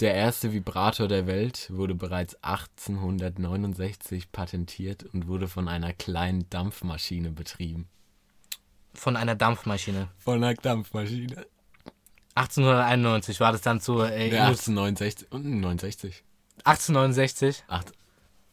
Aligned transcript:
Der 0.00 0.14
erste 0.14 0.52
Vibrator 0.52 1.08
der 1.08 1.26
Welt 1.26 1.68
wurde 1.72 1.94
bereits 1.94 2.36
1869 2.42 4.30
patentiert 4.30 5.02
und 5.12 5.26
wurde 5.26 5.48
von 5.48 5.66
einer 5.68 5.92
kleinen 5.92 6.48
Dampfmaschine 6.50 7.30
betrieben. 7.32 7.88
Von 8.94 9.16
einer 9.16 9.34
Dampfmaschine. 9.34 10.08
Von 10.18 10.42
einer 10.42 10.54
Dampfmaschine. 10.54 11.46
1891 12.36 13.40
war 13.40 13.50
das 13.52 13.62
dann 13.62 13.80
zu. 13.80 14.00
Äh, 14.00 14.28
Ja, 14.32 14.46
Indus- 14.48 14.68
1869. 14.68 15.32
Und 15.32 15.44
69. 15.60 16.22
1869. 16.64 17.64
Acht, 17.66 17.92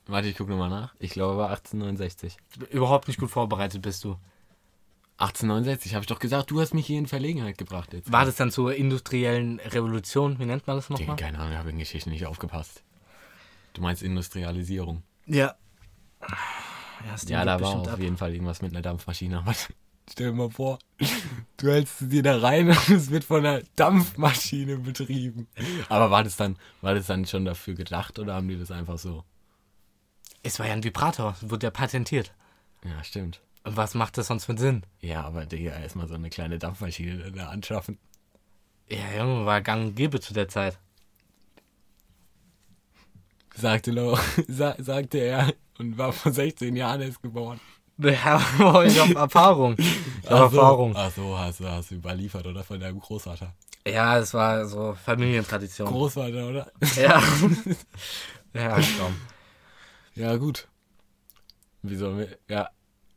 warte, 0.07 0.27
ich 0.27 0.37
gucke 0.37 0.49
nochmal 0.51 0.69
nach. 0.69 0.95
Ich 0.99 1.11
glaube, 1.11 1.37
war 1.37 1.49
1869. 1.49 2.37
Überhaupt 2.71 3.07
nicht 3.07 3.19
gut 3.19 3.29
vorbereitet 3.29 3.81
bist 3.83 4.03
du. 4.03 4.17
1869, 5.17 5.93
habe 5.95 6.03
ich 6.03 6.07
doch 6.07 6.19
gesagt, 6.19 6.51
du 6.51 6.59
hast 6.59 6.73
mich 6.73 6.85
hier 6.85 6.99
in 6.99 7.07
Verlegenheit 7.07 7.57
gebracht 7.57 7.93
jetzt. 7.93 8.11
War 8.11 8.25
das 8.25 8.35
dann 8.35 8.51
zur 8.51 8.75
industriellen 8.75 9.59
Revolution? 9.61 10.39
Wie 10.39 10.45
nennt 10.45 10.67
man 10.67 10.75
das 10.75 10.89
nochmal? 10.89 11.15
keine 11.15 11.39
Ahnung, 11.39 11.53
ich 11.53 11.57
habe 11.57 11.69
in 11.69 11.79
Geschichte 11.79 12.09
nicht 12.09 12.25
aufgepasst. 12.25 12.83
Du 13.73 13.81
meinst 13.81 14.03
Industrialisierung. 14.03 15.03
Ja. 15.25 15.55
Ja, 16.21 17.15
Ja, 17.27 17.45
da 17.45 17.61
war 17.61 17.75
auf 17.75 17.87
ab. 17.87 17.99
jeden 17.99 18.17
Fall 18.17 18.33
irgendwas 18.33 18.61
mit 18.61 18.71
einer 18.73 18.81
Dampfmaschine. 18.81 19.43
Stell 20.09 20.27
dir 20.27 20.33
mal 20.33 20.49
vor, 20.51 20.79
du 21.57 21.67
hältst 21.71 21.97
sie 21.99 22.21
da 22.21 22.37
rein 22.37 22.67
und 22.69 22.89
es 22.89 23.09
wird 23.09 23.23
von 23.23 23.45
einer 23.45 23.61
Dampfmaschine 23.75 24.77
betrieben. 24.77 25.47
Aber 25.89 26.11
war 26.11 26.23
das 26.23 26.35
dann, 26.35 26.57
war 26.81 26.93
das 26.93 27.07
dann 27.07 27.25
schon 27.25 27.43
dafür 27.45 27.73
gedacht 27.73 28.19
oder 28.19 28.35
haben 28.35 28.47
die 28.47 28.57
das 28.59 28.69
einfach 28.69 28.99
so? 28.99 29.23
Es 30.43 30.59
war 30.59 30.67
ja 30.67 30.73
ein 30.73 30.83
Vibrator, 30.83 31.35
wurde 31.41 31.67
ja 31.67 31.71
patentiert. 31.71 32.33
Ja, 32.83 33.03
stimmt. 33.03 33.41
Und 33.65 33.77
was 33.77 33.95
macht 33.95 34.17
das 34.17 34.27
sonst 34.27 34.45
für 34.45 34.55
Sinn? 34.57 34.83
Ja, 34.99 35.23
aber 35.23 35.47
Digga, 35.47 35.71
erstmal 35.71 36.07
so 36.07 36.13
eine 36.13 36.29
kleine 36.29 36.59
Dampfmaschine 36.59 37.31
da 37.31 37.49
anschaffen. 37.49 37.97
Ja, 38.87 39.17
Junge, 39.17 39.45
war 39.45 39.61
gang 39.61 39.87
und 39.87 39.95
gäbe 39.95 40.19
zu 40.19 40.35
der 40.35 40.47
Zeit. 40.47 40.77
Sagte, 43.55 43.91
Lo, 43.91 44.19
sa, 44.47 44.75
sagte 44.77 45.17
er 45.17 45.51
und 45.79 45.97
war 45.97 46.13
vor 46.13 46.31
16 46.31 46.75
Jahren 46.75 47.01
erst 47.01 47.23
geboren. 47.23 47.59
Ja, 47.97 48.39
ich 48.85 48.99
hab 48.99 49.15
Erfahrung. 49.15 49.75
Ich 49.79 50.29
hab 50.29 50.31
Ach 50.31 50.51
so. 50.51 50.57
Erfahrung. 50.57 50.93
Ach 50.95 51.11
so, 51.11 51.37
hast 51.37 51.59
du, 51.61 51.67
hast 51.67 51.89
du 51.89 51.95
überliefert, 51.95 52.45
oder? 52.45 52.63
Von 52.63 52.79
deinem 52.79 52.99
Großvater. 52.99 53.55
Ja, 53.87 54.19
es 54.19 54.33
war 54.33 54.67
so 54.67 54.93
Familientradition. 54.93 55.87
Großvater, 55.87 56.49
oder? 56.49 56.71
Ja. 56.95 57.23
ja, 58.53 58.79
komm. 58.99 59.15
Ja, 60.13 60.35
gut. 60.35 60.67
Wie 61.81 61.95
sollen 61.95 62.17
wir. 62.19 62.37
Ja, 62.47 62.69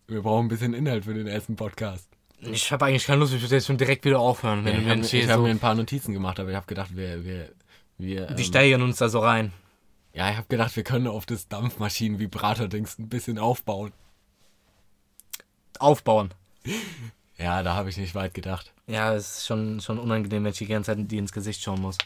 wir 0.09 0.23
brauchen 0.23 0.47
ein 0.47 0.49
bisschen 0.49 0.75
Inhalt 0.75 1.05
für 1.05 1.15
den 1.15 1.27
ersten 1.27 1.57
Podcast. 1.57 2.09
Ich 2.41 2.71
habe 2.73 2.87
eigentlich 2.87 3.05
keine 3.05 3.21
Lust, 3.21 3.35
ich 3.35 3.43
würde 3.43 3.57
jetzt 3.57 3.67
schon 3.67 3.79
direkt 3.79 4.05
wieder 4.05 4.21
aufhören. 4.21 4.65
Wenn 4.65 4.87
Ja, 4.87 4.95
du 4.95 5.01
ich 5.03 5.13
habe 5.23 5.27
hab 5.33 5.37
so, 5.39 5.43
mir 5.43 5.51
ein 5.51 5.59
paar 5.59 5.75
Notizen 5.75 6.13
gemacht, 6.13 6.39
aber 6.41 6.51
ich 6.51 6.57
habe 6.57 6.67
gedacht, 6.67 6.97
wir. 6.97 7.25
wir, 7.25 7.51
wir 7.99 8.27
die 8.29 8.43
ähm, 8.43 8.45
steigern 8.47 8.83
uns 8.83 8.99
da 8.99 9.09
so 9.09 9.19
rein. 9.21 9.53
ja, 10.13 10.31
ich 10.31 10.37
habe 10.37 10.47
gedacht, 10.49 10.75
wir 10.77 10.85
können 10.85 11.09
auf 11.09 11.27
das 11.27 11.49
Dampfmaschinen-Vibrator-Dings 11.49 12.99
ein 12.99 13.09
bisschen 13.09 13.39
aufbauen. 13.39 13.93
Aufbauen. 15.79 16.33
Ja, 17.41 17.63
da 17.63 17.75
habe 17.77 17.89
ich 17.89 17.97
nicht 17.97 18.17
weit 18.17 18.35
gedacht. 18.35 18.73
Ja, 18.89 19.15
es 19.15 19.39
ist 19.39 19.47
schon, 19.47 19.81
schon 19.81 20.01
unangenehm, 20.01 20.43
wenn 20.43 20.51
ich 20.51 20.59
die 20.59 20.67
ganze 20.67 20.97
Zeit 20.97 21.09
die 21.09 21.19
ins 21.19 21.31
Gesicht 21.31 21.63
schauen 21.63 21.81
muss. 21.81 21.97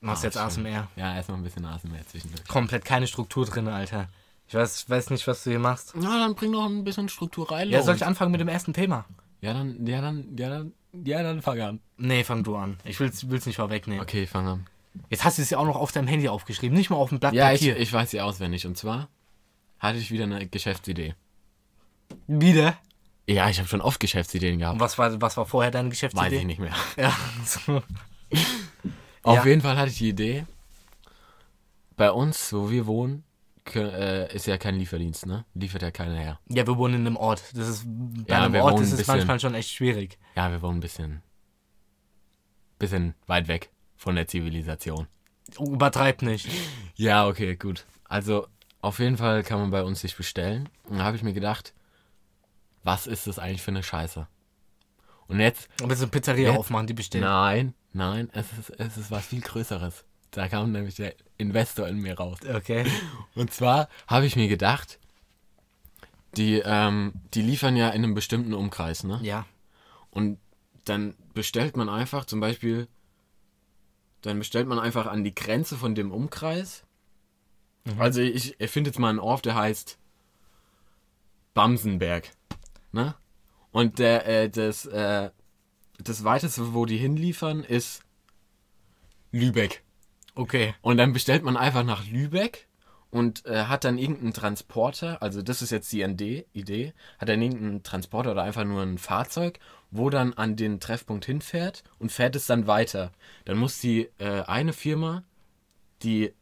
Machst 0.00 0.24
Ah, 0.24 0.26
jetzt. 0.26 0.36
ASMR. 0.36 0.88
Ja, 0.96 1.14
erstmal 1.16 1.38
ein 1.38 1.42
bisschen 1.42 1.64
ASMR 1.64 2.06
zwischendurch. 2.06 2.46
Komplett 2.46 2.84
keine 2.84 3.06
Struktur 3.06 3.46
drin, 3.46 3.66
Alter. 3.66 4.10
Ich 4.48 4.54
weiß, 4.54 4.82
ich 4.82 4.88
weiß 4.90 5.10
nicht, 5.10 5.26
was 5.26 5.44
du 5.44 5.50
hier 5.50 5.58
machst. 5.58 5.92
Na, 5.94 6.18
dann 6.18 6.34
bring 6.34 6.52
doch 6.52 6.64
ein 6.64 6.82
bisschen 6.84 7.08
Struktur 7.08 7.50
rein. 7.50 7.68
Ja, 7.68 7.82
soll 7.82 7.96
ich 7.96 8.04
anfangen 8.06 8.32
mit 8.32 8.40
dem 8.40 8.48
ersten 8.48 8.72
Thema? 8.72 9.04
Ja, 9.42 9.52
dann, 9.52 9.86
ja, 9.86 10.00
dann, 10.00 10.36
ja, 10.36 10.48
dann, 10.48 10.72
ja, 11.04 11.22
dann 11.22 11.42
fang 11.42 11.60
an. 11.60 11.80
Nee, 11.98 12.24
fang 12.24 12.42
du 12.44 12.56
an. 12.56 12.78
Ich 12.84 12.98
will's, 12.98 13.28
will's 13.28 13.44
nicht 13.46 13.56
vorwegnehmen. 13.56 14.00
Okay, 14.02 14.26
fang 14.26 14.46
an. 14.48 14.66
Jetzt 15.10 15.24
hast 15.24 15.36
du 15.38 15.42
es 15.42 15.50
ja 15.50 15.58
auch 15.58 15.66
noch 15.66 15.76
auf 15.76 15.92
deinem 15.92 16.08
Handy 16.08 16.28
aufgeschrieben, 16.28 16.76
nicht 16.76 16.88
mal 16.90 16.96
auf 16.96 17.10
dem 17.10 17.20
Blatt 17.20 17.34
Ja, 17.34 17.52
ich, 17.52 17.60
Papier. 17.60 17.76
ich 17.76 17.92
weiß 17.92 18.10
sie 18.10 18.20
auswendig. 18.22 18.66
Und 18.66 18.76
zwar 18.78 19.08
hatte 19.78 19.98
ich 19.98 20.10
wieder 20.10 20.24
eine 20.24 20.44
Geschäftsidee. 20.48 21.14
Wieder? 22.26 22.76
Ja, 23.28 23.50
ich 23.50 23.58
habe 23.58 23.68
schon 23.68 23.82
oft 23.82 24.00
Geschäftsideen 24.00 24.54
Und 24.54 24.58
gehabt. 24.60 24.80
was 24.80 24.96
war, 24.96 25.20
was 25.20 25.36
war 25.36 25.44
vorher 25.44 25.70
deine 25.70 25.90
Geschäftsidee? 25.90 26.24
Weiß 26.26 26.32
ich 26.32 26.44
nicht 26.46 26.58
mehr. 26.58 26.72
Ja, 26.96 27.14
so. 27.44 27.82
Auf 29.22 29.36
Ja. 29.36 29.44
jeden 29.46 29.60
Fall 29.60 29.76
hatte 29.76 29.90
ich 29.90 29.98
die 29.98 30.08
Idee, 30.08 30.46
bei 31.96 32.10
uns, 32.10 32.52
wo 32.52 32.70
wir 32.70 32.86
wohnen, 32.86 33.24
äh, 33.76 34.34
ist 34.34 34.46
ja 34.46 34.56
kein 34.58 34.76
Lieferdienst, 34.76 35.26
ne? 35.26 35.44
Liefert 35.54 35.82
ja 35.82 35.90
keiner 35.90 36.16
her. 36.16 36.40
ja, 36.48 36.66
wir 36.66 36.76
wohnen 36.76 36.94
in 36.94 37.06
einem 37.06 37.16
Ort. 37.16 37.42
Das 37.54 37.68
ist, 37.68 37.84
bei 37.86 38.24
Ja, 38.34 38.44
einem 38.44 38.54
Ort 38.62 38.80
ist 38.80 38.92
es 38.92 38.98
bisschen- 38.98 39.16
manchmal 39.16 39.40
schon 39.40 39.54
echt 39.54 39.70
schwierig. 39.70 40.18
Ja, 40.36 40.50
wir 40.50 40.60
wohnen 40.62 40.78
ein 40.78 40.80
bisschen, 40.80 41.22
bisschen 42.78 43.14
weit 43.26 43.48
weg 43.48 43.70
von 43.96 44.14
der 44.14 44.26
Zivilisation. 44.28 45.06
Übertreib 45.58 46.22
nicht. 46.22 46.48
Ja, 47.00 47.28
okay, 47.28 47.54
gut. 47.54 47.86
Also, 48.08 48.48
auf 48.80 48.98
jeden 48.98 49.16
Fall 49.18 49.44
kann 49.44 49.60
man 49.60 49.70
bei 49.70 49.84
uns 49.84 50.00
sich 50.00 50.16
bestellen. 50.16 50.68
Und 50.82 50.98
da 50.98 51.04
habe 51.04 51.16
ich 51.16 51.22
mir 51.22 51.32
gedacht, 51.32 51.72
was 52.82 53.06
ist 53.06 53.28
das 53.28 53.38
eigentlich 53.38 53.62
für 53.62 53.70
eine 53.70 53.84
Scheiße? 53.84 54.26
Und 55.28 55.38
jetzt, 55.38 55.68
Und 55.80 55.90
willst 55.90 56.02
du 56.02 56.06
eine 56.06 56.10
Pizzeria 56.10 56.48
Jetzt? 56.50 56.58
aufmachen, 56.58 56.88
die 56.88 56.94
bestellen? 56.94 57.22
nein, 57.22 57.74
nein, 57.92 58.30
es 58.32 58.46
ist, 58.58 58.70
es 58.80 58.96
ist 58.96 59.10
was 59.12 59.26
viel 59.26 59.42
Größeres. 59.42 60.04
Da 60.30 60.48
kam 60.48 60.72
nämlich 60.72 60.96
der 60.96 61.14
Investor 61.38 61.88
in 61.88 61.98
mir 61.98 62.16
raus. 62.18 62.38
Okay. 62.54 62.84
Und 63.34 63.52
zwar 63.52 63.88
habe 64.06 64.26
ich 64.26 64.36
mir 64.36 64.48
gedacht, 64.48 64.98
die, 66.36 66.62
ähm, 66.64 67.12
die 67.34 67.42
liefern 67.42 67.76
ja 67.76 67.88
in 67.88 68.04
einem 68.04 68.14
bestimmten 68.14 68.52
Umkreis, 68.54 69.04
ne? 69.04 69.18
Ja. 69.22 69.46
Und 70.10 70.38
dann 70.84 71.14
bestellt 71.34 71.76
man 71.76 71.88
einfach 71.88 72.24
zum 72.24 72.40
Beispiel, 72.40 72.88
dann 74.22 74.38
bestellt 74.38 74.66
man 74.66 74.78
einfach 74.78 75.06
an 75.06 75.24
die 75.24 75.34
Grenze 75.34 75.76
von 75.76 75.94
dem 75.94 76.12
Umkreis. 76.12 76.84
Also 77.98 78.20
ich 78.20 78.60
erfinde 78.60 78.90
jetzt 78.90 78.98
mal 78.98 79.08
einen 79.08 79.18
Ort, 79.18 79.46
der 79.46 79.54
heißt 79.54 79.98
Bamsenberg. 81.54 82.30
Ne? 82.92 83.14
Und 83.72 83.98
der, 83.98 84.26
äh, 84.26 84.50
das, 84.50 84.86
äh, 84.86 85.30
das 85.98 86.24
weiteste, 86.24 86.74
wo 86.74 86.84
die 86.86 86.98
hinliefern, 86.98 87.64
ist 87.64 88.02
Lübeck. 89.32 89.82
Okay. 90.38 90.72
Und 90.82 90.98
dann 90.98 91.12
bestellt 91.12 91.42
man 91.42 91.56
einfach 91.56 91.82
nach 91.82 92.06
Lübeck 92.06 92.68
und 93.10 93.44
äh, 93.44 93.64
hat 93.64 93.82
dann 93.82 93.98
irgendeinen 93.98 94.32
Transporter, 94.32 95.20
also 95.20 95.42
das 95.42 95.62
ist 95.62 95.70
jetzt 95.70 95.90
die 95.92 96.02
Idee, 96.52 96.94
hat 97.18 97.28
dann 97.28 97.42
irgendeinen 97.42 97.82
Transporter 97.82 98.30
oder 98.30 98.44
einfach 98.44 98.62
nur 98.64 98.80
ein 98.82 98.98
Fahrzeug, 98.98 99.58
wo 99.90 100.10
dann 100.10 100.34
an 100.34 100.54
den 100.54 100.78
Treffpunkt 100.78 101.24
hinfährt 101.24 101.82
und 101.98 102.12
fährt 102.12 102.36
es 102.36 102.46
dann 102.46 102.68
weiter. 102.68 103.10
Dann 103.46 103.58
muss 103.58 103.80
die 103.80 104.10
äh, 104.18 104.42
eine 104.42 104.72
Firma, 104.72 105.24
die 106.04 106.32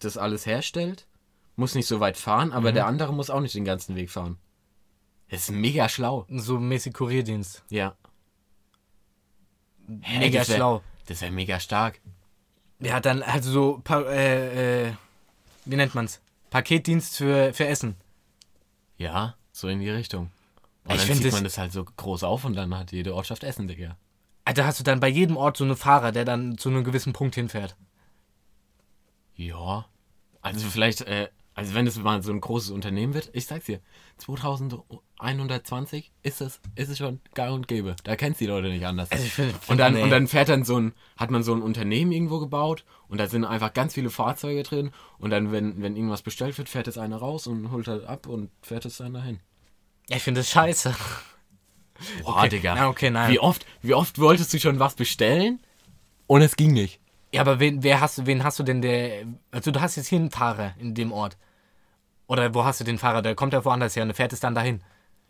das 0.00 0.16
alles 0.16 0.46
herstellt, 0.46 1.06
muss 1.54 1.76
nicht 1.76 1.86
so 1.86 2.00
weit 2.00 2.16
fahren, 2.16 2.50
aber 2.52 2.72
der 2.72 2.86
andere 2.86 3.14
muss 3.14 3.30
auch 3.30 3.40
nicht 3.40 3.54
den 3.54 3.64
ganzen 3.64 3.94
Weg 3.94 4.10
fahren. 4.10 4.36
Das 5.28 5.42
ist 5.42 5.52
mega 5.52 5.88
schlau. 5.88 6.26
So 6.28 6.58
mäßig 6.58 6.92
Kurierdienst. 6.92 7.62
Ja. 7.70 7.94
Mega 9.86 10.40
das 10.40 10.48
wär- 10.48 10.56
schlau. 10.56 10.82
Das 11.06 11.20
wäre 11.20 11.30
mega 11.30 11.60
stark. 11.60 12.00
Ja, 12.84 13.00
dann 13.00 13.22
also 13.22 13.50
so, 13.50 13.80
pa 13.82 14.00
äh, 14.02 14.88
äh, 14.88 14.92
wie 15.64 15.76
nennt 15.76 15.94
man's? 15.94 16.20
Paketdienst 16.50 17.16
für, 17.16 17.52
für 17.54 17.66
Essen. 17.66 17.96
Ja, 18.98 19.34
so 19.52 19.68
in 19.68 19.80
die 19.80 19.90
Richtung. 19.90 20.30
Und 20.84 20.96
Ich 20.96 21.06
dann 21.06 21.16
zieht 21.16 21.26
das- 21.26 21.32
man 21.34 21.44
das 21.44 21.58
halt 21.58 21.72
so 21.72 21.84
groß 21.84 22.22
auf 22.24 22.44
und 22.44 22.54
dann 22.54 22.76
hat 22.76 22.92
jede 22.92 23.14
Ortschaft 23.14 23.42
Essen, 23.44 23.66
Digga. 23.68 23.96
Alter, 24.44 24.66
hast 24.66 24.78
du 24.78 24.84
dann 24.84 25.00
bei 25.00 25.08
jedem 25.08 25.36
Ort 25.38 25.56
so 25.56 25.64
einen 25.64 25.76
Fahrer, 25.76 26.12
der 26.12 26.24
dann 26.26 26.58
zu 26.58 26.68
einem 26.68 26.84
gewissen 26.84 27.12
Punkt 27.14 27.34
hinfährt. 27.34 27.76
Ja. 29.36 29.86
Also 30.42 30.68
vielleicht, 30.68 31.00
äh, 31.02 31.28
also 31.54 31.74
wenn 31.74 31.86
es 31.86 31.96
mal 31.96 32.20
so 32.22 32.32
ein 32.32 32.40
großes 32.40 32.70
Unternehmen 32.70 33.14
wird, 33.14 33.30
ich 33.32 33.46
sag's 33.46 33.66
dir, 33.66 33.80
2120 34.18 36.10
ist 36.22 36.40
es, 36.40 36.60
ist 36.74 36.88
es 36.88 36.98
schon 36.98 37.20
gang 37.34 37.54
und 37.54 37.68
gäbe. 37.68 37.94
Da 38.02 38.16
kennst 38.16 38.40
die 38.40 38.46
Leute 38.46 38.68
nicht 38.68 38.84
anders. 38.84 39.12
Also 39.12 39.24
ich 39.24 39.32
find- 39.32 39.54
und 39.68 39.78
dann, 39.78 39.94
nee. 39.94 40.02
und 40.02 40.10
dann 40.10 40.26
fährt 40.26 40.48
dann 40.48 40.64
so 40.64 40.80
ein, 40.80 40.94
hat 41.16 41.30
man 41.30 41.44
so 41.44 41.54
ein 41.54 41.62
Unternehmen 41.62 42.10
irgendwo 42.10 42.40
gebaut 42.40 42.84
und 43.08 43.18
da 43.18 43.28
sind 43.28 43.44
einfach 43.44 43.72
ganz 43.72 43.94
viele 43.94 44.10
Fahrzeuge 44.10 44.64
drin 44.64 44.90
und 45.18 45.30
dann, 45.30 45.52
wenn, 45.52 45.80
wenn 45.80 45.94
irgendwas 45.96 46.22
bestellt 46.22 46.58
wird, 46.58 46.68
fährt 46.68 46.88
es 46.88 46.98
einer 46.98 47.18
raus 47.18 47.46
und 47.46 47.70
holt 47.70 47.86
halt 47.86 48.04
ab 48.04 48.26
und 48.26 48.50
fährt 48.60 48.84
es 48.84 48.96
dann 48.96 49.14
dahin. 49.14 49.38
Ja, 50.08 50.16
ich 50.16 50.22
finde 50.22 50.40
das 50.40 50.50
scheiße. 50.50 50.94
Boah, 52.24 52.38
Okay. 52.38 52.48
Digga. 52.48 52.76
Ja, 52.76 52.88
okay, 52.88 53.10
nein. 53.10 53.30
Wie 53.30 53.38
oft, 53.38 53.64
wie 53.80 53.94
oft 53.94 54.18
wolltest 54.18 54.52
du 54.52 54.58
schon 54.58 54.80
was 54.80 54.96
bestellen 54.96 55.60
und 56.26 56.42
es 56.42 56.56
ging 56.56 56.72
nicht? 56.72 56.98
Ja, 57.34 57.40
aber 57.40 57.58
wen, 57.58 57.82
wer 57.82 58.00
hast 58.00 58.18
du, 58.18 58.26
wen 58.26 58.44
hast 58.44 58.60
du 58.60 58.62
denn 58.62 58.80
der. 58.80 59.26
Also 59.50 59.72
du 59.72 59.80
hast 59.80 59.96
jetzt 59.96 60.06
hier 60.06 60.20
einen 60.20 60.30
Fahrer 60.30 60.74
in 60.78 60.94
dem 60.94 61.10
Ort. 61.10 61.36
Oder 62.28 62.54
wo 62.54 62.64
hast 62.64 62.78
du 62.78 62.84
den 62.84 62.96
Fahrer? 62.96 63.22
Der 63.22 63.34
kommt 63.34 63.52
ja 63.52 63.64
woanders 63.64 63.96
her 63.96 64.04
und 64.04 64.14
fährt 64.14 64.32
es 64.32 64.38
dann 64.38 64.54
dahin. 64.54 64.82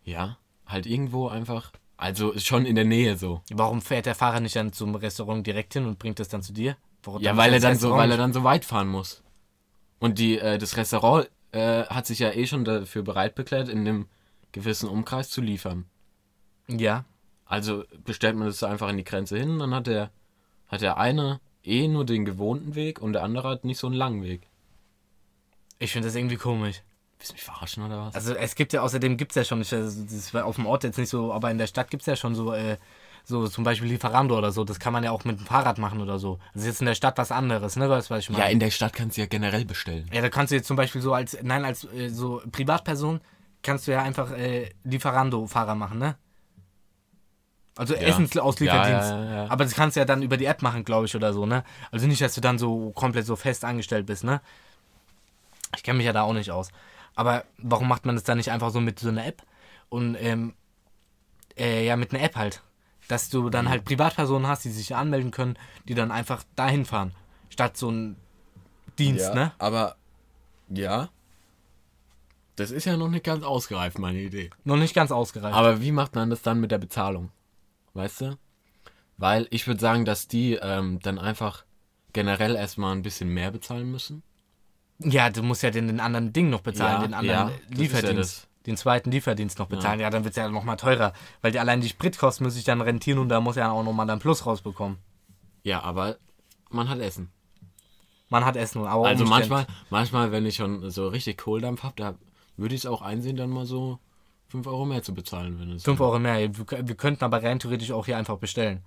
Ja, 0.04 0.36
halt 0.66 0.84
irgendwo 0.84 1.28
einfach, 1.28 1.72
also 1.96 2.38
schon 2.38 2.66
in 2.66 2.74
der 2.74 2.84
Nähe 2.84 3.16
so. 3.16 3.40
Warum 3.50 3.80
fährt 3.80 4.04
der 4.04 4.14
Fahrer 4.14 4.40
nicht 4.40 4.54
dann 4.54 4.74
zum 4.74 4.94
Restaurant 4.94 5.46
direkt 5.46 5.72
hin 5.72 5.86
und 5.86 5.98
bringt 5.98 6.20
es 6.20 6.28
dann 6.28 6.42
zu 6.42 6.52
dir? 6.52 6.76
Warum 7.02 7.22
Ja, 7.22 7.38
weil 7.38 7.54
er 7.54 7.60
dann 7.60 7.78
so, 7.78 7.92
weil 7.92 8.10
er 8.10 8.18
dann 8.18 8.34
so 8.34 8.44
weit 8.44 8.66
fahren 8.66 8.88
muss. 8.88 9.22
Und 9.98 10.18
die, 10.18 10.38
äh, 10.38 10.58
das 10.58 10.76
Restaurant 10.76 11.30
äh, 11.52 11.84
hat 11.84 12.06
sich 12.06 12.18
ja 12.18 12.32
eh 12.32 12.46
schon 12.46 12.66
dafür 12.66 13.02
bereit 13.02 13.34
beklärt, 13.34 13.70
in 13.70 13.78
einem 13.78 14.08
gewissen 14.52 14.90
Umkreis 14.90 15.30
zu 15.30 15.40
liefern. 15.40 15.86
Ja. 16.68 17.06
Also 17.46 17.84
bestellt 18.04 18.36
man 18.36 18.46
das 18.46 18.62
einfach 18.62 18.90
in 18.90 18.98
die 18.98 19.04
Grenze 19.04 19.38
hin, 19.38 19.58
dann 19.58 19.74
hat 19.74 19.86
der 19.86 20.10
hat 20.68 20.82
der 20.82 20.98
eine 20.98 21.40
eh 21.64 21.88
nur 21.88 22.04
den 22.04 22.24
gewohnten 22.24 22.74
Weg 22.74 23.00
und 23.00 23.12
der 23.12 23.22
andere 23.22 23.48
hat 23.48 23.64
nicht 23.64 23.78
so 23.78 23.86
einen 23.86 23.96
langen 23.96 24.22
Weg. 24.22 24.42
Ich 25.78 25.92
finde 25.92 26.08
das 26.08 26.14
irgendwie 26.14 26.36
komisch. 26.36 26.82
Willst 27.18 27.30
du 27.30 27.34
mich 27.34 27.42
verarschen 27.42 27.84
oder 27.84 28.06
was? 28.06 28.14
Also 28.14 28.34
es 28.34 28.54
gibt 28.54 28.72
ja, 28.72 28.82
außerdem 28.82 29.16
gibt 29.16 29.32
es 29.32 29.36
ja 29.36 29.44
schon, 29.44 29.62
ich, 29.62 29.72
weiß, 29.72 30.06
das 30.06 30.34
auf 30.34 30.56
dem 30.56 30.66
Ort 30.66 30.84
jetzt 30.84 30.98
nicht 30.98 31.08
so, 31.08 31.32
aber 31.32 31.50
in 31.50 31.58
der 31.58 31.66
Stadt 31.66 31.90
gibt 31.90 32.02
es 32.02 32.06
ja 32.06 32.16
schon 32.16 32.34
so, 32.34 32.52
äh, 32.52 32.76
so 33.24 33.48
zum 33.48 33.64
Beispiel 33.64 33.88
Lieferando 33.88 34.36
oder 34.36 34.52
so, 34.52 34.64
das 34.64 34.78
kann 34.78 34.92
man 34.92 35.04
ja 35.04 35.10
auch 35.10 35.24
mit 35.24 35.38
dem 35.38 35.46
Fahrrad 35.46 35.78
machen 35.78 36.00
oder 36.00 36.18
so. 36.18 36.38
Das 36.52 36.62
ist 36.62 36.68
jetzt 36.68 36.80
in 36.80 36.86
der 36.86 36.94
Stadt 36.94 37.16
was 37.16 37.32
anderes, 37.32 37.76
ne, 37.76 37.88
weißt 37.88 38.10
du, 38.10 38.14
was 38.14 38.24
ich 38.24 38.30
meine? 38.30 38.44
ja, 38.44 38.50
in 38.50 38.60
der 38.60 38.70
Stadt 38.70 38.92
kannst 38.92 39.16
du 39.16 39.22
ja 39.22 39.26
generell 39.26 39.64
bestellen. 39.64 40.08
Ja, 40.12 40.20
da 40.20 40.28
kannst 40.28 40.50
du 40.50 40.56
jetzt 40.56 40.66
zum 40.66 40.76
Beispiel 40.76 41.00
so 41.00 41.14
als, 41.14 41.38
nein, 41.42 41.64
als 41.64 41.84
äh, 41.84 42.08
so 42.10 42.42
Privatperson 42.50 43.20
kannst 43.62 43.86
du 43.86 43.92
ja 43.92 44.02
einfach 44.02 44.30
äh, 44.32 44.68
Lieferando-Fahrer 44.84 45.74
machen, 45.74 45.98
ne? 45.98 46.16
Also. 47.76 47.94
Ja, 47.94 48.00
ja, 48.00 49.24
ja, 49.24 49.34
ja. 49.44 49.50
Aber 49.50 49.64
das 49.64 49.74
kannst 49.74 49.96
du 49.96 50.00
ja 50.00 50.06
dann 50.06 50.22
über 50.22 50.36
die 50.36 50.44
App 50.44 50.62
machen, 50.62 50.84
glaube 50.84 51.06
ich, 51.06 51.16
oder 51.16 51.32
so, 51.32 51.44
ne? 51.46 51.64
Also 51.90 52.06
nicht, 52.06 52.20
dass 52.20 52.34
du 52.34 52.40
dann 52.40 52.58
so 52.58 52.90
komplett 52.90 53.26
so 53.26 53.36
fest 53.36 53.64
angestellt 53.64 54.06
bist, 54.06 54.24
ne? 54.24 54.40
Ich 55.76 55.82
kenne 55.82 55.96
mich 55.96 56.06
ja 56.06 56.12
da 56.12 56.22
auch 56.22 56.32
nicht 56.32 56.50
aus. 56.50 56.68
Aber 57.16 57.44
warum 57.58 57.88
macht 57.88 58.06
man 58.06 58.14
das 58.14 58.24
dann 58.24 58.38
nicht 58.38 58.50
einfach 58.50 58.70
so 58.70 58.80
mit 58.80 58.98
so 58.98 59.08
einer 59.08 59.26
App? 59.26 59.42
Und, 59.88 60.16
ähm, 60.20 60.54
äh, 61.56 61.84
ja, 61.84 61.96
mit 61.96 62.12
einer 62.14 62.22
App 62.22 62.36
halt. 62.36 62.62
Dass 63.08 63.28
du 63.28 63.50
dann 63.50 63.68
halt 63.68 63.84
Privatpersonen 63.84 64.46
hast, 64.46 64.64
die 64.64 64.70
sich 64.70 64.94
anmelden 64.94 65.30
können, 65.30 65.58
die 65.88 65.94
dann 65.94 66.10
einfach 66.10 66.42
dahin 66.56 66.84
fahren. 66.84 67.12
Statt 67.50 67.76
so 67.76 67.90
ein 67.90 68.16
Dienst, 68.98 69.28
ja, 69.28 69.34
ne? 69.34 69.52
Aber 69.58 69.96
ja. 70.68 71.10
Das 72.56 72.70
ist 72.70 72.84
ja 72.84 72.96
noch 72.96 73.08
nicht 73.08 73.24
ganz 73.24 73.44
ausgereift, 73.44 73.98
meine 73.98 74.20
Idee. 74.20 74.50
Noch 74.64 74.76
nicht 74.76 74.94
ganz 74.94 75.10
ausgereift. 75.10 75.56
Aber 75.56 75.82
wie 75.82 75.92
macht 75.92 76.14
man 76.14 76.30
das 76.30 76.42
dann 76.42 76.60
mit 76.60 76.70
der 76.70 76.78
Bezahlung? 76.78 77.30
Weißt 77.94 78.20
du? 78.20 78.38
Weil 79.16 79.46
ich 79.50 79.66
würde 79.66 79.80
sagen, 79.80 80.04
dass 80.04 80.28
die 80.28 80.54
ähm, 80.54 80.98
dann 81.02 81.18
einfach 81.18 81.64
generell 82.12 82.56
erstmal 82.56 82.94
ein 82.94 83.02
bisschen 83.02 83.28
mehr 83.28 83.50
bezahlen 83.50 83.90
müssen. 83.90 84.22
Ja, 84.98 85.30
du 85.30 85.42
musst 85.42 85.62
ja 85.62 85.70
den, 85.70 85.86
den 85.88 86.00
anderen 86.00 86.32
Ding 86.32 86.50
noch 86.50 86.60
bezahlen, 86.60 87.00
Ja, 87.00 87.06
den 87.08 87.14
anderen 87.14 87.48
ja, 87.48 87.54
ja 87.54 87.76
Lieferdienst. 87.76 88.18
das. 88.42 88.48
den 88.66 88.76
zweiten 88.76 89.10
Lieferdienst 89.10 89.58
noch 89.58 89.66
bezahlen. 89.66 90.00
Ja, 90.00 90.10
dann 90.10 90.24
wird 90.24 90.32
es 90.32 90.36
ja 90.36 90.48
nochmal 90.48 90.76
teurer. 90.76 91.12
Weil 91.42 91.52
die, 91.52 91.58
allein 91.58 91.80
die 91.80 91.88
Spritkosten 91.88 92.44
muss 92.44 92.56
ich 92.56 92.64
dann 92.64 92.80
rentieren 92.80 93.18
und 93.18 93.28
da 93.28 93.40
muss 93.40 93.56
er 93.56 93.72
auch 93.72 93.82
nochmal 93.82 94.06
dann 94.06 94.18
Plus 94.20 94.46
rausbekommen. 94.46 94.98
Ja, 95.62 95.82
aber 95.82 96.16
man 96.70 96.88
hat 96.88 96.98
Essen. 97.00 97.30
Man 98.28 98.44
hat 98.44 98.56
Essen, 98.56 98.84
aber 98.86 99.06
Also 99.06 99.24
manchmal, 99.24 99.66
manchmal, 99.90 100.32
wenn 100.32 100.46
ich 100.46 100.56
schon 100.56 100.90
so 100.90 101.08
richtig 101.08 101.38
Kohldampf 101.38 101.82
habe, 101.82 101.94
da 101.96 102.14
würde 102.56 102.74
ich 102.74 102.82
es 102.82 102.86
auch 102.86 103.02
einsehen, 103.02 103.36
dann 103.36 103.50
mal 103.50 103.66
so 103.66 103.98
5 104.54 104.68
Euro 104.68 104.84
mehr 104.84 105.02
zu 105.02 105.12
bezahlen. 105.12 105.58
Wenn 105.58 105.72
es 105.72 105.82
5 105.82 105.98
Euro 105.98 106.20
mehr. 106.20 106.38
Wir, 106.38 106.88
wir 106.88 106.94
könnten 106.94 107.24
aber 107.24 107.42
rein 107.42 107.58
theoretisch 107.58 107.90
auch 107.90 108.06
hier 108.06 108.16
einfach 108.16 108.38
bestellen. 108.38 108.84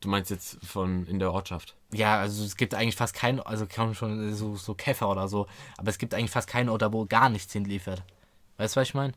Du 0.00 0.10
meinst 0.10 0.30
jetzt 0.30 0.58
von 0.62 1.06
in 1.06 1.18
der 1.18 1.32
Ortschaft? 1.32 1.74
Ja, 1.90 2.20
also 2.20 2.44
es 2.44 2.56
gibt 2.56 2.74
eigentlich 2.74 2.96
fast 2.96 3.14
keinen, 3.14 3.40
also 3.40 3.66
kaum 3.66 3.94
schon 3.94 4.34
so, 4.34 4.56
so 4.56 4.74
Käfer 4.74 5.10
oder 5.10 5.26
so, 5.26 5.46
aber 5.78 5.88
es 5.88 5.96
gibt 5.96 6.12
eigentlich 6.12 6.30
fast 6.30 6.48
keinen 6.48 6.68
Ort, 6.68 6.82
wo 6.92 7.06
gar 7.06 7.30
nichts 7.30 7.50
hinliefert. 7.54 8.02
Weißt 8.58 8.76
du, 8.76 8.80
was 8.80 8.88
ich 8.88 8.94
meine? 8.94 9.14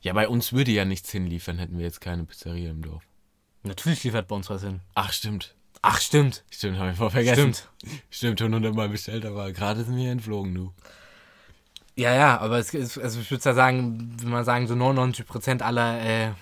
Ja, 0.00 0.12
bei 0.12 0.26
uns 0.26 0.52
würde 0.52 0.72
ja 0.72 0.84
nichts 0.84 1.10
hinliefern, 1.12 1.58
hätten 1.58 1.78
wir 1.78 1.84
jetzt 1.84 2.00
keine 2.00 2.24
Pizzeria 2.24 2.70
im 2.70 2.82
Dorf. 2.82 3.04
Natürlich 3.62 4.02
liefert 4.02 4.26
bei 4.26 4.34
uns 4.34 4.50
was 4.50 4.62
hin. 4.62 4.80
Ach, 4.94 5.12
stimmt. 5.12 5.54
Ach, 5.82 6.00
stimmt. 6.00 6.44
Stimmt, 6.50 6.78
habe 6.78 6.90
ich 6.90 6.96
voll 6.96 7.10
vergessen. 7.10 7.54
Stimmt. 7.54 7.70
Stimmt, 8.10 8.40
schon 8.40 8.54
hundertmal 8.54 8.88
bestellt, 8.88 9.24
aber 9.24 9.52
gerade 9.52 9.84
sind 9.84 9.96
wir 9.96 10.10
entflogen, 10.10 10.52
du. 10.54 10.72
Ja, 11.96 12.12
ja, 12.12 12.38
aber 12.40 12.58
es 12.58 12.74
ist, 12.74 12.98
also 12.98 13.20
ich 13.20 13.30
würde 13.30 13.44
ja 13.44 13.54
sagen, 13.54 14.16
wenn 14.20 14.30
man 14.30 14.44
sagen, 14.44 14.66
so 14.66 14.74
99% 14.74 15.62
aller 15.62 16.00
äh, 16.00 16.32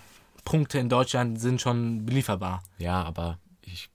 Punkte 0.44 0.78
in 0.78 0.88
Deutschland 0.88 1.40
sind 1.40 1.60
schon 1.60 2.06
belieferbar. 2.06 2.62
Ja, 2.78 3.02
aber 3.02 3.38
ich. 3.62 3.90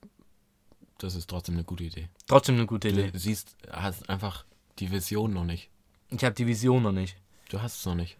Das 0.98 1.14
ist 1.14 1.28
trotzdem 1.30 1.54
eine 1.54 1.64
gute 1.64 1.84
Idee. 1.84 2.08
Trotzdem 2.26 2.56
eine 2.56 2.66
gute 2.66 2.88
Idee. 2.88 3.10
Du 3.10 3.18
siehst, 3.18 3.56
hast 3.70 4.08
einfach 4.10 4.44
die 4.78 4.90
Vision 4.90 5.32
noch 5.32 5.44
nicht. 5.44 5.70
Ich 6.10 6.24
habe 6.24 6.34
die 6.34 6.46
Vision 6.46 6.82
noch 6.82 6.92
nicht. 6.92 7.16
Du 7.50 7.60
hast 7.60 7.78
es 7.78 7.86
noch 7.86 7.94
nicht. 7.94 8.16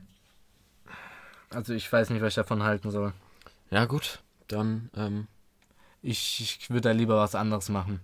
Also 1.50 1.75
ich 1.75 1.90
weiß 1.90 2.11
nicht, 2.11 2.20
was 2.23 2.29
ich 2.29 2.35
davon 2.37 2.62
halten 2.62 2.90
soll. 2.90 3.12
Ja, 3.70 3.85
gut. 3.87 4.20
Dann, 4.49 4.90
ähm, 4.96 5.26
Ich, 6.02 6.40
ich 6.40 6.70
würde 6.70 6.82
da 6.82 6.90
lieber 6.93 7.17
was 7.17 7.35
anderes 7.35 7.69
machen. 7.69 8.00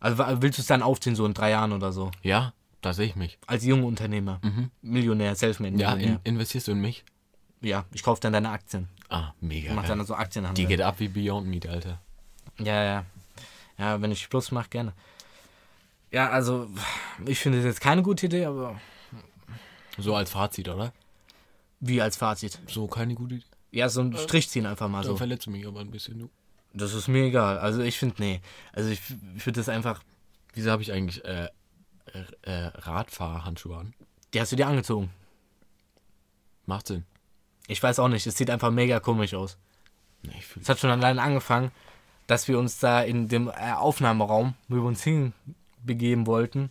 Also 0.00 0.18
willst 0.42 0.58
du 0.58 0.62
es 0.62 0.66
dann 0.66 0.82
aufziehen, 0.82 1.14
so 1.16 1.24
in 1.24 1.34
drei 1.34 1.50
Jahren 1.50 1.72
oder 1.72 1.92
so? 1.92 2.10
ja, 2.22 2.52
da 2.84 2.92
sehe 2.92 3.06
ich 3.06 3.16
mich. 3.16 3.38
Als 3.46 3.64
junger 3.64 3.86
Unternehmer. 3.86 4.40
Millionär, 4.82 5.28
Ja, 5.28 5.34
Selfmade-Millionär. 5.34 6.20
in, 6.24 6.34
investierst 6.34 6.68
du 6.68 6.72
in 6.72 6.80
mich? 6.80 7.04
Ja, 7.60 7.84
ich 7.92 8.02
kaufe 8.02 8.20
dann 8.20 8.32
deine 8.32 8.50
Aktien. 8.50 8.88
Ah, 9.08 9.32
mega. 9.40 9.70
Ich 9.70 9.74
mach 9.74 9.86
dann 9.86 10.04
so 10.04 10.14
Aktienhandel. 10.14 10.62
Die 10.62 10.68
geht 10.68 10.80
ab 10.82 10.96
wie 10.98 11.08
Beyond 11.08 11.46
Meat, 11.46 11.66
Alter. 11.66 12.00
Ja, 12.58 12.82
ja. 12.84 13.04
Ja, 13.78 14.00
wenn 14.02 14.12
ich 14.12 14.28
Plus 14.28 14.50
mache, 14.52 14.68
gerne. 14.68 14.92
Ja, 16.12 16.30
also, 16.30 16.68
ich 17.26 17.38
finde 17.40 17.58
das 17.58 17.66
jetzt 17.66 17.80
keine 17.80 18.02
gute 18.02 18.26
Idee, 18.26 18.44
aber 18.44 18.78
So 19.98 20.14
als 20.14 20.30
Fazit, 20.30 20.68
oder? 20.68 20.92
wie 21.80 22.00
als 22.00 22.16
Fazit. 22.16 22.58
So 22.68 22.86
keine 22.86 23.14
gute 23.14 23.34
Idee. 23.36 23.44
Ja, 23.72 23.88
so 23.88 24.00
ein 24.00 24.16
Strich 24.16 24.48
ziehen 24.48 24.64
einfach 24.66 24.88
mal 24.88 24.98
Dann 25.02 25.12
so. 25.12 25.16
verletzt 25.16 25.46
du 25.46 25.50
mich 25.50 25.66
aber 25.66 25.80
ein 25.80 25.90
bisschen, 25.90 26.18
du. 26.18 26.30
Das 26.72 26.94
ist 26.94 27.08
mir 27.08 27.24
egal. 27.24 27.58
Also 27.58 27.82
ich 27.82 27.98
finde, 27.98 28.14
nee. 28.20 28.40
Also 28.72 28.88
ich, 28.90 29.00
ich 29.36 29.44
würde 29.46 29.60
das 29.60 29.68
einfach, 29.68 30.02
Wieso 30.54 30.70
habe 30.70 30.82
ich 30.82 30.92
eigentlich 30.92 31.24
äh, 31.24 31.48
äh, 32.12 32.50
äh, 32.50 32.66
Radfahrhandschuhe 32.74 33.76
an? 33.78 33.94
die 34.32 34.40
hast 34.40 34.50
du 34.52 34.56
dir 34.56 34.66
angezogen. 34.66 35.10
Macht 36.66 36.88
Sinn. 36.88 37.04
Ich 37.68 37.82
weiß 37.82 37.98
auch 38.00 38.08
nicht, 38.08 38.26
es 38.26 38.36
sieht 38.36 38.50
einfach 38.50 38.70
mega 38.70 38.98
komisch 39.00 39.32
aus. 39.34 39.58
Nee, 40.22 40.42
Es 40.60 40.68
hat 40.68 40.78
schon 40.78 40.90
allein 40.90 41.18
angefangen, 41.18 41.70
dass 42.26 42.48
wir 42.48 42.58
uns 42.58 42.78
da 42.78 43.02
in 43.02 43.28
dem 43.28 43.48
äh, 43.48 43.72
Aufnahmeraum, 43.72 44.54
wo 44.68 44.76
wir 44.76 44.82
uns 44.82 45.02
hinbegeben 45.04 46.26
wollten, 46.26 46.70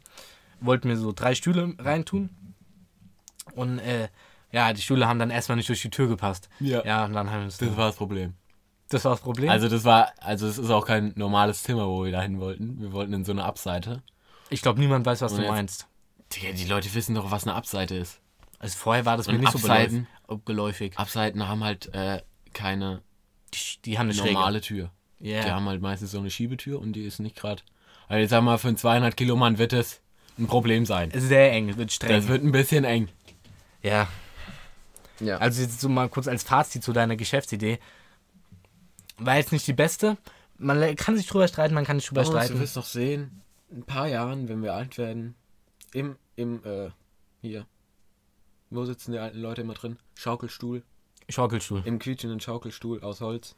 wollten 0.59 0.89
wir 0.89 0.97
so 0.97 1.11
drei 1.13 1.35
Stühle 1.35 1.73
reintun. 1.79 2.29
Und 3.55 3.79
äh, 3.79 4.09
ja, 4.51 4.73
die 4.73 4.81
Stühle 4.81 5.07
haben 5.07 5.19
dann 5.19 5.29
erstmal 5.29 5.55
nicht 5.55 5.69
durch 5.69 5.81
die 5.81 5.89
Tür 5.89 6.07
gepasst. 6.07 6.49
Ja. 6.59 6.83
Ja, 6.85 7.05
und 7.05 7.13
dann 7.13 7.29
haben 7.29 7.39
wir 7.39 7.45
uns. 7.45 7.57
Das 7.57 7.77
war 7.77 7.87
das 7.87 7.95
Problem. 7.95 8.33
das 8.89 9.05
war 9.05 9.11
das 9.11 9.21
Problem. 9.21 9.49
Also 9.49 9.69
das 9.69 9.83
war, 9.83 10.11
also 10.17 10.47
es 10.47 10.57
ist 10.57 10.69
auch 10.69 10.85
kein 10.85 11.13
normales 11.15 11.63
Zimmer, 11.63 11.87
wo 11.87 12.03
wir 12.03 12.11
dahin 12.11 12.39
wollten. 12.39 12.79
Wir 12.81 12.91
wollten 12.91 13.13
in 13.13 13.25
so 13.25 13.31
eine 13.31 13.43
Abseite. 13.43 14.03
Ich 14.53 14.61
glaube, 14.61 14.79
niemand 14.79 15.05
weiß, 15.05 15.21
was 15.21 15.31
Und 15.33 15.39
du 15.39 15.43
jetzt- 15.43 15.51
meinst. 15.51 15.87
Digga, 16.33 16.51
die 16.53 16.65
Leute 16.65 16.93
wissen 16.93 17.15
doch, 17.15 17.29
was 17.31 17.43
eine 17.43 17.53
Abseite 17.53 17.95
ist. 17.95 18.19
Also 18.59 18.77
vorher 18.77 19.05
war 19.05 19.17
das 19.17 19.27
mir 19.27 19.33
Und 19.33 19.41
nicht 19.41 19.51
so 19.51 19.57
Abseiten? 19.59 20.07
beläufig. 20.27 20.45
geläufig. 20.45 20.97
Abseiten 20.97 21.47
haben 21.47 21.63
halt 21.63 21.93
äh, 21.93 22.21
keine 22.53 23.01
Die, 23.53 23.81
die 23.85 23.99
haben 23.99 24.07
eine 24.07 24.13
Schräge. 24.15 24.33
normale 24.33 24.61
Tür. 24.61 24.89
Ja. 25.19 25.43
Die 25.43 25.51
haben 25.51 25.67
halt 25.67 25.81
meistens 25.81 26.11
so 26.11 26.19
eine 26.19 26.29
Schiebetür 26.31 26.79
und 26.79 26.93
die 26.93 27.03
ist 27.03 27.19
nicht 27.19 27.35
gerade. 27.35 27.61
Also 28.07 28.19
jetzt 28.21 28.29
sag 28.31 28.41
mal, 28.41 28.57
für 28.57 28.67
einen 28.69 28.77
200 28.77 29.15
Kilo 29.15 29.35
Mann 29.35 29.57
wird 29.57 29.73
es 29.73 30.01
ein 30.39 30.47
Problem 30.47 30.85
sein. 30.85 31.11
Sehr 31.13 31.51
eng, 31.51 31.77
wird 31.77 31.91
streng. 31.91 32.09
Das 32.11 32.27
wird 32.27 32.43
ein 32.43 32.51
bisschen 32.51 32.83
eng. 32.83 33.09
ja. 33.81 34.07
Ja. 35.19 35.37
Also 35.37 35.61
jetzt 35.61 35.79
so 35.79 35.87
mal 35.89 36.09
kurz 36.09 36.27
als 36.27 36.43
Fazit 36.43 36.83
zu 36.83 36.91
deiner 36.91 37.15
Geschäftsidee. 37.15 37.79
War 39.17 39.37
jetzt 39.37 39.51
nicht 39.51 39.67
die 39.67 39.73
beste. 39.73 40.17
Man 40.57 40.79
le- 40.79 40.95
kann 40.95 41.15
sich 41.15 41.27
drüber 41.27 41.47
streiten, 41.47 41.75
man 41.75 41.85
kann 41.85 41.97
nicht 41.97 42.09
drüber 42.09 42.21
Aber 42.21 42.31
du 42.31 42.37
streiten. 42.37 42.59
wirst 42.59 42.75
doch 42.75 42.85
sehen, 42.85 43.42
ein 43.73 43.83
paar 43.83 44.07
Jahren, 44.07 44.47
wenn 44.49 44.61
wir 44.61 44.73
alt 44.73 44.97
werden, 44.97 45.35
im, 45.93 46.17
im, 46.35 46.63
äh, 46.63 46.89
hier. 47.41 47.65
Wo 48.69 48.85
sitzen 48.85 49.11
die 49.11 49.19
alten 49.19 49.39
Leute 49.39 49.61
immer 49.61 49.73
drin? 49.73 49.97
Schaukelstuhl. 50.15 50.83
Schaukelstuhl. 51.29 51.81
Im 51.85 51.99
quietschenden 51.99 52.39
Schaukelstuhl 52.39 53.01
aus 53.01 53.21
Holz. 53.21 53.55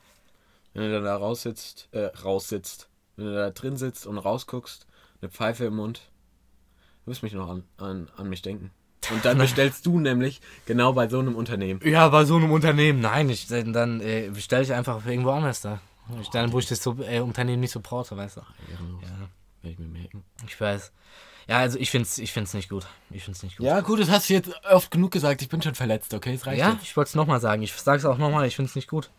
Wenn 0.74 0.92
du 0.92 1.02
da 1.02 1.16
raussitzt, 1.16 1.88
äh, 1.92 2.06
raussitzt. 2.06 2.90
Wenn 3.16 3.28
du 3.28 3.34
da 3.34 3.50
drin 3.50 3.78
sitzt 3.78 4.08
und 4.08 4.18
rausguckst, 4.18 4.88
eine 5.22 5.32
Pfeife 5.32 5.66
im 5.66 5.78
Mund, 5.78 6.12
du 7.06 7.12
wirst 7.12 7.24
mich 7.24 7.34
noch 7.34 7.50
an, 7.50 7.64
an, 7.78 8.10
an 8.18 8.28
mich 8.28 8.42
denken. 8.42 8.72
Und 9.12 9.24
dann 9.24 9.38
bestellst 9.38 9.86
du 9.86 10.00
nämlich 10.00 10.42
genau 10.66 10.94
bei 10.94 11.08
so 11.08 11.20
einem 11.20 11.36
Unternehmen. 11.36 11.80
Ja, 11.84 12.10
bei 12.10 12.26
so 12.26 12.36
einem 12.36 12.52
Unternehmen, 12.52 13.00
nein, 13.00 13.30
ich 13.30 13.48
dann 13.48 14.02
äh, 14.02 14.30
bestelle 14.34 14.64
ich 14.64 14.74
einfach 14.74 15.06
irgendwo 15.06 15.32
anders 15.32 15.62
da. 15.62 15.80
Ich, 16.22 16.30
dann, 16.30 16.52
wo 16.52 16.60
ich 16.60 16.68
das 16.68 16.84
so, 16.84 16.98
äh, 17.00 17.22
Unternehmen 17.22 17.62
nicht 17.62 17.72
so 17.72 17.80
brauche, 17.82 18.16
weißt 18.16 18.38
du. 18.38 18.42
Ja, 18.42 19.10
Werde 19.66 19.72
ich 19.74 19.80
mir 19.80 19.88
merken. 19.88 20.24
ich 20.48 20.60
weiß. 20.60 20.92
Ja, 21.48 21.58
also 21.60 21.78
ich 21.78 21.92
find's, 21.92 22.18
ich 22.18 22.32
find's 22.32 22.54
nicht 22.54 22.70
gut. 22.70 22.88
Ich 23.12 23.24
find's 23.24 23.44
nicht 23.44 23.58
gut. 23.58 23.66
Ja, 23.66 23.82
gut, 23.82 24.00
das 24.00 24.10
hast 24.10 24.30
du 24.30 24.34
jetzt 24.34 24.52
oft 24.66 24.90
genug 24.92 25.12
gesagt. 25.12 25.42
Ich 25.42 25.50
bin 25.50 25.62
schon 25.62 25.76
verletzt, 25.76 26.14
okay? 26.14 26.34
Es 26.34 26.46
reicht 26.46 26.60
Ja, 26.60 26.72
jetzt. 26.74 26.84
ich 26.84 26.96
wollte 26.98 27.10
es 27.10 27.16
nochmal 27.16 27.40
sagen. 27.40 27.62
Ich 27.62 27.72
sage 27.74 27.98
es 27.98 28.06
auch 28.06 28.18
nochmal, 28.18 28.48
ich 28.48 28.56
finde 28.56 28.70
es 28.70 28.76
nicht 28.76 28.88
gut. 28.88 29.12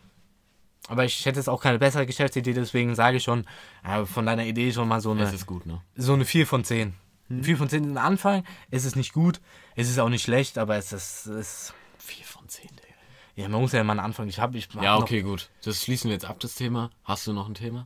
Aber 0.89 1.03
ich 1.05 1.25
hätte 1.25 1.37
jetzt 1.39 1.49
auch 1.49 1.61
keine 1.61 1.79
bessere 1.79 2.05
Geschäftsidee, 2.05 2.53
deswegen 2.53 2.95
sage 2.95 3.17
ich 3.17 3.23
schon, 3.23 3.45
äh, 3.83 4.05
von 4.05 4.25
deiner 4.25 4.45
Idee 4.45 4.71
schon 4.71 4.87
mal 4.87 5.01
so 5.01 5.13
Es 5.15 5.19
eine, 5.27 5.35
ist 5.35 5.45
gut, 5.45 5.65
ne? 5.65 5.81
so 5.95 6.13
eine 6.13 6.23
4 6.25 6.47
von 6.47 6.63
10. 6.63 6.93
4 7.41 7.57
von 7.57 7.67
10 7.67 7.83
ist 7.83 7.89
ein 7.91 7.97
Anfang, 7.97 8.45
es 8.71 8.85
ist 8.85 8.95
nicht 8.95 9.11
gut, 9.11 9.41
es 9.75 9.89
ist 9.89 9.99
auch 9.99 10.07
nicht 10.07 10.23
schlecht, 10.23 10.57
aber 10.57 10.77
es 10.77 10.93
ist, 10.93 11.25
es 11.25 11.27
ist 11.27 11.73
4 11.97 12.23
von 12.25 12.47
10, 12.47 12.67
Digga. 12.69 12.95
ja, 13.35 13.49
man 13.49 13.59
muss 13.59 13.73
ja 13.73 13.83
mal 13.83 13.91
einen 13.93 13.99
Anfang. 13.99 14.29
Ich 14.29 14.39
habe, 14.39 14.57
ich 14.57 14.69
hab 14.73 14.81
Ja, 14.81 14.95
okay, 14.97 15.21
gut. 15.23 15.49
Das 15.63 15.81
schließen 15.83 16.09
wir 16.09 16.13
jetzt 16.15 16.25
ab, 16.25 16.39
das 16.39 16.55
Thema. 16.55 16.89
Hast 17.03 17.27
du 17.27 17.33
noch 17.33 17.49
ein 17.49 17.53
Thema? 17.55 17.85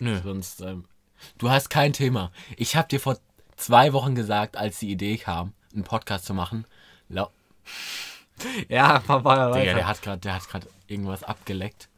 Nö. 0.00 0.20
Sonst, 0.22 0.60
ähm, 0.60 0.84
du 1.38 1.50
hast 1.50 1.70
kein 1.70 1.92
Thema. 1.92 2.30
Ich 2.56 2.76
habe 2.76 2.88
dir 2.88 3.00
vor 3.00 3.18
zwei 3.56 3.92
Wochen 3.92 4.14
gesagt, 4.14 4.56
als 4.56 4.78
die 4.78 4.90
Idee 4.90 5.16
kam, 5.16 5.52
einen 5.72 5.84
Podcast 5.84 6.24
zu 6.26 6.34
machen. 6.34 6.66
Lau 7.08 7.30
Ja, 8.68 9.02
weiter. 9.06 9.52
Digga, 9.58 9.74
der 9.74 9.86
hat 9.86 10.02
gerade, 10.02 10.20
der 10.20 10.34
hat 10.34 10.48
gerade 10.48 10.66
irgendwas 10.86 11.22
abgeleckt. 11.22 11.88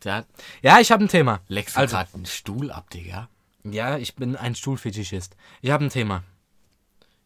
Da 0.00 0.24
Ja, 0.62 0.80
ich 0.80 0.90
habe 0.90 1.04
ein 1.04 1.08
Thema. 1.08 1.40
leckst 1.48 1.76
du 1.76 1.80
Also- 1.80 1.96
grad 1.96 2.14
einen 2.14 2.26
Stuhl 2.26 2.70
ab, 2.70 2.90
Digga. 2.90 3.28
Ja, 3.64 3.98
ich 3.98 4.14
bin 4.16 4.36
ein 4.36 4.54
Stuhlfetischist. 4.54 5.36
Ich 5.60 5.70
habe 5.70 5.84
ein 5.84 5.90
Thema. 5.90 6.22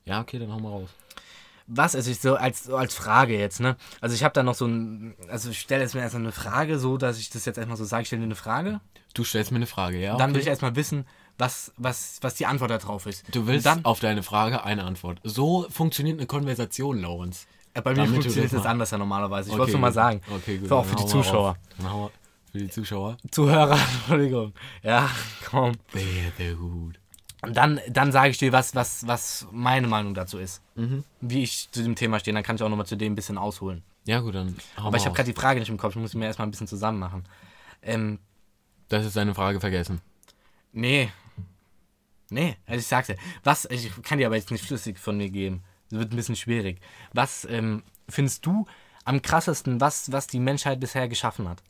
Ja, 0.04 0.20
okay, 0.20 0.38
dann 0.38 0.52
hau 0.52 0.58
mal 0.58 0.70
raus. 0.70 0.90
Was, 1.66 1.94
also 1.94 2.10
ich 2.10 2.20
so 2.20 2.34
als, 2.34 2.64
so 2.64 2.76
als 2.76 2.94
Frage 2.94 3.38
jetzt, 3.38 3.60
ne? 3.60 3.76
Also 4.02 4.14
ich 4.14 4.22
habe 4.22 4.34
da 4.34 4.42
noch 4.42 4.54
so 4.54 4.66
ein, 4.66 5.14
also 5.28 5.48
ich 5.48 5.60
stelle 5.60 5.82
jetzt 5.82 5.94
mir 5.94 6.02
erstmal 6.02 6.22
eine 6.24 6.32
Frage, 6.32 6.78
so 6.78 6.98
dass 6.98 7.18
ich 7.18 7.30
das 7.30 7.46
jetzt 7.46 7.56
erstmal 7.56 7.78
so 7.78 7.84
sage, 7.84 8.02
ich 8.02 8.08
stelle 8.08 8.20
dir 8.20 8.26
eine 8.26 8.34
Frage. 8.34 8.80
Du 9.14 9.24
stellst 9.24 9.50
mir 9.50 9.56
eine 9.56 9.66
Frage, 9.66 9.98
ja? 9.98 10.16
Dann 10.16 10.30
will 10.30 10.36
okay. 10.38 10.42
ich 10.42 10.48
erstmal 10.48 10.76
wissen, 10.76 11.06
was, 11.38 11.72
was, 11.76 12.18
was 12.20 12.34
die 12.34 12.46
Antwort 12.46 12.70
darauf 12.70 13.06
ist. 13.06 13.24
Du 13.34 13.46
willst 13.46 13.66
dann, 13.66 13.84
auf 13.84 14.00
deine 14.00 14.22
Frage 14.22 14.64
eine 14.64 14.84
Antwort. 14.84 15.20
So 15.24 15.66
funktioniert 15.70 16.18
eine 16.18 16.26
Konversation, 16.26 17.00
Lawrence. 17.00 17.46
äh, 17.74 17.80
bei 17.82 17.90
mir 17.90 17.96
damit 18.04 18.12
funktioniert 18.22 18.52
mal- 18.52 18.66
anders 18.66 18.90
ja 18.92 18.98
normalerweise. 18.98 19.48
Ich 19.48 19.52
Okay, 19.52 19.58
wollte 19.58 19.70
es 19.70 19.74
nur 19.74 19.80
mal 19.80 19.92
sagen. 19.92 20.20
Okay, 20.30 20.58
gut. 20.58 20.68
Für 20.68 20.76
auch 20.76 20.84
für 20.84 20.96
die 20.96 21.06
Zuschauer. 21.06 21.56
Für 22.52 22.58
die 22.58 22.68
Zuschauer? 22.70 23.16
Zuhörer, 23.32 23.78
Entschuldigung. 23.98 24.52
Ja, 24.82 25.10
komm. 25.50 25.72
Sehr, 25.92 26.02
sehr 26.38 26.54
gut. 26.54 27.00
Und 27.42 27.56
dann, 27.56 27.80
dann 27.90 28.12
sage 28.12 28.30
ich 28.30 28.38
dir, 28.38 28.52
was, 28.52 28.74
was, 28.74 29.06
was 29.06 29.46
meine 29.50 29.86
Meinung 29.88 30.14
dazu 30.14 30.38
ist. 30.38 30.62
Mhm. 30.76 31.04
Wie 31.20 31.42
ich 31.42 31.68
zu 31.72 31.82
dem 31.82 31.94
Thema 31.96 32.18
stehe. 32.20 32.32
Dann 32.32 32.44
kann 32.44 32.56
ich 32.56 32.62
auch 32.62 32.68
nochmal 32.70 32.86
zu 32.86 32.96
dem 32.96 33.12
ein 33.12 33.16
bisschen 33.16 33.36
ausholen. 33.38 33.82
Ja, 34.06 34.20
gut, 34.20 34.34
dann 34.34 34.56
Aber 34.76 34.96
ich 34.96 35.04
habe 35.04 35.14
gerade 35.16 35.30
die 35.32 35.38
Frage 35.38 35.58
nicht 35.60 35.68
im 35.68 35.76
Kopf. 35.76 35.94
Ich 35.96 36.00
muss 36.00 36.12
sie 36.12 36.18
mir 36.18 36.26
erstmal 36.26 36.46
ein 36.46 36.52
bisschen 36.52 36.68
zusammen 36.68 36.98
machen. 37.00 37.24
Ähm, 37.82 38.18
Das 38.88 39.04
ist 39.04 39.16
deine 39.16 39.34
Frage 39.34 39.58
vergessen. 39.60 40.00
nee. 40.72 41.10
Nee, 42.30 42.56
also 42.66 42.80
ich 42.80 42.86
sag's 42.86 43.08
dir. 43.08 43.16
Was, 43.42 43.66
ich 43.66 43.90
kann 44.02 44.18
dir 44.18 44.26
aber 44.26 44.36
jetzt 44.36 44.50
nicht 44.50 44.64
flüssig 44.64 44.98
von 44.98 45.16
mir 45.16 45.30
geben. 45.30 45.62
Das 45.90 45.98
wird 46.00 46.12
ein 46.12 46.16
bisschen 46.16 46.36
schwierig. 46.36 46.80
Was 47.12 47.44
ähm, 47.50 47.82
findest 48.08 48.44
du 48.46 48.66
am 49.04 49.20
krassesten, 49.22 49.80
was, 49.80 50.10
was 50.10 50.26
die 50.26 50.40
Menschheit 50.40 50.80
bisher 50.80 51.08
geschaffen 51.08 51.48
hat? 51.48 51.62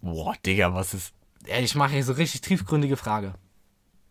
Boah, 0.00 0.34
Digga, 0.44 0.74
was 0.74 0.94
ist. 0.94 1.12
Ja, 1.46 1.58
ich 1.58 1.74
mache 1.74 1.92
hier 1.92 2.04
so 2.04 2.12
richtig 2.14 2.40
tiefgründige 2.40 2.96
Frage. 2.96 3.34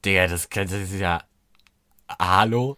Digga, 0.06 0.28
das, 0.28 0.48
das 0.50 0.72
ist 0.72 0.94
ja. 1.00 1.24
Hallo? 2.20 2.78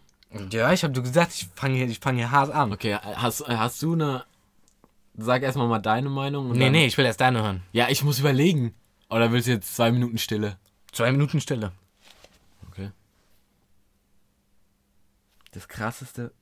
Ja, 0.50 0.72
ich 0.72 0.82
habe 0.82 0.92
du 0.92 1.02
gesagt, 1.02 1.32
ich 1.34 1.48
fange 1.54 1.76
hier, 1.76 1.86
ich 1.88 2.00
fang 2.00 2.16
hier 2.16 2.30
hart 2.30 2.50
an. 2.50 2.72
Okay, 2.72 2.94
hast, 2.94 3.46
hast 3.46 3.82
du 3.82 3.92
eine. 3.92 4.24
Sag 5.16 5.42
erstmal 5.42 5.68
mal 5.68 5.78
deine 5.78 6.08
Meinung. 6.08 6.50
Nee, 6.52 6.58
dann- 6.64 6.72
nee, 6.72 6.86
ich 6.86 6.98
will 6.98 7.04
erst 7.04 7.20
deine 7.20 7.42
hören. 7.42 7.62
Ja, 7.72 7.88
ich 7.88 8.02
muss 8.02 8.18
überlegen. 8.18 8.74
Oder 9.10 9.30
willst 9.30 9.46
du 9.46 9.52
jetzt 9.52 9.76
zwei 9.76 9.92
Minuten 9.92 10.18
Stille? 10.18 10.56
Zwei 10.90 11.12
Minuten 11.12 11.40
Stille. 11.40 11.70
Das 15.54 15.68
krasseste. 15.68 16.32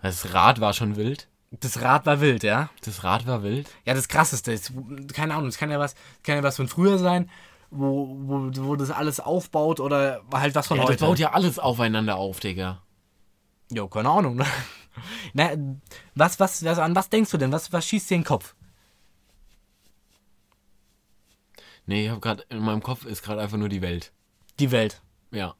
Das 0.00 0.32
Rad 0.32 0.60
war 0.60 0.72
schon 0.72 0.94
wild. 0.94 1.28
Das 1.50 1.80
Rad 1.80 2.06
war 2.06 2.20
wild, 2.20 2.44
ja? 2.44 2.70
Das 2.84 3.02
Rad 3.02 3.26
war 3.26 3.42
wild. 3.42 3.68
Ja, 3.84 3.94
das 3.94 4.06
krasseste 4.06 4.52
ist, 4.52 4.72
keine 5.12 5.34
Ahnung, 5.34 5.48
es 5.48 5.58
kann 5.58 5.70
ja 5.70 5.78
was, 5.80 5.94
kann 6.22 6.36
ja 6.36 6.42
was 6.42 6.56
von 6.56 6.68
früher 6.68 6.98
sein, 6.98 7.28
wo, 7.70 8.06
wo, 8.20 8.50
wo 8.64 8.76
das 8.76 8.90
alles 8.90 9.18
aufbaut 9.18 9.80
oder 9.80 10.22
halt 10.32 10.54
was 10.54 10.68
von 10.68 10.76
Ja, 10.76 10.84
heute. 10.84 10.92
das 10.98 11.00
baut 11.00 11.18
ja 11.18 11.32
alles 11.32 11.58
aufeinander 11.58 12.16
auf, 12.16 12.38
Digga. 12.38 12.82
Jo, 13.72 13.88
keine 13.88 14.08
Ahnung, 14.10 14.36
ne? 14.36 14.46
Na, 15.32 15.50
was, 16.14 16.38
was, 16.38 16.64
was, 16.64 16.78
an 16.78 16.94
was 16.94 17.08
denkst 17.08 17.30
du 17.30 17.38
denn? 17.38 17.50
Was, 17.50 17.72
was 17.72 17.86
schießt 17.86 18.10
dir 18.10 18.14
in 18.16 18.20
den 18.20 18.26
Kopf? 18.26 18.54
Nee, 21.86 22.04
ich 22.06 22.10
hab 22.10 22.20
grad. 22.20 22.46
In 22.50 22.58
meinem 22.58 22.82
Kopf 22.82 23.04
ist 23.04 23.22
gerade 23.22 23.40
einfach 23.40 23.56
nur 23.56 23.68
die 23.68 23.82
Welt. 23.82 24.12
Die 24.58 24.70
Welt. 24.70 25.00
Ja. 25.30 25.54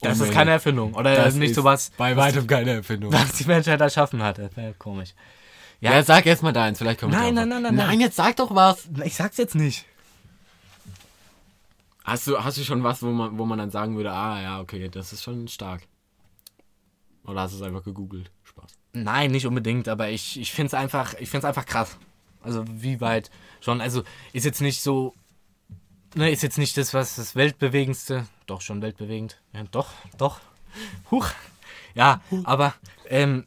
Das 0.00 0.12
ist 0.14 0.20
Unmenge. 0.20 0.34
keine 0.36 0.50
Erfindung. 0.52 0.94
Oder 0.94 1.14
Das 1.14 1.34
nicht 1.34 1.50
ist 1.50 1.56
sowas, 1.56 1.90
Bei 1.96 2.16
weitem 2.16 2.46
keine 2.46 2.72
Erfindung. 2.72 3.12
was 3.12 3.32
die 3.32 3.44
Menschheit 3.44 3.80
erschaffen 3.80 4.22
hat. 4.22 4.38
Das 4.38 4.54
wäre 4.56 4.74
komisch. 4.74 5.14
Ja, 5.80 6.02
sag 6.02 6.24
erst 6.26 6.42
mal 6.42 6.52
deins, 6.52 6.78
vielleicht 6.78 7.00
kommt 7.00 7.12
Nein, 7.12 7.34
nein, 7.34 7.48
nein, 7.48 7.62
nein, 7.62 7.74
nein. 7.74 7.86
Nein, 7.88 8.00
jetzt 8.00 8.16
sag 8.16 8.36
doch 8.36 8.54
was. 8.54 8.88
Ich 9.04 9.14
sag's 9.14 9.36
jetzt 9.36 9.54
nicht. 9.54 9.84
Hast 12.04 12.26
du, 12.26 12.42
hast 12.42 12.56
du 12.56 12.62
schon 12.62 12.82
was, 12.84 13.02
wo 13.02 13.10
man, 13.10 13.36
wo 13.36 13.44
man 13.44 13.58
dann 13.58 13.70
sagen 13.70 13.96
würde, 13.96 14.12
ah 14.12 14.40
ja, 14.40 14.60
okay, 14.60 14.88
das 14.88 15.12
ist 15.12 15.22
schon 15.24 15.48
stark. 15.48 15.82
Oder 17.24 17.40
hast 17.42 17.52
du 17.54 17.56
es 17.56 17.62
einfach 17.62 17.82
gegoogelt? 17.82 18.30
Spaß. 18.44 18.70
Nein, 18.92 19.32
nicht 19.32 19.46
unbedingt, 19.46 19.88
aber 19.88 20.08
ich, 20.08 20.38
ich 20.40 20.52
finde 20.52 20.68
es 20.68 20.74
einfach, 20.74 21.14
ich 21.18 21.28
find's 21.28 21.44
einfach 21.44 21.66
krass. 21.66 21.98
Also 22.42 22.64
wie 22.68 23.00
weit 23.00 23.30
schon, 23.60 23.80
also 23.80 24.04
ist 24.32 24.44
jetzt 24.44 24.60
nicht 24.60 24.80
so, 24.80 25.14
ne, 26.16 26.30
ist 26.30 26.42
jetzt 26.42 26.58
nicht 26.58 26.76
das, 26.76 26.94
was 26.94 27.16
das 27.16 27.36
Weltbewegendste, 27.36 28.26
doch 28.46 28.60
schon 28.60 28.82
weltbewegend, 28.82 29.40
ja, 29.52 29.64
doch, 29.70 29.92
doch, 30.18 30.40
huch, 31.10 31.28
ja, 31.94 32.20
aber 32.44 32.74
ähm, 33.08 33.46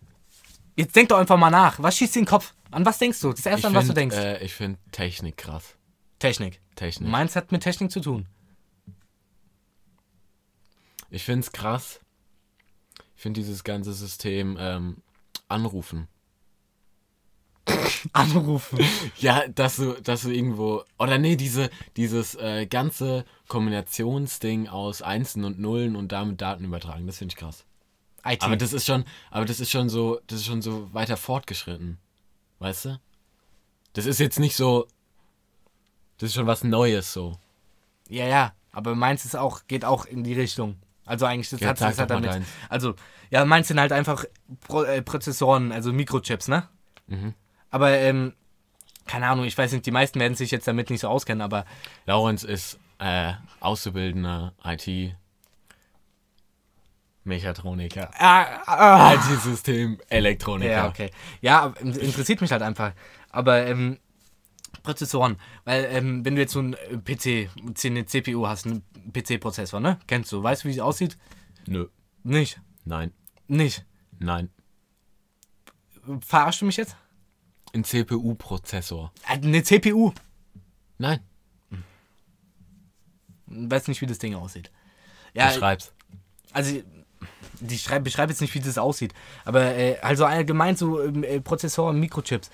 jetzt 0.75 0.95
denk 0.95 1.09
doch 1.09 1.17
einfach 1.17 1.37
mal 1.37 1.49
nach, 1.49 1.81
was 1.81 1.97
schießt 1.97 2.15
dir 2.15 2.19
in 2.19 2.25
den 2.25 2.29
Kopf? 2.29 2.53
An 2.71 2.85
was 2.85 2.99
denkst 2.99 3.19
du? 3.21 3.31
Das 3.31 3.45
erste, 3.45 3.67
an 3.67 3.73
was 3.73 3.87
du 3.87 3.93
denkst. 3.93 4.15
Äh, 4.15 4.43
ich 4.43 4.53
finde 4.53 4.79
Technik 4.91 5.37
krass. 5.37 5.75
Technik. 6.19 6.61
Technik. 6.75 7.09
Meins 7.09 7.35
hat 7.35 7.51
mit 7.51 7.63
Technik 7.63 7.91
zu 7.91 7.99
tun. 7.99 8.27
Ich 11.09 11.23
finde 11.23 11.41
es 11.41 11.51
krass. 11.51 11.99
Ich 13.15 13.23
finde 13.23 13.39
dieses 13.39 13.63
ganze 13.63 13.93
System 13.93 14.55
ähm, 14.59 14.97
anrufen. 15.47 16.07
Anrufen. 18.13 18.79
Ja, 19.17 19.47
dass 19.47 19.77
du, 19.77 19.93
dass 20.01 20.21
du 20.23 20.29
irgendwo. 20.29 20.83
Oder 20.97 21.17
nee, 21.17 21.35
diese, 21.35 21.69
dieses 21.97 22.35
äh, 22.35 22.65
ganze 22.65 23.25
Kombinationsding 23.47 24.67
aus 24.67 25.01
Einsen 25.01 25.43
und 25.45 25.59
Nullen 25.59 25.95
und 25.95 26.11
damit 26.11 26.41
Daten 26.41 26.63
übertragen, 26.65 27.07
das 27.07 27.17
finde 27.17 27.33
ich 27.33 27.37
krass. 27.37 27.65
IT. 28.25 28.43
Aber 28.43 28.57
das 28.57 28.73
ist 28.73 28.85
schon, 28.85 29.05
aber 29.31 29.45
das 29.45 29.59
ist 29.59 29.71
schon 29.71 29.89
so, 29.89 30.19
das 30.27 30.39
ist 30.39 30.45
schon 30.45 30.61
so 30.61 30.93
weiter 30.93 31.17
fortgeschritten. 31.17 31.97
Weißt 32.59 32.85
du? 32.85 32.99
Das 33.93 34.05
ist 34.05 34.19
jetzt 34.19 34.39
nicht 34.39 34.55
so. 34.55 34.87
Das 36.17 36.29
ist 36.29 36.35
schon 36.35 36.47
was 36.47 36.63
Neues 36.63 37.13
so. 37.13 37.37
Ja, 38.09 38.25
ja, 38.25 38.53
aber 38.71 38.95
meins 38.95 39.23
ist 39.23 39.35
auch, 39.35 39.61
geht 39.67 39.85
auch 39.85 40.05
in 40.05 40.23
die 40.23 40.33
Richtung. 40.33 40.75
Also 41.05 41.25
eigentlich, 41.25 41.49
das 41.49 41.59
Ja, 41.61 41.69
hat 41.69 41.81
doch 41.81 41.97
mal 41.97 42.05
damit. 42.05 42.29
deins. 42.29 42.47
Also, 42.67 42.93
ja, 43.31 43.45
meins 43.45 43.67
sind 43.67 43.79
halt 43.79 43.91
einfach 43.91 44.25
Pro, 44.61 44.83
äh, 44.83 45.01
Prozessoren, 45.01 45.71
also 45.71 45.91
Mikrochips, 45.93 46.47
ne? 46.49 46.67
Mhm. 47.07 47.33
Aber, 47.71 47.91
ähm, 47.91 48.33
keine 49.05 49.27
Ahnung, 49.27 49.45
ich 49.45 49.57
weiß 49.57 49.71
nicht, 49.71 49.85
die 49.85 49.91
meisten 49.91 50.19
werden 50.19 50.35
sich 50.35 50.51
jetzt 50.51 50.67
damit 50.67 50.89
nicht 50.89 51.01
so 51.01 51.07
auskennen, 51.07 51.41
aber 51.41 51.65
Laurenz 52.05 52.43
ist 52.43 52.79
äh, 52.99 53.33
Auszubildender 53.59 54.53
IT. 54.63 55.15
Mechatroniker. 57.23 58.09
ah, 58.17 58.45
ah, 58.65 59.13
IT-System, 59.13 59.99
Elektroniker. 60.09 60.71
ja, 60.71 60.87
okay. 60.87 61.11
Ja, 61.41 61.73
interessiert 61.79 62.41
mich 62.41 62.51
halt 62.51 62.61
einfach. 62.61 62.93
Aber, 63.29 63.65
ähm, 63.65 63.99
Prozessoren, 64.83 65.37
weil, 65.65 65.85
ähm, 65.91 66.23
wenn 66.25 66.35
du 66.35 66.41
jetzt 66.41 66.53
so 66.53 66.61
ein 66.61 66.73
äh, 66.73 66.97
PC, 66.97 67.49
eine 67.85 68.05
CPU 68.05 68.47
hast, 68.47 68.65
einen 68.65 68.83
PC-Prozessor, 69.13 69.79
ne? 69.79 69.99
Kennst 70.07 70.31
du, 70.31 70.41
weißt 70.41 70.63
du, 70.63 70.67
wie 70.67 70.73
es 70.73 70.79
aussieht? 70.79 71.17
Nö. 71.67 71.87
Nicht. 72.23 72.61
Nein. 72.85 73.11
Nicht. 73.47 73.85
Nein. 74.19 74.49
Verarschst 76.21 76.61
du 76.61 76.65
mich 76.65 76.77
jetzt? 76.77 76.95
Ein 77.73 77.83
CPU-Prozessor. 77.83 79.11
Äh, 79.27 79.33
Eine 79.33 79.63
CPU. 79.63 80.11
Nein. 80.97 81.19
Weiß 83.47 83.87
nicht, 83.87 84.01
wie 84.01 84.05
das 84.05 84.19
Ding 84.19 84.35
aussieht. 84.35 84.71
Ja, 85.33 85.47
Beschreib's. 85.47 85.91
also 86.51 86.81
ich 87.67 87.81
schreib, 87.81 88.03
beschreibe 88.03 88.31
jetzt 88.31 88.41
nicht, 88.41 88.53
wie 88.55 88.59
das 88.59 88.77
aussieht, 88.77 89.13
aber 89.43 89.75
äh, 89.75 89.97
also 90.01 90.25
allgemein 90.25 90.75
so 90.77 91.01
ähm, 91.03 91.23
äh, 91.23 91.41
Prozessoren, 91.41 91.99
Mikrochips. 91.99 92.49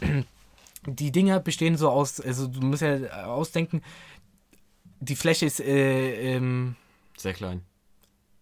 Die 0.86 1.12
Dinger 1.12 1.40
bestehen 1.40 1.76
so 1.76 1.88
aus, 1.90 2.20
also 2.20 2.46
du 2.46 2.60
musst 2.60 2.82
ja 2.82 3.24
ausdenken, 3.26 3.82
die 5.00 5.16
Fläche 5.16 5.46
ist 5.46 5.60
äh, 5.60 6.34
ähm, 6.36 6.74
Sehr 7.16 7.32
klein. 7.34 7.62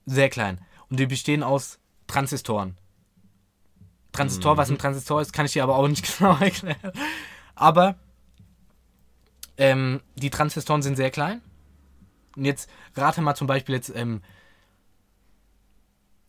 sehr 0.07 0.29
klein 0.29 0.61
und 0.89 0.99
die 1.01 1.07
bestehen 1.07 1.43
aus 1.43 1.79
Transistoren. 2.07 2.77
Transistor, 4.19 4.57
was 4.57 4.71
ein 4.71 4.79
Transistor 4.79 5.21
ist, 5.21 5.33
kann 5.33 5.47
ich 5.47 5.53
dir 5.53 5.63
aber 5.63 5.77
auch 5.77 5.89
nicht 5.89 6.05
genau 6.19 6.37
erklären. 6.37 6.93
Aber 7.55 7.97
ähm, 9.57 10.01
die 10.17 10.31
Transistoren 10.31 10.83
sind 10.83 10.97
sehr 10.97 11.11
klein. 11.11 11.41
Und 12.37 12.45
jetzt 12.45 12.71
rate 12.95 13.21
mal 13.21 13.35
zum 13.35 13.47
Beispiel 13.47 13.75
jetzt, 13.75 13.95
ähm, 13.95 14.23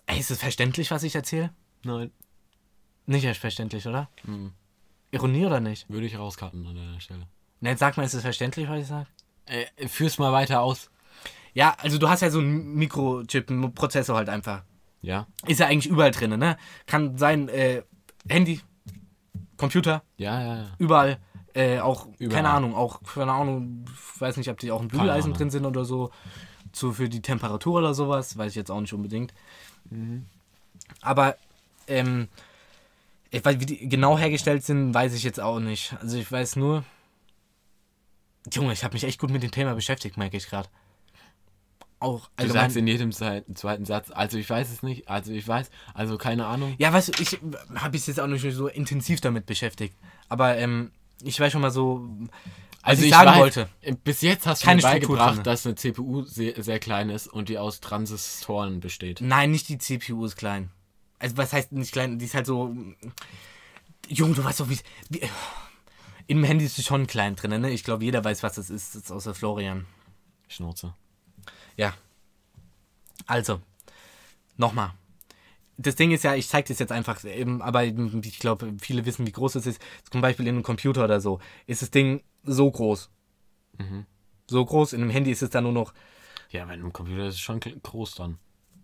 ey, 0.07 0.19
ist 0.19 0.31
es 0.31 0.39
verständlich, 0.39 0.91
was 0.91 1.03
ich 1.03 1.15
erzähle? 1.15 1.51
Nein. 1.83 2.11
Nicht 3.05 3.25
echt 3.25 3.39
verständlich, 3.39 3.87
oder? 3.87 4.09
Hm. 4.23 4.53
Ironie 5.11 5.45
oder 5.45 5.59
nicht? 5.59 5.89
Würde 5.89 6.05
ich 6.05 6.17
rauscutten 6.17 6.65
an 6.65 6.75
der 6.75 6.99
Stelle. 6.99 7.27
Ne, 7.61 7.69
jetzt 7.69 7.79
sag 7.79 7.97
mal, 7.97 8.03
ist 8.03 8.13
es 8.13 8.21
verständlich, 8.21 8.69
was 8.69 8.81
ich 8.81 8.87
sage? 8.87 9.07
Äh, 9.45 9.87
führ's 9.87 10.17
mal 10.17 10.31
weiter 10.31 10.61
aus. 10.61 10.89
Ja, 11.53 11.75
also 11.79 11.97
du 11.97 12.07
hast 12.09 12.21
ja 12.21 12.29
so 12.29 12.39
einen 12.39 12.75
Mikrochip, 12.75 13.49
einen 13.49 13.73
Prozessor 13.73 14.15
halt 14.15 14.29
einfach. 14.29 14.63
Ja? 15.01 15.27
Ist 15.47 15.59
ja 15.59 15.67
eigentlich 15.67 15.91
überall 15.91 16.11
drin, 16.11 16.37
ne? 16.37 16.57
Kann 16.85 17.17
sein, 17.17 17.47
äh, 17.49 17.83
Handy, 18.27 18.61
Computer, 19.57 20.03
Ja, 20.17 20.41
ja, 20.41 20.55
ja. 20.57 20.67
überall. 20.77 21.19
Äh, 21.53 21.79
auch, 21.79 22.07
Überall. 22.19 22.35
keine 22.43 22.49
Ahnung, 22.49 22.75
auch, 22.75 23.01
keine 23.03 23.31
Ahnung, 23.31 23.85
ich 24.13 24.21
weiß 24.21 24.37
nicht, 24.37 24.49
ob 24.49 24.59
die 24.59 24.71
auch 24.71 24.81
ein 24.81 24.87
Bügeleisen 24.87 25.33
drin 25.33 25.49
sind 25.49 25.65
oder 25.65 25.83
so. 25.83 26.11
So 26.71 26.91
für 26.93 27.09
die 27.09 27.21
Temperatur 27.23 27.79
oder 27.79 27.93
sowas, 27.95 28.37
weiß 28.37 28.51
ich 28.51 28.55
jetzt 28.55 28.69
auch 28.69 28.79
nicht 28.79 28.93
unbedingt. 28.93 29.33
Mhm. 29.89 30.27
Aber, 31.01 31.35
ähm, 31.87 32.27
ich 33.31 33.43
weiß, 33.43 33.59
wie 33.59 33.65
die 33.65 33.89
genau 33.89 34.17
hergestellt 34.17 34.63
sind, 34.63 34.93
weiß 34.93 35.13
ich 35.15 35.23
jetzt 35.23 35.39
auch 35.39 35.59
nicht. 35.59 35.95
Also 35.99 36.17
ich 36.17 36.31
weiß 36.31 36.55
nur, 36.55 36.83
Junge, 38.53 38.73
ich 38.73 38.83
habe 38.83 38.93
mich 38.93 39.03
echt 39.03 39.19
gut 39.19 39.31
mit 39.31 39.43
dem 39.43 39.51
Thema 39.51 39.73
beschäftigt, 39.73 40.17
merke 40.17 40.37
ich 40.37 40.47
gerade. 40.47 40.69
Auch 42.01 42.29
Du 42.37 42.47
sagst 42.47 42.77
in 42.77 42.87
jedem 42.87 43.11
zweiten 43.11 43.85
Satz, 43.85 44.09
also 44.11 44.37
ich 44.37 44.49
weiß 44.49 44.71
es 44.71 44.83
nicht, 44.83 45.09
also 45.09 45.33
ich 45.33 45.45
weiß, 45.45 45.69
also 45.93 46.17
keine 46.17 46.45
Ahnung. 46.45 46.75
Ja, 46.77 46.93
weißt 46.93 47.09
du, 47.09 47.21
ich 47.21 47.39
habe 47.75 47.91
mich 47.91 48.07
jetzt 48.07 48.19
auch 48.21 48.27
nicht 48.27 48.45
so 48.55 48.67
intensiv 48.67 49.19
damit 49.19 49.45
beschäftigt. 49.45 49.95
Aber 50.29 50.57
ähm, 50.57 50.91
ich 51.21 51.37
weiß 51.37 51.51
schon 51.51 51.61
mal 51.61 51.71
so, 51.71 52.09
was 52.19 52.29
Also 52.81 53.01
ich 53.01 53.09
ich 53.09 53.13
sagen 53.13 53.31
weiß, 53.31 53.37
wollte. 53.39 53.69
Bis 54.05 54.21
jetzt 54.21 54.47
hast 54.47 54.65
du 54.65 54.69
mir 54.73 54.81
beigebracht, 54.81 55.45
dass 55.45 55.65
eine 55.65 55.75
CPU 55.75 56.23
sehr, 56.23 56.61
sehr 56.63 56.79
klein 56.79 57.09
ist 57.09 57.27
und 57.27 57.49
die 57.49 57.57
aus 57.57 57.81
Transistoren 57.81 58.79
besteht. 58.79 59.19
Nein, 59.19 59.51
nicht 59.51 59.67
die 59.67 59.77
CPU 59.77 60.23
ist 60.25 60.37
klein. 60.37 60.71
Also 61.19 61.35
was 61.35 61.51
heißt 61.51 61.73
nicht 61.73 61.91
klein? 61.91 62.17
Die 62.17 62.25
ist 62.25 62.33
halt 62.33 62.45
so. 62.45 62.73
Junge, 64.07 64.35
du 64.35 64.43
weißt 64.43 64.61
doch, 64.61 64.69
wie. 64.69 64.79
wie 65.09 65.21
Im 66.27 66.45
Handy 66.45 66.63
ist 66.63 66.77
sie 66.77 66.83
schon 66.83 67.07
klein 67.07 67.35
drin, 67.35 67.59
ne? 67.59 67.71
Ich 67.71 67.83
glaube, 67.83 68.05
jeder 68.05 68.23
weiß, 68.23 68.41
was 68.43 68.53
das 68.55 68.69
ist, 68.69 68.95
das 68.95 69.03
ist 69.03 69.11
außer 69.11 69.33
Florian. 69.33 69.85
Schnauze. 70.47 70.93
Ja. 71.79 71.93
Also, 73.25 73.61
nochmal. 74.57 74.91
Das 75.77 75.95
Ding 75.95 76.11
ist 76.11 76.25
ja, 76.25 76.35
ich 76.35 76.49
zeige 76.49 76.67
das 76.67 76.79
jetzt 76.79 76.91
einfach, 76.91 77.23
eben, 77.23 77.61
aber 77.61 77.85
ich 77.85 78.39
glaube, 78.39 78.73
viele 78.81 79.05
wissen, 79.05 79.25
wie 79.25 79.31
groß 79.31 79.55
es 79.55 79.65
ist. 79.65 79.81
Zum 80.11 80.19
Beispiel 80.19 80.45
in 80.45 80.55
einem 80.55 80.63
Computer 80.63 81.05
oder 81.05 81.21
so 81.21 81.39
ist 81.67 81.81
das 81.81 81.89
Ding 81.89 82.21
so 82.43 82.69
groß. 82.69 83.09
So 84.49 84.65
groß, 84.65 84.91
in 84.91 85.01
einem 85.01 85.09
Handy 85.09 85.31
ist 85.31 85.41
es 85.41 85.51
dann 85.51 85.63
nur 85.63 85.71
noch 85.71 85.93
Ja, 86.49 86.67
wenn 86.67 86.83
ein 86.83 86.91
Computer 86.91 87.27
ist 87.27 87.35
es 87.35 87.39
schon 87.39 87.61
groß 87.61 88.15
dann. 88.15 88.39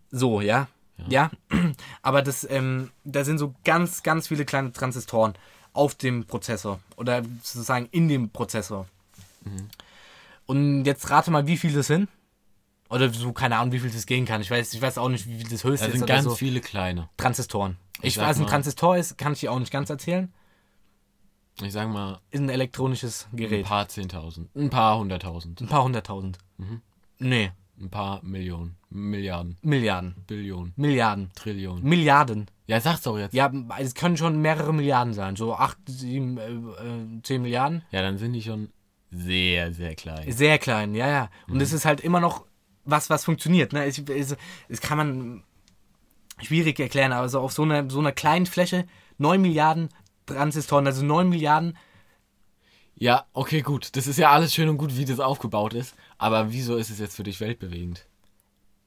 so, 0.09 0.39
ja. 0.39 0.69
Ja, 1.09 1.31
aber 2.01 2.21
das, 2.21 2.49
ähm, 2.49 2.91
da 3.03 3.25
sind 3.25 3.39
so 3.39 3.53
ganz, 3.65 4.03
ganz 4.03 4.29
viele 4.29 4.45
kleine 4.45 4.71
Transistoren 4.71 5.33
auf 5.73 5.95
dem 5.95 6.23
Prozessor 6.23 6.79
oder 6.95 7.23
sozusagen 7.43 7.89
in 7.91 8.07
dem 8.07 8.29
Prozessor. 8.29 8.87
Und 10.45 10.85
jetzt 10.85 11.09
rate 11.09 11.31
mal, 11.31 11.45
wie 11.47 11.57
viele 11.57 11.73
das 11.73 11.87
sind. 11.87 12.07
Oder 12.89 13.11
so, 13.11 13.33
keine 13.33 13.57
Ahnung, 13.57 13.71
wie 13.73 13.79
viel 13.79 13.89
das 13.89 14.05
gehen 14.05 14.25
kann. 14.25 14.41
Ich 14.41 14.51
weiß, 14.51 14.73
ich 14.73 14.81
weiß 14.81 14.97
auch 14.99 15.09
nicht, 15.09 15.27
wie 15.27 15.37
viel 15.39 15.49
das 15.49 15.63
höchste 15.63 15.85
Da 15.87 15.91
ist. 15.93 15.93
sind 15.99 16.03
oder 16.03 16.13
ganz 16.13 16.23
so. 16.25 16.35
viele 16.35 16.61
kleine. 16.61 17.09
Transistoren. 17.17 17.77
Ich 18.01 18.15
Ich 18.15 18.17
weiß, 18.19 18.39
ein 18.39 18.47
Transistor 18.47 18.95
ist, 18.97 19.17
kann 19.17 19.33
ich 19.33 19.39
dir 19.39 19.51
auch 19.51 19.59
nicht 19.59 19.71
ganz 19.71 19.89
erzählen. 19.89 20.31
Ich 21.61 21.71
sag 21.73 21.89
mal, 21.89 22.19
Ist 22.31 22.41
ein 22.41 22.49
elektronisches 22.49 23.27
ein 23.31 23.37
Gerät. 23.37 23.65
paar 23.65 23.87
Zehntausend. 23.87 24.53
Ein 24.55 24.69
paar 24.69 24.97
Hunderttausend. 24.99 25.61
Ein 25.61 25.67
paar 25.67 25.83
hunderttausend. 25.83 26.37
Mhm. 26.57 26.81
Nee, 27.19 27.51
Ein 27.79 27.89
paar 27.89 28.21
Millionen. 28.23 28.75
Milliarden. 28.89 29.57
Milliarden. 29.61 30.15
Billionen. 30.27 30.73
Milliarden. 30.77 31.31
Trillionen. 31.35 31.83
Milliarden. 31.83 32.45
Ja, 32.67 32.79
sag's 32.79 33.01
doch 33.01 33.17
jetzt. 33.17 33.33
Ja, 33.33 33.51
es 33.79 33.95
können 33.95 34.15
schon 34.17 34.41
mehrere 34.41 34.73
Milliarden 34.73 35.13
sein. 35.13 35.35
So 35.35 35.53
8, 35.55 35.77
7, 35.87 36.37
äh, 36.37 36.47
äh, 36.51 37.21
10 37.23 37.41
Milliarden. 37.41 37.83
Ja, 37.91 38.01
dann 38.01 38.17
sind 38.17 38.31
die 38.33 38.41
schon 38.41 38.69
sehr, 39.11 39.73
sehr 39.73 39.95
klein. 39.95 40.29
Sehr 40.31 40.57
klein, 40.57 40.93
ja, 40.95 41.07
ja. 41.09 41.29
Und 41.47 41.55
Mhm. 41.55 41.61
es 41.61 41.73
ist 41.73 41.83
halt 41.85 41.99
immer 42.01 42.19
noch 42.21 42.45
was, 42.85 43.09
was 43.09 43.25
funktioniert. 43.25 43.73
Ne? 43.73 43.85
Es, 43.85 43.99
es, 43.99 44.35
es 44.69 44.81
kann 44.81 44.97
man 44.97 45.43
schwierig 46.41 46.79
erklären, 46.79 47.11
aber 47.11 47.29
so 47.29 47.39
auf 47.39 47.51
so 47.53 47.63
einer, 47.63 47.89
so 47.89 47.99
einer 47.99 48.11
kleinen 48.11 48.45
Fläche 48.45 48.85
9 49.17 49.41
Milliarden 49.41 49.89
Transistoren, 50.25 50.87
also 50.87 51.03
9 51.05 51.29
Milliarden 51.29 51.77
Ja, 52.95 53.25
okay, 53.33 53.61
gut. 53.61 53.95
Das 53.95 54.07
ist 54.07 54.17
ja 54.17 54.31
alles 54.31 54.53
schön 54.53 54.69
und 54.69 54.77
gut, 54.77 54.97
wie 54.97 55.05
das 55.05 55.19
aufgebaut 55.19 55.73
ist. 55.73 55.95
Aber 56.17 56.51
wieso 56.51 56.75
ist 56.77 56.89
es 56.89 56.99
jetzt 56.99 57.15
für 57.15 57.23
dich 57.23 57.39
weltbewegend? 57.41 58.05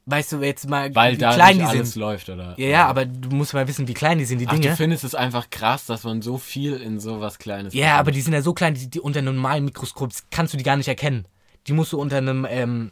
Weißt 0.07 0.33
du 0.33 0.40
jetzt 0.43 0.69
mal, 0.69 0.95
Weil 0.95 1.14
wie 1.14 1.19
da 1.19 1.35
klein 1.35 1.59
die 1.59 1.64
alles 1.64 1.93
sind? 1.93 2.00
läuft, 2.00 2.31
oder? 2.31 2.55
Ja, 2.59 2.67
ja, 2.67 2.87
aber 2.87 3.05
du 3.05 3.28
musst 3.28 3.52
mal 3.52 3.69
wissen, 3.69 3.87
wie 3.88 3.93
klein 3.95 4.19
die 4.19 4.25
sind, 4.25 4.38
die 4.38 4.47
Ach, 4.49 4.55
du 4.55 4.61
Dinge. 4.61 4.75
findest 4.75 5.05
es 5.05 5.14
einfach 5.14 5.50
krass, 5.50 5.85
dass 5.85 6.05
man 6.05 6.23
so 6.23 6.38
viel 6.38 6.75
in 6.76 6.99
sowas 6.99 7.38
Kleines 7.38 7.75
Ja, 7.75 7.99
aber 7.99 8.11
die 8.11 8.23
sind 8.23 8.33
ja 8.33 8.40
so 8.40 8.55
klein, 8.55 8.73
die, 8.73 8.88
die 8.88 9.00
unter 9.00 9.19
einem 9.19 9.35
normalen 9.35 9.67
Mikroskop 9.67 10.11
kannst 10.31 10.55
du 10.55 10.57
die 10.57 10.64
gar 10.64 10.76
nicht 10.78 10.88
erkennen. 10.88 11.26
Die 11.67 11.75
musst 11.75 11.93
du 11.93 12.00
unter 12.00 12.17
einem, 12.17 12.47
ähm, 12.49 12.90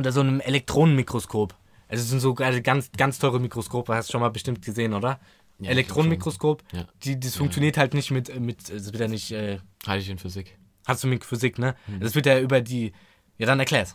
unter 0.00 0.12
so 0.12 0.20
einem 0.20 0.40
Elektronenmikroskop. 0.40 1.54
Also 1.88 2.02
es 2.02 2.08
sind 2.10 2.20
so 2.20 2.34
gerade 2.34 2.62
ganz, 2.62 2.90
ganz 2.96 3.18
teure 3.18 3.38
Mikroskope, 3.40 3.94
hast 3.94 4.08
du 4.08 4.12
schon 4.12 4.20
mal 4.20 4.30
bestimmt 4.30 4.64
gesehen, 4.64 4.94
oder? 4.94 5.20
Ja, 5.58 5.70
Elektronenmikroskop, 5.70 6.62
Ja. 6.72 6.86
die, 7.04 7.20
das 7.20 7.36
funktioniert 7.36 7.76
halt 7.76 7.92
nicht 7.94 8.10
mit, 8.10 8.30
äh, 8.30 8.40
mit, 8.40 8.70
es 8.70 8.86
wird 8.86 9.00
ja 9.00 9.08
nicht, 9.08 9.30
äh, 9.32 9.58
Halte 9.86 10.02
ich 10.02 10.08
in 10.08 10.18
Physik? 10.18 10.56
hast 10.86 11.04
du 11.04 11.08
mit 11.08 11.24
Physik, 11.24 11.58
ne? 11.58 11.74
Hm. 11.86 12.00
Das 12.00 12.14
wird 12.14 12.24
ja 12.26 12.38
über 12.40 12.60
die, 12.62 12.92
ja 13.38 13.46
dann 13.46 13.60
erklär's. 13.60 13.94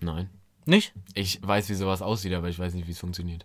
Nein. 0.00 0.30
Nicht? 0.64 0.92
Ich 1.14 1.38
weiß, 1.46 1.68
wie 1.68 1.74
sowas 1.74 2.00
aussieht, 2.00 2.32
aber 2.32 2.48
ich 2.48 2.58
weiß 2.58 2.72
nicht, 2.74 2.86
wie 2.88 2.92
es 2.92 2.98
funktioniert. 2.98 3.44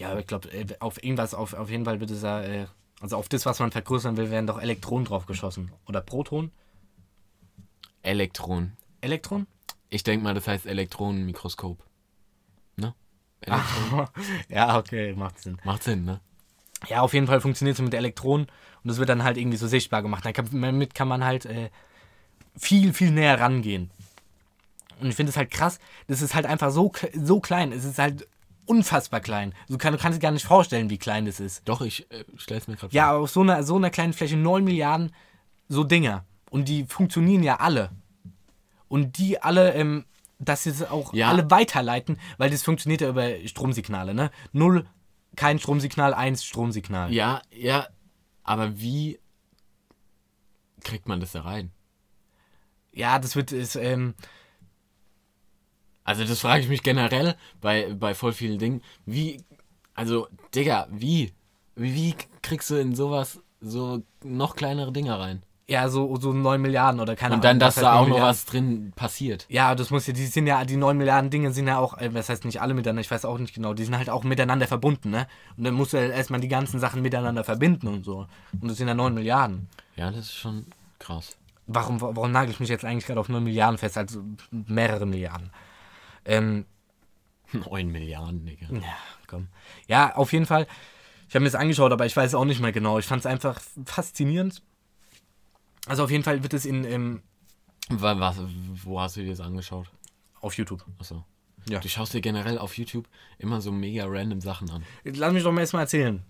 Ja, 0.00 0.10
aber 0.10 0.20
ich 0.20 0.26
glaube, 0.26 0.50
äh, 0.52 0.66
auf 0.80 1.02
irgendwas, 1.04 1.34
auf, 1.34 1.52
auf 1.54 1.70
jeden 1.70 1.84
Fall 1.84 2.00
wird 2.00 2.10
es 2.10 2.22
ja, 2.22 2.40
äh, 2.42 2.66
also 3.00 3.16
auf 3.18 3.28
das, 3.28 3.44
was 3.44 3.58
man 3.58 3.70
vergrößern 3.72 4.16
will, 4.16 4.30
werden 4.30 4.46
doch 4.46 4.60
Elektronen 4.60 5.04
drauf 5.04 5.26
geschossen. 5.26 5.70
Oder 5.86 6.00
Proton? 6.00 6.50
Elektron. 8.02 8.72
Elektron? 9.00 9.46
Ich 9.90 10.02
denke 10.02 10.24
mal, 10.24 10.34
das 10.34 10.48
heißt 10.48 10.66
Elektronenmikroskop. 10.66 11.78
Ne? 12.76 12.94
Elektron. 13.40 14.08
ja, 14.48 14.78
okay, 14.78 15.14
macht 15.14 15.40
Sinn. 15.40 15.58
Macht 15.64 15.82
Sinn, 15.82 16.04
ne? 16.04 16.20
Ja, 16.88 17.00
auf 17.00 17.14
jeden 17.14 17.26
Fall 17.26 17.40
funktioniert 17.40 17.78
es 17.78 17.82
mit 17.82 17.94
Elektronen 17.94 18.46
und 18.46 18.88
das 18.88 18.98
wird 18.98 19.08
dann 19.08 19.24
halt 19.24 19.36
irgendwie 19.36 19.56
so 19.56 19.66
sichtbar 19.66 20.02
gemacht. 20.02 20.24
Damit 20.24 20.94
kann 20.94 21.08
man 21.08 21.24
halt 21.24 21.46
äh, 21.46 21.70
viel, 22.56 22.92
viel 22.92 23.10
näher 23.10 23.40
rangehen. 23.40 23.90
Und 25.00 25.08
ich 25.08 25.16
finde 25.16 25.30
es 25.30 25.36
halt 25.36 25.50
krass, 25.50 25.78
das 26.06 26.22
ist 26.22 26.34
halt 26.34 26.46
einfach 26.46 26.70
so, 26.70 26.92
so 27.14 27.40
klein. 27.40 27.72
Es 27.72 27.84
ist 27.84 27.98
halt 27.98 28.26
unfassbar 28.66 29.20
klein. 29.20 29.54
Du, 29.68 29.78
kann, 29.78 29.92
du 29.92 29.98
kannst 29.98 30.18
dir 30.18 30.22
gar 30.22 30.32
nicht 30.32 30.46
vorstellen, 30.46 30.90
wie 30.90 30.98
klein 30.98 31.26
das 31.26 31.40
ist. 31.40 31.62
Doch, 31.66 31.82
ich 31.82 32.10
äh, 32.10 32.24
stell's 32.36 32.66
mir 32.66 32.76
gerade 32.76 32.94
Ja, 32.94 33.10
aber 33.10 33.20
auf 33.20 33.30
so 33.30 33.40
einer, 33.40 33.62
so 33.62 33.76
einer 33.76 33.90
kleinen 33.90 34.12
Fläche 34.12 34.36
9 34.36 34.64
Milliarden 34.64 35.12
so 35.68 35.84
Dinger. 35.84 36.24
Und 36.50 36.68
die 36.68 36.84
funktionieren 36.84 37.42
ja 37.42 37.56
alle. 37.56 37.90
Und 38.88 39.18
die 39.18 39.40
alle, 39.42 39.72
ähm, 39.74 40.04
dass 40.38 40.64
sie 40.64 40.70
es 40.70 40.82
auch 40.82 41.12
Ja. 41.14 41.28
alle 41.28 41.50
weiterleiten, 41.50 42.18
weil 42.38 42.50
das 42.50 42.62
funktioniert 42.62 43.00
ja 43.00 43.08
über 43.08 43.46
Stromsignale, 43.46 44.14
ne? 44.14 44.30
Null, 44.52 44.86
kein 45.34 45.58
Stromsignal, 45.58 46.14
eins 46.14 46.44
Stromsignal. 46.44 47.12
Ja, 47.12 47.42
ja, 47.50 47.86
aber 48.44 48.78
wie 48.80 49.18
kriegt 50.84 51.08
man 51.08 51.20
das 51.20 51.32
da 51.32 51.42
rein? 51.42 51.72
Ja, 52.92 53.18
das 53.18 53.36
wird, 53.36 53.52
ist, 53.52 53.76
ähm, 53.76 54.14
Also 56.04 56.24
das 56.24 56.40
frage 56.40 56.62
ich 56.62 56.68
mich 56.68 56.82
generell 56.82 57.36
bei, 57.60 57.92
bei 57.94 58.14
voll 58.14 58.32
vielen 58.32 58.58
Dingen. 58.58 58.82
Wie, 59.04 59.42
also, 59.94 60.28
Digga, 60.54 60.86
wie? 60.90 61.32
Wie, 61.74 61.94
wie 61.94 62.14
kriegst 62.42 62.70
du 62.70 62.76
in 62.76 62.94
sowas 62.94 63.40
so 63.60 64.02
noch 64.22 64.54
kleinere 64.54 64.92
Dinger 64.92 65.18
rein? 65.18 65.42
Ja, 65.68 65.88
so, 65.88 66.14
so 66.16 66.32
9 66.32 66.60
Milliarden 66.60 67.00
oder 67.00 67.16
keine 67.16 67.34
Und 67.34 67.44
dann, 67.44 67.50
Ahnung, 67.52 67.60
dass 67.60 67.74
da 67.74 67.80
heißt 67.80 67.90
auch 68.00 68.08
9 68.08 68.10
noch 68.10 68.20
was 68.20 68.44
drin 68.44 68.92
passiert. 68.94 69.46
Ja, 69.48 69.74
das 69.74 69.90
muss 69.90 70.06
ja, 70.06 70.12
die 70.12 70.26
sind 70.26 70.46
ja, 70.46 70.64
die 70.64 70.76
9 70.76 70.96
Milliarden 70.96 71.28
Dinge 71.28 71.50
sind 71.52 71.66
ja 71.66 71.78
auch, 71.78 71.98
äh, 71.98 72.08
das 72.08 72.28
heißt 72.28 72.44
nicht 72.44 72.60
alle 72.60 72.72
miteinander, 72.72 73.00
ich 73.00 73.10
weiß 73.10 73.24
auch 73.24 73.38
nicht 73.38 73.54
genau, 73.54 73.74
die 73.74 73.84
sind 73.84 73.96
halt 73.98 74.08
auch 74.08 74.22
miteinander 74.22 74.68
verbunden, 74.68 75.10
ne? 75.10 75.26
Und 75.56 75.64
dann 75.64 75.74
musst 75.74 75.92
du 75.92 75.96
ja 75.96 76.06
erstmal 76.06 76.40
die 76.40 76.48
ganzen 76.48 76.78
Sachen 76.78 77.02
miteinander 77.02 77.42
verbinden 77.42 77.88
und 77.88 78.04
so. 78.04 78.28
Und 78.60 78.70
das 78.70 78.76
sind 78.78 78.86
ja 78.86 78.94
9 78.94 79.12
Milliarden. 79.12 79.68
Ja, 79.96 80.10
das 80.10 80.26
ist 80.26 80.34
schon 80.36 80.66
krass. 81.00 81.36
Warum, 81.66 82.00
warum 82.00 82.30
nagel 82.30 82.52
ich 82.52 82.60
mich 82.60 82.68
jetzt 82.68 82.84
eigentlich 82.84 83.06
gerade 83.06 83.18
auf 83.18 83.28
9 83.28 83.42
Milliarden 83.42 83.76
fest? 83.76 83.98
Also 83.98 84.22
mehrere 84.52 85.04
Milliarden. 85.04 85.50
Ähm, 86.24 86.64
9 87.52 87.90
Milliarden, 87.90 88.46
Digga. 88.46 88.66
ja, 88.70 88.96
komm. 89.26 89.48
Ja, 89.88 90.14
auf 90.14 90.32
jeden 90.32 90.46
Fall. 90.46 90.68
Ich 91.28 91.34
habe 91.34 91.42
mir 91.42 91.50
das 91.50 91.60
angeschaut, 91.60 91.90
aber 91.90 92.06
ich 92.06 92.16
weiß 92.16 92.28
es 92.28 92.34
auch 92.36 92.44
nicht 92.44 92.60
mehr 92.60 92.70
genau. 92.70 93.00
Ich 93.00 93.06
fand 93.06 93.18
es 93.20 93.26
einfach 93.26 93.60
faszinierend. 93.84 94.62
Also 95.86 96.04
auf 96.04 96.10
jeden 96.10 96.24
Fall 96.24 96.42
wird 96.42 96.54
es 96.54 96.64
in, 96.66 96.84
ähm, 96.84 97.22
Wa- 97.88 98.18
Was, 98.18 98.36
wo 98.84 99.00
hast 99.00 99.16
du 99.16 99.20
dir 99.22 99.30
das 99.30 99.40
angeschaut? 99.40 99.86
auf 100.40 100.54
YouTube. 100.56 100.84
Achso. 101.00 101.24
Ja. 101.68 101.80
Du 101.80 101.88
schaust 101.88 102.14
dir 102.14 102.20
generell 102.20 102.58
auf 102.58 102.76
YouTube 102.78 103.08
immer 103.38 103.60
so 103.60 103.72
mega 103.72 104.04
random 104.06 104.40
Sachen 104.40 104.70
an. 104.70 104.84
Lass 105.02 105.32
mich 105.32 105.42
doch 105.42 105.50
mal 105.50 105.62
erstmal 105.62 105.82
erzählen. 105.82 106.22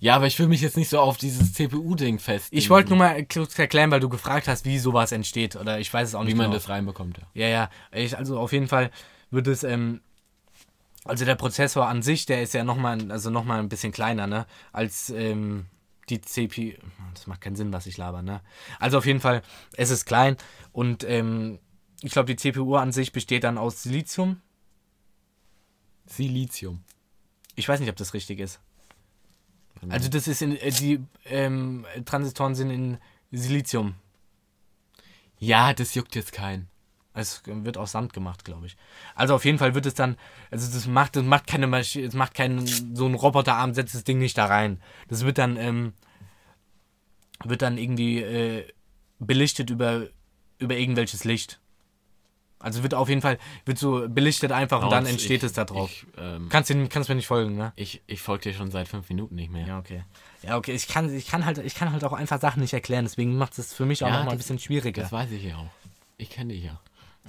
Ja, 0.00 0.16
aber 0.16 0.26
ich 0.26 0.38
will 0.38 0.48
mich 0.48 0.62
jetzt 0.62 0.76
nicht 0.76 0.88
so 0.88 0.98
auf 1.00 1.16
dieses 1.18 1.52
CPU-Ding 1.52 2.18
fest. 2.18 2.48
Ich 2.50 2.70
wollte 2.70 2.88
nur 2.90 2.98
mal 2.98 3.24
kurz 3.26 3.58
erklären, 3.58 3.90
weil 3.90 4.00
du 4.00 4.08
gefragt 4.08 4.48
hast, 4.48 4.64
wie 4.64 4.78
sowas 4.78 5.12
entsteht. 5.12 5.54
Oder 5.56 5.78
ich 5.80 5.92
weiß 5.92 6.08
es 6.08 6.14
auch 6.14 6.24
nicht 6.24 6.32
wie 6.32 6.36
man 6.38 6.46
genau. 6.46 6.54
das 6.56 6.68
reinbekommt, 6.68 7.18
ja. 7.18 7.24
Ja, 7.34 7.48
ja. 7.48 7.70
Ich, 7.92 8.16
also 8.16 8.38
auf 8.38 8.52
jeden 8.52 8.66
Fall 8.68 8.90
wird 9.30 9.46
es, 9.46 9.62
ähm, 9.64 10.00
also 11.04 11.24
der 11.24 11.34
Prozessor 11.34 11.86
an 11.86 12.02
sich, 12.02 12.26
der 12.26 12.42
ist 12.42 12.54
ja 12.54 12.64
nochmal, 12.64 13.12
also 13.12 13.28
noch 13.30 13.44
mal 13.44 13.58
ein 13.58 13.68
bisschen 13.68 13.92
kleiner, 13.92 14.26
ne? 14.26 14.46
Als 14.72 15.10
ähm, 15.10 15.66
die 16.12 16.20
CPU. 16.20 16.72
Das 17.14 17.26
macht 17.26 17.40
keinen 17.40 17.56
Sinn, 17.56 17.72
was 17.72 17.86
ich 17.86 17.96
laber, 17.96 18.22
ne? 18.22 18.40
Also 18.78 18.98
auf 18.98 19.06
jeden 19.06 19.20
Fall, 19.20 19.42
es 19.76 19.90
ist 19.90 20.04
klein 20.04 20.36
und 20.72 21.04
ähm, 21.04 21.58
ich 22.02 22.12
glaube, 22.12 22.34
die 22.34 22.36
CPU 22.36 22.76
an 22.76 22.92
sich 22.92 23.12
besteht 23.12 23.44
dann 23.44 23.58
aus 23.58 23.82
Silizium. 23.82 24.40
Silizium. 26.06 26.82
Ich 27.54 27.68
weiß 27.68 27.80
nicht, 27.80 27.90
ob 27.90 27.96
das 27.96 28.14
richtig 28.14 28.40
ist. 28.40 28.60
Also 29.88 30.08
das 30.08 30.28
ist 30.28 30.42
in, 30.42 30.56
äh, 30.56 30.70
die 30.70 31.00
ähm, 31.24 31.86
Transistoren 32.04 32.54
sind 32.54 32.70
in 32.70 32.98
Silizium. 33.30 33.94
Ja, 35.38 35.74
das 35.74 35.94
juckt 35.94 36.14
jetzt 36.14 36.32
keinen. 36.32 36.68
Es 37.14 37.42
wird 37.44 37.76
aus 37.76 37.92
Sand 37.92 38.12
gemacht, 38.14 38.44
glaube 38.44 38.66
ich. 38.66 38.76
Also 39.14 39.34
auf 39.34 39.44
jeden 39.44 39.58
Fall 39.58 39.74
wird 39.74 39.84
es 39.86 39.94
dann, 39.94 40.16
also 40.50 40.72
das 40.72 40.86
macht, 40.86 41.16
das 41.16 41.24
macht 41.24 41.46
keine 41.46 41.66
Maschine, 41.66 42.06
es 42.06 42.14
macht 42.14 42.34
keinen, 42.34 42.66
so 42.96 43.06
ein 43.06 43.14
Roboterarm 43.14 43.74
setzt 43.74 43.94
das 43.94 44.04
Ding 44.04 44.18
nicht 44.18 44.38
da 44.38 44.46
rein. 44.46 44.80
Das 45.08 45.24
wird 45.24 45.36
dann, 45.38 45.56
ähm, 45.56 45.92
wird 47.44 47.62
dann 47.62 47.76
irgendwie 47.78 48.20
äh, 48.22 48.66
belichtet 49.18 49.70
über 49.70 50.06
über 50.58 50.76
irgendwelches 50.76 51.24
Licht. 51.24 51.58
Also 52.60 52.84
wird 52.84 52.94
auf 52.94 53.08
jeden 53.08 53.20
Fall, 53.20 53.38
wird 53.64 53.76
so 53.76 54.08
belichtet 54.08 54.52
einfach 54.52 54.84
und 54.84 54.90
dann 54.90 55.04
entsteht 55.04 55.38
ich- 55.38 55.42
es 55.42 55.52
da 55.52 55.64
drauf. 55.64 55.90
Ich, 55.90 56.06
ähm, 56.16 56.48
Kannst, 56.48 56.70
du, 56.70 56.88
kannst 56.88 57.08
mir 57.08 57.16
nicht 57.16 57.26
folgen, 57.26 57.56
ne? 57.56 57.72
ich, 57.74 58.00
ich 58.06 58.22
folge 58.22 58.44
dir 58.50 58.54
schon 58.54 58.70
seit 58.70 58.86
fünf 58.86 59.08
Minuten 59.08 59.34
nicht 59.34 59.50
mehr. 59.50 59.66
Ja, 59.66 59.78
okay. 59.80 60.04
Ja, 60.44 60.56
okay. 60.56 60.72
Ich 60.72 60.86
kann, 60.86 61.12
ich 61.12 61.26
kann 61.26 61.44
halt, 61.44 61.58
ich 61.58 61.74
kann 61.74 61.90
halt 61.90 62.04
auch 62.04 62.12
einfach 62.12 62.40
Sachen 62.40 62.60
nicht 62.62 62.72
erklären, 62.72 63.04
deswegen 63.04 63.36
macht 63.36 63.58
es 63.58 63.74
für 63.74 63.84
mich 63.84 64.04
auch 64.04 64.08
Ja, 64.08 64.18
noch 64.18 64.24
mal 64.26 64.30
ein 64.32 64.38
bisschen 64.38 64.60
schwieriger. 64.60 65.02
Das 65.02 65.10
weiß 65.10 65.32
ich 65.32 65.42
ja 65.42 65.56
auch. 65.56 65.70
Ich 66.18 66.30
kenne 66.30 66.54
dich 66.54 66.62
ja. 66.62 66.78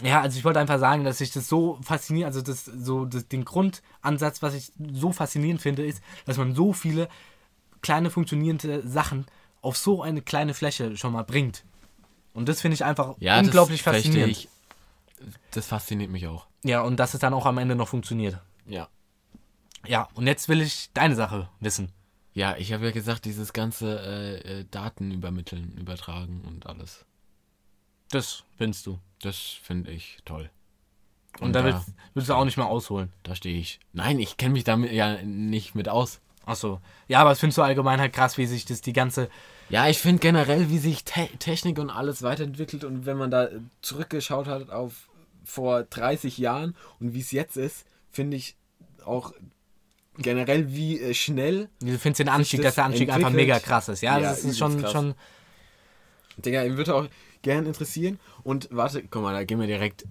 Ja, 0.02 0.22
also 0.22 0.38
ich 0.38 0.44
wollte 0.44 0.60
einfach 0.60 0.80
sagen, 0.80 1.04
dass 1.04 1.22
ich 1.22 1.32
das 1.32 1.48
so 1.48 1.78
faszinierend, 1.84 2.34
also 2.34 2.42
das 2.42 2.66
so 2.66 3.06
das, 3.06 3.28
den 3.28 3.46
Grundansatz, 3.46 4.42
was 4.42 4.56
ich 4.56 4.72
so 4.92 5.12
faszinierend 5.12 5.62
finde, 5.62 5.86
ist, 5.86 6.02
dass 6.26 6.38
man 6.38 6.56
so 6.56 6.74
viele 6.74 7.08
kleine 7.82 8.10
funktionierende 8.10 8.88
Sachen 8.88 9.26
auf 9.62 9.78
so 9.78 10.02
eine 10.02 10.22
kleine 10.22 10.54
Fläche 10.54 10.98
schon 10.98 11.14
mal 11.14 11.24
bringt. 11.24 11.64
Und 12.34 12.50
das 12.50 12.62
finde 12.62 12.74
ich 12.74 12.84
einfach 12.84 13.16
Ja, 13.20 13.40
unglaublich 13.40 13.84
das 13.84 13.96
faszinierend. 13.96 14.32
Ich. 14.32 14.50
Das 15.52 15.68
fasziniert 15.68 16.10
mich 16.10 16.28
auch. 16.28 16.48
Ja, 16.64 16.82
und 16.82 16.98
dass 16.98 17.14
es 17.14 17.20
dann 17.20 17.34
auch 17.34 17.46
am 17.46 17.58
Ende 17.58 17.76
noch 17.76 17.88
funktioniert. 17.88 18.40
Ja. 18.66 18.90
Ja, 19.86 20.08
und 20.16 20.28
jetzt 20.28 20.50
will 20.50 20.62
ich 20.62 20.90
deine 20.94 21.16
Sache 21.16 21.50
wissen. 21.60 21.92
Ja, 22.34 22.56
ich 22.58 22.74
habe 22.74 22.86
ja 22.86 22.92
gesagt, 22.92 23.26
dieses 23.26 23.54
ganze 23.54 24.00
äh, 24.00 24.60
äh, 24.62 24.66
Daten 24.72 25.12
übermitteln, 25.12 25.78
übertragen 25.78 26.42
und 26.48 26.66
alles. 26.66 27.06
Das 28.12 28.44
findest 28.58 28.86
du. 28.86 29.00
Das 29.22 29.38
finde 29.38 29.92
ich 29.92 30.18
toll. 30.26 30.50
Und, 31.40 31.54
da 31.54 31.62
da, 31.62 31.66
willst, 31.66 31.88
willst 32.14 32.30
du 32.30 32.34
auch 32.36 32.46
nicht 32.46 32.58
mal 32.58 32.66
ausholen. 32.66 33.12
da 33.24 33.34
stehe 33.36 33.60
ich. 33.60 33.80
Nein, 33.94 34.20
ich 34.20 34.38
kenne 34.38 34.54
mich 34.54 34.64
damit 34.64 34.92
ja 34.92 35.22
nicht 35.24 35.74
mit 35.76 35.90
aus. 35.90 36.20
Achso. 36.46 36.80
Ja, 37.08 37.20
aber 37.22 37.32
das 37.32 37.40
findest 37.40 37.58
du 37.58 37.62
allgemein 37.64 38.00
halt 38.00 38.14
krass, 38.14 38.38
wie 38.38 38.46
sich 38.46 38.66
das 38.66 38.82
die 38.82 38.94
ganze. 38.94 39.30
Ja, 39.70 39.88
ich 39.88 39.98
finde 39.98 40.20
generell, 40.20 40.70
wie 40.70 40.78
sich 40.78 41.04
Te 41.06 41.30
Technik 41.40 41.80
und 41.80 41.90
alles 41.90 42.22
weiterentwickelt 42.22 42.84
und 42.84 43.06
wenn 43.06 43.18
man 43.18 43.32
da 43.32 43.48
zurückgeschaut 43.82 44.48
hat 44.48 44.70
auf 44.70 45.08
vor 45.46 45.84
30 45.84 46.38
Jahren 46.38 46.76
und 47.00 47.14
wie 47.14 47.22
es 47.22 47.32
jetzt 47.32 47.58
ist, 47.58 47.86
finde 48.12 48.38
ich 48.38 48.56
auch 49.06 49.34
generell, 50.18 50.74
wie 50.74 51.00
äh, 51.00 51.14
schnell. 51.14 51.70
Du 51.82 51.98
findest 51.98 52.20
den 52.20 52.30
Anstieg, 52.30 52.60
das 52.60 52.68
dass 52.70 52.76
der 52.76 52.86
Anstieg 52.86 53.10
einfach 53.10 53.30
entwickelt. 53.30 53.48
mega 53.56 53.60
krass 53.60 53.90
ist. 53.90 54.02
Ja, 54.02 54.18
Ja, 54.20 54.30
das 54.30 54.40
ist 54.40 54.44
übelst 54.44 54.60
schon, 54.60 54.82
krass. 54.82 54.92
schon. 54.92 55.16
Digga, 56.38 56.64
ihn 56.64 56.78
würde 56.78 56.94
auch 56.96 57.08
gern 57.44 57.68
interessieren. 57.68 58.20
Und 58.44 58.70
warte, 58.72 59.04
guck 59.04 59.22
mal, 59.22 59.34
da 59.34 59.44
gehen 59.44 59.60
wir 59.60 59.68
direkt 59.68 60.08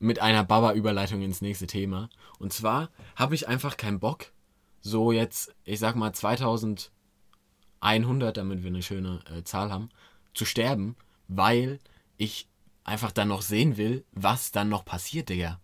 mit 0.00 0.18
einer 0.20 0.42
Baba-Überleitung 0.44 1.22
ins 1.22 1.40
nächste 1.40 1.68
Thema. 1.68 2.10
Und 2.38 2.52
zwar 2.52 2.90
habe 3.16 3.36
ich 3.36 3.48
einfach 3.48 3.76
keinen 3.76 4.00
Bock, 4.00 4.32
so 4.80 5.12
jetzt, 5.12 5.54
ich 5.64 5.78
sag 5.78 5.94
mal 5.94 6.12
2100, 6.12 8.36
damit 8.36 8.62
wir 8.62 8.68
eine 8.68 8.82
schöne 8.82 9.20
äh, 9.34 9.44
Zahl 9.44 9.72
haben, 9.72 9.90
zu 10.34 10.44
sterben, 10.44 10.96
weil 11.28 11.78
ich 12.16 12.48
einfach 12.82 13.12
dann 13.12 13.28
noch 13.28 13.42
sehen 13.42 13.76
will, 13.76 14.04
was 14.12 14.50
dann 14.50 14.68
noch 14.68 14.84
passiert, 14.84 15.28
Digga. 15.30 15.60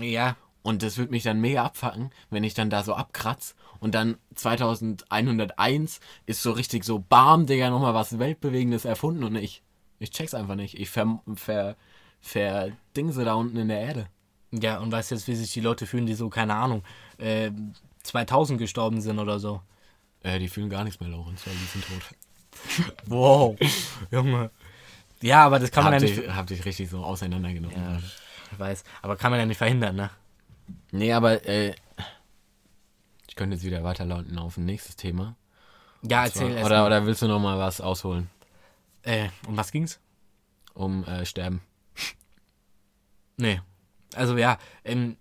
Ja, 0.00 0.36
Und 0.62 0.82
das 0.82 0.96
wird 0.96 1.10
mich 1.10 1.22
dann 1.22 1.42
mega 1.42 1.62
abfacken, 1.62 2.10
wenn 2.30 2.42
ich 2.42 2.54
dann 2.54 2.70
da 2.70 2.82
so 2.82 2.94
abkratz 2.94 3.54
und 3.80 3.94
dann 3.94 4.16
2101 4.34 6.00
ist 6.24 6.42
so 6.42 6.52
richtig 6.52 6.84
so, 6.84 6.98
bam, 6.98 7.44
Digga, 7.46 7.68
nochmal 7.68 7.92
was 7.92 8.18
Weltbewegendes 8.18 8.86
erfunden 8.86 9.24
und 9.24 9.36
ich, 9.36 9.62
ich 10.04 10.10
check's 10.10 10.34
einfach 10.34 10.54
nicht. 10.54 10.78
Ich 10.78 10.90
ver, 10.90 11.20
ver, 11.34 11.76
verdingse 12.20 13.24
da 13.24 13.34
unten 13.34 13.56
in 13.56 13.68
der 13.68 13.80
Erde. 13.80 14.06
Ja, 14.52 14.78
und 14.78 14.92
weißt 14.92 15.10
jetzt, 15.10 15.26
wie 15.26 15.34
sich 15.34 15.52
die 15.52 15.60
Leute 15.60 15.86
fühlen, 15.86 16.06
die 16.06 16.14
so, 16.14 16.28
keine 16.28 16.54
Ahnung, 16.54 16.82
äh, 17.18 17.50
2000 18.04 18.58
gestorben 18.58 19.00
sind 19.00 19.18
oder 19.18 19.38
so. 19.40 19.60
Äh, 20.22 20.38
die 20.38 20.48
fühlen 20.48 20.70
gar 20.70 20.84
nichts 20.84 21.00
mehr, 21.00 21.08
Lorenz, 21.08 21.46
weil 21.46 21.54
die 21.54 21.64
sind 21.64 21.84
tot. 21.86 22.02
Wow. 23.06 23.56
Junge. 24.12 24.50
Ja, 25.20 25.44
aber 25.44 25.58
das 25.58 25.70
kann 25.72 25.84
man 25.84 25.94
Habt 25.94 26.02
ja 26.02 26.08
nicht. 26.08 26.28
habt 26.28 26.50
ihr 26.50 26.64
richtig 26.64 26.88
so 26.88 27.02
auseinandergenommen. 27.02 27.76
Ja, 27.76 27.98
ich 28.52 28.58
weiß. 28.58 28.84
Aber 29.02 29.16
kann 29.16 29.32
man 29.32 29.40
ja 29.40 29.46
nicht 29.46 29.58
verhindern, 29.58 29.96
ne? 29.96 30.10
Nee, 30.92 31.12
aber 31.12 31.44
äh, 31.46 31.74
ich 33.28 33.34
könnte 33.34 33.56
jetzt 33.56 33.64
wieder 33.64 33.82
weiterlauten 33.82 34.38
auf 34.38 34.56
ein 34.56 34.64
nächstes 34.64 34.94
Thema. 34.96 35.34
Ja, 36.02 36.24
erzähl 36.24 36.52
erst 36.52 36.66
oder, 36.66 36.80
mal. 36.80 36.86
oder 36.86 37.06
willst 37.06 37.22
du 37.22 37.26
noch 37.26 37.40
mal 37.40 37.58
was 37.58 37.80
ausholen? 37.80 38.30
Äh, 39.04 39.28
um 39.46 39.56
was 39.56 39.70
ging's? 39.70 40.00
Um 40.74 41.04
äh, 41.04 41.24
Sterben. 41.24 41.60
Nee. 43.36 43.60
Also 44.14 44.36
ja, 44.36 44.58
ähm, 44.84 45.16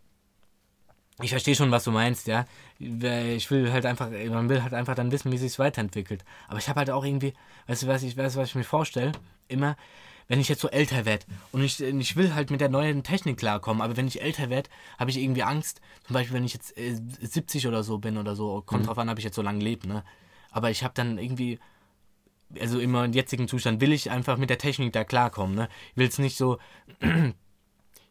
ich 1.20 1.32
verstehe 1.32 1.56
schon, 1.56 1.72
was 1.72 1.84
du 1.84 1.92
meinst, 1.92 2.28
ja. 2.28 2.46
Ich 2.78 3.50
will 3.50 3.72
halt 3.72 3.88
einfach, 3.88 4.10
man 4.10 4.50
will 4.50 4.62
halt 4.62 4.74
einfach 4.74 4.94
dann 4.94 5.12
wissen, 5.12 5.32
wie 5.32 5.38
sich 5.38 5.58
weiterentwickelt. 5.58 6.24
Aber 6.48 6.60
ich 6.60 6.70
habe 6.70 6.80
halt 6.80 6.92
auch 6.92 7.04
irgendwie, 7.04 7.34
weißt 7.68 7.84
du, 7.84 7.88
was 7.88 8.04
ich, 8.04 8.16
weißt, 8.16 8.36
du, 8.36 8.40
was 8.40 8.50
ich 8.50 8.56
mir 8.56 8.64
vorstelle? 8.64 9.14
Immer, 9.48 9.78
wenn 10.28 10.40
ich 10.40 10.50
jetzt 10.50 10.62
so 10.62 10.70
älter 10.70 11.06
werde 11.06 11.26
und 11.52 11.64
ich, 11.64 11.82
ich 11.82 12.16
will 12.16 12.34
halt 12.34 12.50
mit 12.52 12.62
der 12.62 12.70
neuen 12.70 13.04
Technik 13.04 13.38
klarkommen, 13.38 13.82
aber 13.82 13.98
wenn 13.98 14.08
ich 14.08 14.22
älter 14.22 14.50
werde, 14.50 14.70
habe 14.98 15.12
ich 15.12 15.18
irgendwie 15.18 15.44
Angst. 15.44 15.82
Zum 16.06 16.14
Beispiel, 16.14 16.36
wenn 16.36 16.46
ich 16.46 16.54
jetzt 16.54 16.78
äh, 16.78 16.96
70 17.22 17.68
oder 17.68 17.84
so 17.84 17.98
bin 17.98 18.18
oder 18.18 18.36
so, 18.36 18.62
kommt 18.66 18.88
drauf 18.88 18.98
an, 18.98 19.10
ob 19.10 19.18
ich 19.18 19.24
jetzt 19.24 19.36
so 19.36 19.42
lange 19.42 19.64
lebe, 19.64 19.88
ne? 19.88 20.04
Aber 20.52 20.70
ich 20.70 20.84
habe 20.84 20.94
dann 20.94 21.18
irgendwie, 21.18 21.60
also 22.60 22.80
in 22.80 22.92
meinem 22.92 23.14
jetzigen 23.14 23.48
Zustand 23.48 23.82
will 23.82 23.94
ich 23.94 24.12
einfach 24.12 24.38
mit 24.38 24.50
der 24.50 24.58
Technik 24.58 24.94
da 24.94 25.04
klarkommen, 25.04 25.56
ne? 25.56 25.70
Ich 25.92 25.98
will 25.98 26.08
es 26.08 26.20
nicht 26.20 26.38
so, 26.38 26.58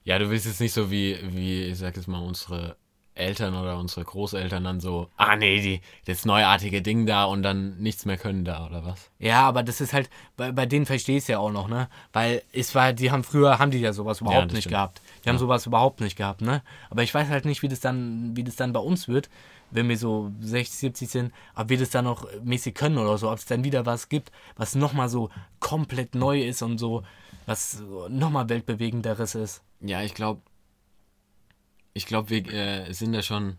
Ja, 0.05 0.19
du 0.19 0.31
willst 0.31 0.47
jetzt 0.47 0.61
nicht 0.61 0.73
so 0.73 0.91
wie, 0.91 1.17
wie, 1.23 1.65
ich 1.65 1.79
sag 1.79 1.97
jetzt 1.97 2.09
mal, 2.09 2.19
unsere 2.19 2.77
Eltern 3.15 3.55
oder 3.55 3.79
unsere 3.79 4.05
Großeltern 4.05 4.65
dann 4.65 4.81
so, 4.81 5.09
ah 5.17 5.37
nee, 5.37 5.61
die, 5.61 5.81
das 6.07 6.25
neuartige 6.25 6.81
Ding 6.83 7.07
da 7.07 7.25
und 7.25 7.43
dann 7.43 7.77
nichts 7.77 8.05
mehr 8.07 8.17
können 8.17 8.45
da, 8.45 8.67
oder 8.67 8.85
was? 8.85 9.11
Ja, 9.19 9.43
aber 9.43 9.63
das 9.63 9.81
ist 9.81 9.93
halt, 9.93 10.09
bei, 10.37 10.51
bei 10.51 10.67
denen 10.67 10.87
verstehe 10.87 11.19
ich 11.19 11.25
es 11.25 11.29
ja 11.29 11.39
auch 11.39 11.53
noch, 11.53 11.69
ne? 11.69 11.89
Weil 12.13 12.43
es 12.53 12.75
war, 12.75 12.93
die 12.93 13.11
haben 13.11 13.23
früher, 13.23 13.59
haben 13.59 13.71
die 13.71 13.79
ja 13.79 13.93
sowas 13.93 14.23
überhaupt 14.23 14.47
das 14.47 14.55
nicht 14.55 14.63
stimmt. 14.63 14.75
gehabt. 14.75 15.03
Die 15.25 15.29
haben 15.29 15.39
sowas 15.39 15.67
überhaupt 15.67 16.01
nicht 16.01 16.17
gehabt, 16.17 16.41
ne? 16.41 16.63
Aber 16.91 17.03
ich 17.03 17.15
weiß 17.15 17.29
halt 17.29 17.45
nicht, 17.45 17.63
wie 17.63 17.69
das 17.69 17.81
dann, 17.81 18.35
wie 18.35 18.45
das 18.45 18.57
dann 18.57 18.73
bei 18.73 18.81
uns 18.81 19.07
wird, 19.09 19.29
wenn 19.73 19.89
wir 19.89 19.97
so 19.97 20.31
60, 20.41 20.79
70 20.79 21.09
sind, 21.09 21.33
ob 21.57 21.69
wir 21.69 21.79
das 21.79 21.91
dann 21.91 22.05
noch 22.05 22.27
mäßig 22.43 22.75
können 22.75 22.99
oder 22.99 23.19
so, 23.19 23.31
ob 23.31 23.39
es 23.39 23.47
dann 23.47 23.65
wieder 23.65 23.87
was 23.87 24.09
gibt, 24.09 24.31
was 24.57 24.75
nochmal 24.75 25.09
so 25.09 25.31
komplett 25.61 26.15
neu 26.15 26.43
ist 26.43 26.63
und 26.63 26.79
so, 26.79 27.03
was 27.47 27.83
nochmal 28.09 28.49
weltbewegenderes 28.49 29.35
ist. 29.35 29.63
Ja, 29.81 30.03
ich 30.03 30.15
glaube, 30.15 30.43
ich 31.95 32.07
glaube, 32.07 32.31
wir 32.31 32.53
äh, 32.53 32.93
sind 32.93 33.13
da 33.13 33.23
schon 33.23 33.57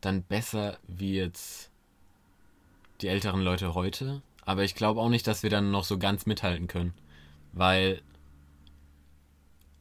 dann 0.00 0.22
besser 0.22 0.78
wie 0.86 1.14
jetzt 1.14 1.70
die 3.00 3.08
älteren 3.08 3.40
Leute 3.40 3.74
heute. 3.74 4.22
Aber 4.44 4.64
ich 4.64 4.74
glaube 4.74 5.00
auch 5.00 5.08
nicht, 5.08 5.26
dass 5.26 5.42
wir 5.42 5.50
dann 5.50 5.70
noch 5.70 5.84
so 5.84 5.98
ganz 5.98 6.26
mithalten 6.26 6.68
können. 6.68 6.94
Weil 7.52 8.02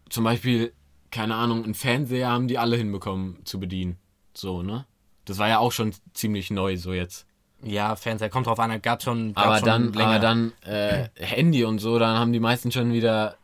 zum 0.09 0.23
Beispiel, 0.23 0.73
keine 1.11 1.35
Ahnung, 1.35 1.63
einen 1.63 1.73
Fernseher 1.73 2.29
haben 2.29 2.47
die 2.47 2.57
alle 2.57 2.77
hinbekommen 2.77 3.45
zu 3.45 3.59
bedienen. 3.59 3.97
So, 4.33 4.61
ne? 4.61 4.85
Das 5.29 5.37
war 5.37 5.47
ja 5.47 5.59
auch 5.59 5.71
schon 5.71 5.93
ziemlich 6.13 6.51
neu, 6.51 6.77
so 6.77 6.93
jetzt. 6.93 7.25
Ja, 7.63 7.95
Fernseher, 7.95 8.29
kommt 8.29 8.47
drauf 8.47 8.59
an, 8.59 8.81
gab 8.81 9.01
schon, 9.01 9.33
gab 9.33 9.45
Aber 9.45 9.57
schon 9.57 9.65
dann, 9.65 9.93
länger. 9.93 10.09
aber 10.09 10.19
dann 10.19 10.53
äh, 10.61 11.09
Handy 11.15 11.63
und 11.63 11.79
so, 11.79 11.97
dann 11.97 12.17
haben 12.17 12.31
die 12.31 12.39
meisten 12.39 12.71
schon 12.71 12.93
wieder, 12.93 13.35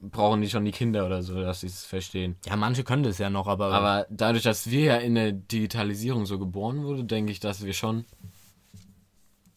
brauchen 0.00 0.40
die 0.40 0.48
schon 0.48 0.64
die 0.64 0.72
Kinder 0.72 1.04
oder 1.04 1.22
so, 1.22 1.40
dass 1.40 1.60
sie 1.60 1.66
es 1.66 1.84
verstehen. 1.84 2.36
ja, 2.46 2.56
manche 2.56 2.82
können 2.82 3.02
das 3.02 3.18
ja 3.18 3.28
noch, 3.28 3.46
aber, 3.46 3.72
Aber 3.72 4.06
dadurch, 4.08 4.42
dass 4.42 4.70
wir 4.70 4.80
ja 4.80 4.96
in 4.96 5.14
der 5.16 5.32
Digitalisierung 5.32 6.24
so 6.24 6.38
geboren 6.38 6.82
wurden, 6.84 7.08
denke 7.08 7.30
ich, 7.30 7.40
dass 7.40 7.64
wir 7.64 7.72
schon 7.74 8.04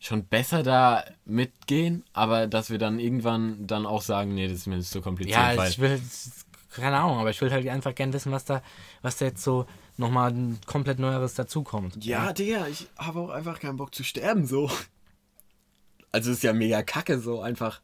schon 0.02 0.26
besser 0.26 0.64
da 0.64 1.04
mitgehen, 1.26 2.04
aber 2.14 2.48
dass 2.48 2.70
wir 2.70 2.78
dann 2.78 3.00
irgendwann 3.00 3.68
dann 3.68 3.86
auch 3.86 4.02
sagen, 4.02 4.34
nee, 4.34 4.48
das 4.48 4.58
ist 4.60 4.68
mir 4.68 4.78
jetzt 4.78 4.92
zu 4.92 5.02
kompliziert, 5.02 5.38
Ja, 5.38 5.66
ich 5.66 5.80
will, 5.80 6.02
keine 6.74 6.98
Ahnung, 6.98 7.18
aber 7.20 7.30
ich 7.32 7.42
will 7.42 7.52
halt 7.52 7.68
einfach 7.68 7.94
gern 7.94 8.14
wissen, 8.14 8.32
was 8.32 8.46
da, 8.46 8.62
was 9.02 9.18
da 9.18 9.26
jetzt 9.26 9.44
so 9.44 9.66
nochmal 10.00 10.32
ein 10.32 10.60
komplett 10.66 10.98
Neueres 11.00 11.34
dazukommt. 11.36 12.04
Ja, 12.04 12.34
Digga, 12.34 12.68
ich 12.68 12.88
habe 12.98 13.20
auch 13.20 13.30
einfach 13.30 13.60
keinen 13.60 13.78
Bock 13.78 13.94
zu 13.94 14.04
sterben, 14.04 14.46
so. 14.48 14.70
Also 16.12 16.32
ist 16.32 16.42
ja 16.44 16.54
mega 16.54 16.82
kacke, 16.82 17.20
so 17.20 17.42
einfach. 17.42 17.82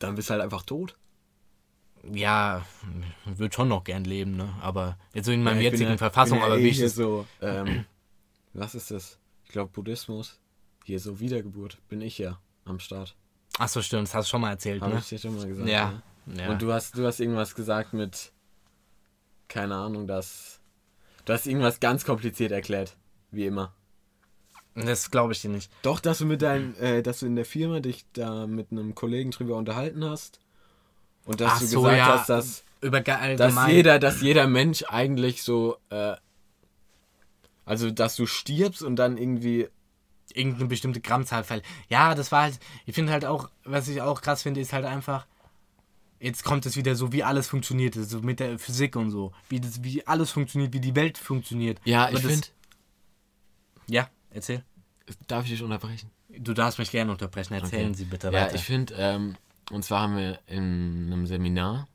Dann 0.00 0.16
bist 0.16 0.28
du 0.28 0.32
halt 0.32 0.42
einfach 0.42 0.62
tot. 0.62 0.96
Ja, 2.12 2.66
ich 3.32 3.38
würde 3.38 3.54
schon 3.54 3.68
noch 3.68 3.84
gern 3.84 4.04
leben, 4.04 4.36
ne? 4.36 4.52
Aber 4.60 4.98
jetzt 5.14 5.26
so 5.26 5.32
in 5.32 5.42
meiner 5.42 5.60
Ja, 5.60 5.66
ich 5.68 5.72
jetzigen 5.72 5.90
ja- 5.92 5.96
Verfassung, 5.98 6.38
ja 6.38 6.44
aber 6.46 6.58
eh 6.58 6.64
wie 6.64 6.68
ich 6.68 6.76
hier 6.76 6.86
das. 6.86 6.94
so, 6.96 7.26
ähm, 7.40 7.84
was 8.52 8.74
ist 8.74 8.90
das? 8.90 9.18
Ich 9.44 9.50
glaube 9.52 9.70
Buddhismus. 9.72 10.38
Hier 10.84 11.00
so 11.00 11.20
Wiedergeburt 11.20 11.78
bin 11.88 12.00
ich 12.02 12.18
ja 12.18 12.38
am 12.66 12.78
Start. 12.80 13.14
Achso, 13.58 13.80
stimmt, 13.80 14.02
das 14.08 14.14
hast 14.14 14.26
du 14.26 14.30
schon 14.32 14.40
mal 14.42 14.50
erzählt, 14.50 14.82
Habe 14.82 14.94
ne? 14.94 14.98
ich 15.00 15.08
dir 15.08 15.18
schon 15.18 15.36
mal 15.36 15.46
gesagt. 15.46 15.68
Ja. 15.68 16.02
ja. 16.26 16.50
Und 16.50 16.60
du 16.60 16.72
hast, 16.72 16.98
du 16.98 17.06
hast 17.06 17.20
irgendwas 17.20 17.54
gesagt 17.54 17.92
mit, 17.94 18.32
keine 19.48 19.76
Ahnung, 19.76 20.06
dass, 20.06 20.60
du 21.24 21.32
hast 21.32 21.46
irgendwas 21.46 21.80
ganz 21.80 22.04
kompliziert 22.04 22.52
erklärt, 22.52 22.96
wie 23.30 23.46
immer. 23.46 23.74
das 24.74 25.10
glaube 25.10 25.32
ich 25.32 25.40
dir 25.40 25.50
nicht. 25.50 25.70
Doch, 25.82 26.00
dass 26.00 26.18
du 26.18 26.26
mit 26.26 26.42
deinem, 26.42 26.74
äh, 26.80 27.02
dass 27.02 27.20
du 27.20 27.26
in 27.26 27.36
der 27.36 27.44
Firma 27.44 27.80
dich 27.80 28.04
da 28.12 28.46
mit 28.46 28.70
einem 28.70 28.94
Kollegen 28.94 29.30
drüber 29.30 29.56
unterhalten 29.56 30.04
hast 30.04 30.40
und 31.24 31.40
dass 31.40 31.52
Ach 31.52 31.60
du 31.60 31.66
so, 31.66 31.82
gesagt 31.82 31.98
ja. 31.98 32.06
hast, 32.06 32.28
dass, 32.28 32.64
dass 32.80 33.68
jeder, 33.68 33.98
dass 33.98 34.20
jeder 34.20 34.46
Mensch 34.46 34.84
eigentlich 34.88 35.42
so, 35.42 35.76
äh, 35.90 36.16
also 37.64 37.90
dass 37.90 38.16
du 38.16 38.26
stirbst 38.26 38.82
und 38.82 38.96
dann 38.96 39.16
irgendwie, 39.16 39.68
irgendeine 40.32 40.66
bestimmte 40.68 41.00
Grammzahl 41.00 41.44
fällt. 41.44 41.64
Ja, 41.88 42.14
das 42.14 42.32
war 42.32 42.42
halt, 42.42 42.58
ich 42.86 42.94
finde 42.94 43.12
halt 43.12 43.24
auch, 43.24 43.50
was 43.64 43.88
ich 43.88 44.02
auch 44.02 44.20
krass 44.20 44.42
finde, 44.42 44.60
ist 44.60 44.72
halt 44.72 44.84
einfach, 44.84 45.26
Jetzt 46.24 46.42
kommt 46.42 46.64
es 46.64 46.74
wieder 46.74 46.94
so, 46.96 47.12
wie 47.12 47.22
alles 47.22 47.48
funktioniert, 47.48 47.94
so 47.94 48.20
mit 48.22 48.40
der 48.40 48.58
Physik 48.58 48.96
und 48.96 49.10
so. 49.10 49.32
Wie, 49.50 49.60
das, 49.60 49.82
wie 49.84 50.06
alles 50.06 50.30
funktioniert, 50.30 50.72
wie 50.72 50.80
die 50.80 50.96
Welt 50.96 51.18
funktioniert. 51.18 51.78
Ja, 51.84 52.06
Aber 52.06 52.14
ich 52.14 52.24
finde. 52.24 52.46
Ja, 53.88 54.08
erzähl. 54.30 54.64
Darf 55.26 55.44
ich 55.44 55.50
dich 55.50 55.62
unterbrechen? 55.62 56.10
Du 56.30 56.54
darfst 56.54 56.78
mich 56.78 56.90
gerne 56.90 57.12
unterbrechen. 57.12 57.52
Erzählen 57.52 57.88
Okay. 57.88 57.94
Sie 57.98 58.04
bitte 58.06 58.28
Ja, 58.28 58.32
weiter. 58.32 58.54
ich 58.54 58.62
finde, 58.62 58.94
ähm, 58.96 59.36
und 59.70 59.84
zwar 59.84 60.00
haben 60.00 60.16
wir 60.16 60.38
in 60.46 61.10
einem 61.12 61.26
Seminar, 61.26 61.88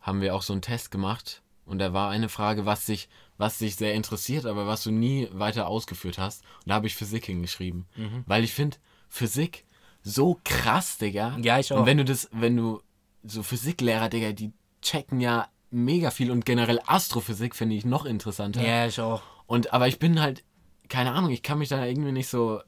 haben 0.00 0.20
wir 0.20 0.32
auch 0.34 0.42
so 0.42 0.52
einen 0.52 0.62
Test 0.62 0.92
gemacht 0.92 1.42
und 1.64 1.80
da 1.80 1.92
war 1.92 2.10
eine 2.10 2.28
Frage, 2.28 2.64
was 2.64 2.86
dich, 2.86 3.08
was 3.38 3.58
dich 3.58 3.74
sehr 3.74 3.94
interessiert, 3.94 4.46
aber 4.46 4.68
was 4.68 4.84
du 4.84 4.92
nie 4.92 5.28
weiter 5.32 5.66
ausgeführt 5.66 6.18
hast. 6.18 6.42
Und 6.64 6.68
da 6.68 6.74
habe 6.74 6.86
ich 6.86 6.94
Physik 6.94 7.26
hingeschrieben. 7.26 7.86
Mhm. 7.96 8.22
Weil 8.26 8.44
ich 8.44 8.54
finde, 8.54 8.76
Physik 9.08 9.64
so 10.04 10.40
krass, 10.44 10.96
Digga. 10.98 11.36
Ja, 11.42 11.58
ich 11.58 11.72
auch. 11.72 11.80
Und 11.80 11.86
wenn 11.86 11.98
du 11.98 12.04
das, 12.04 12.28
wenn 12.32 12.56
du 12.56 12.80
so 13.22 13.42
Physiklehrer, 13.42 14.08
Digga, 14.08 14.32
die 14.32 14.52
checken 14.82 15.20
ja 15.20 15.48
mega 15.70 16.10
viel 16.10 16.30
und 16.30 16.44
generell 16.44 16.80
Astrophysik 16.86 17.54
finde 17.54 17.76
ich 17.76 17.84
noch 17.84 18.04
interessanter. 18.04 18.62
ja, 18.62 18.86
ich 18.86 19.00
auch. 19.00 19.22
Und 19.46 19.72
aber 19.72 19.88
ich 19.88 19.98
bin 19.98 20.20
halt, 20.20 20.44
keine 20.88 21.12
Ahnung, 21.12 21.30
ich 21.30 21.42
kann 21.42 21.58
mich 21.58 21.68
da 21.68 21.84
irgendwie 21.84 22.12
nicht 22.12 22.28
so 22.28 22.60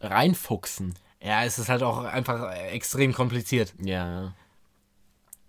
reinfuchsen. 0.00 0.94
Ja, 1.22 1.44
es 1.44 1.58
ist 1.58 1.68
halt 1.68 1.82
auch 1.82 2.04
einfach 2.04 2.52
extrem 2.52 3.12
kompliziert. 3.14 3.74
Ja. 3.82 4.34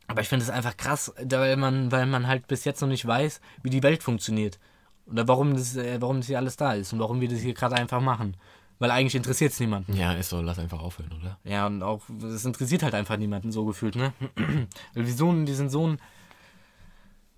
Aber 0.08 0.22
ich 0.22 0.30
finde 0.30 0.44
es 0.44 0.52
einfach 0.52 0.78
krass, 0.78 1.14
weil 1.18 1.58
man, 1.58 1.92
weil 1.92 2.06
man 2.06 2.28
halt 2.28 2.48
bis 2.48 2.64
jetzt 2.64 2.82
noch 2.82 2.88
nicht 2.88 3.06
weiß, 3.06 3.42
wie 3.64 3.70
die 3.70 3.84
Welt 3.84 4.04
funktioniert. 4.04 4.60
Oder 5.08 5.28
warum 5.28 5.56
das, 5.56 5.76
äh, 5.76 6.02
warum 6.02 6.18
das 6.18 6.28
hier 6.28 6.38
alles 6.38 6.58
da 6.58 6.74
ist 6.74 6.94
und 6.94 7.00
warum 7.00 7.22
wir 7.22 7.28
das 7.28 7.40
hier 7.40 7.54
gerade 7.54 7.76
einfach 7.76 8.02
machen. 8.02 8.38
Weil 8.80 8.92
eigentlich 8.92 9.16
interessiert 9.16 9.54
es 9.54 9.60
niemanden. 9.60 9.94
Ja, 9.94 10.14
ist 10.14 10.30
so, 10.30 10.42
lass 10.42 10.60
einfach 10.60 10.82
aufhören, 10.82 11.12
oder? 11.20 11.40
Ja, 11.44 11.66
und 11.66 11.82
auch, 11.82 12.02
es 12.24 12.44
interessiert 12.44 12.84
halt 12.84 12.94
einfach 12.94 13.18
niemanden 13.18 13.52
so 13.52 13.66
gefühlt, 13.66 13.96
ne? 13.96 14.14
Weil 14.94 15.06
wir, 15.06 15.14
so 15.14 15.34
wir 15.34 15.56
sind 15.56 15.70
so 15.70 15.88
ein, 15.88 15.98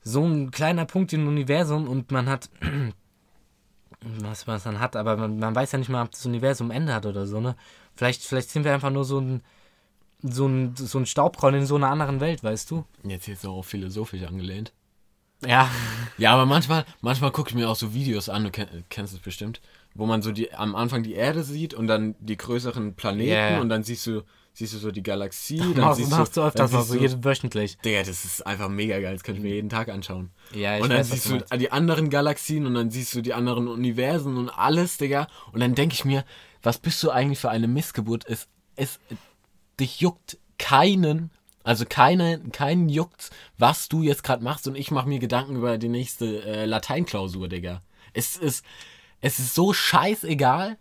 so 0.02 0.26
ein 0.26 0.50
kleiner 0.52 0.86
Punkt 0.86 1.13
im 1.13 1.28
Universum 1.28 1.88
und 1.88 2.12
man 2.12 2.28
hat, 2.28 2.50
was 4.02 4.47
man 4.47 4.60
dann 4.63 4.80
hat, 4.80 4.95
aber 4.95 5.15
man, 5.15 5.38
man 5.38 5.54
weiß 5.54 5.73
ja 5.73 5.80
nicht 5.80 5.89
mal, 5.89 6.04
ob 6.04 6.12
das 6.12 6.26
Universum 6.26 6.71
Ende 6.71 6.93
hat 6.93 7.06
oder 7.06 7.28
so, 7.28 7.39
ne? 7.39 7.56
Vielleicht, 7.95 8.23
vielleicht 8.23 8.50
sind 8.50 8.63
wir 8.63 8.73
einfach 8.73 8.91
nur 8.91 9.06
so 9.06 9.19
ein, 9.19 9.41
so 10.23 10.47
ein, 10.47 10.76
so 10.76 10.97
ein 10.97 11.06
Staubkorn 11.06 11.54
in 11.54 11.65
so 11.67 11.76
einer 11.76 11.89
anderen 11.89 12.19
Welt, 12.19 12.43
weißt 12.43 12.71
du? 12.71 12.86
Jetzt 13.04 13.26
hier 13.26 13.36
so 13.36 13.62
philosophisch 13.62 14.23
angelehnt. 14.23 14.73
Ja. 15.45 15.69
Ja, 16.17 16.34
aber 16.34 16.47
manchmal, 16.47 16.86
manchmal 17.02 17.32
gucke 17.32 17.50
ich 17.50 17.56
mir 17.56 17.69
auch 17.69 17.76
so 17.76 17.93
Videos 17.93 18.28
an, 18.28 18.43
du 18.43 18.50
kenn, 18.50 18.86
kennst 18.89 19.13
es 19.13 19.19
bestimmt, 19.19 19.62
wo 19.97 20.05
man 20.05 20.21
so 20.21 20.31
die 20.31 20.53
am 20.53 20.75
Anfang 20.75 21.03
die 21.03 21.15
Erde 21.15 21.43
sieht 21.43 21.73
und 21.73 21.88
dann 21.88 22.15
die 22.19 22.38
größeren 22.38 22.93
Planeten 22.93 23.31
ja. 23.31 23.60
und 23.60 23.69
dann 23.69 23.81
siehst 23.81 24.05
du, 24.05 24.21
siehst 24.53 24.73
du 24.73 24.77
so 24.77 24.91
die 24.91 25.01
Galaxie, 25.01 25.57
dann 25.75 25.77
Machst, 25.77 25.97
siehst 25.97 26.12
machst 26.12 26.38
du 26.38 26.41
dann 26.41 26.49
öfters, 26.49 26.71
siehst 26.71 26.91
also 26.91 27.01
jeden 27.01 27.23
wöchentlich. 27.25 27.77
Digga, 27.79 27.99
das 27.99 28.23
ist 28.23 28.45
einfach 28.45 28.69
mega 28.69 28.99
geil, 28.99 29.13
das 29.13 29.23
könnte 29.23 29.39
ich 29.39 29.43
mir 29.43 29.55
jeden 29.55 29.69
Tag 29.69 29.89
anschauen. 29.89 30.29
Ja, 30.53 30.77
ich 30.77 30.83
und 30.83 30.89
dann 30.89 30.99
weiß, 30.99 31.10
siehst 31.10 31.29
du 31.29 31.39
du 31.39 31.57
die 31.57 31.71
anderen 31.71 32.12
Galaxien 32.12 32.67
und 32.67 32.75
dann 32.75 32.91
siehst 32.91 33.15
du 33.15 33.21
die 33.21 33.33
anderen 33.33 33.67
Universen 33.67 34.38
und 34.38 34.49
alles, 34.49 34.97
Digga. 34.97 35.27
Und 35.51 35.62
dann 35.62 35.73
denke 35.73 35.95
ich 35.95 36.05
mir, 36.05 36.23
was 36.62 36.77
bist 36.77 37.01
du 37.01 37.10
eigentlich 37.10 37.39
für 37.39 37.49
eine 37.49 37.67
Missgeburt? 37.67 38.25
Es, 38.27 38.47
es, 38.75 38.99
dich 39.79 39.99
juckt 39.99 40.38
keinen, 40.60 41.31
also 41.63 41.86
keine, 41.89 42.39
keinen 42.51 42.88
juckt, 42.89 43.31
was 43.57 43.89
du 43.89 44.03
jetzt 44.03 44.23
gerade 44.23 44.43
machst 44.43 44.67
und 44.67 44.75
ich 44.75 44.91
mache 44.91 45.10
mir 45.10 45.19
Gedanken 45.19 45.55
über 45.55 45.79
die 45.79 45.89
nächste 45.89 46.43
äh, 46.43 46.65
Lateinklausur, 46.65 47.47
Digga. 47.47 47.81
Es 48.13 48.38
ist, 48.38 48.63
es 49.21 49.39
ist 49.39 49.53
so 49.56 49.73
scheißegal. 49.73 50.77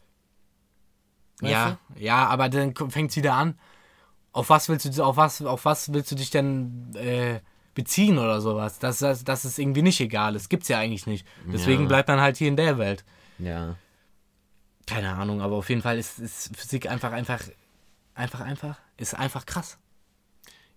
Weißt 1.41 1.53
Ja, 1.53 1.79
ja, 1.97 2.27
aber 2.27 2.49
dann 2.49 2.75
fängt 2.91 3.11
es 3.11 3.17
wieder 3.17 3.35
an. 3.35 3.59
Auf 4.33 4.51
was 4.51 4.69
willst 4.69 4.85
du, 4.99 5.03
auf 5.05 5.17
was, 5.17 5.43
auf 5.43 5.65
was 5.65 5.93
willst 5.93 6.11
du 6.11 6.15
dich 6.15 6.31
denn 6.31 6.95
äh, 6.95 7.41
beziehen 7.75 8.19
oder 8.19 8.41
sowas? 8.41 8.79
Das, 8.79 8.99
das, 8.99 9.25
das 9.25 9.45
ist 9.45 9.59
irgendwie 9.59 9.83
nicht 9.83 10.01
egal. 10.01 10.35
Das 10.35 10.49
gibt's 10.49 10.69
ja 10.69 10.79
eigentlich 10.79 11.07
nicht. 11.07 11.27
Deswegen 11.47 11.83
Ja. 11.83 11.89
bleibt 11.89 12.09
man 12.09 12.21
halt 12.21 12.37
hier 12.37 12.49
in 12.49 12.57
der 12.57 12.79
Welt. 12.79 13.05
du? 13.39 13.45
Ja. 13.45 13.77
Keine 14.87 15.15
Ahnung, 15.15 15.41
aber 15.41 15.57
auf 15.57 15.69
jeden 15.69 15.83
Fall 15.83 15.99
ist, 15.99 16.19
ist 16.19 16.57
Physik 16.57 16.89
einfach, 16.89 17.13
einfach, 17.13 17.43
einfach, 18.15 18.41
einfach, 18.41 18.79
ist 18.97 19.15
einfach 19.15 19.45
krass. 19.45 19.79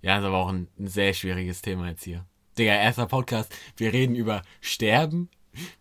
Ja, 0.02 0.17
ist 0.17 0.24
aber 0.24 0.38
auch 0.38 0.50
ein, 0.50 0.67
ein 0.80 0.88
sehr 0.88 1.13
schwieriges 1.13 1.62
Thema 1.62 1.89
jetzt 1.89 2.04
hier. 2.04 2.26
Digga, 2.58 2.74
erster 2.74 3.06
Podcast. 3.06 3.54
Wir 3.78 3.93
reden 3.93 4.15
über 4.15 4.41
Sterben. 4.62 5.30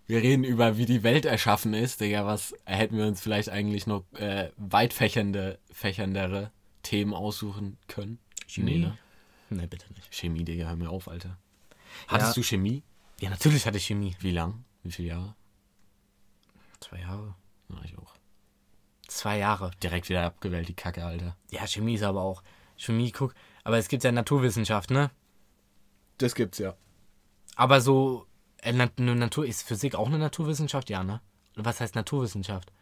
Wir 0.06 0.22
reden 0.22 0.44
über, 0.44 0.76
wie 0.78 0.86
die 0.86 1.02
Welt 1.02 1.24
erschaffen 1.24 1.74
ist. 1.74 2.00
Digga, 2.00 2.26
was 2.26 2.54
hätten 2.64 2.96
wir 2.96 3.06
uns 3.06 3.20
vielleicht 3.20 3.48
eigentlich 3.50 3.86
noch 3.86 4.04
äh, 4.14 4.50
weit 4.56 4.92
fächernde, 4.92 5.58
fächerndere 5.70 6.50
Themen 6.82 7.14
aussuchen 7.14 7.76
können? 7.88 8.18
Chemie? 8.46 8.72
Nee, 8.72 8.78
ne? 8.78 8.98
Nee, 9.50 9.66
bitte 9.66 9.92
nicht. 9.94 10.14
Chemie, 10.14 10.44
Digga, 10.44 10.66
hör 10.68 10.76
mir 10.76 10.90
auf, 10.90 11.08
Alter. 11.08 11.38
Hattest 12.06 12.30
Ja. 12.30 12.34
du 12.34 12.42
Chemie? 12.42 12.82
Ja, 13.20 13.30
natürlich 13.30 13.66
hatte 13.66 13.78
ich 13.78 13.86
Chemie. 13.86 14.16
Wie 14.20 14.30
lang? 14.30 14.64
Wie 14.82 14.92
viele 14.92 15.08
Jahre? 15.08 15.34
Zwei 16.80 17.00
Jahre. 17.00 17.34
Ja, 17.70 17.76
ich 17.84 17.98
auch. 17.98 18.14
Zwei 19.08 19.38
Jahre. 19.38 19.70
Direkt 19.82 20.08
wieder 20.08 20.24
abgewählt, 20.24 20.68
die 20.68 20.74
Kacke, 20.74 21.04
Alter. 21.04 21.36
Ja, 21.50 21.66
Chemie 21.66 21.94
ist 21.94 22.02
aber 22.02 22.22
auch. 22.22 22.42
Chemie, 22.76 23.10
guck. 23.10 23.34
Aber 23.64 23.78
es 23.78 23.88
gibt 23.88 24.04
ja 24.04 24.12
Naturwissenschaft, 24.12 24.90
ne? 24.90 25.10
Das 26.18 26.34
gibt's 26.34 26.58
ja. 26.58 26.76
Aber 27.56 27.80
so, 27.80 28.26
äh, 28.62 28.72
Natur, 28.72 29.46
ist 29.46 29.62
Physik 29.62 29.94
auch 29.94 30.08
eine 30.08 30.18
Naturwissenschaft? 30.18 30.90
Ja, 30.90 31.04
ne? 31.04 31.20
Was 31.54 31.80
heißt 31.80 31.94
Naturwissenschaft? 31.94 32.72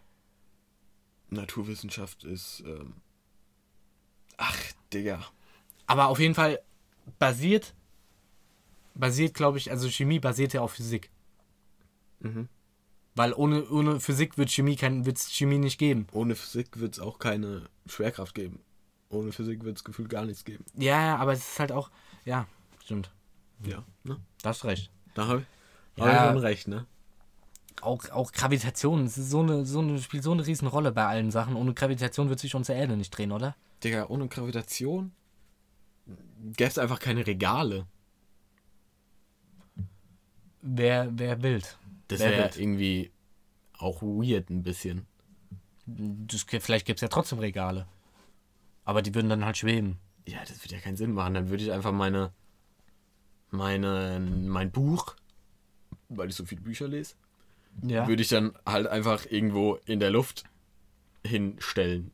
Naturwissenschaft 1.31 2.25
ist, 2.25 2.63
ähm... 2.67 2.95
Ach, 4.37 4.59
Digga. 4.93 5.25
Aber 5.87 6.09
auf 6.09 6.19
jeden 6.19 6.35
Fall 6.35 6.61
basiert, 7.19 7.75
basiert, 8.95 9.35
glaube 9.35 9.59
ich, 9.59 9.71
also 9.71 9.89
Chemie 9.89 10.21
basiert 10.21 10.53
ja 10.53 10.61
auf 10.61 10.73
Physik. 10.73 11.11
Mhm. 12.21 12.49
Weil 13.15 13.33
ohne, 13.33 13.67
ohne 13.71 13.99
Physik 13.99 14.37
wird 14.37 14.51
Chemie 14.51 14.77
kein, 14.77 15.07
wird's 15.07 15.33
Chemie 15.33 15.59
nicht 15.59 15.79
geben. 15.79 16.07
Ohne 16.13 16.35
Physik 16.35 16.79
wird's 16.79 17.01
auch 17.01 17.19
keine 17.19 17.69
Schwerkraft 17.87 18.35
geben. 18.35 18.61
Ohne 19.09 19.33
Physik 19.33 19.65
wird's 19.65 19.85
gefühlt 19.85 20.11
gar 20.11 20.25
nichts 20.27 20.45
geben. 20.45 20.65
Ja, 20.75 21.01
ja, 21.01 21.17
aber 21.17 21.33
es 21.33 21.41
ist 21.41 21.59
halt 21.59 21.73
auch, 21.73 21.91
ja, 22.25 22.47
stimmt. 22.85 23.11
Ja, 23.65 23.85
ne? 24.05 24.21
Da 24.43 24.51
hast 24.51 24.65
recht. 24.65 24.91
Da 25.15 25.29
habe 25.29 25.41
ich, 25.41 25.47
Ja. 25.97 26.27
ich 26.27 26.31
schon 26.31 26.39
recht, 26.39 26.69
ne? 26.69 26.87
Auch, 27.83 28.09
auch 28.11 28.33
Gravitation, 28.33 29.05
es 29.05 29.17
so 29.17 29.41
eine, 29.41 29.67
so 29.67 29.81
eine, 29.81 29.99
spielt 30.01 30.23
so 30.23 30.33
eine 30.33 30.47
Riesenrolle 30.47 30.93
bei 30.93 31.07
allen 31.07 31.31
Sachen. 31.31 31.57
Ohne 31.57 31.75
Gravitation 31.75 32.29
wird 32.29 32.41
sich 32.41 32.55
unsere 32.55 32.79
Erde 32.79 32.97
nicht 32.97 33.11
drehen, 33.11 33.33
oder? 33.33 33.55
Digga, 33.83 34.07
ohne 34.09 34.29
Gravitation 34.29 35.13
gäbe 36.57 36.71
es 36.71 36.79
einfach 36.79 36.99
keine 36.99 37.27
Regale. 37.27 37.87
Wer, 40.63 41.09
wer 41.13 41.43
wild. 41.43 41.79
Das 42.09 42.21
wäre 42.21 42.51
irgendwie 42.57 43.13
auch 43.79 44.03
weird 44.03 44.51
ein 44.51 44.63
bisschen. 44.63 45.07
Das, 45.87 46.43
vielleicht 46.43 46.87
gibt 46.87 46.99
es 46.99 47.03
ja 47.03 47.09
trotzdem 47.09 47.39
Regale. 47.39 47.87
Aber 48.85 49.03
die 49.03 49.15
würden 49.15 49.29
dann 49.29 49.45
halt 49.45 49.57
schweben. 49.57 49.99
Ja, 50.27 50.39
das 50.41 50.63
würde 50.65 50.75
ja 50.75 50.81
keinen 50.81 50.97
Sinn 50.97 51.13
machen. 51.13 51.35
Dann 51.35 51.51
würde 51.51 51.63
ich 51.63 51.73
einfach 51.73 51.93
meine, 51.93 52.33
meine, 53.51 54.21
mein 54.21 54.71
Buch, 54.71 55.15
weil 56.09 56.29
ich 56.29 56.35
so 56.37 56.45
viele 56.45 56.61
Bücher 56.61 56.89
lese, 56.89 57.15
Ja. 57.83 58.07
würde 58.09 58.23
ich 58.23 58.29
dann 58.29 58.53
halt 58.65 58.87
einfach 58.87 59.27
irgendwo 59.29 59.79
in 59.87 60.01
der 60.01 60.11
Luft 60.11 60.45
hinstellen. 61.25 62.11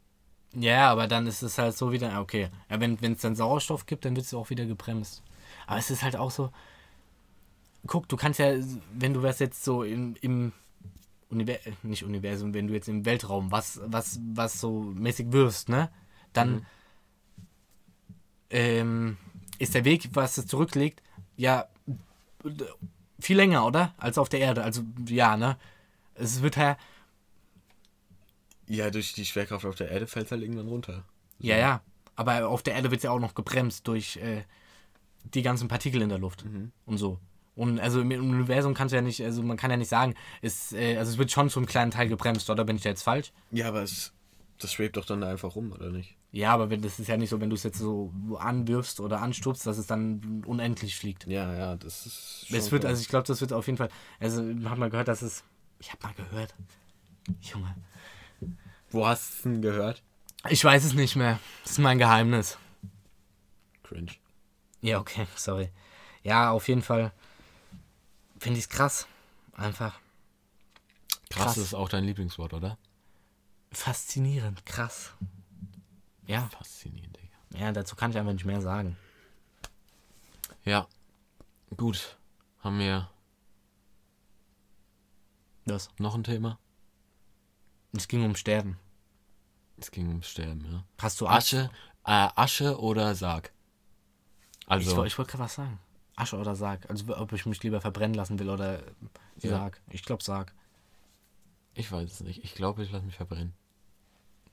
Ja, 0.55 0.91
aber 0.91 1.07
dann 1.07 1.27
ist 1.27 1.43
es 1.43 1.57
halt 1.59 1.77
so 1.77 1.93
wieder, 1.93 2.21
okay. 2.21 2.49
Ja, 2.69 2.81
wenn 2.81 2.99
es 3.01 3.21
dann 3.23 3.35
Sauerstoff 3.37 3.87
gibt, 3.87 4.05
dann 4.05 4.17
wird 4.17 4.27
es 4.27 4.35
auch 4.35 4.51
wieder 4.51 4.67
gebremst. 4.67 5.23
Aber 5.67 5.79
es 5.79 5.91
ist 5.91 6.03
halt 6.03 6.17
auch 6.17 6.31
so. 6.31 6.51
Guck, 7.87 8.09
du 8.09 8.17
kannst 8.17 8.39
ja, 8.39 8.55
wenn 8.95 9.15
du 9.15 9.23
was 9.23 9.39
jetzt 9.39 9.65
so 9.65 9.83
im, 9.83 10.15
im 10.21 10.53
Universum, 11.31 11.73
nicht 11.83 12.05
Universum, 12.05 12.53
wenn 12.55 12.69
du 12.69 12.75
jetzt 12.75 12.89
im 12.89 13.05
Weltraum 13.05 13.51
was, 13.51 13.81
was, 13.87 14.21
was 14.35 14.61
so 14.61 14.81
mäßig 14.83 15.33
wirfst, 15.33 15.69
ne? 15.69 15.91
Dann 16.33 16.67
ähm, 18.51 19.17
ist 19.59 19.75
der 19.75 19.85
Weg, 19.85 20.11
was 20.13 20.39
es 20.39 20.47
zurücklegt, 20.47 21.03
ja 21.37 21.67
viel 23.23 23.37
länger, 23.37 23.67
oder? 23.67 23.95
Als 23.99 24.19
auf 24.19 24.29
der 24.29 24.41
Erde. 24.41 24.63
Also 24.65 24.83
ja, 25.09 25.37
ne? 25.37 25.57
Es 26.15 26.43
wird 26.43 26.57
ja. 26.57 26.77
Ja, 28.69 28.91
durch 28.91 29.13
die 29.13 29.25
Schwerkraft 29.25 29.65
auf 29.65 29.75
der 29.77 29.91
Erde 29.91 30.07
fällt 30.07 30.27
es 30.27 30.33
halt 30.33 30.43
irgendwann 30.43 30.69
runter. 30.69 31.05
Ja, 31.39 31.57
ja. 31.57 31.81
Aber 32.15 32.49
auf 32.49 32.63
der 32.63 32.75
Erde 32.75 32.91
wird 32.91 32.99
es 32.99 33.05
ja 33.05 33.11
auch 33.11 33.19
noch 33.19 33.35
gebremst 33.35 33.87
durch 33.89 34.17
äh, 34.17 34.43
die 35.25 35.43
ganzen 35.43 35.69
Partikel 35.69 36.03
in 36.03 36.09
der 36.09 36.19
Luft 36.19 36.45
und 36.87 36.99
so. 36.99 37.19
Und 37.55 37.81
also 37.81 38.01
im 38.01 38.11
Universum 38.11 38.75
kannst 38.75 38.93
du 38.93 38.97
ja 38.97 39.03
nicht, 39.03 39.23
also 39.23 39.43
man 39.43 39.57
kann 39.57 39.71
ja 39.71 39.77
nicht 39.77 39.89
sagen, 39.89 40.15
es, 40.41 40.73
äh, 40.73 40.97
also 40.97 41.13
es 41.13 41.19
wird 41.19 41.31
schon 41.31 41.51
zum 41.51 41.67
kleinen 41.67 41.91
Teil 41.91 42.09
gebremst, 42.09 42.49
oder 42.49 42.65
bin 42.65 42.77
ich 42.77 42.83
da 42.83 42.89
jetzt 42.89 43.03
falsch? 43.03 43.33
Ja, 43.51 43.69
aber 43.69 43.83
es, 43.83 44.13
das 44.59 44.73
schwebt 44.73 44.97
doch 44.97 45.05
dann 45.05 45.21
da 45.21 45.29
einfach 45.29 45.55
rum, 45.55 45.73
oder 45.73 45.91
nicht? 45.91 46.17
Ja, 46.35 46.55
aber 46.55 46.71
wenn, 46.71 46.81
das 46.81 46.99
ist 46.99 47.09
ja 47.09 47.19
nicht 47.19 47.29
so, 47.29 47.41
wenn 47.43 47.51
du 47.51 47.57
es 47.57 47.63
jetzt 47.63 47.79
so 47.79 48.11
anwirfst 48.39 49.01
oder 49.01 49.21
anstupst, 49.21 49.67
dass 49.67 49.77
es 49.77 49.87
dann 49.87 50.43
unendlich 50.47 50.97
fliegt. 50.97 51.27
Ja, 51.27 51.53
ja, 51.55 51.77
das 51.77 52.07
ist. 52.07 52.47
Es 52.51 52.73
wird, 52.73 52.87
also 52.87 53.03
ich 53.03 53.09
glaube, 53.09 53.27
das 53.27 53.43
wird 53.43 53.53
auf 53.53 53.67
jeden 53.67 53.77
Fall, 53.77 53.91
also 54.19 54.43
man 54.43 54.71
hat 54.71 54.79
mal 54.79 54.89
gehört, 54.89 55.09
dass 55.09 55.21
es, 55.21 55.45
ich 55.79 55.93
habe 55.93 56.03
mal 56.03 56.15
gehört, 56.15 56.55
Junge, 57.43 57.75
Wo 58.91 59.07
hast 59.07 59.31
du 59.31 59.37
es 59.37 59.43
denn 59.43 59.63
gehört? 59.63 60.03
ich 60.49 60.65
weiß 60.65 60.85
es 60.85 60.95
nicht 60.95 61.17
mehr, 61.17 61.39
das 61.65 61.73
ist 61.73 61.79
mein 61.79 61.99
Geheimnis. 61.99 62.57
Cringe. 63.83 64.13
Ja, 64.81 65.01
okay, 65.01 65.27
sorry. 65.37 65.69
Ja, 66.23 66.51
auf 66.51 66.67
jeden 66.67 66.83
Fall 66.83 67.13
finde 68.39 68.59
ich 68.59 68.65
es 68.65 68.71
krass. 68.71 69.07
Einfach 69.53 70.01
Krass, 71.29 71.45
Krass. 71.45 71.57
ist 71.59 71.75
auch 71.75 71.89
dein 71.91 72.05
Lieblingswort, 72.05 72.55
oder? 72.55 72.79
faszinierend, 73.71 74.65
krass. 74.67 75.13
Ja, 76.27 76.49
Faszinierend, 76.49 77.17
Digga. 77.17 77.65
ja, 77.65 77.73
dazu 77.73 77.97
kann 77.97 78.11
ich 78.11 78.19
einfach 78.19 78.33
nicht 78.33 78.45
mehr 78.45 78.61
sagen. 78.61 78.97
Ja. 80.65 80.87
Gut. 81.77 82.19
Haben 82.61 82.79
wir 82.79 83.11
Das. 85.65 85.91
noch 85.99 86.15
ein 86.15 86.25
Thema? 86.25 86.59
Es 87.93 88.09
ging 88.09 88.25
um 88.25 88.37
Sterben. 88.37 88.79
Es 89.77 89.91
ging 89.91 90.09
ums 90.09 90.29
Sterben, 90.29 90.65
ja. 90.71 90.85
Hast 91.01 91.21
du 91.21 91.27
Asche? 91.27 91.71
Asche, 92.05 92.29
äh, 92.29 92.41
Asche 92.41 92.79
oder 92.81 93.15
Sarg? 93.15 93.53
Ich, 94.61 94.69
Also, 94.71 94.97
woll- 94.97 95.07
ich 95.07 95.19
wollte 95.19 95.33
gerade 95.33 95.45
was 95.45 95.55
sagen. 95.55 95.79
Asche 96.15 96.37
oder 96.39 96.55
Sarg. 96.55 96.89
Also 96.89 97.17
ob 97.17 97.33
ich 97.33 97.47
mich 97.47 97.63
lieber 97.63 97.81
verbrennen 97.81 98.15
lassen 98.15 98.39
will 98.39 98.49
oder 98.51 98.79
äh, 98.87 98.93
Ja. 99.39 99.51
Sarg. 99.51 99.81
Ich 99.91 100.05
glaube 100.05 100.23
Sarg. 100.23 100.55
ich 101.75 101.91
weiß 101.91 102.11
es 102.13 102.21
nicht. 102.21 102.45
Ich 102.45 102.55
glaube, 102.55 102.83
ich 102.85 102.93
lasse 102.93 103.05
mich 103.07 103.17
verbrennen. 103.17 103.55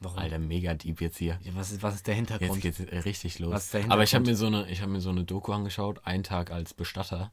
Warum? 0.02 0.18
Alter, 0.20 0.40
mega 0.40 0.74
deep 0.74 1.02
jetzt 1.02 1.18
hier. 1.18 1.40
Ja, 1.44 1.54
was, 1.56 1.72
ist, 1.72 1.84
was 1.84 1.96
ist 1.96 2.08
der 2.08 2.16
Jetzt 2.16 2.30
Hintergrund? 2.30 2.62
geht's 2.62 2.80
äh, 2.80 3.00
richtig 3.00 3.40
los. 3.40 3.76
Aber 3.90 4.04
ich 4.04 4.16
habe 4.16 4.26
mir 4.26 4.36
so 4.36 4.46
eine, 4.48 4.70
ich 4.70 4.82
habe 4.82 4.92
mir 4.92 5.02
so 5.02 5.10
eine 5.10 5.26
Doku 5.26 5.52
angeschaut, 5.52 6.06
einen 6.06 6.24
Tag 6.24 6.52
als 6.52 6.74
Bestatter. 6.74 7.32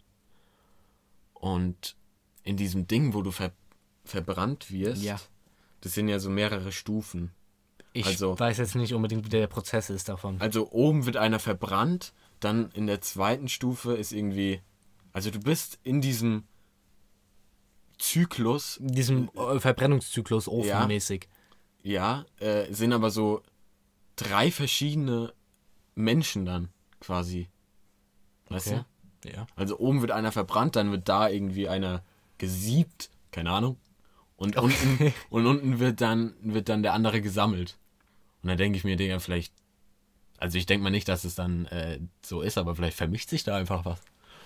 Und 1.33 1.97
in 2.43 2.57
diesem 2.57 2.87
Ding, 2.89 3.15
wo 3.15 3.23
du 3.23 3.31
ver 3.31 3.53
verbrannt 4.05 4.71
wirst, 4.71 5.03
Ja. 5.03 5.21
das 5.81 5.95
sind 5.95 6.09
ja 6.09 6.19
so 6.21 6.31
mehrere 6.31 6.71
Stufen. 6.73 7.33
Ich 7.93 8.07
also- 8.07 8.39
weiß 8.39 8.59
jetzt 8.59 8.75
nicht 8.77 8.95
unbedingt, 8.95 9.25
wie 9.25 9.31
der 9.31 9.47
Prozess 9.49 9.91
ist 9.91 10.09
davon. 10.09 10.41
Also 10.41 10.71
oben 10.71 11.07
wird 11.07 11.17
einer 11.17 11.39
verbrannt, 11.41 12.13
dann 12.41 12.71
in 12.73 12.87
der 12.87 13.01
zweiten 13.01 13.49
Stufe 13.49 13.95
ist 13.95 14.13
irgendwie, 14.13 14.61
also 15.13 15.31
du 15.31 15.41
bist 15.41 15.79
in 15.83 16.01
diesem 16.01 16.45
Zyklus, 17.99 18.77
In 18.77 18.89
diesem 18.89 19.31
äh, 19.35 19.59
Verbrennungszyklus 19.59 20.49
ofenmäßig. 20.49 21.25
ja, 21.25 21.36
äh, 22.41 22.73
sind 22.73 22.93
aber 22.93 23.11
so 23.11 23.43
drei 24.17 24.51
verschiedene 24.51 25.33
Menschen 25.95 26.45
dann 26.45 26.69
quasi. 27.01 27.49
Weißt 28.49 28.69
Okay. 28.69 28.85
du? 29.23 29.31
Ja. 29.31 29.47
Also 29.57 29.79
oben 29.79 30.01
wird 30.01 30.11
einer 30.13 30.33
verbrannt, 30.33 30.77
dann 30.77 30.91
wird 30.91 31.09
da 31.09 31.29
irgendwie 31.29 31.69
einer 31.69 32.03
gesiebt, 32.39 33.11
keine 33.31 33.51
Ahnung. 33.51 33.77
Und 34.37 34.57
unten, 34.57 35.13
und 35.31 35.47
unten 35.47 35.79
wird 35.79 36.01
dann, 36.01 36.35
wird 36.41 36.69
dann 36.69 36.83
der 36.83 36.93
andere 36.93 37.21
gesammelt. 37.21 37.79
Und 38.43 38.49
dann 38.51 38.59
denke 38.59 38.77
ich 38.79 38.85
mir, 38.85 38.97
Digga, 38.97 39.19
vielleicht. 39.19 39.53
Also 40.39 40.59
ich 40.59 40.67
denke 40.67 40.85
mal 40.85 40.91
nicht, 40.91 41.09
dass 41.09 41.25
es 41.25 41.35
dann 41.35 41.65
äh, 41.67 41.99
so 42.25 42.43
ist, 42.43 42.59
aber 42.59 42.77
vielleicht 42.77 42.97
vermischt 42.97 43.31
sich 43.31 43.43
da 43.45 43.57
einfach 43.57 43.85
was. 43.87 44.01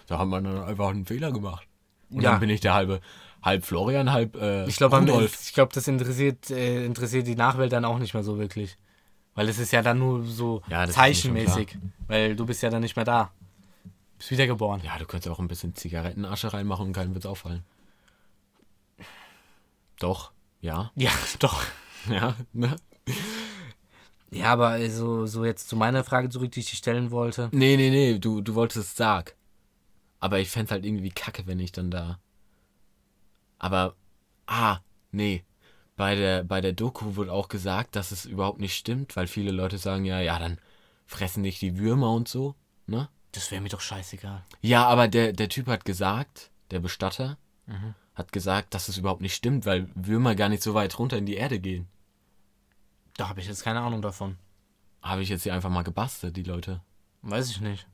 Da 0.07 0.19
haben 0.19 0.31
wir 0.31 0.41
dann 0.41 0.63
einfach 0.63 0.89
einen 0.91 1.05
Fehler 1.05 1.33
gemacht. 1.33 1.67
Und 2.11 2.23
Ja. 2.23 2.31
dann 2.33 2.41
bin 2.41 2.51
ich 2.51 2.61
der 2.61 2.75
halbe, 2.75 3.01
halb 3.43 3.65
Florian, 3.65 4.13
halb 4.13 4.37
äh, 4.37 4.67
Ich 4.67 4.77
glaube, 4.77 4.99
Rudolf. 4.99 5.39
ich 5.43 5.53
glaube, 5.55 5.73
das 5.75 5.87
interessiert, 5.89 6.51
äh, 6.51 6.85
interessiert 6.85 7.27
die 7.27 7.37
Nachwelt 7.37 7.73
dann 7.73 7.85
auch 7.85 7.99
nicht 7.99 8.15
mehr 8.15 8.23
so 8.23 8.39
wirklich. 8.39 8.77
Weil 9.35 9.49
es 9.49 9.59
ist 9.59 9.73
ja 9.73 9.83
dann 9.83 9.99
nur 9.99 10.25
so 10.25 10.63
Ja, 10.69 10.89
zeichenmäßig. 10.89 11.79
Weil 12.09 12.37
du 12.37 12.45
bist 12.47 12.63
ja 12.63 12.71
dann 12.71 12.83
nicht 12.83 12.97
mehr 12.97 13.05
da. 13.05 13.31
Bist 14.19 14.31
wiedergeboren. 14.31 14.83
Ja, 14.85 14.99
du 14.99 15.07
könntest 15.07 15.33
auch 15.33 15.39
ein 15.39 15.49
bisschen 15.49 15.75
Zigarettenasche 15.75 16.53
reinmachen 16.53 16.87
und 16.89 16.93
keinem 16.93 17.15
wird's 17.15 17.27
auffallen. 17.27 17.63
Doch, 19.99 20.33
ja. 20.61 20.91
Ja, 20.97 21.11
doch. 21.39 21.63
Ja, 22.09 22.35
ne? 22.55 22.77
Ja, 24.31 24.53
aber 24.53 24.79
äh, 24.79 24.89
so, 24.89 25.27
so 25.27 25.45
jetzt 25.45 25.69
zu 25.69 25.77
meiner 25.77 26.03
Frage 26.03 26.31
zurück, 26.31 26.51
die 26.53 26.61
ich 26.61 26.71
dir 26.71 26.77
stellen 26.77 27.11
wollte. 27.11 27.51
Nee, 27.53 27.77
nee, 27.77 27.91
nee, 27.91 28.19
du, 28.19 28.41
du 28.41 28.55
wolltest 28.55 28.97
Sarg. 28.97 29.37
Aber 30.19 30.39
ich 30.39 30.49
fänd's 30.49 30.71
halt 30.73 30.87
irgendwie 30.87 31.11
kacke, 31.11 31.47
wenn 31.47 31.59
ich 31.61 31.73
dann 31.73 31.91
da. 31.91 32.19
Aber, 33.61 33.95
ah, 34.47 34.79
nee. 35.13 35.45
Bei 35.97 36.15
der, 36.15 36.45
bei 36.45 36.61
der 36.63 36.73
Doku 36.73 37.15
wurde 37.17 37.31
auch 37.33 37.49
gesagt, 37.49 37.95
dass 37.95 38.11
es 38.11 38.25
überhaupt 38.25 38.59
nicht 38.59 38.75
stimmt, 38.75 39.15
weil 39.17 39.27
viele 39.27 39.53
Leute 39.53 39.77
sagen 39.77 40.07
ja, 40.07 40.19
ja, 40.21 40.39
dann 40.39 40.59
fressen 41.07 41.43
dich 41.43 41.59
die 41.59 41.79
Würmer 41.79 42.13
und 42.13 42.27
so, 42.27 42.55
ne? 42.87 43.09
Das 43.33 43.51
wäre 43.51 43.61
mir 43.61 43.69
doch 43.69 43.83
scheißegal. 43.83 44.43
Ja, 44.63 44.87
aber 44.87 45.09
der, 45.09 45.33
der 45.35 45.49
Typ 45.49 45.67
hat 45.69 45.85
gesagt, 45.85 46.51
der 46.71 46.81
Bestatter, 46.81 47.37
Mhm. 47.67 47.95
hat 48.15 48.33
gesagt, 48.33 48.75
dass 48.75 48.89
es 48.89 48.97
überhaupt 48.97 49.21
nicht 49.21 49.35
stimmt, 49.35 49.67
weil 49.67 49.89
Würmer 49.95 50.35
gar 50.35 50.49
nicht 50.49 50.63
so 50.63 50.75
weit 50.75 50.99
runter 50.99 51.19
in 51.19 51.27
die 51.27 51.37
Erde 51.37 51.61
gehen. 51.61 51.87
Da 53.17 53.29
habe 53.29 53.41
ich 53.41 53.47
jetzt 53.47 53.63
keine 53.63 53.81
Ahnung 53.81 54.03
davon. 54.03 54.39
Habe 55.03 55.23
ich 55.23 55.29
jetzt 55.29 55.43
hier 55.45 55.55
einfach 55.55 55.71
mal 55.71 55.83
gebastelt, 55.85 56.37
die 56.37 56.43
Leute. 56.43 56.81
Weiß 57.23 57.51
ich 57.51 57.61
nicht. 57.61 57.87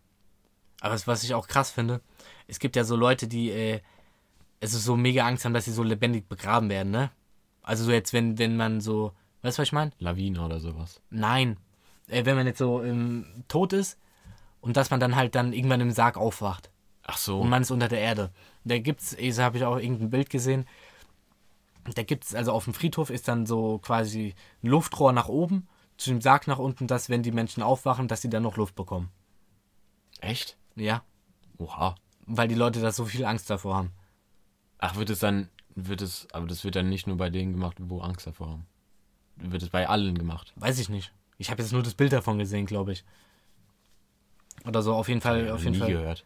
Aber 0.80 0.94
was 1.06 1.24
ich 1.24 1.34
auch 1.34 1.48
krass 1.48 1.70
finde, 1.70 2.00
es 2.46 2.58
gibt 2.58 2.76
ja 2.76 2.84
so 2.84 2.96
Leute, 2.96 3.26
die 3.28 3.50
äh, 3.50 3.80
es 4.60 4.74
ist 4.74 4.84
so 4.84 4.96
mega 4.96 5.26
Angst 5.26 5.44
haben, 5.44 5.54
dass 5.54 5.64
sie 5.64 5.72
so 5.72 5.82
lebendig 5.82 6.28
begraben 6.28 6.68
werden, 6.68 6.90
ne? 6.90 7.10
Also 7.62 7.84
so 7.84 7.90
jetzt, 7.92 8.12
wenn, 8.12 8.38
wenn 8.38 8.56
man 8.56 8.80
so, 8.80 9.12
weißt 9.42 9.58
du, 9.58 9.62
was 9.62 9.68
ich 9.68 9.72
meine? 9.72 9.90
Lawine 9.98 10.40
oder 10.44 10.60
sowas. 10.60 11.00
Nein. 11.10 11.58
Äh, 12.08 12.24
wenn 12.24 12.36
man 12.36 12.46
jetzt 12.46 12.58
so 12.58 12.82
ähm, 12.82 13.44
tot 13.48 13.72
ist 13.72 13.98
und 14.60 14.76
dass 14.76 14.90
man 14.90 15.00
dann 15.00 15.16
halt 15.16 15.34
dann 15.34 15.52
irgendwann 15.52 15.80
im 15.80 15.90
Sarg 15.90 16.16
aufwacht 16.16 16.70
Ach 17.04 17.18
so. 17.18 17.40
und 17.40 17.48
man 17.48 17.62
ist 17.62 17.70
unter 17.70 17.88
der 17.88 18.00
Erde. 18.00 18.30
Da 18.64 18.78
gibt's, 18.78 19.14
ich 19.14 19.38
habe 19.38 19.58
ich 19.58 19.64
auch 19.64 19.78
irgendein 19.78 20.10
Bild 20.10 20.30
gesehen. 20.30 20.66
Da 21.94 22.02
gibt's 22.02 22.34
also 22.34 22.52
auf 22.52 22.64
dem 22.64 22.74
Friedhof 22.74 23.10
ist 23.10 23.28
dann 23.28 23.46
so 23.46 23.78
quasi 23.78 24.34
ein 24.62 24.68
Luftrohr 24.68 25.12
nach 25.12 25.28
oben 25.28 25.68
zu 25.96 26.10
dem 26.10 26.20
Sarg 26.20 26.46
nach 26.46 26.58
unten, 26.58 26.86
dass 26.86 27.08
wenn 27.08 27.22
die 27.22 27.32
Menschen 27.32 27.62
aufwachen, 27.62 28.08
dass 28.08 28.22
sie 28.22 28.30
dann 28.30 28.42
noch 28.42 28.56
Luft 28.56 28.74
bekommen. 28.74 29.10
Echt? 30.20 30.56
Ja, 30.74 31.02
Oha. 31.58 31.94
weil 32.26 32.48
die 32.48 32.54
Leute 32.54 32.80
da 32.80 32.92
so 32.92 33.04
viel 33.04 33.24
Angst 33.24 33.50
davor 33.50 33.76
haben. 33.76 33.92
Ach, 34.78 34.96
wird 34.96 35.10
es 35.10 35.20
dann, 35.20 35.48
wird 35.74 36.02
es, 36.02 36.26
aber 36.32 36.46
das 36.46 36.64
wird 36.64 36.76
dann 36.76 36.88
nicht 36.88 37.06
nur 37.06 37.16
bei 37.16 37.30
denen 37.30 37.52
gemacht, 37.52 37.76
wo 37.80 38.00
Angst 38.00 38.26
davor 38.26 38.48
haben. 38.50 38.66
Wird 39.36 39.62
es 39.62 39.70
bei 39.70 39.88
allen 39.88 40.16
gemacht. 40.18 40.52
Weiß 40.56 40.78
ich 40.78 40.88
nicht. 40.88 41.12
Ich 41.38 41.50
habe 41.50 41.62
jetzt 41.62 41.72
nur 41.72 41.82
das 41.82 41.94
Bild 41.94 42.12
davon 42.12 42.38
gesehen, 42.38 42.66
glaube 42.66 42.92
ich. 42.92 43.04
Oder 44.66 44.82
so, 44.82 44.94
auf 44.94 45.08
jeden 45.08 45.20
Fall, 45.20 45.46
Hab 45.46 45.54
auf 45.54 45.58
ich 45.60 45.64
jeden 45.64 45.74
nie 45.74 45.80
Fall. 45.80 45.92
gehört. 45.92 46.24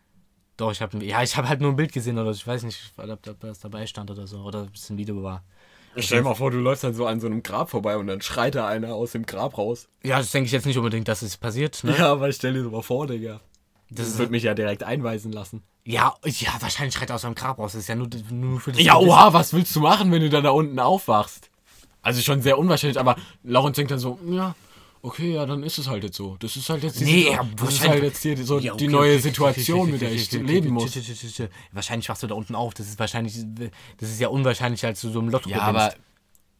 Doch, 0.56 0.72
ich 0.72 0.80
habe 0.82 1.04
ja, 1.04 1.22
ich 1.22 1.36
habe 1.36 1.48
halt 1.48 1.60
nur 1.60 1.70
ein 1.72 1.76
Bild 1.76 1.92
gesehen 1.92 2.18
oder 2.18 2.30
ich 2.30 2.46
weiß 2.46 2.62
nicht, 2.64 2.92
ob, 2.96 3.26
ob 3.26 3.40
das 3.40 3.60
dabei 3.60 3.86
stand 3.86 4.10
oder 4.10 4.26
so 4.26 4.40
oder 4.42 4.62
ob 4.64 4.74
es 4.74 4.90
ein 4.90 4.98
Video 4.98 5.22
war. 5.22 5.42
Stell 5.96 6.18
dir 6.18 6.24
mal 6.24 6.34
vor, 6.34 6.50
du 6.52 6.58
läufst 6.58 6.84
dann 6.84 6.94
so 6.94 7.06
an 7.06 7.18
so 7.18 7.26
einem 7.26 7.42
Grab 7.42 7.70
vorbei 7.70 7.96
und 7.96 8.06
dann 8.06 8.20
schreit 8.20 8.54
da 8.54 8.68
einer 8.68 8.94
aus 8.94 9.12
dem 9.12 9.26
Grab 9.26 9.58
raus. 9.58 9.88
Ja, 10.04 10.18
das 10.18 10.30
denke 10.30 10.46
ich 10.46 10.52
jetzt 10.52 10.66
nicht 10.66 10.76
unbedingt, 10.78 11.08
dass 11.08 11.22
es 11.22 11.36
passiert. 11.36 11.82
Ne? 11.82 11.96
Ja, 11.98 12.12
aber 12.12 12.30
stell 12.32 12.52
dir 12.52 12.62
das 12.62 12.70
mal 12.70 12.82
vor, 12.82 13.06
Digga. 13.08 13.40
Das 13.90 14.06
Das 14.10 14.18
wird 14.18 14.30
mich 14.30 14.44
ja 14.44 14.54
direkt 14.54 14.84
einweisen 14.84 15.32
lassen. 15.32 15.62
Ja, 15.84 16.14
ja, 16.24 16.50
wahrscheinlich 16.60 16.94
schreit 16.94 17.10
er 17.10 17.16
aus 17.16 17.22
seinem 17.22 17.34
Grab 17.34 17.58
raus. 17.58 17.72
Das 17.72 17.82
ist 17.82 17.88
ja 17.88 17.94
nur, 17.96 18.08
nur 18.30 18.60
für 18.60 18.72
das 18.72 18.82
Ja, 18.82 18.94
Gewissen. 18.94 19.10
oha, 19.10 19.32
was 19.32 19.52
willst 19.52 19.74
du 19.74 19.80
machen, 19.80 20.12
wenn 20.12 20.20
du 20.22 20.28
dann 20.30 20.44
da 20.44 20.50
unten 20.50 20.78
aufwachst? 20.78 21.50
Also 22.02 22.20
schon 22.22 22.40
sehr 22.42 22.58
unwahrscheinlich, 22.58 22.98
aber 22.98 23.16
Laurens 23.42 23.76
denkt 23.76 23.90
dann 23.90 23.98
so, 23.98 24.18
ja, 24.30 24.54
okay, 25.02 25.34
ja, 25.34 25.44
dann 25.46 25.62
ist 25.62 25.78
es 25.78 25.88
halt 25.88 26.02
jetzt 26.04 26.16
so. 26.16 26.36
Das 26.38 26.56
ist 26.56 26.68
halt 26.70 26.82
jetzt 26.82 27.00
die, 27.00 27.04
Nee, 27.04 27.32
ja, 27.32 27.46
das 27.56 27.74
ist 27.74 27.88
halt 27.88 28.02
jetzt 28.02 28.22
hier 28.22 28.36
so 28.44 28.58
Ja, 28.58 28.74
die 28.74 28.84
okay, 28.86 28.92
neue 28.92 29.12
okay, 29.14 29.20
Situation, 29.20 29.80
okay, 29.82 29.92
mit 29.92 30.00
der 30.00 30.12
ich 30.12 30.30
leben 30.32 30.70
muss. 30.70 30.96
Wahrscheinlich 31.72 32.08
wachst 32.08 32.22
du 32.22 32.26
da 32.26 32.34
unten 32.34 32.54
auf. 32.54 32.74
Das 32.74 32.88
ist 32.88 32.98
wahrscheinlich, 32.98 33.34
das 33.98 34.10
ist 34.10 34.20
ja 34.20 34.28
unwahrscheinlicher, 34.28 34.88
als 34.88 35.00
du 35.00 35.10
so 35.10 35.20
im 35.20 35.28
Lotto 35.28 35.48
Ja, 35.50 35.66
gewinnst. 35.68 35.94
aber 35.94 35.94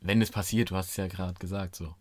wenn 0.03 0.21
es 0.23 0.31
passiert, 0.31 0.71
du 0.71 0.77
hast 0.77 0.91
es 0.91 0.97
ja 0.97 1.07
gerade 1.07 1.35
gesagt 1.39 1.77
so. 1.77 1.95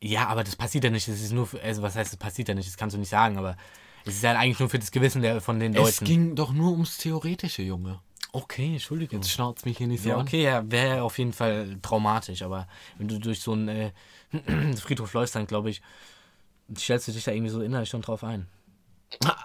Ja, 0.00 0.26
aber 0.28 0.44
das 0.44 0.54
passiert 0.56 0.84
ja 0.84 0.90
nicht. 0.90 1.08
Das 1.08 1.20
ist 1.20 1.32
nur, 1.32 1.46
für, 1.46 1.60
also 1.62 1.82
was 1.82 1.96
heißt, 1.96 2.12
das 2.12 2.18
passiert 2.18 2.48
ja 2.48 2.54
nicht? 2.54 2.68
Das 2.68 2.76
kannst 2.76 2.94
du 2.94 3.00
nicht 3.00 3.08
sagen, 3.08 3.38
aber 3.38 3.56
es 4.04 4.14
ist 4.16 4.22
ja 4.22 4.32
eigentlich 4.32 4.58
nur 4.58 4.68
für 4.68 4.78
das 4.78 4.90
Gewissen 4.90 5.22
der, 5.22 5.40
von 5.40 5.58
den 5.60 5.72
Es 5.74 5.78
Leuten. 6.00 6.04
ging 6.04 6.34
doch 6.36 6.52
nur 6.52 6.72
ums 6.72 6.98
Theoretische, 6.98 7.62
Junge. 7.62 8.00
okay, 8.32 8.72
Entschuldigung. 8.72 9.20
Jetzt 9.20 9.30
schnauzt 9.30 9.64
mich 9.66 9.78
hier 9.78 9.86
nicht 9.86 10.02
so 10.02 10.08
Ja, 10.10 10.16
an. 10.16 10.22
okay, 10.22 10.42
ja, 10.42 10.62
wäre 10.70 11.02
auf 11.02 11.18
jeden 11.18 11.32
Fall 11.32 11.76
traumatisch, 11.82 12.42
aber 12.42 12.66
wenn 12.98 13.08
du 13.08 13.18
durch 13.18 13.40
so 13.40 13.52
einen 13.52 13.68
äh, 13.68 13.90
Friedhof 14.76 15.12
läufst, 15.14 15.34
dann 15.36 15.46
glaube 15.46 15.70
ich, 15.70 15.80
stellst 16.76 17.08
du 17.08 17.12
dich 17.12 17.24
da 17.24 17.32
irgendwie 17.32 17.50
so 17.50 17.60
innerlich 17.62 17.88
schon 17.88 18.02
drauf 18.02 18.24
ein. 18.24 18.46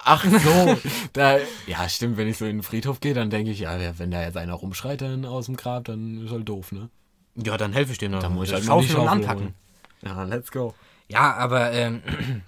Ach 0.04 0.26
so. 0.26 0.78
da, 1.14 1.38
ja, 1.68 1.88
stimmt, 1.88 2.18
wenn 2.18 2.28
ich 2.28 2.38
so 2.38 2.46
in 2.46 2.58
den 2.58 2.64
Friedhof 2.64 3.00
gehe, 3.02 3.14
dann 3.14 3.30
denke 3.30 3.52
ich, 3.52 3.60
ja, 3.60 3.78
wenn 4.00 4.10
da 4.10 4.22
jetzt 4.24 4.38
einer 4.38 4.54
rumschreit 4.56 5.02
dann 5.02 5.26
aus 5.26 5.46
dem 5.46 5.56
Grab, 5.58 5.86
dann 5.86 6.26
ist 6.26 6.32
halt 6.32 6.50
doof, 6.50 6.72
ne? 6.72 6.90
Ja, 7.36 7.56
dann 7.58 7.72
helfe 7.74 7.92
ich 7.92 8.00
dir 8.00 8.10
noch. 8.10 8.20
Dann 8.20 8.34
muss 8.34 8.48
ich 8.50 8.54
halt 8.56 8.66
Schaufeln 8.66 8.98
und 9.00 9.08
anpacken. 9.08 9.54
Ja, 10.02 10.24
let's 10.24 10.52
go. 10.52 10.74
Ja, 11.08 11.36
aber 11.36 11.72
ähm, 11.72 12.02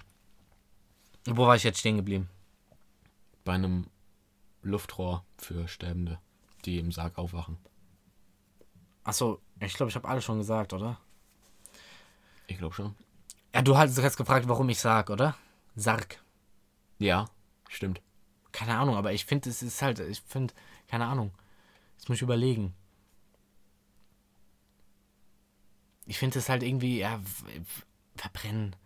wo 1.26 1.46
war 1.46 1.56
ich 1.56 1.62
jetzt 1.62 1.78
stehen 1.78 1.96
geblieben? 1.96 2.28
Bei 3.44 3.52
einem 3.52 3.86
Luftrohr 4.62 5.24
für 5.36 5.68
Sterbende, 5.68 6.18
die 6.64 6.78
im 6.78 6.92
Sarg 6.92 7.18
aufwachen. 7.18 7.58
Achso, 9.04 9.40
ich 9.60 9.74
glaube, 9.74 9.90
ich 9.90 9.96
habe 9.96 10.08
alles 10.08 10.24
schon 10.24 10.38
gesagt, 10.38 10.72
oder? 10.72 11.00
Ich 12.46 12.58
glaube 12.58 12.74
schon. 12.74 12.94
Ja, 13.54 13.62
du 13.62 13.76
hast 13.76 13.98
jetzt 13.98 14.16
gefragt, 14.16 14.48
warum 14.48 14.68
ich 14.68 14.78
sag, 14.78 15.10
oder? 15.10 15.36
Sarg. 15.74 16.22
Ja, 16.98 17.26
stimmt. 17.68 18.00
Keine 18.52 18.78
Ahnung, 18.78 18.96
aber 18.96 19.12
ich 19.12 19.24
finde, 19.24 19.50
es 19.50 19.62
ist 19.62 19.82
halt, 19.82 19.98
ich 19.98 20.20
finde, 20.22 20.54
keine 20.86 21.06
Ahnung. 21.06 21.32
Jetzt 21.96 22.08
muss 22.08 22.16
ich 22.18 22.22
überlegen. 22.22 22.74
Ich 26.06 26.18
finde 26.18 26.38
es 26.38 26.48
halt 26.48 26.62
irgendwie, 26.62 26.98
ja, 26.98 27.20
verbrennen. 28.16 28.76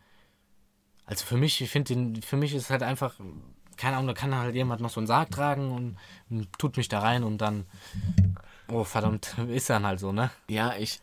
Also 1.07 1.25
für 1.25 1.37
mich, 1.37 1.61
ich 1.61 1.71
finde, 1.71 1.95
den- 1.95 2.23
für 2.23 2.37
mich 2.37 2.53
ist 2.55 2.71
halt 2.71 2.83
einfach 2.83 3.15
keine 3.77 3.97
Ahnung, 3.97 4.09
da 4.09 4.15
kann 4.15 4.35
halt 4.35 4.55
jemand 4.55 4.81
noch 4.81 4.91
so 4.91 5.01
einen 5.01 5.07
Sarg 5.07 5.31
tragen 5.31 5.71
und, 5.71 5.97
und 6.31 6.49
tut 6.59 6.77
mich 6.77 6.89
da 6.89 7.01
rein 7.01 7.25
und 7.25 7.39
dann, 7.39 7.67
oh 8.69 8.85
verdammt, 8.85 9.37
ist 9.49 9.71
dann 9.71 9.85
halt 9.87 10.01
so, 10.01 10.13
ne? 10.13 10.31
Ja, 10.49 10.75
ich. 10.77 11.01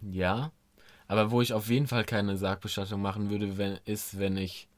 Ja. 0.00 0.52
Aber 1.08 1.30
wo 1.30 1.40
ich 1.40 1.52
auf 1.52 1.68
jeden 1.68 1.86
Fall 1.86 2.04
keine 2.04 2.36
Sargbestattung 2.36 3.00
machen 3.00 3.30
würde, 3.30 3.56
wenn, 3.58 3.78
ist, 3.84 4.18
wenn 4.18 4.36
ich 4.36 4.68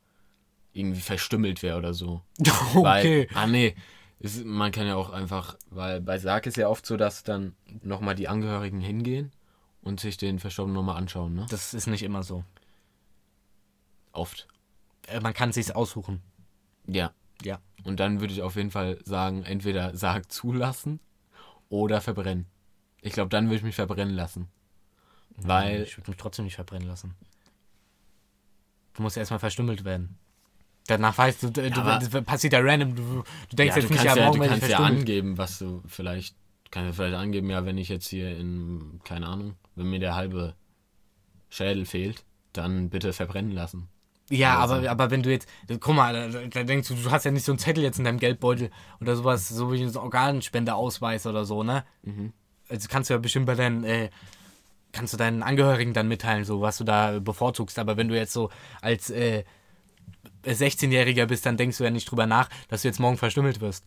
irgendwie 0.72 1.00
verstümmelt 1.00 1.62
wäre 1.62 1.76
oder 1.78 1.94
so. 1.94 2.22
Okay. 2.74 2.82
Weil, 2.82 3.28
ah 3.34 3.46
nee, 3.46 3.74
es, 4.20 4.42
man 4.44 4.72
kann 4.72 4.86
ja 4.86 4.94
auch 4.96 5.10
einfach, 5.10 5.56
weil 5.70 6.00
bei 6.00 6.18
Sarg 6.18 6.46
ist 6.46 6.56
ja 6.56 6.68
oft 6.68 6.86
so, 6.86 6.96
dass 6.96 7.24
dann 7.24 7.54
nochmal 7.82 8.14
die 8.14 8.28
Angehörigen 8.28 8.80
hingehen 8.80 9.32
und 9.82 10.00
sich 10.00 10.16
den 10.16 10.38
Verstorbenen 10.38 10.76
nochmal 10.76 10.96
anschauen, 10.96 11.34
ne? 11.34 11.46
Das 11.50 11.74
ist 11.74 11.86
nicht 11.86 12.02
immer 12.02 12.22
so. 12.22 12.44
Oft. 14.12 14.48
Äh, 15.08 15.20
Man 15.20 15.34
kann 15.34 15.52
sich's 15.52 15.70
aussuchen. 15.70 16.22
Ja. 16.86 17.12
Ja. 17.42 17.60
Und 17.84 18.00
dann 18.00 18.20
würde 18.20 18.32
ich 18.34 18.42
auf 18.42 18.56
jeden 18.56 18.70
Fall 18.70 18.98
sagen, 19.04 19.42
entweder 19.44 19.96
Sarg 19.96 20.30
zulassen 20.30 21.00
oder 21.68 22.00
verbrennen. 22.00 22.46
Ich 23.00 23.12
glaube, 23.14 23.30
dann 23.30 23.46
würde 23.46 23.56
ich 23.56 23.62
mich 23.62 23.74
verbrennen 23.76 24.14
lassen. 24.14 24.48
Weil, 25.36 25.82
Ich 25.84 25.96
würde 25.96 26.10
mich 26.10 26.18
trotzdem 26.18 26.44
nicht 26.44 26.56
verbrennen 26.56 26.86
lassen. 26.86 27.14
Du 28.94 29.02
musst 29.02 29.16
erstmal 29.16 29.38
verstümmelt 29.38 29.84
werden. 29.84 30.18
Danach 30.86 31.16
weißt 31.16 31.44
du, 31.44 31.50
du, 31.50 31.72
aber- 31.80 31.98
das 32.04 32.24
passiert 32.24 32.52
ja 32.52 32.60
random. 32.60 32.94
Du, 32.96 33.02
du 33.48 33.56
denkst 33.56 33.76
ja, 33.76 33.80
jetzt 33.80 33.88
du 33.90 33.94
nicht, 33.94 34.04
ja, 34.04 34.16
ja, 34.16 34.24
morgen 34.26 34.40
du 34.42 34.48
kannst 34.48 34.68
ja 34.68 34.78
angeben, 34.78 35.38
was 35.38 35.58
du 35.58 35.82
vielleicht, 35.86 36.34
kannst 36.70 36.86
ja 36.88 36.92
vielleicht 36.92 37.14
angeben, 37.14 37.48
ja, 37.48 37.64
wenn 37.64 37.78
ich 37.78 37.88
jetzt 37.88 38.08
hier 38.08 38.36
in, 38.36 39.00
keine 39.04 39.28
Ahnung, 39.28 39.54
wenn 39.76 39.88
mir 39.88 40.00
der 40.00 40.14
halbe 40.16 40.54
Schädel 41.48 41.86
fehlt, 41.86 42.24
dann 42.52 42.90
bitte 42.90 43.12
verbrennen 43.12 43.52
lassen. 43.52 43.88
Ja, 44.30 44.58
Also- 44.60 44.74
aber, 44.74 44.90
aber 44.90 45.10
wenn 45.10 45.22
du 45.22 45.30
jetzt, 45.30 45.48
guck 45.80 45.94
mal, 45.94 46.30
da, 46.30 46.46
da 46.46 46.62
denkst 46.62 46.88
du, 46.88 46.94
du 46.94 47.10
hast 47.10 47.24
ja 47.24 47.30
nicht 47.32 47.44
so 47.44 47.52
einen 47.52 47.58
Zettel 47.58 47.82
jetzt 47.82 47.98
in 47.98 48.04
deinem 48.04 48.18
Geldbeutel 48.20 48.70
oder 49.00 49.16
sowas, 49.16 49.48
so 49.48 49.72
wie 49.72 49.82
ein 49.82 49.96
Organspendeausweis 49.96 51.26
oder 51.26 51.44
so, 51.44 51.62
ne? 51.64 51.84
Mhm. 52.02 52.32
Also 52.68 52.86
kannst 52.88 53.10
du 53.10 53.14
ja 53.14 53.18
bestimmt 53.18 53.46
bei 53.46 53.56
deinen, 53.56 53.82
äh, 53.84 54.10
kannst 54.92 55.12
du 55.12 55.16
deinen 55.16 55.42
Angehörigen 55.42 55.92
dann 55.94 56.06
mitteilen, 56.08 56.44
so 56.44 56.60
was 56.60 56.78
du 56.78 56.84
da 56.84 57.18
bevorzugst. 57.18 57.78
Aber 57.80 57.96
wenn 57.96 58.06
du 58.08 58.16
jetzt 58.16 58.32
so 58.32 58.50
als 58.80 59.10
äh, 59.10 59.44
16-Jähriger 60.44 61.26
bist, 61.26 61.44
dann 61.46 61.56
denkst 61.56 61.78
du 61.78 61.84
ja 61.84 61.90
nicht 61.90 62.10
drüber 62.10 62.26
nach, 62.26 62.48
dass 62.68 62.82
du 62.82 62.88
jetzt 62.88 63.00
morgen 63.00 63.16
verstümmelt 63.18 63.60
wirst. 63.60 63.84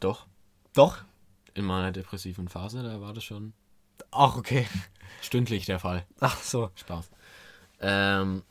Doch. 0.00 0.26
Doch? 0.74 0.98
In 1.54 1.64
meiner 1.64 1.90
depressiven 1.90 2.48
Phase, 2.48 2.82
da 2.84 3.00
war 3.00 3.12
das 3.12 3.24
schon 3.24 3.52
Ach, 4.12 4.36
okay. 4.36 4.66
stündlich 5.20 5.66
der 5.66 5.80
Fall. 5.80 6.06
Ach 6.20 6.40
so. 6.40 6.70
Spaß. 6.76 7.10
Ähm, 7.80 8.42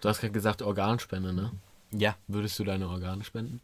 du 0.00 0.08
hast 0.08 0.20
gerade 0.20 0.32
gesagt, 0.32 0.62
Organspende, 0.62 1.32
ne? 1.32 1.52
Ja. 1.90 2.16
Würdest 2.26 2.58
du 2.58 2.64
deine 2.64 2.88
Organe 2.88 3.24
spenden? 3.24 3.60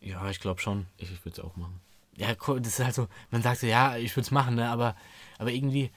Ja, 0.00 0.28
ich 0.28 0.40
glaube 0.40 0.60
schon. 0.60 0.86
Ich, 0.96 1.10
ich 1.10 1.24
würde 1.24 1.40
es 1.40 1.44
auch 1.44 1.56
machen. 1.56 1.80
Ja, 2.16 2.34
das 2.34 2.66
ist 2.66 2.80
halt 2.80 2.94
so, 2.94 3.08
man 3.30 3.42
sagt 3.42 3.60
so, 3.60 3.66
ja, 3.66 3.96
ich 3.96 4.14
würde 4.14 4.26
es 4.26 4.30
machen, 4.30 4.54
ne, 4.54 4.68
aber, 4.68 4.94
aber 5.38 5.50
irgendwie, 5.50 5.90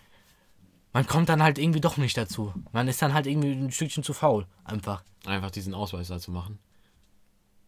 man 0.94 1.06
kommt 1.06 1.30
dann 1.30 1.44
halt 1.44 1.60
irgendwie 1.60 1.82
doch 1.82 1.98
nicht 1.98 2.18
dazu. 2.18 2.54
Man 2.72 2.88
ist 2.88 3.02
dann 3.02 3.14
halt 3.14 3.28
irgendwie 3.28 3.52
ein 3.52 3.72
Stückchen 3.72 4.04
zu 4.04 4.14
faul, 4.14 4.48
einfach. 4.64 5.04
Einfach 5.26 5.52
diesen 5.52 5.74
Ausweis 5.74 6.08
da 6.08 6.20
zu 6.20 6.32
machen. 6.32 6.58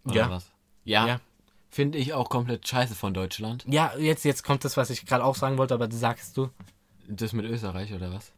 Ja. 0.05 0.29
was? 0.29 0.51
Ja. 0.83 1.07
Ja. 1.07 1.21
Finde 1.69 1.99
ich 1.99 2.13
auch 2.13 2.29
komplett 2.29 2.67
scheiße 2.67 2.95
von 2.95 3.13
Deutschland. 3.13 3.65
Ja, 3.67 3.95
jetzt, 3.97 4.25
jetzt 4.25 4.43
kommt 4.43 4.65
das, 4.65 4.75
was 4.77 4.89
ich 4.89 5.05
gerade 5.05 5.23
auch 5.23 5.35
sagen 5.35 5.59
wollte, 5.59 5.75
aber 5.75 5.87
du 5.87 5.95
sagst 5.95 6.35
du, 6.35 6.49
Das 7.07 7.33
mit 7.33 7.45
Österreich 7.45 7.93
oder 7.93 8.11
was? 8.11 8.31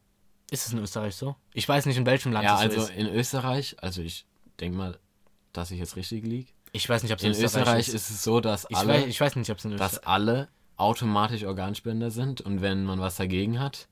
Ist 0.51 0.67
es 0.67 0.73
in 0.73 0.79
Österreich 0.79 1.15
so? 1.15 1.35
Ich 1.53 1.67
weiß 1.67 1.87
nicht, 1.87 1.97
in 1.97 2.05
welchem 2.05 2.31
Land 2.31 2.45
ja, 2.45 2.55
es 2.63 2.73
so 2.73 2.79
also 2.81 2.91
ist. 2.91 2.97
in 2.99 3.07
Österreich, 3.07 3.75
also 3.81 4.01
ich 4.03 4.25
denke 4.59 4.77
mal, 4.77 4.99
dass 5.53 5.71
ich 5.71 5.79
jetzt 5.79 5.95
richtig 5.95 6.23
liege. 6.23 6.51
Ich 6.73 6.87
weiß 6.87 7.01
nicht, 7.03 7.11
ob 7.11 7.17
es 7.17 7.23
In 7.23 7.31
in 7.33 7.43
Österreich, 7.43 7.61
Österreich 7.63 7.87
ist. 7.87 7.93
ist 7.95 8.09
es 8.11 8.23
so, 8.23 8.39
dass 8.39 8.67
Ich, 8.69 8.77
alle, 8.77 8.93
weiß, 8.93 9.07
ich 9.07 9.19
weiß 9.19 9.35
nicht, 9.37 9.49
ob 9.49 9.57
es 9.57 9.65
in 9.65 9.73
Österreich 9.73 9.91
dass 9.91 10.03
alle 10.05 10.47
automatisch 10.77 11.43
Organspender 11.45 12.11
sind 12.11 12.41
und 12.41 12.61
wenn 12.61 12.85
man 12.85 12.99
was 12.99 13.15
dagegen 13.17 13.59
hat, 13.59 13.87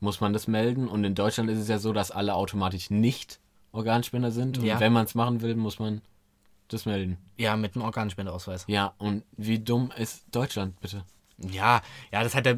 muss 0.00 0.20
man 0.20 0.32
das 0.32 0.46
melden. 0.48 0.86
Und 0.88 1.04
in 1.04 1.14
Deutschland 1.14 1.48
ist 1.50 1.58
es 1.58 1.68
ja 1.68 1.78
so, 1.78 1.92
dass 1.92 2.10
alle 2.10 2.34
automatisch 2.34 2.90
nicht 2.90 3.40
Organspender 3.72 4.30
sind. 4.30 4.58
Und 4.58 4.64
Ja. 4.64 4.78
wenn 4.80 4.92
man 4.92 5.06
es 5.06 5.14
machen 5.14 5.40
will, 5.40 5.54
muss 5.56 5.78
man 5.78 6.02
das 6.68 6.86
melden. 6.86 7.18
Ja, 7.36 7.56
mit 7.56 7.74
einem 7.74 7.84
Organspendeausweis. 7.84 8.64
Ja, 8.68 8.94
und 8.98 9.24
wie 9.36 9.58
dumm 9.58 9.90
ist 9.96 10.24
Deutschland, 10.30 10.78
bitte? 10.80 11.04
Ja, 11.38 11.82
ja, 12.12 12.22
das 12.22 12.34
hat 12.34 12.46
ja. 12.46 12.54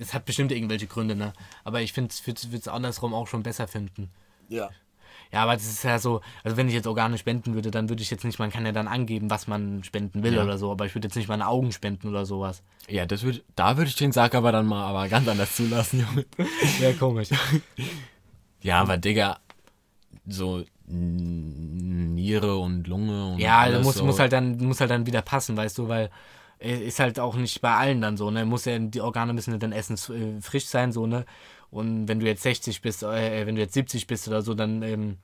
Das 0.00 0.14
hat 0.14 0.24
bestimmt 0.24 0.50
irgendwelche 0.50 0.86
Gründe, 0.86 1.14
ne? 1.14 1.32
Aber 1.62 1.82
ich 1.82 1.92
finde, 1.92 2.12
würde 2.24 2.56
es 2.56 2.66
andersrum 2.68 3.12
auch 3.14 3.28
schon 3.28 3.42
besser 3.42 3.68
finden. 3.68 4.10
Ja. 4.48 4.70
Ja, 5.30 5.42
aber 5.44 5.52
das 5.54 5.64
ist 5.66 5.84
ja 5.84 5.98
so, 6.00 6.22
also 6.42 6.56
wenn 6.56 6.66
ich 6.66 6.74
jetzt 6.74 6.88
Organe 6.88 7.16
spenden 7.18 7.54
würde, 7.54 7.70
dann 7.70 7.88
würde 7.88 8.02
ich 8.02 8.10
jetzt 8.10 8.24
nicht, 8.24 8.38
man 8.40 8.50
kann 8.50 8.66
ja 8.66 8.72
dann 8.72 8.88
angeben, 8.88 9.30
was 9.30 9.46
man 9.46 9.84
spenden 9.84 10.24
will 10.24 10.34
Ja. 10.34 10.42
oder 10.42 10.58
so, 10.58 10.72
aber 10.72 10.86
ich 10.86 10.94
würde 10.96 11.06
jetzt 11.06 11.14
nicht 11.14 11.28
meine 11.28 11.46
Augen 11.46 11.70
spenden 11.70 12.08
oder 12.08 12.26
sowas. 12.26 12.62
Ja, 12.88 13.06
das 13.06 13.22
würd, 13.22 13.44
da 13.54 13.76
würde 13.76 13.90
ich 13.90 13.94
den 13.96 14.10
Sarg 14.10 14.34
aber 14.34 14.50
dann 14.50 14.66
mal 14.66 14.84
aber 14.84 15.06
ganz 15.08 15.28
anders 15.28 15.54
zulassen, 15.54 16.00
Junge. 16.00 16.24
Ja, 16.80 16.92
komisch. 16.94 17.28
Ja, 18.62 18.80
aber 18.80 18.98
Digga, 18.98 19.38
so 20.26 20.64
Niere 20.86 22.56
und 22.58 22.86
Lunge 22.88 23.32
und 23.34 23.38
Ja, 23.38 23.58
alles 23.60 23.84
muss, 23.84 23.94
so. 23.96 24.04
muss, 24.04 24.18
halt 24.18 24.32
dann, 24.32 24.58
muss 24.58 24.80
halt 24.80 24.90
dann 24.90 25.06
wieder 25.06 25.22
passen, 25.22 25.56
weißt 25.56 25.78
du, 25.78 25.88
weil 25.88 26.10
ist 26.60 27.00
halt 27.00 27.18
auch 27.18 27.36
nicht 27.36 27.60
bei 27.60 27.74
allen 27.74 28.00
dann 28.00 28.16
so, 28.16 28.30
ne? 28.30 28.44
Muss 28.44 28.66
ja, 28.66 28.78
die 28.78 29.00
Organe 29.00 29.32
müssen 29.32 29.52
ja 29.52 29.58
dann 29.58 29.72
erstens 29.72 30.08
äh, 30.10 30.40
frisch 30.40 30.66
sein, 30.66 30.92
so, 30.92 31.06
ne? 31.06 31.24
Und 31.70 32.08
wenn 32.08 32.20
du 32.20 32.26
jetzt 32.26 32.42
60 32.42 32.82
bist, 32.82 33.02
äh, 33.02 33.46
wenn 33.46 33.54
du 33.54 33.60
jetzt 33.60 33.74
70 33.74 34.06
bist 34.06 34.28
oder 34.28 34.42
so, 34.42 34.54
dann, 34.54 34.82
ähm, 34.82 35.16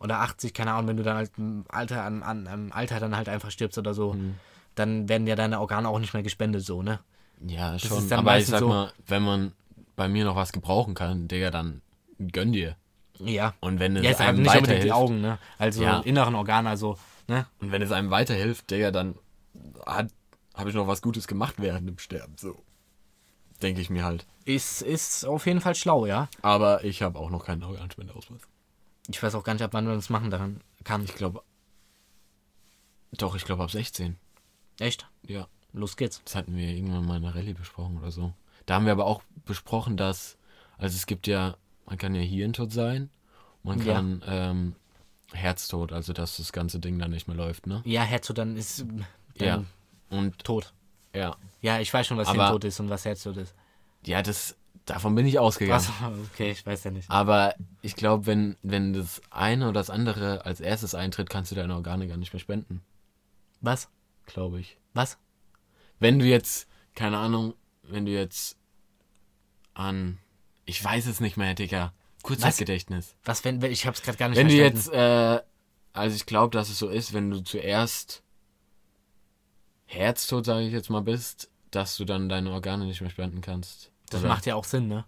oder 0.00 0.20
80, 0.20 0.54
keine 0.54 0.72
Ahnung, 0.72 0.88
wenn 0.88 0.96
du 0.96 1.02
dann 1.02 1.16
halt 1.16 1.30
im 1.36 1.64
Alter, 1.68 2.04
an, 2.04 2.22
an, 2.22 2.46
am 2.46 2.72
Alter 2.72 3.00
dann 3.00 3.16
halt 3.16 3.28
einfach 3.28 3.50
stirbst 3.50 3.78
oder 3.78 3.92
so, 3.94 4.14
Mhm. 4.14 4.36
dann 4.74 5.08
werden 5.08 5.26
ja 5.26 5.36
deine 5.36 5.60
Organe 5.60 5.88
auch 5.88 5.98
nicht 5.98 6.14
mehr 6.14 6.22
gespendet, 6.22 6.64
so, 6.64 6.82
ne? 6.82 7.00
Ja, 7.46 7.78
schon. 7.78 7.98
ist 7.98 8.10
dann 8.10 8.20
aber 8.20 8.38
ich 8.38 8.46
sag 8.46 8.60
so- 8.60 8.68
mal, 8.68 8.92
wenn 9.06 9.22
man 9.22 9.52
bei 9.96 10.08
mir 10.08 10.24
noch 10.24 10.36
was 10.36 10.52
gebrauchen 10.52 10.94
kann, 10.94 11.28
Digga, 11.28 11.50
dann 11.50 11.82
gönn 12.32 12.52
dir. 12.52 12.76
Ja. 13.18 13.52
Und 13.60 13.78
wenn 13.78 13.96
es 13.96 14.02
ist 14.02 14.18
halt 14.20 14.30
einem 14.30 14.42
nicht 14.42 14.54
unbedingt 14.54 14.84
die 14.84 14.90
weiterhilft, 14.90 14.96
Augen, 14.96 15.20
ne? 15.20 15.38
Also 15.58 15.82
Ja. 15.82 16.00
inneren 16.00 16.34
Organe, 16.34 16.68
also, 16.70 16.96
ne? 17.28 17.46
und 17.60 17.70
wenn 17.70 17.82
es 17.82 17.92
einem 17.92 18.10
weiterhilft, 18.10 18.70
Digga, 18.70 18.90
dann 18.90 19.14
habe 19.86 20.68
ich 20.68 20.74
noch 20.74 20.86
was 20.86 21.02
Gutes 21.02 21.26
gemacht 21.26 21.54
während 21.58 21.88
dem 21.88 21.98
Sterben, 21.98 22.36
so. 22.38 22.62
Denke 23.62 23.80
ich 23.82 23.90
mir 23.90 24.04
halt. 24.04 24.26
Ist, 24.46 24.80
ist 24.82 25.24
auf 25.26 25.46
jeden 25.46 25.60
Fall 25.60 25.74
schlau, 25.74 26.06
ja? 26.06 26.28
Aber 26.42 26.82
ich 26.84 27.02
habe 27.02 27.18
auch 27.18 27.30
noch 27.30 27.44
keinen 27.44 27.62
Organspendeausweis. 27.62 28.40
Ich 29.08 29.22
weiß 29.22 29.34
auch 29.34 29.44
gar 29.44 29.52
nicht, 29.52 29.62
ab 29.62 29.72
wann 29.74 29.84
man 29.86 29.96
das 29.96 30.08
machen 30.08 30.30
daran 30.30 30.60
kann. 30.84 31.04
Ich 31.04 31.14
glaube. 31.14 31.42
Doch, 33.12 33.34
ich 33.36 33.44
glaube 33.44 33.62
ab 33.64 33.70
16. 33.70 34.16
Echt? 34.78 35.08
Ja. 35.26 35.46
Los 35.72 35.96
geht's. 35.96 36.22
Das 36.24 36.34
hatten 36.34 36.56
wir 36.56 36.68
irgendwann 36.68 37.04
mal 37.06 37.16
in 37.16 37.22
der 37.22 37.34
Rallye 37.34 37.54
besprochen 37.54 37.98
oder 37.98 38.10
so. 38.10 38.32
Da 38.66 38.74
haben 38.74 38.86
wir 38.86 38.92
aber 38.92 39.06
auch 39.06 39.22
besprochen, 39.44 39.96
dass, 39.96 40.36
also 40.78 40.96
es 40.96 41.06
gibt 41.06 41.26
ja, 41.26 41.56
man 41.86 41.98
kann 41.98 42.14
ja 42.14 42.22
Hirntod 42.22 42.72
sein, 42.72 43.10
man 43.62 43.78
Ja. 43.84 43.94
kann 43.94 44.22
ähm, 44.26 44.76
Herztod, 45.32 45.92
also 45.92 46.12
dass 46.12 46.38
das 46.38 46.52
ganze 46.52 46.80
Ding 46.80 46.98
dann 46.98 47.10
nicht 47.10 47.28
mehr 47.28 47.36
läuft, 47.36 47.66
ne? 47.66 47.82
Ja, 47.84 48.02
Herztod 48.02 48.38
dann 48.38 48.56
ist 48.56 48.84
Ja. 49.46 49.64
Und 50.10 50.38
tot. 50.44 50.72
ja, 51.14 51.36
Ja, 51.62 51.78
ich 51.80 51.92
weiß 51.92 52.06
schon, 52.06 52.16
was 52.16 52.28
Aber- 52.28 52.44
Hirntod 52.44 52.64
ist 52.64 52.80
und 52.80 52.88
was 52.90 53.04
Herztod 53.04 53.36
ist. 53.36 53.54
ja, 54.04 54.22
das, 54.22 54.56
davon 54.86 55.14
bin 55.14 55.26
ich 55.26 55.38
ausgegangen. 55.38 55.84
Was? 56.00 56.26
Okay, 56.32 56.50
ich 56.50 56.64
weiß 56.66 56.84
ja 56.84 56.90
nicht. 56.90 57.10
Aber 57.10 57.54
ich 57.82 57.94
glaube, 57.96 58.26
wenn, 58.26 58.56
wenn 58.62 58.92
das 58.92 59.20
eine 59.30 59.64
oder 59.66 59.80
das 59.80 59.90
andere 59.90 60.44
als 60.46 60.60
erstes 60.60 60.94
eintritt, 60.94 61.30
kannst 61.30 61.50
du 61.52 61.54
deine 61.54 61.74
Organe 61.74 62.08
gar 62.08 62.16
nicht 62.16 62.32
mehr 62.32 62.40
spenden, 62.40 62.82
Was? 63.60 63.88
glaube 64.26 64.58
ich. 64.60 64.78
Was? 64.94 65.18
Wenn 66.00 66.18
du 66.18 66.24
jetzt, 66.24 66.66
keine 66.94 67.18
Ahnung, 67.18 67.54
wenn 67.82 68.06
du 68.06 68.10
jetzt 68.12 68.56
an, 69.74 70.18
ich 70.64 70.82
weiß 70.82 71.06
es 71.06 71.20
nicht 71.20 71.36
mehr, 71.36 71.54
Digga, 71.54 71.92
Kurzzeitgedächtnis. 72.22 73.14
Was, 73.24 73.44
wenn, 73.44 73.62
wenn 73.62 73.72
ich 73.72 73.86
hab's 73.86 74.02
gerade 74.02 74.18
gar 74.18 74.28
nicht 74.28 74.38
Wenn 74.38 74.48
du 74.48 74.56
verstanden. 74.56 74.76
jetzt, 74.78 74.92
äh, 74.92 75.42
also 75.92 76.16
ich 76.16 76.26
glaube, 76.26 76.50
dass 76.56 76.68
es 76.68 76.78
so 76.78 76.88
ist, 76.88 77.12
wenn 77.12 77.30
du 77.30 77.40
zuerst 77.42 78.22
Herztod, 79.92 80.44
sage 80.46 80.66
ich 80.66 80.72
jetzt 80.72 80.88
mal, 80.88 81.00
bist, 81.02 81.50
dass 81.72 81.96
du 81.96 82.04
dann 82.04 82.28
deine 82.28 82.50
Organe 82.52 82.86
nicht 82.86 83.00
mehr 83.00 83.10
spenden 83.10 83.40
kannst. 83.40 83.90
Das 84.08 84.20
Oder- 84.20 84.28
macht 84.28 84.46
ja 84.46 84.54
auch 84.54 84.64
Sinn, 84.64 84.86
ne? 84.88 85.04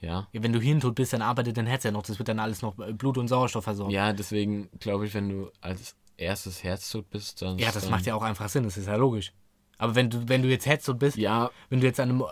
Ja. 0.00 0.26
Ja, 0.32 0.42
wenn 0.42 0.52
du 0.52 0.58
Hirntod 0.60 0.94
bist, 0.96 1.12
dann 1.12 1.22
arbeitet 1.22 1.56
dein 1.58 1.66
Herz 1.66 1.84
ja 1.84 1.90
noch. 1.92 2.02
Das 2.02 2.18
wird 2.18 2.28
dann 2.28 2.38
alles 2.40 2.60
noch 2.62 2.74
Blut 2.74 3.18
und 3.18 3.28
Sauerstoff 3.28 3.64
versorgt. 3.64 3.92
Ja, 3.92 4.12
deswegen 4.12 4.68
glaube 4.80 5.06
ich, 5.06 5.14
wenn 5.14 5.28
du 5.28 5.50
als 5.60 5.94
erstes 6.16 6.64
Herztod 6.64 7.08
bist, 7.10 7.40
dann. 7.42 7.58
Ja, 7.58 7.70
das 7.70 7.88
macht 7.88 8.06
ja 8.06 8.14
auch 8.14 8.22
einfach 8.22 8.48
Sinn. 8.48 8.64
Das 8.64 8.76
ist 8.76 8.86
ja 8.86 8.96
logisch. 8.96 9.32
Aber 9.78 9.94
wenn 9.94 10.10
du, 10.10 10.28
wenn 10.28 10.42
du 10.42 10.48
jetzt 10.48 10.66
Herztod 10.66 10.98
bist, 10.98 11.16
Ja, 11.18 11.50
wenn 11.68 11.80
du 11.80 11.86
jetzt 11.86 12.00
an 12.00 12.08
einem. 12.10 12.24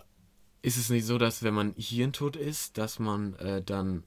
ist 0.63 0.79
es 0.79 0.89
nicht 0.91 1.05
so, 1.07 1.17
dass 1.19 1.43
wenn 1.43 1.55
man 1.55 1.75
Hirntod 1.77 2.35
ist, 2.35 2.77
dass 2.79 2.99
man 2.99 3.35
äh, 3.37 3.63
dann 3.63 4.05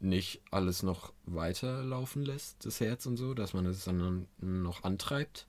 nicht 0.00 0.40
alles 0.50 0.82
noch 0.82 1.12
weiterlaufen 1.24 2.24
lässt, 2.24 2.64
das 2.66 2.80
Herz 2.80 3.06
und 3.06 3.16
so, 3.16 3.34
dass 3.34 3.52
man 3.52 3.66
es 3.66 3.84
dann 3.84 4.26
noch 4.40 4.82
antreibt? 4.82 5.46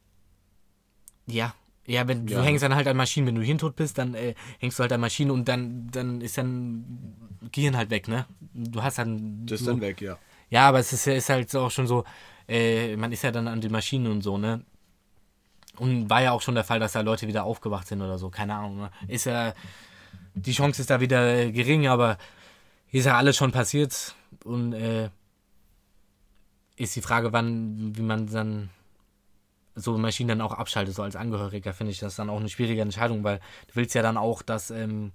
Ja. 1.25 1.53
Ja, 1.89 2.07
wenn 2.07 2.27
du 2.27 2.35
Ja. 2.35 2.43
hängst 2.43 2.61
dann 2.61 2.75
halt 2.75 2.87
an 2.87 2.95
Maschinen, 2.95 3.25
wenn 3.25 3.33
du 3.35 3.41
Hirntod 3.41 3.75
bist, 3.75 3.97
dann 3.97 4.13
äh, 4.13 4.35
hängst 4.59 4.77
du 4.77 4.83
halt 4.83 4.93
an 4.93 5.01
Maschinen 5.01 5.31
und 5.31 5.47
dann, 5.47 5.87
dann 5.91 6.21
ist 6.21 6.37
dann 6.37 6.85
Gehirn 7.51 7.75
halt 7.75 7.89
weg, 7.89 8.07
ne? 8.07 8.25
Du 8.53 8.83
hast 8.83 8.99
dann. 8.99 9.45
du, 9.47 9.81
weg, 9.81 9.99
ja. 9.99 10.17
Ja, 10.51 10.67
aber 10.69 10.79
es 10.79 10.93
ist, 10.93 11.05
ja- 11.05 11.13
ist 11.13 11.29
halt 11.29 11.55
auch 11.55 11.71
schon 11.71 11.87
so, 11.87 12.03
äh, 12.47 12.95
man 12.95 13.11
ist 13.11 13.23
ja 13.23 13.31
dann 13.31 13.47
an 13.47 13.59
den 13.59 13.71
Maschinen 13.71 14.05
und 14.11 14.21
so, 14.21 14.37
ne? 14.37 14.61
Und 15.77 16.09
war 16.11 16.21
ja 16.21 16.31
auch 16.31 16.41
schon 16.41 16.53
der 16.55 16.63
Fall, 16.63 16.79
dass 16.79 16.91
da 16.91 17.01
Leute 17.01 17.27
wieder 17.27 17.43
aufgewacht 17.43 17.87
sind 17.87 18.01
oder 18.03 18.19
so, 18.19 18.29
keine 18.29 18.53
Ahnung. 18.53 18.77
Ne? 18.77 18.91
Ist 19.07 19.25
ja, 19.25 19.53
die 20.35 20.51
Chance 20.51 20.81
ist 20.81 20.89
da 20.91 20.99
wieder 20.99 21.37
äh, 21.37 21.51
gering, 21.51 21.87
aber 21.87 22.17
ist 22.91 23.05
ja 23.05 23.17
alles 23.17 23.35
schon 23.37 23.51
passiert 23.51 24.13
und 24.43 24.73
äh, 24.73 25.09
ist 26.75 26.95
die 26.95 27.01
Frage, 27.01 27.33
wann, 27.33 27.95
wie 27.95 28.01
man 28.01 28.27
dann 28.27 28.69
so 29.79 29.97
Maschinen 29.97 30.29
dann 30.29 30.41
auch 30.41 30.53
abschaltet, 30.53 30.95
so 30.95 31.03
als 31.03 31.15
Angehöriger, 31.15 31.73
finde 31.73 31.91
ich 31.91 31.99
das 31.99 32.15
dann 32.15 32.29
auch 32.29 32.39
eine 32.39 32.49
schwierige 32.49 32.81
Entscheidung, 32.81 33.23
weil 33.23 33.39
du 33.67 33.75
willst 33.75 33.95
ja 33.95 34.01
dann 34.01 34.17
auch, 34.17 34.41
dass, 34.41 34.71
ähm, 34.71 35.11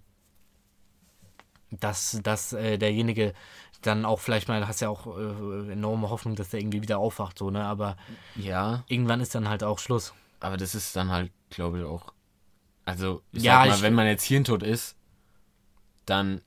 dass, 1.71 2.21
dass 2.23 2.53
äh, 2.53 2.79
derjenige 2.79 3.35
dann 3.83 4.05
auch 4.05 4.21
vielleicht 4.21 4.49
mal, 4.49 4.67
hast 4.67 4.81
ja 4.81 4.89
auch 4.89 5.07
äh, 5.07 5.73
enorme 5.73 6.09
Hoffnung, 6.09 6.37
dass 6.37 6.51
der 6.51 6.61
irgendwie 6.61 6.83
wieder 6.83 6.99
aufwacht, 6.99 7.39
so, 7.39 7.51
ne? 7.51 7.65
Aber 7.65 7.97
Ja, 8.35 8.85
irgendwann 8.89 9.21
ist 9.21 9.35
dann 9.35 9.49
halt 9.49 9.62
auch 9.65 9.79
Schluss. 9.79 10.15
aber 10.41 10.57
das 10.57 10.75
ist 10.75 10.95
dann 10.97 11.11
halt, 11.11 11.33
glaube 11.51 11.79
ich, 11.81 11.85
auch. 11.85 12.12
Also, 12.87 13.23
ich 13.33 13.43
Ja, 13.43 13.62
sag 13.62 13.69
mal, 13.69 13.77
ich- 13.77 13.83
wenn 13.83 13.95
man 13.95 14.07
jetzt 14.07 14.25
hirntot 14.25 14.62
ist, 14.62 14.97
dann. 16.07 16.41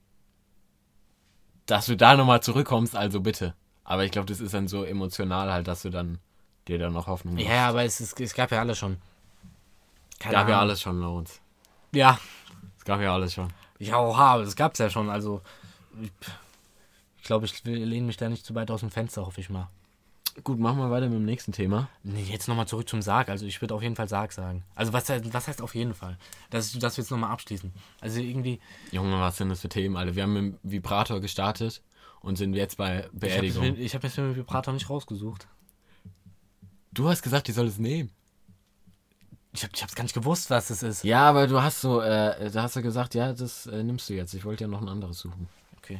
Dass 1.65 1.85
du 1.87 1.97
da 1.97 2.15
nochmal 2.15 2.41
zurückkommst, 2.41 2.95
also 2.95 3.19
bitte. 3.21 3.53
Aber 3.83 4.05
ich 4.05 4.11
glaube, 4.11 4.25
das 4.27 4.39
ist 4.39 4.53
dann 4.53 4.67
so 4.67 4.83
emotional 4.83 5.51
halt, 5.51 5.67
dass 5.67 5.81
du 5.81 5.89
dann 5.89 6.19
dir 6.67 6.77
dann 6.77 6.93
noch 6.93 7.07
Hoffnung 7.07 7.35
machst. 7.35 7.47
Ja, 7.47 7.69
aber 7.69 7.83
es, 7.83 7.99
ist, 8.01 8.19
es 8.19 8.33
gab 8.33 8.51
ja 8.51 8.59
alles 8.59 8.77
schon. 8.77 8.97
Keine 10.19 10.33
gab 10.35 10.47
ja 10.49 10.55
Ahnung. 10.55 10.69
alles 10.69 10.81
schon, 10.81 10.99
Lorenz. 10.99 11.39
Ja, 11.93 12.19
Es 12.77 12.83
gab 12.85 13.01
ja 13.01 13.13
alles 13.13 13.33
schon. 13.33 13.47
ja, 13.79 13.99
oha, 13.99 14.39
das 14.39 14.55
gab's 14.55 14.79
ja 14.79 14.89
schon. 14.89 15.09
Also, 15.09 15.41
ich, 16.01 16.11
glaube, 17.23 17.45
ich 17.45 17.63
lehne 17.63 18.07
mich 18.07 18.17
da 18.17 18.29
nicht 18.29 18.45
zu 18.45 18.55
weit 18.55 18.71
aus 18.71 18.81
dem 18.81 18.91
Fenster, 18.91 19.25
hoffe 19.25 19.41
ich 19.41 19.49
mal. 19.49 19.69
Gut, 20.43 20.59
machen 20.59 20.77
wir 20.77 20.91
weiter 20.91 21.07
mit 21.07 21.15
dem 21.15 21.25
nächsten 21.25 21.51
Thema. 21.51 21.89
Nee, 22.03 22.21
jetzt 22.23 22.47
nochmal 22.47 22.67
zurück 22.67 22.87
zum 22.87 23.01
Sarg. 23.01 23.29
Also, 23.29 23.45
ich 23.45 23.59
würde 23.61 23.73
auf 23.73 23.81
jeden 23.81 23.95
Fall 23.95 24.07
Sarg 24.07 24.31
sagen. 24.31 24.63
Also, 24.75 24.93
was, 24.93 25.09
was 25.09 25.47
heißt 25.47 25.61
auf 25.61 25.73
jeden 25.75 25.93
Fall? 25.95 26.17
Das, 26.51 26.71
das 26.73 26.97
wir 26.97 27.01
jetzt 27.03 27.09
nochmal 27.11 27.31
abschließen. 27.31 27.73
Also, 28.01 28.19
irgendwie. 28.19 28.59
Junge, 28.91 29.19
was 29.19 29.37
sind 29.37 29.49
das 29.49 29.61
für 29.61 29.69
Themen, 29.69 29.97
Alter? 29.97 30.15
Wir 30.15 30.23
haben 30.23 30.33
mit 30.33 30.43
dem 30.43 30.59
Vibrator 30.63 31.19
gestartet 31.21 31.81
und 32.21 32.35
sind 32.37 32.53
jetzt 32.53 32.77
bei 32.77 32.97
Ich 32.99 33.03
habe 33.05 33.17
Beerdigung. 33.19 33.75
ich 33.77 33.95
hab 33.95 34.03
jetzt 34.03 34.17
mit 34.17 34.27
dem 34.27 34.35
Vibrator 34.35 34.73
nicht 34.73 34.89
rausgesucht. 34.89 35.47
Du 36.97 37.07
hast 37.07 37.21
gesagt, 37.21 37.47
ich 37.47 37.53
soll 37.53 37.67
es 37.67 37.77
nehmen. 37.77 38.09
Ich 39.53 39.61
habe 39.63 39.71
ich 39.75 39.83
hab's 39.83 39.93
gar 39.93 40.01
nicht 40.01 40.15
gewusst, 40.15 40.49
was 40.49 40.69
das 40.69 40.81
ist. 40.81 41.03
Ja, 41.03 41.29
aber 41.29 41.45
du 41.45 41.61
hast 41.61 41.81
so, 41.81 42.01
äh, 42.01 42.49
da 42.49 42.63
hast 42.63 42.75
du 42.75 42.81
gesagt, 42.81 43.13
ja, 43.13 43.33
das 43.33 43.67
äh, 43.67 43.83
nimmst 43.83 44.09
du 44.09 44.15
jetzt. 44.15 44.33
Ich 44.33 44.45
wollte 44.45 44.63
ja 44.63 44.67
noch 44.67 44.81
ein 44.81 44.89
anderes 44.89 45.19
suchen. 45.19 45.47
Okay. 45.77 45.99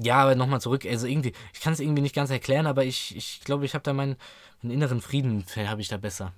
Ja, 0.00 0.22
aber 0.22 0.36
nochmal 0.36 0.62
zurück. 0.62 0.86
Also 0.86 1.06
irgendwie, 1.06 1.34
ich 1.52 1.60
kann 1.60 1.74
es 1.74 1.80
irgendwie 1.80 2.00
nicht 2.00 2.14
ganz 2.14 2.30
erklären, 2.30 2.66
aber 2.66 2.86
ich 2.86 3.08
glaube, 3.08 3.18
ich, 3.18 3.40
glaube, 3.40 3.64
ich 3.66 3.74
habe 3.74 3.82
da 3.82 3.92
meinen, 3.92 4.16
meinen 4.62 4.72
inneren 4.72 5.02
Frieden, 5.02 5.44
habe 5.54 5.82
ich 5.82 5.88
da 5.88 5.98
besser. 5.98 6.32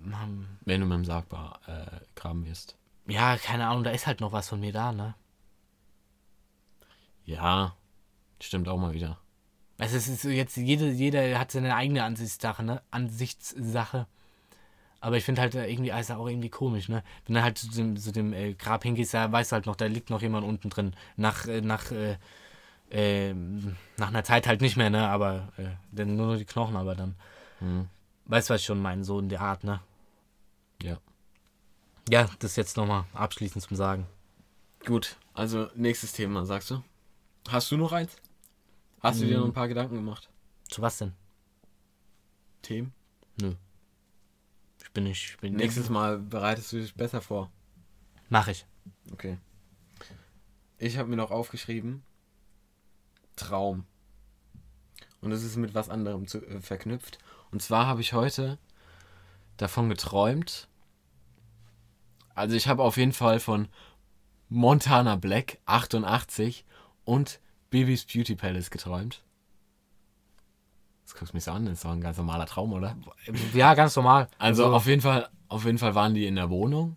Mann. 0.00 0.46
Wenn 0.66 0.80
du 0.80 0.86
mit 0.86 0.98
dem 0.98 1.04
Sargbar 1.04 1.58
äh, 1.66 1.98
graben 2.14 2.46
wirst. 2.46 2.76
Ja, 3.08 3.36
keine 3.38 3.66
Ahnung, 3.66 3.82
da 3.82 3.90
ist 3.90 4.06
halt 4.06 4.20
noch 4.20 4.30
was 4.30 4.48
von 4.48 4.60
mir 4.60 4.72
da, 4.72 4.92
ne? 4.92 5.16
Ja, 7.24 7.74
stimmt 8.40 8.68
auch 8.68 8.78
mal 8.78 8.92
wieder. 8.92 9.18
Also 9.78 9.96
es 9.96 10.08
ist 10.08 10.22
so 10.22 10.28
jetzt, 10.28 10.56
jede, 10.56 10.90
jeder 10.90 11.38
hat 11.38 11.52
seine 11.52 11.74
eigene 11.76 12.02
Ansichtssache, 12.02 12.64
ne? 12.64 12.82
Ansichtssache. 12.90 14.06
Aber 15.00 15.16
ich 15.16 15.24
finde 15.24 15.40
halt 15.40 15.54
äh, 15.54 15.70
irgendwie 15.70 15.92
alles 15.92 16.10
auch 16.10 16.26
irgendwie 16.26 16.48
komisch, 16.48 16.88
ne? 16.88 17.04
Wenn 17.24 17.36
du 17.36 17.42
halt 17.42 17.58
zu 17.58 17.70
dem, 17.70 17.96
zu 17.96 18.10
dem 18.10 18.32
äh, 18.32 18.54
Grab 18.54 18.82
hingehst, 18.82 19.14
da 19.14 19.30
weißt 19.30 19.52
du 19.52 19.54
halt 19.54 19.66
noch, 19.66 19.76
da 19.76 19.86
liegt 19.86 20.10
noch 20.10 20.20
jemand 20.20 20.44
unten 20.44 20.70
drin. 20.70 20.94
Nach, 21.16 21.46
äh, 21.46 21.60
nach, 21.60 21.92
äh, 21.92 22.16
äh, 22.90 23.34
nach 23.96 24.08
einer 24.08 24.24
Zeit 24.24 24.48
halt 24.48 24.60
nicht 24.60 24.76
mehr, 24.76 24.90
ne? 24.90 25.08
Aber 25.08 25.52
äh, 25.56 25.68
dann 25.92 26.16
nur 26.16 26.32
noch 26.32 26.36
die 26.36 26.44
Knochen, 26.44 26.76
aber 26.76 26.96
dann. 26.96 27.14
Hm. 27.60 27.88
Weißt 28.26 28.50
du, 28.50 28.54
was 28.54 28.60
ich 28.62 28.66
schon 28.66 28.82
meine, 28.82 29.04
so 29.04 29.20
in 29.20 29.28
der 29.28 29.40
Art, 29.40 29.62
ne? 29.62 29.80
Ja. 30.82 30.98
Ja, 32.10 32.28
das 32.40 32.56
jetzt 32.56 32.76
nochmal 32.76 33.04
abschließend 33.14 33.62
zum 33.62 33.76
Sagen. 33.76 34.06
Gut, 34.84 35.16
also 35.34 35.68
nächstes 35.76 36.12
Thema, 36.12 36.44
sagst 36.44 36.70
du? 36.70 36.82
Hast 37.48 37.70
du 37.70 37.76
noch 37.76 37.92
eins? 37.92 38.16
Hast 39.00 39.20
du 39.20 39.26
dir 39.26 39.38
noch 39.38 39.46
ein 39.46 39.52
paar 39.52 39.68
Gedanken 39.68 39.96
gemacht? 39.96 40.28
Zu 40.68 40.82
was 40.82 40.98
denn? 40.98 41.14
Themen? 42.62 42.92
Ich 44.88 44.94
bin 44.94 45.04
nicht. 45.04 45.30
Ich 45.32 45.38
bin 45.38 45.54
Nächstes 45.54 45.90
Mal 45.90 46.18
bereitest 46.18 46.72
du 46.72 46.80
dich 46.80 46.94
besser 46.94 47.20
vor. 47.20 47.50
Mach 48.30 48.48
ich. 48.48 48.64
Okay. 49.12 49.36
Ich 50.78 50.96
habe 50.96 51.10
mir 51.10 51.16
noch 51.16 51.30
aufgeschrieben, 51.30 52.02
Traum. 53.36 53.84
Und 55.20 55.30
das 55.30 55.42
ist 55.42 55.56
mit 55.56 55.74
was 55.74 55.90
anderem 55.90 56.26
zu, 56.26 56.38
äh, 56.38 56.60
verknüpft. 56.60 57.18
Und 57.50 57.60
zwar 57.60 57.86
habe 57.86 58.00
ich 58.00 58.14
heute 58.14 58.58
davon 59.58 59.90
geträumt. 59.90 60.68
Also 62.34 62.56
ich 62.56 62.66
habe 62.66 62.82
auf 62.82 62.96
jeden 62.96 63.12
Fall 63.12 63.40
von 63.40 63.68
Montana 64.48 65.16
Black 65.16 65.58
88 65.66 66.64
und 67.04 67.40
Bibis 67.70 68.04
Beauty 68.04 68.34
Palace 68.34 68.70
geträumt. 68.70 69.22
Das 71.04 71.14
guckst 71.14 71.32
du 71.32 71.36
mich 71.36 71.44
so 71.44 71.52
an, 71.52 71.64
das 71.64 71.74
ist 71.74 71.84
doch 71.84 71.90
ein 71.92 72.00
ganz 72.00 72.18
normaler 72.18 72.46
Traum, 72.46 72.72
oder? 72.72 72.96
Ja, 73.54 73.74
ganz 73.74 73.96
normal. 73.96 74.28
Also 74.38 74.66
auf 74.72 74.86
jeden 74.86 75.00
Fall, 75.00 75.28
auf 75.48 75.64
jeden 75.64 75.78
Fall 75.78 75.94
waren 75.94 76.14
die 76.14 76.26
in 76.26 76.36
der 76.36 76.50
Wohnung. 76.50 76.96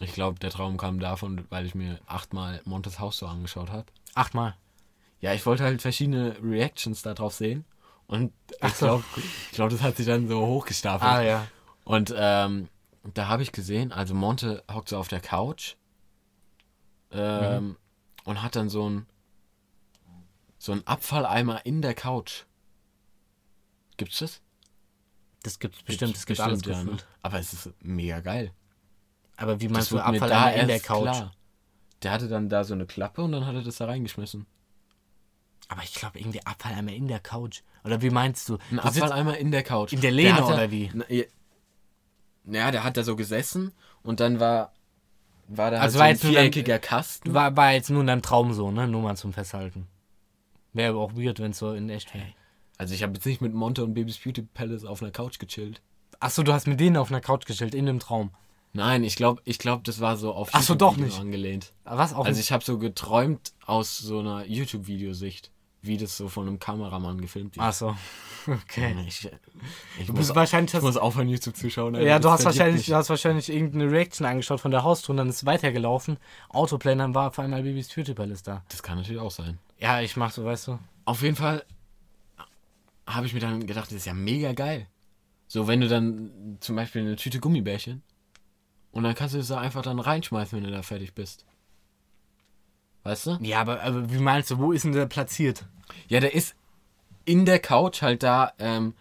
Ich 0.00 0.12
glaube, 0.12 0.38
der 0.40 0.50
Traum 0.50 0.76
kam 0.76 0.98
davon, 0.98 1.46
weil 1.48 1.64
ich 1.64 1.74
mir 1.74 2.00
achtmal 2.06 2.60
Montes 2.64 2.98
Haus 2.98 3.18
so 3.18 3.26
angeschaut 3.26 3.70
habe. 3.70 3.86
achtmal. 4.14 4.56
Ja, 5.20 5.32
ich 5.32 5.46
wollte 5.46 5.64
halt 5.64 5.80
verschiedene 5.80 6.36
Reactions 6.42 7.02
darauf 7.02 7.32
sehen. 7.34 7.64
Und 8.06 8.32
Ach 8.60 8.68
ich 8.68 8.76
glaube, 8.78 9.04
glaub, 9.52 9.70
das 9.70 9.80
hat 9.82 9.96
sich 9.96 10.06
dann 10.06 10.28
so 10.28 10.44
hochgestapelt. 10.46 11.10
Ah 11.10 11.22
ja. 11.22 11.46
Und 11.84 12.12
ähm, 12.16 12.68
da 13.14 13.28
habe 13.28 13.42
ich 13.42 13.52
gesehen, 13.52 13.92
also 13.92 14.14
Monte 14.14 14.62
hockt 14.70 14.88
so 14.90 14.98
auf 14.98 15.08
der 15.08 15.20
Couch 15.20 15.74
ähm, 17.12 17.68
Mhm. 17.68 17.76
und 18.24 18.42
hat 18.42 18.56
dann 18.56 18.68
so 18.68 18.88
ein 18.90 19.06
so 20.66 20.72
ein 20.72 20.86
Abfalleimer 20.86 21.64
in 21.64 21.80
der 21.80 21.94
Couch. 21.94 22.44
Gibt's 23.96 24.18
das? 24.18 24.42
Das 25.42 25.58
gibt's 25.58 25.82
bestimmt, 25.82 26.16
es 26.16 26.26
gibt 26.26 26.38
Bestimmt, 26.38 26.66
alles 26.68 26.86
ja, 26.86 26.92
ne? 26.92 26.96
Aber 27.22 27.38
es 27.38 27.52
ist 27.52 27.70
mega 27.80 28.20
geil. 28.20 28.52
Aber 29.36 29.60
wie 29.60 29.68
meinst 29.68 29.90
du 29.90 29.96
wurde 29.96 30.10
mir 30.10 30.14
Abfall 30.14 30.28
da 30.28 30.44
einmal 30.46 30.60
in 30.62 30.68
der 30.68 30.80
Couch? 30.80 31.02
klar. 31.02 31.32
Der 32.02 32.10
hatte 32.12 32.28
dann 32.28 32.48
da 32.48 32.64
so 32.64 32.74
eine 32.74 32.84
Klappe 32.86 33.22
und 33.22 33.32
dann 33.32 33.46
hat 33.46 33.54
er 33.54 33.62
das 33.62 33.76
da 33.76 33.86
reingeschmissen. 33.86 34.46
Aber 35.68 35.82
ich 35.82 35.94
glaube 35.94 36.18
irgendwie 36.18 36.44
Abfall 36.44 36.74
einmal 36.74 36.94
in 36.94 37.08
der 37.08 37.20
Couch. 37.20 37.62
Oder 37.84 38.02
wie 38.02 38.10
meinst 38.10 38.48
du? 38.48 38.58
Ein 38.70 38.76
du 38.76 38.82
Abfalleimer 38.82 39.38
in 39.38 39.50
der 39.50 39.62
Couch. 39.62 39.92
In 39.92 40.00
der 40.00 40.10
Lehne 40.10 40.38
da- 40.38 40.46
oder 40.46 40.70
wie? 40.70 40.90
Na, 40.92 41.04
ja, 41.08 41.24
Naja, 42.44 42.70
der 42.70 42.84
hat 42.84 42.96
da 42.96 43.02
so 43.02 43.16
gesessen 43.16 43.72
und 44.02 44.20
dann 44.20 44.38
war, 44.40 44.72
war 45.48 45.70
da 45.70 45.76
halt 45.78 45.84
Also 45.84 45.94
so 45.94 45.98
war 46.00 46.06
ein 46.06 46.14
jetzt 46.14 46.24
nur 46.24 46.32
dann- 46.32 46.42
viereckiger 46.42 46.78
Kasten. 46.78 47.34
war, 47.34 47.56
war 47.56 47.72
jetzt 47.72 47.90
nur 47.90 48.00
in 48.02 48.06
deinem 48.08 48.22
Traum 48.22 48.52
so, 48.52 48.70
ne? 48.70 48.86
Nur 48.88 49.02
mal 49.02 49.16
zum 49.16 49.32
Festhalten. 49.32 49.86
Wäre 50.76 50.90
aber 50.90 51.00
auch 51.00 51.14
weird, 51.14 51.40
wenn 51.40 51.52
es 51.52 51.58
so 51.58 51.72
in 51.72 51.88
echt 51.88 52.12
wäre. 52.14 52.26
Also 52.76 52.92
ich 52.92 53.02
habe 53.02 53.14
jetzt 53.14 53.24
nicht 53.24 53.40
mit 53.40 53.54
Monte 53.54 53.82
und 53.82 53.94
Babys 53.94 54.18
Beauty 54.18 54.42
Palace 54.42 54.84
auf 54.84 55.02
einer 55.02 55.10
Couch 55.10 55.38
gechillt. 55.38 55.80
Achso, 56.20 56.42
du 56.42 56.52
hast 56.52 56.66
mit 56.66 56.78
denen 56.78 56.98
auf 56.98 57.10
einer 57.10 57.22
Couch 57.22 57.46
gestellt, 57.46 57.74
in 57.74 57.86
dem 57.86 57.98
Traum. 57.98 58.30
Nein, 58.74 59.02
ich 59.02 59.16
glaube, 59.16 59.40
ich 59.46 59.58
glaub, 59.58 59.84
das 59.84 60.00
war 60.00 60.18
so 60.18 60.34
auf 60.34 60.50
Ach 60.52 60.62
so, 60.62 60.74
doch 60.74 60.90
YouTube-Video 60.92 61.06
nicht. 61.06 61.20
angelehnt. 61.20 61.72
Was 61.84 62.12
auch 62.12 62.26
Also 62.26 62.40
ich 62.40 62.52
habe 62.52 62.62
so 62.62 62.78
geträumt 62.78 63.54
aus 63.64 63.96
so 63.96 64.18
einer 64.18 64.44
YouTube-Videosicht, 64.44 65.50
wie 65.86 65.96
das 65.96 66.16
so 66.16 66.28
von 66.28 66.46
einem 66.46 66.58
Kameramann 66.58 67.20
gefilmt 67.20 67.56
wird. 67.56 67.64
Achso. 67.64 67.96
Okay. 68.48 68.94
Ich, 69.08 69.24
ich, 69.98 70.06
Du 70.06 70.12
muss, 70.12 70.28
bist 70.28 70.36
wahrscheinlich 70.36 70.72
ich 70.72 70.80
muss 70.80 70.96
aufhören, 70.96 71.28
YouTube 71.28 71.56
zu 71.56 71.68
schauen. 71.68 71.96
Ja, 71.96 72.20
du 72.20 72.30
hast 72.30 72.44
wahrscheinlich, 72.44 72.86
du 72.86 72.94
hast 72.94 73.10
wahrscheinlich 73.10 73.48
irgendeine 73.48 73.90
Reaction 73.90 74.24
angeschaut 74.24 74.60
von 74.60 74.70
der 74.70 74.84
Haustür 74.84 75.10
und 75.14 75.16
dann 75.16 75.28
ist 75.28 75.38
es 75.38 75.46
weitergelaufen. 75.46 76.16
Autoplay, 76.50 76.94
dann 76.94 77.12
war 77.12 77.26
auf 77.26 77.38
einmal 77.40 77.64
Babys 77.64 77.92
Beauty 77.92 78.14
Palace 78.14 78.44
da. 78.44 78.62
Das 78.68 78.84
kann 78.84 78.98
natürlich 78.98 79.20
auch 79.20 79.32
sein. 79.32 79.58
Ja, 79.80 80.00
ich 80.00 80.16
mach 80.16 80.30
so, 80.30 80.44
weißt 80.44 80.68
du. 80.68 80.78
Auf 81.06 81.22
jeden 81.22 81.34
Fall 81.34 81.64
habe 83.04 83.26
ich 83.26 83.34
mir 83.34 83.40
dann 83.40 83.66
gedacht, 83.66 83.86
das 83.86 83.96
ist 83.96 84.06
ja 84.06 84.14
mega 84.14 84.52
geil. 84.52 84.86
So, 85.48 85.66
wenn 85.66 85.80
du 85.80 85.88
dann 85.88 86.58
zum 86.60 86.76
Beispiel 86.76 87.02
eine 87.02 87.16
Tüte 87.16 87.40
Gummibärchen 87.40 88.02
und 88.92 89.02
dann 89.04 89.14
kannst 89.14 89.34
du 89.34 89.38
das 89.38 89.48
da 89.48 89.58
einfach 89.58 89.82
dann 89.82 89.98
reinschmeißen, 89.98 90.56
wenn 90.56 90.64
du 90.64 90.70
da 90.70 90.82
fertig 90.82 91.14
bist. 91.14 91.44
Weißt 93.06 93.26
du? 93.26 93.38
Ja, 93.40 93.60
aber, 93.60 93.82
aber 93.82 94.10
wie 94.12 94.18
meinst 94.18 94.50
du, 94.50 94.58
wo 94.58 94.72
ist 94.72 94.84
denn 94.84 94.92
der 94.92 95.06
platziert? 95.06 95.64
Ja, 96.08 96.20
der 96.20 96.34
ist 96.34 96.54
in 97.24 97.44
der 97.44 97.58
Couch 97.60 98.02
halt 98.02 98.22
da 98.22 98.52
ähm, 98.58 98.94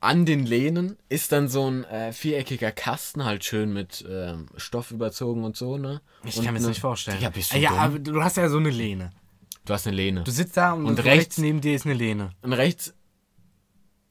an 0.00 0.24
den 0.24 0.46
Lehnen 0.46 0.96
ist 1.08 1.30
dann 1.32 1.48
so 1.48 1.70
ein 1.70 1.84
äh, 1.84 2.12
viereckiger 2.12 2.72
Kasten 2.72 3.24
halt 3.24 3.44
schön 3.44 3.72
mit 3.72 4.04
ähm, 4.08 4.46
Stoff 4.56 4.90
überzogen 4.92 5.44
und 5.44 5.56
so, 5.56 5.76
ne? 5.76 6.00
Ich 6.24 6.38
und 6.38 6.44
kann 6.44 6.54
mir 6.54 6.60
das 6.60 6.68
nicht 6.68 6.80
vorstellen. 6.80 7.20
Ja, 7.20 7.28
bist 7.28 7.52
du 7.52 7.58
ja, 7.58 7.72
aber 7.72 7.98
du 7.98 8.22
hast 8.22 8.36
ja 8.38 8.48
so 8.48 8.56
eine 8.58 8.70
Lehne. 8.70 9.12
Du 9.66 9.74
hast 9.74 9.86
eine 9.86 9.96
Lehne. 9.96 10.24
Du 10.24 10.30
sitzt 10.30 10.56
da 10.56 10.72
und, 10.72 10.86
Und 10.86 10.98
rechts, 11.00 11.08
rechts- 11.08 11.38
neben 11.38 11.60
dir 11.60 11.74
ist 11.74 11.84
eine 11.84 11.94
Lehne. 11.94 12.30
Und 12.40 12.54
rechts 12.54 12.94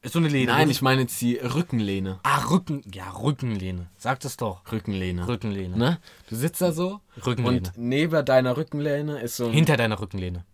so 0.04 0.20
eine 0.20 0.30
Lehne. 0.30 0.52
Nein, 0.52 0.70
ich 0.70 0.82
meine 0.82 1.02
jetzt 1.02 1.20
die 1.20 1.36
Rückenlehne. 1.36 2.20
Ah, 2.24 2.46
Rücken. 2.50 2.82
Ja, 2.94 3.10
Rückenlehne. 3.12 3.90
Sag 3.98 4.22
das 4.22 4.38
doch. 4.38 4.62
Rückenlehne. 4.72 5.28
Rückenlehne. 5.28 5.78
Ne? 5.78 6.00
Du 6.30 6.36
sitzt 6.36 6.62
da 6.62 6.72
so 6.72 7.02
Rückenlehne. 7.26 7.58
und 7.58 7.78
neben 7.78 8.26
deiner 8.26 8.56
Rückenlehne 8.56 9.20
ist 9.20 9.36
so 9.36 9.48
ein... 9.48 9.52
Hinter 9.52 9.76
deiner 9.76 10.00
Rückenlehne. 10.00 10.46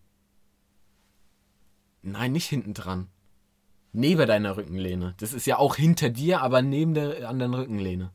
Nein, 2.01 2.31
nicht 2.31 2.47
hinten 2.47 2.73
dran. 2.73 3.07
Neben 3.93 4.27
deiner 4.27 4.57
Rückenlehne. 4.57 5.13
Das 5.17 5.33
ist 5.33 5.45
ja 5.45 5.57
auch 5.57 5.75
hinter 5.75 6.09
dir, 6.09 6.41
aber 6.41 6.61
neben 6.61 6.93
der 6.93 7.29
anderen 7.29 7.53
Rückenlehne. 7.53 8.11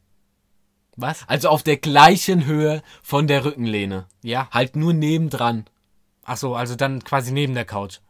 Was? 0.96 1.28
Also 1.28 1.48
auf 1.48 1.62
der 1.62 1.76
gleichen 1.76 2.44
Höhe 2.44 2.82
von 3.02 3.26
der 3.26 3.44
Rückenlehne. 3.44 4.06
Ja. 4.22 4.48
Halt 4.50 4.76
nur 4.76 4.92
nebendran. 4.92 5.64
Ach 6.24 6.36
so, 6.36 6.54
also 6.54 6.74
dann 6.74 7.02
quasi 7.04 7.32
neben 7.32 7.54
der 7.54 7.64
Couch. 7.64 8.00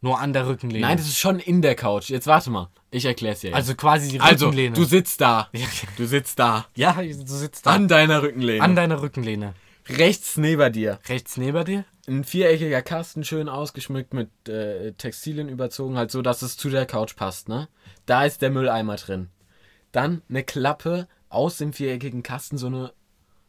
Nur 0.00 0.20
an 0.20 0.32
der 0.32 0.46
Rückenlehne. 0.46 0.86
Nein, 0.86 0.96
das 0.96 1.06
ist 1.06 1.18
schon 1.18 1.40
in 1.40 1.60
der 1.60 1.74
Couch. 1.74 2.08
Jetzt 2.08 2.26
warte 2.26 2.50
mal. 2.50 2.68
Ich 2.90 3.04
erklär's 3.04 3.40
dir. 3.40 3.48
Jetzt. 3.48 3.56
also 3.56 3.74
quasi 3.74 4.08
die 4.08 4.20
also 4.20 4.46
Rückenlehne. 4.46 4.76
du 4.76 4.84
sitzt 4.84 5.20
da. 5.20 5.48
Ja. 5.52 5.66
Du 5.96 6.06
sitzt 6.06 6.38
da. 6.38 6.66
ja, 6.76 6.92
du 6.92 7.24
sitzt 7.24 7.66
da. 7.66 7.72
An 7.72 7.88
deiner 7.88 8.22
Rückenlehne. 8.22 8.62
An 8.62 8.76
deiner 8.76 9.02
Rückenlehne. 9.02 9.54
Rechts 9.88 10.36
neben 10.36 10.72
dir. 10.72 10.98
Rechts 11.08 11.36
neben 11.36 11.64
dir. 11.64 11.84
Ein 12.06 12.24
viereckiger 12.24 12.82
Kasten, 12.82 13.24
schön 13.24 13.48
ausgeschmückt 13.48 14.14
mit 14.14 14.30
äh, 14.48 14.92
Textilien 14.92 15.48
überzogen, 15.48 15.96
halt 15.98 16.10
so, 16.10 16.22
dass 16.22 16.42
es 16.42 16.56
zu 16.56 16.70
der 16.70 16.86
Couch 16.86 17.16
passt, 17.16 17.48
ne? 17.48 17.68
Da 18.06 18.24
ist 18.24 18.40
der 18.40 18.50
Mülleimer 18.50 18.96
drin. 18.96 19.28
Dann 19.92 20.22
eine 20.28 20.42
Klappe 20.42 21.08
aus 21.28 21.58
dem 21.58 21.72
viereckigen 21.72 22.22
Kasten, 22.22 22.56
so 22.56 22.68
eine, 22.68 22.92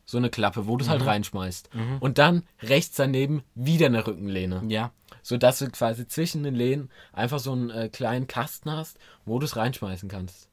so 0.09 0.17
eine 0.17 0.29
Klappe, 0.31 0.65
wo 0.65 0.75
du 0.75 0.83
es 0.83 0.89
halt 0.89 1.05
reinschmeißt. 1.05 1.69
Und 1.99 2.17
dann 2.17 2.43
rechts 2.63 2.95
daneben 2.95 3.43
wieder 3.53 3.85
eine 3.85 4.05
Rückenlehne. 4.07 4.63
Ja. 4.67 4.91
Sodass 5.21 5.59
du 5.59 5.69
quasi 5.69 6.07
zwischen 6.07 6.41
den 6.43 6.55
Lehnen 6.55 6.89
einfach 7.13 7.37
so 7.39 7.51
einen 7.51 7.69
äh, 7.69 7.89
kleinen 7.89 8.25
Kasten 8.25 8.71
hast, 8.71 8.97
wo 9.25 9.37
du 9.37 9.45
es 9.45 9.55
reinschmeißen 9.55 10.09
kannst. 10.09 10.49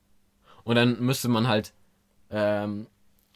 Und 0.65 0.77
dann 0.77 1.01
müsste 1.01 1.29
man 1.29 1.49
halt 1.49 1.73
ähm, 2.31 2.87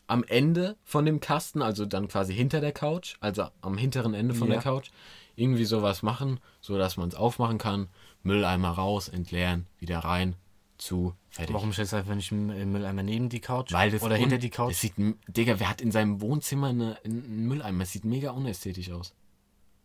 am 0.09 0.23
Ende 0.25 0.77
von 0.85 1.07
dem 1.07 1.21
Kasten, 1.21 1.63
also 1.63 1.87
dann 1.87 2.09
quasi 2.09 2.35
hinter 2.35 2.61
der 2.61 2.73
Couch, 2.73 3.15
also 3.21 3.47
am 3.63 3.79
hinteren 3.79 4.13
Ende 4.13 4.35
von 4.35 4.49
Ja. 4.49 4.55
der 4.55 4.63
Couch, 4.63 4.91
irgendwie 5.37 5.65
sowas 5.65 6.03
machen, 6.03 6.39
sodass 6.61 6.99
man 6.99 7.09
es 7.09 7.15
aufmachen 7.15 7.57
kann, 7.57 7.89
Mülleimer 8.23 8.71
raus, 8.73 9.09
entleeren, 9.09 9.67
wieder 9.79 10.01
rein, 10.01 10.35
zu, 10.81 11.15
fertig. 11.29 11.55
Warum 11.55 11.73
stellst 11.73 11.93
du 11.93 11.97
einfach 11.97 12.15
nicht 12.15 12.33
einen 12.33 12.73
Mülleimer 12.73 13.03
neben 13.03 13.29
die 13.29 13.41
Couch? 13.41 13.73
Weil 13.73 13.91
das 13.91 14.03
Oder 14.03 14.17
hinter 14.17 14.39
die 14.39 14.51
Couch? 14.51 14.71
Das 14.73 14.81
sieht, 14.81 14.95
Digga, 15.29 15.59
wer 15.61 15.69
hat 15.69 15.81
in 15.81 15.93
seinem 15.93 16.21
Wohnzimmer 16.21 16.69
eine, 16.69 16.99
einen 17.05 17.47
Mülleimer? 17.47 17.81
Das 17.81 17.93
sieht 17.93 18.05
mega 18.05 18.31
unästhetisch 18.31 18.91
aus. 18.91 19.15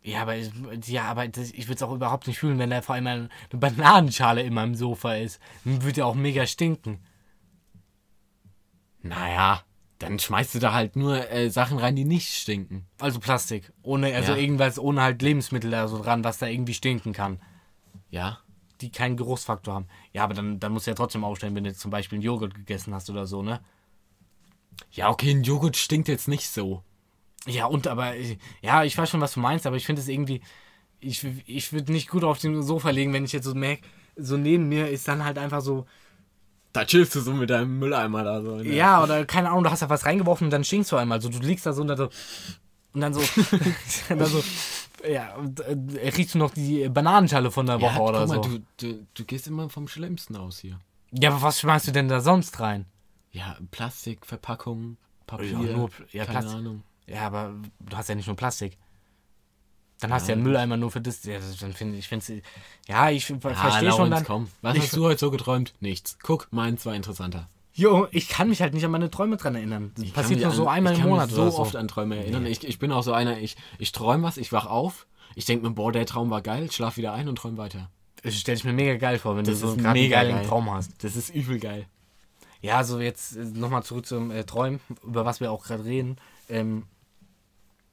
Ja, 0.02 0.22
aber, 0.22 0.36
ich- 0.36 0.50
ja, 0.86 1.04
aber 1.04 1.26
das, 1.26 1.50
ich 1.50 1.66
würde 1.66 1.74
es 1.76 1.82
auch 1.82 1.92
überhaupt 1.92 2.26
nicht 2.28 2.38
fühlen, 2.38 2.58
wenn 2.58 2.70
da 2.70 2.80
vor 2.82 2.94
allem 2.94 3.06
eine 3.06 3.28
Bananenschale 3.50 4.42
in 4.42 4.54
meinem 4.54 4.74
Sofa 4.76 5.14
ist. 5.14 5.40
Dann 5.64 5.82
würde 5.82 6.00
ja 6.00 6.04
auch 6.06 6.14
mega 6.14 6.46
stinken. 6.46 7.00
Naja, 9.02 9.62
dann 9.98 10.18
schmeißt 10.18 10.54
du 10.54 10.58
da 10.58 10.72
halt 10.72 10.96
nur 10.96 11.30
äh, 11.30 11.50
Sachen 11.50 11.78
rein, 11.78 11.96
die 11.96 12.04
nicht 12.04 12.32
stinken. 12.34 12.86
Also 12.98 13.18
Plastik. 13.20 13.72
Ohne, 13.82 14.14
also 14.14 14.32
Ja. 14.32 14.38
irgendwas, 14.38 14.78
ohne 14.78 15.02
halt 15.02 15.22
Lebensmittel 15.22 15.70
da 15.70 15.88
so 15.88 16.00
dran, 16.02 16.24
was 16.24 16.38
da 16.38 16.46
irgendwie 16.46 16.74
stinken 16.74 17.12
kann. 17.12 17.40
Ja. 18.10 18.38
Die 18.80 18.90
keinen 18.90 19.16
Geruchsfaktor 19.16 19.74
haben. 19.74 19.86
Ja, 20.12 20.24
aber 20.24 20.34
dann, 20.34 20.60
dann 20.60 20.72
musst 20.72 20.86
du 20.86 20.90
ja 20.90 20.94
trotzdem 20.94 21.24
aufstellen, 21.24 21.54
wenn 21.54 21.64
du 21.64 21.74
zum 21.74 21.90
Beispiel 21.90 22.16
einen 22.16 22.22
Joghurt 22.24 22.54
gegessen 22.54 22.94
hast 22.94 23.08
oder 23.10 23.26
so, 23.26 23.42
ne? 23.42 23.60
Ja, 24.92 25.08
okay, 25.10 25.30
ein 25.30 25.42
Joghurt 25.42 25.76
stinkt 25.76 26.08
jetzt 26.08 26.28
nicht 26.28 26.48
so. 26.48 26.82
Ja, 27.46 27.66
und 27.66 27.86
aber, 27.86 28.14
ja, 28.60 28.84
ich 28.84 28.96
weiß 28.98 29.08
schon, 29.08 29.20
was 29.20 29.32
du 29.34 29.40
meinst, 29.40 29.66
aber 29.66 29.76
ich 29.76 29.86
finde 29.86 30.02
es 30.02 30.08
irgendwie, 30.08 30.40
ich, 31.00 31.24
ich 31.46 31.72
würde 31.72 31.92
nicht 31.92 32.08
gut 32.08 32.24
auf 32.24 32.38
dem 32.38 32.62
Sofa 32.62 32.90
legen, 32.90 33.12
wenn 33.12 33.24
ich 33.24 33.32
jetzt 33.32 33.44
so 33.44 33.54
merke, 33.54 33.82
so 34.16 34.36
neben 34.36 34.68
mir 34.68 34.88
ist 34.88 35.06
dann 35.08 35.24
halt 35.24 35.38
einfach 35.38 35.60
so, 35.60 35.86
Da 36.72 36.84
chillst 36.84 37.14
du 37.14 37.20
so 37.20 37.32
mit 37.32 37.48
deinem 37.50 37.78
Mülleimer 37.78 38.24
da 38.24 38.42
so. 38.42 38.62
der- 38.62 38.74
ja, 38.74 39.02
oder 39.02 39.24
keine 39.24 39.50
Ahnung, 39.50 39.64
du 39.64 39.70
hast 39.70 39.82
da 39.82 39.88
was 39.88 40.04
reingeworfen 40.04 40.46
und 40.46 40.50
dann 40.50 40.64
stinkst 40.64 40.92
du 40.92 40.96
einmal, 40.96 41.20
so, 41.22 41.28
du 41.28 41.38
liegst 41.38 41.64
da 41.66 41.72
so 41.72 41.82
und 41.82 41.88
dann 41.88 41.96
so, 41.98 42.08
und 42.92 43.00
dann 43.00 43.14
so, 43.14 43.20
und 44.10 44.18
dann 44.18 44.26
so, 44.26 44.42
ja, 45.12 45.36
äh, 45.36 46.08
riechst 46.10 46.34
du 46.34 46.38
noch 46.38 46.50
die 46.52 46.88
Bananenschale 46.88 47.50
von 47.50 47.66
der 47.66 47.80
Woche 47.80 47.94
Ja, 47.94 48.00
oder 48.00 48.20
guck 48.20 48.28
mal, 48.28 48.42
so. 48.44 48.58
du, 48.58 48.64
du, 48.78 49.06
du 49.14 49.24
gehst 49.24 49.46
immer 49.46 49.68
vom 49.68 49.88
Schlimmsten 49.88 50.36
aus 50.36 50.58
hier. 50.58 50.78
Ja, 51.12 51.30
aber 51.30 51.42
was 51.42 51.60
schmeißt 51.60 51.88
du 51.88 51.92
denn 51.92 52.08
da 52.08 52.20
sonst 52.20 52.58
rein? 52.60 52.86
Ja, 53.32 53.56
Plastik, 53.70 54.24
Verpackung, 54.26 54.96
Papier, 55.26 55.50
Ja, 55.52 55.76
nur- 55.76 55.90
ja, 56.12 56.24
keine 56.24 56.38
Plastik. 56.40 56.58
Ahnung. 56.58 56.82
Ja, 57.06 57.26
aber 57.26 57.54
du 57.80 57.96
hast 57.96 58.08
ja 58.08 58.14
nicht 58.14 58.26
nur 58.26 58.36
Plastik. 58.36 58.78
Dann 60.00 60.12
hast 60.12 60.26
du 60.26 60.32
ja 60.32 60.34
einen 60.34 60.42
Mülleimer 60.42 60.76
nur 60.76 60.90
für 60.90 61.00
das. 61.00 61.24
Ja, 61.24 61.38
dann 61.60 61.72
finde 61.72 61.96
ich, 61.96 62.06
finde 62.08 62.42
ja, 62.86 63.08
ich 63.10 63.24
verstehe 63.24 63.92
schon 63.92 64.10
dann. 64.10 64.24
komm. 64.24 64.48
Was 64.60 64.76
ich- 64.76 64.82
hast 64.82 64.96
du 64.96 65.04
heute 65.04 65.18
so 65.20 65.30
geträumt? 65.30 65.72
Nichts. 65.80 66.18
Guck, 66.22 66.48
meins 66.50 66.84
war 66.84 66.94
interessanter. 66.94 67.48
Jo, 67.78 68.08
ich 68.10 68.28
kann 68.28 68.48
mich 68.48 68.62
halt 68.62 68.72
nicht 68.74 68.84
an 68.84 68.90
meine 68.90 69.10
Träume 69.10 69.36
dran 69.36 69.54
erinnern. 69.54 69.92
Das 69.94 70.04
Ich 70.04 70.14
kann 70.14 70.22
passiert 70.22 70.40
nur 70.40 70.50
an- 70.50 70.56
so 70.56 70.66
einmal 70.68 70.92
ich 70.94 70.98
im 70.98 71.02
kann 71.02 71.10
Monat 71.10 71.26
mich 71.26 71.36
so 71.36 71.50
so. 71.50 71.58
oft 71.58 71.76
an 71.76 71.88
Träume 71.88 72.16
erinnern. 72.16 72.46
Ich, 72.46 72.66
ich 72.66 72.78
bin 72.78 72.90
auch 72.90 73.02
so 73.02 73.12
einer, 73.12 73.38
ich, 73.38 73.56
ich 73.78 73.92
träume 73.92 74.22
was, 74.24 74.38
ich 74.38 74.50
wach 74.52 74.64
auf, 74.66 75.06
ich 75.34 75.44
denke 75.44 75.68
mir, 75.68 75.74
boah, 75.74 75.92
der 75.92 76.06
Traum 76.06 76.30
war 76.30 76.40
geil, 76.40 76.70
schlaf 76.72 76.96
wieder 76.96 77.12
ein 77.12 77.28
und 77.28 77.36
träume 77.36 77.58
weiter. 77.58 77.90
Das 78.22 78.34
stelle 78.34 78.56
ich 78.56 78.64
mir 78.64 78.72
mega 78.72 78.96
geil 78.96 79.18
vor, 79.18 79.36
wenn 79.36 79.44
Das 79.44 79.60
du 79.60 79.68
so 79.68 79.76
gerade 79.76 79.88
einen 79.90 79.92
mega 80.00 80.16
geilen 80.22 80.36
geil. 80.36 80.46
Traum 80.46 80.70
hast. 80.72 81.04
Das 81.04 81.16
ist 81.16 81.28
übel 81.34 81.58
geil. 81.60 81.86
Ja, 82.62 82.78
also 82.78 82.98
jetzt 82.98 83.36
nochmal 83.36 83.82
zurück 83.82 84.06
zum 84.06 84.30
äh, 84.30 84.44
Träumen, 84.44 84.80
über 85.04 85.24
was 85.26 85.40
wir 85.40 85.52
auch 85.52 85.62
gerade 85.62 85.84
reden. 85.84 86.16
Ähm, 86.48 86.84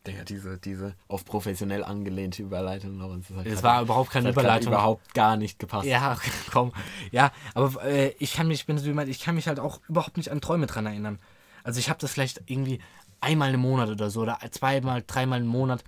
Digga, 0.05 0.25
diese, 0.25 0.57
diese 0.57 0.95
auf 1.07 1.23
professionell 1.23 1.83
angelehnte 1.83 2.43
Überleitung, 2.43 2.97
Lorenz. 2.99 3.27
Das, 3.29 3.37
hat 3.37 3.45
das 3.45 3.63
war 3.63 3.81
überhaupt 3.81 4.11
keine 4.11 4.27
das 4.27 4.35
hat 4.35 4.43
Überleitung. 4.43 4.73
überhaupt 4.73 5.13
gar 5.13 5.37
nicht 5.37 5.59
gepasst. 5.59 5.87
Ja, 5.87 6.17
komm. 6.51 6.73
Ja, 7.11 7.31
aber 7.53 7.83
äh, 7.85 8.09
ich 8.19 8.33
kann 8.33 8.47
mich, 8.47 8.61
ich 8.61 8.65
bin 8.65 8.77
so 8.77 8.85
jemand, 8.85 9.09
ich 9.09 9.21
kann 9.21 9.35
mich 9.35 9.47
halt 9.47 9.59
auch 9.59 9.79
überhaupt 9.87 10.17
nicht 10.17 10.29
an 10.29 10.41
Träume 10.41 10.67
dran 10.67 10.85
erinnern. 10.85 11.19
Also 11.63 11.79
ich 11.79 11.89
habe 11.89 11.99
das 11.99 12.11
vielleicht 12.11 12.41
irgendwie 12.47 12.79
einmal 13.21 13.53
im 13.53 13.61
Monat 13.61 13.89
oder 13.89 14.09
so 14.09 14.21
oder 14.21 14.39
zweimal, 14.51 15.03
dreimal 15.07 15.39
im 15.39 15.47
Monat, 15.47 15.85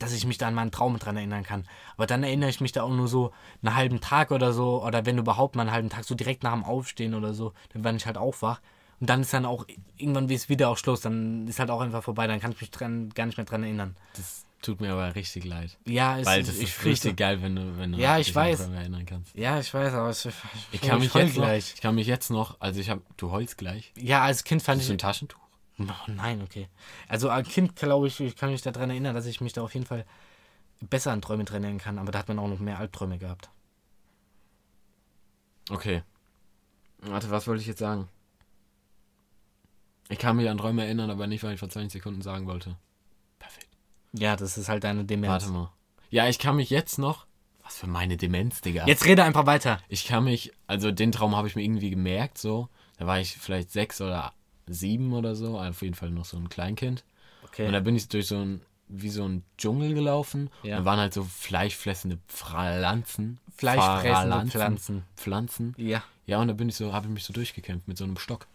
dass 0.00 0.12
ich 0.12 0.26
mich 0.26 0.38
da 0.38 0.48
an 0.48 0.54
meinen 0.54 0.72
Traum 0.72 0.98
dran 0.98 1.16
erinnern 1.16 1.44
kann. 1.44 1.68
Aber 1.96 2.06
dann 2.06 2.24
erinnere 2.24 2.50
ich 2.50 2.60
mich 2.60 2.72
da 2.72 2.82
auch 2.82 2.90
nur 2.90 3.06
so 3.06 3.32
einen 3.62 3.76
halben 3.76 4.00
Tag 4.00 4.32
oder 4.32 4.52
so 4.52 4.82
oder 4.84 5.06
wenn 5.06 5.18
überhaupt 5.18 5.54
mal 5.54 5.62
einen 5.62 5.72
halben 5.72 5.90
Tag 5.90 6.04
so 6.04 6.16
direkt 6.16 6.42
nach 6.42 6.54
dem 6.54 6.64
Aufstehen 6.64 7.14
oder 7.14 7.34
so, 7.34 7.52
dann 7.72 7.84
wenn 7.84 7.94
ich 7.96 8.06
halt 8.06 8.18
aufwach. 8.18 8.60
Und 9.04 9.10
dann 9.10 9.20
ist 9.20 9.34
dann 9.34 9.44
auch 9.44 9.66
irgendwann 9.98 10.30
wie 10.30 10.34
es 10.34 10.48
wieder 10.48 10.70
auch 10.70 10.78
Schluss, 10.78 11.02
dann 11.02 11.46
ist 11.46 11.58
halt 11.58 11.68
auch 11.68 11.82
einfach 11.82 12.02
vorbei, 12.02 12.26
dann 12.26 12.40
kann 12.40 12.52
ich 12.52 12.60
mich 12.62 12.70
dran, 12.70 13.10
gar 13.10 13.26
nicht 13.26 13.36
mehr 13.36 13.44
dran 13.44 13.62
erinnern. 13.62 13.96
Das 14.16 14.46
tut 14.62 14.80
mir 14.80 14.92
aber 14.94 15.14
richtig 15.14 15.44
leid. 15.44 15.76
Ja, 15.84 16.18
es 16.18 16.24
Weil 16.24 16.40
ist, 16.40 16.48
das 16.48 16.56
ich 16.56 16.70
ist 16.70 16.84
richtig 16.86 17.18
geil, 17.18 17.42
wenn 17.42 17.54
du, 17.54 17.76
wenn 17.76 17.92
du 17.92 17.98
Ja, 17.98 18.16
ich 18.16 18.28
dich 18.28 18.34
weiß. 18.34 18.60
Träume 18.60 18.76
erinnern 18.78 19.04
kannst. 19.04 19.34
Ja, 19.34 19.60
ich 19.60 19.74
weiß, 19.74 19.92
aber 19.92 20.08
es, 20.08 20.26
Ich 20.72 20.80
kann 20.80 21.00
mich 21.00 21.12
jetzt 21.12 21.36
noch, 21.36 21.52
ich 21.52 21.82
kann 21.82 21.94
mich 21.96 22.06
jetzt 22.06 22.30
noch, 22.30 22.58
also 22.62 22.80
ich 22.80 22.88
habe, 22.88 23.02
du 23.18 23.30
heulst 23.30 23.58
gleich. 23.58 23.92
Ja, 23.98 24.22
als 24.22 24.42
Kind 24.42 24.62
fand 24.62 24.78
Hast 24.78 24.84
ich. 24.84 24.88
du 24.88 24.94
ein 24.94 24.98
Taschentuch? 24.98 25.38
Oh, 25.80 25.84
nein, 26.06 26.40
okay. 26.40 26.68
Also 27.06 27.28
als 27.28 27.46
Kind 27.50 27.76
glaube 27.76 28.06
ich, 28.06 28.18
ich 28.20 28.36
kann 28.36 28.52
mich 28.52 28.62
daran 28.62 28.88
erinnern, 28.88 29.14
dass 29.14 29.26
ich 29.26 29.42
mich 29.42 29.52
da 29.52 29.60
auf 29.60 29.74
jeden 29.74 29.84
Fall 29.84 30.06
besser 30.80 31.12
an 31.12 31.20
Träume 31.20 31.44
dran 31.44 31.62
erinnern 31.62 31.78
kann, 31.78 31.98
aber 31.98 32.10
da 32.10 32.20
hat 32.20 32.28
man 32.28 32.38
auch 32.38 32.48
noch 32.48 32.58
mehr 32.58 32.78
Albträume 32.78 33.18
gehabt. 33.18 33.50
Okay. 35.68 36.02
Warte, 37.02 37.30
was 37.30 37.46
wollte 37.46 37.60
ich 37.60 37.66
jetzt 37.68 37.80
sagen? 37.80 38.08
Ich 40.08 40.18
kann 40.18 40.36
mich 40.36 40.48
an 40.48 40.58
Träume 40.58 40.84
erinnern, 40.84 41.10
aber 41.10 41.26
nicht, 41.26 41.42
weil 41.42 41.54
ich 41.54 41.60
vor 41.60 41.68
20 41.68 41.92
Sekunden 41.92 42.22
sagen 42.22 42.46
wollte. 42.46 42.76
Perfekt. 43.38 43.68
Ja, 44.12 44.36
das 44.36 44.58
ist 44.58 44.68
halt 44.68 44.84
deine 44.84 45.04
Demenz. 45.04 45.30
Warte 45.30 45.48
mal. 45.48 45.72
Ja, 46.10 46.28
ich 46.28 46.38
kann 46.38 46.56
mich 46.56 46.70
jetzt 46.70 46.98
noch. 46.98 47.26
Was 47.62 47.78
für 47.78 47.86
meine 47.86 48.16
Demenz, 48.16 48.60
Digga. 48.60 48.86
Jetzt 48.86 49.06
rede 49.06 49.24
einfach 49.24 49.46
weiter. 49.46 49.80
Ich 49.88 50.04
kann 50.04 50.24
mich, 50.24 50.52
also 50.66 50.90
den 50.90 51.12
Traum 51.12 51.34
habe 51.34 51.48
ich 51.48 51.56
mir 51.56 51.62
irgendwie 51.62 51.90
gemerkt, 51.90 52.38
so. 52.38 52.68
Da 52.98 53.06
war 53.06 53.18
ich 53.18 53.36
vielleicht 53.36 53.72
sechs 53.72 54.00
oder 54.00 54.32
sieben 54.66 55.12
oder 55.14 55.34
so, 55.34 55.58
auf 55.58 55.82
jeden 55.82 55.94
Fall 55.94 56.10
noch 56.10 56.26
so 56.26 56.36
ein 56.36 56.48
Kleinkind. 56.48 57.04
Okay. 57.44 57.66
Und 57.66 57.72
da 57.72 57.80
bin 57.80 57.96
ich 57.96 58.08
durch 58.08 58.26
so 58.26 58.36
ein, 58.36 58.60
wie 58.88 59.08
so 59.08 59.26
ein 59.26 59.44
Dschungel 59.56 59.94
gelaufen. 59.94 60.50
Ja. 60.62 60.78
Da 60.78 60.84
waren 60.84 60.98
halt 60.98 61.14
so 61.14 61.24
fleischfressende 61.24 62.18
Pflanzen. 62.28 63.40
Fleischfressende 63.56 64.28
Pflanzen. 64.28 64.50
Pflanzen. 64.50 65.04
Pflanzen. 65.16 65.74
Ja. 65.78 66.02
Ja, 66.26 66.40
und 66.40 66.48
da 66.48 66.54
bin 66.54 66.68
ich 66.68 66.76
so, 66.76 66.92
habe 66.92 67.06
ich 67.06 67.12
mich 67.12 67.24
so 67.24 67.32
durchgekämpft 67.32 67.88
mit 67.88 67.96
so 67.96 68.04
einem 68.04 68.18
Stock. 68.18 68.46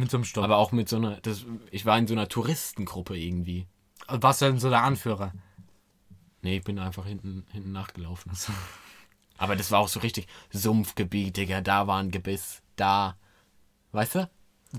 Mit 0.00 0.10
so 0.10 0.16
einem 0.16 0.24
Stock. 0.24 0.42
Aber 0.44 0.56
auch 0.56 0.72
mit 0.72 0.88
so 0.88 0.96
einer, 0.96 1.20
das, 1.20 1.44
ich 1.70 1.84
war 1.84 1.98
in 1.98 2.06
so 2.06 2.14
einer 2.14 2.28
Touristengruppe 2.28 3.16
irgendwie. 3.18 3.66
warst 4.08 4.40
du 4.40 4.46
denn 4.46 4.58
so 4.58 4.70
der 4.70 4.82
Anführer? 4.82 5.32
Nee, 6.42 6.56
ich 6.56 6.64
bin 6.64 6.78
einfach 6.78 7.04
hinten, 7.04 7.44
hinten 7.52 7.72
nachgelaufen. 7.72 8.32
Aber 9.38 9.56
das 9.56 9.70
war 9.70 9.80
auch 9.80 9.88
so 9.88 10.00
richtig 10.00 10.26
Sumpfgebiet, 10.50 11.36
Digga. 11.36 11.60
Da 11.60 11.86
war 11.86 11.98
ein 12.02 12.10
Gebiss, 12.10 12.62
da. 12.76 13.16
Weißt 13.92 14.14
du? 14.14 14.30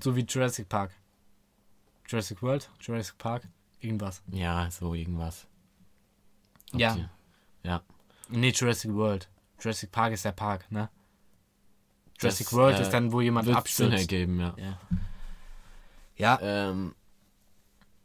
So 0.03 0.15
wie 0.15 0.21
Jurassic 0.21 0.67
Park. 0.69 0.91
Jurassic 2.07 2.41
World, 2.41 2.69
Jurassic 2.79 3.17
Park, 3.17 3.47
irgendwas. 3.79 4.21
Ja, 4.31 4.69
so 4.71 4.93
irgendwas. 4.93 5.47
Ja. 6.73 6.97
Ja. 7.63 7.81
Nee, 8.29 8.49
Jurassic 8.51 8.93
World. 8.93 9.29
Jurassic 9.59 9.91
Park 9.91 10.13
ist 10.13 10.25
der 10.25 10.31
Park, 10.31 10.69
ne? 10.71 10.89
Jurassic 12.19 12.47
Das, 12.47 12.53
World 12.53 12.77
äh, 12.79 12.81
ist 12.81 12.89
dann, 12.89 13.11
wo 13.11 13.21
jemand 13.21 13.45
Wird 13.47 13.67
Sinn 13.67 13.87
abstürzt. 13.87 14.11
ergeben, 14.11 14.39
ja. 14.39 14.53
Ja. 14.57 14.79
Ja, 16.21 16.39
Ähm, 16.41 16.93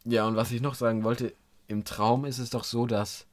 ja, 0.03 0.25
und 0.25 0.35
was 0.35 0.51
ich 0.51 0.59
noch 0.61 0.73
sagen 0.73 1.03
wollte, 1.03 1.35
im 1.67 1.83
Traum 1.83 2.25
ist 2.25 2.39
es 2.39 2.49
doch 2.49 2.63
so, 2.63 2.87
dass, 2.87 3.27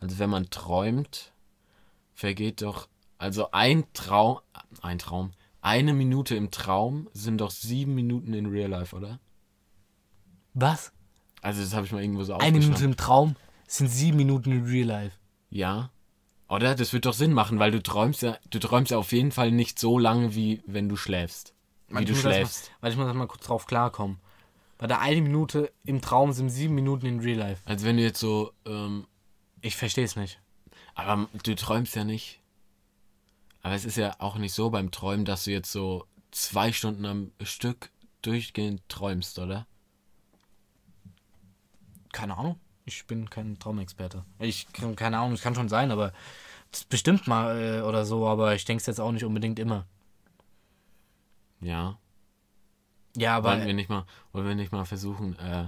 also 0.00 0.18
wenn 0.18 0.28
man 0.28 0.50
träumt, 0.50 1.32
vergeht 2.14 2.60
doch 2.62 2.88
Also 3.16 3.50
ein 3.52 3.84
Traum, 3.94 4.40
ein 4.82 4.98
Traum, 4.98 5.30
eine 5.62 5.94
Minute 5.94 6.36
im 6.36 6.50
Traum 6.50 7.08
sind 7.14 7.40
doch 7.40 7.50
sieben 7.50 7.94
Minuten 7.94 8.34
in 8.34 8.46
Real 8.46 8.70
Life, 8.70 8.94
oder? 8.94 9.20
Was? 10.52 10.92
Also 11.40 11.62
das 11.62 11.72
habe 11.72 11.86
ich 11.86 11.92
mal 11.92 12.02
irgendwo 12.02 12.24
so 12.24 12.34
Eine. 12.34 12.58
Minute 12.58 12.84
im 12.84 12.96
Traum 12.96 13.36
sind 13.66 13.88
sieben 13.88 14.18
Minuten 14.18 14.52
in 14.52 14.66
Real 14.66 14.86
Life. 14.86 15.16
Ja. 15.50 15.90
Oder? 16.48 16.74
Das 16.74 16.92
wird 16.92 17.06
doch 17.06 17.14
Sinn 17.14 17.32
machen, 17.32 17.58
weil 17.58 17.70
du 17.70 17.82
träumst 17.82 18.22
ja, 18.22 18.36
du 18.50 18.58
träumst 18.58 18.90
ja 18.90 18.98
auf 18.98 19.12
jeden 19.12 19.32
Fall 19.32 19.50
nicht 19.50 19.78
so 19.78 19.98
lange, 19.98 20.34
wie 20.34 20.62
wenn 20.66 20.88
du 20.88 20.96
schläfst. 20.96 21.54
Wie 21.88 22.04
du 22.04 22.12
ich 22.12 22.18
muss 22.18 22.22
das 22.22 22.34
schläfst. 22.34 22.70
Mal, 22.70 22.76
warte, 22.80 22.92
ich 22.94 22.98
muss 23.06 23.14
mal 23.14 23.26
kurz 23.26 23.44
drauf 23.46 23.66
klarkommen. 23.66 24.18
Bei 24.78 24.86
der 24.86 25.00
eine 25.00 25.20
Minute 25.22 25.72
im 25.84 26.00
Traum 26.00 26.32
sind 26.32 26.50
sieben 26.50 26.74
Minuten 26.74 27.06
in 27.06 27.20
Real 27.20 27.38
Life. 27.38 27.62
Als 27.64 27.84
wenn 27.84 27.96
du 27.96 28.02
jetzt 28.02 28.20
so, 28.20 28.52
ähm, 28.64 29.06
Ich 29.60 29.76
verstehe 29.76 30.04
es 30.04 30.14
nicht. 30.16 30.40
aber 30.94 31.28
du 31.42 31.54
träumst 31.54 31.96
ja 31.96 32.04
nicht. 32.04 32.40
Aber 33.62 33.74
es 33.74 33.84
ist 33.84 33.96
ja 33.96 34.14
auch 34.20 34.36
nicht 34.36 34.52
so 34.54 34.70
beim 34.70 34.90
Träumen, 34.92 35.24
dass 35.24 35.44
du 35.44 35.50
jetzt 35.50 35.72
so 35.72 36.06
zwei 36.30 36.72
Stunden 36.72 37.04
am 37.06 37.32
Stück 37.42 37.90
durchgehend 38.22 38.82
träumst, 38.88 39.38
oder? 39.38 39.66
Keine 42.12 42.36
Ahnung. 42.36 42.58
Ich 42.84 43.06
bin 43.06 43.28
kein 43.28 43.58
Traumexperte. 43.58 44.24
Ich 44.38 44.72
kann 44.72 44.96
keine 44.96 45.18
Ahnung, 45.18 45.32
es 45.32 45.42
kann 45.42 45.54
schon 45.54 45.68
sein, 45.68 45.90
aber 45.90 46.12
bestimmt 46.88 47.26
mal 47.26 47.58
äh, 47.60 47.80
oder 47.82 48.04
so, 48.06 48.26
aber 48.26 48.54
ich 48.54 48.64
denke 48.64 48.80
es 48.80 48.86
jetzt 48.86 49.00
auch 49.00 49.12
nicht 49.12 49.24
unbedingt 49.24 49.58
immer. 49.58 49.86
Ja. 51.60 51.98
Ja, 53.16 53.36
aber 53.36 53.50
wollen 53.50 53.66
wir 53.66 53.74
nicht 53.74 53.88
mal, 53.88 54.04
wollen 54.32 54.46
wir 54.46 54.54
nicht 54.54 54.72
mal 54.72 54.84
versuchen, 54.84 55.38
äh, 55.38 55.66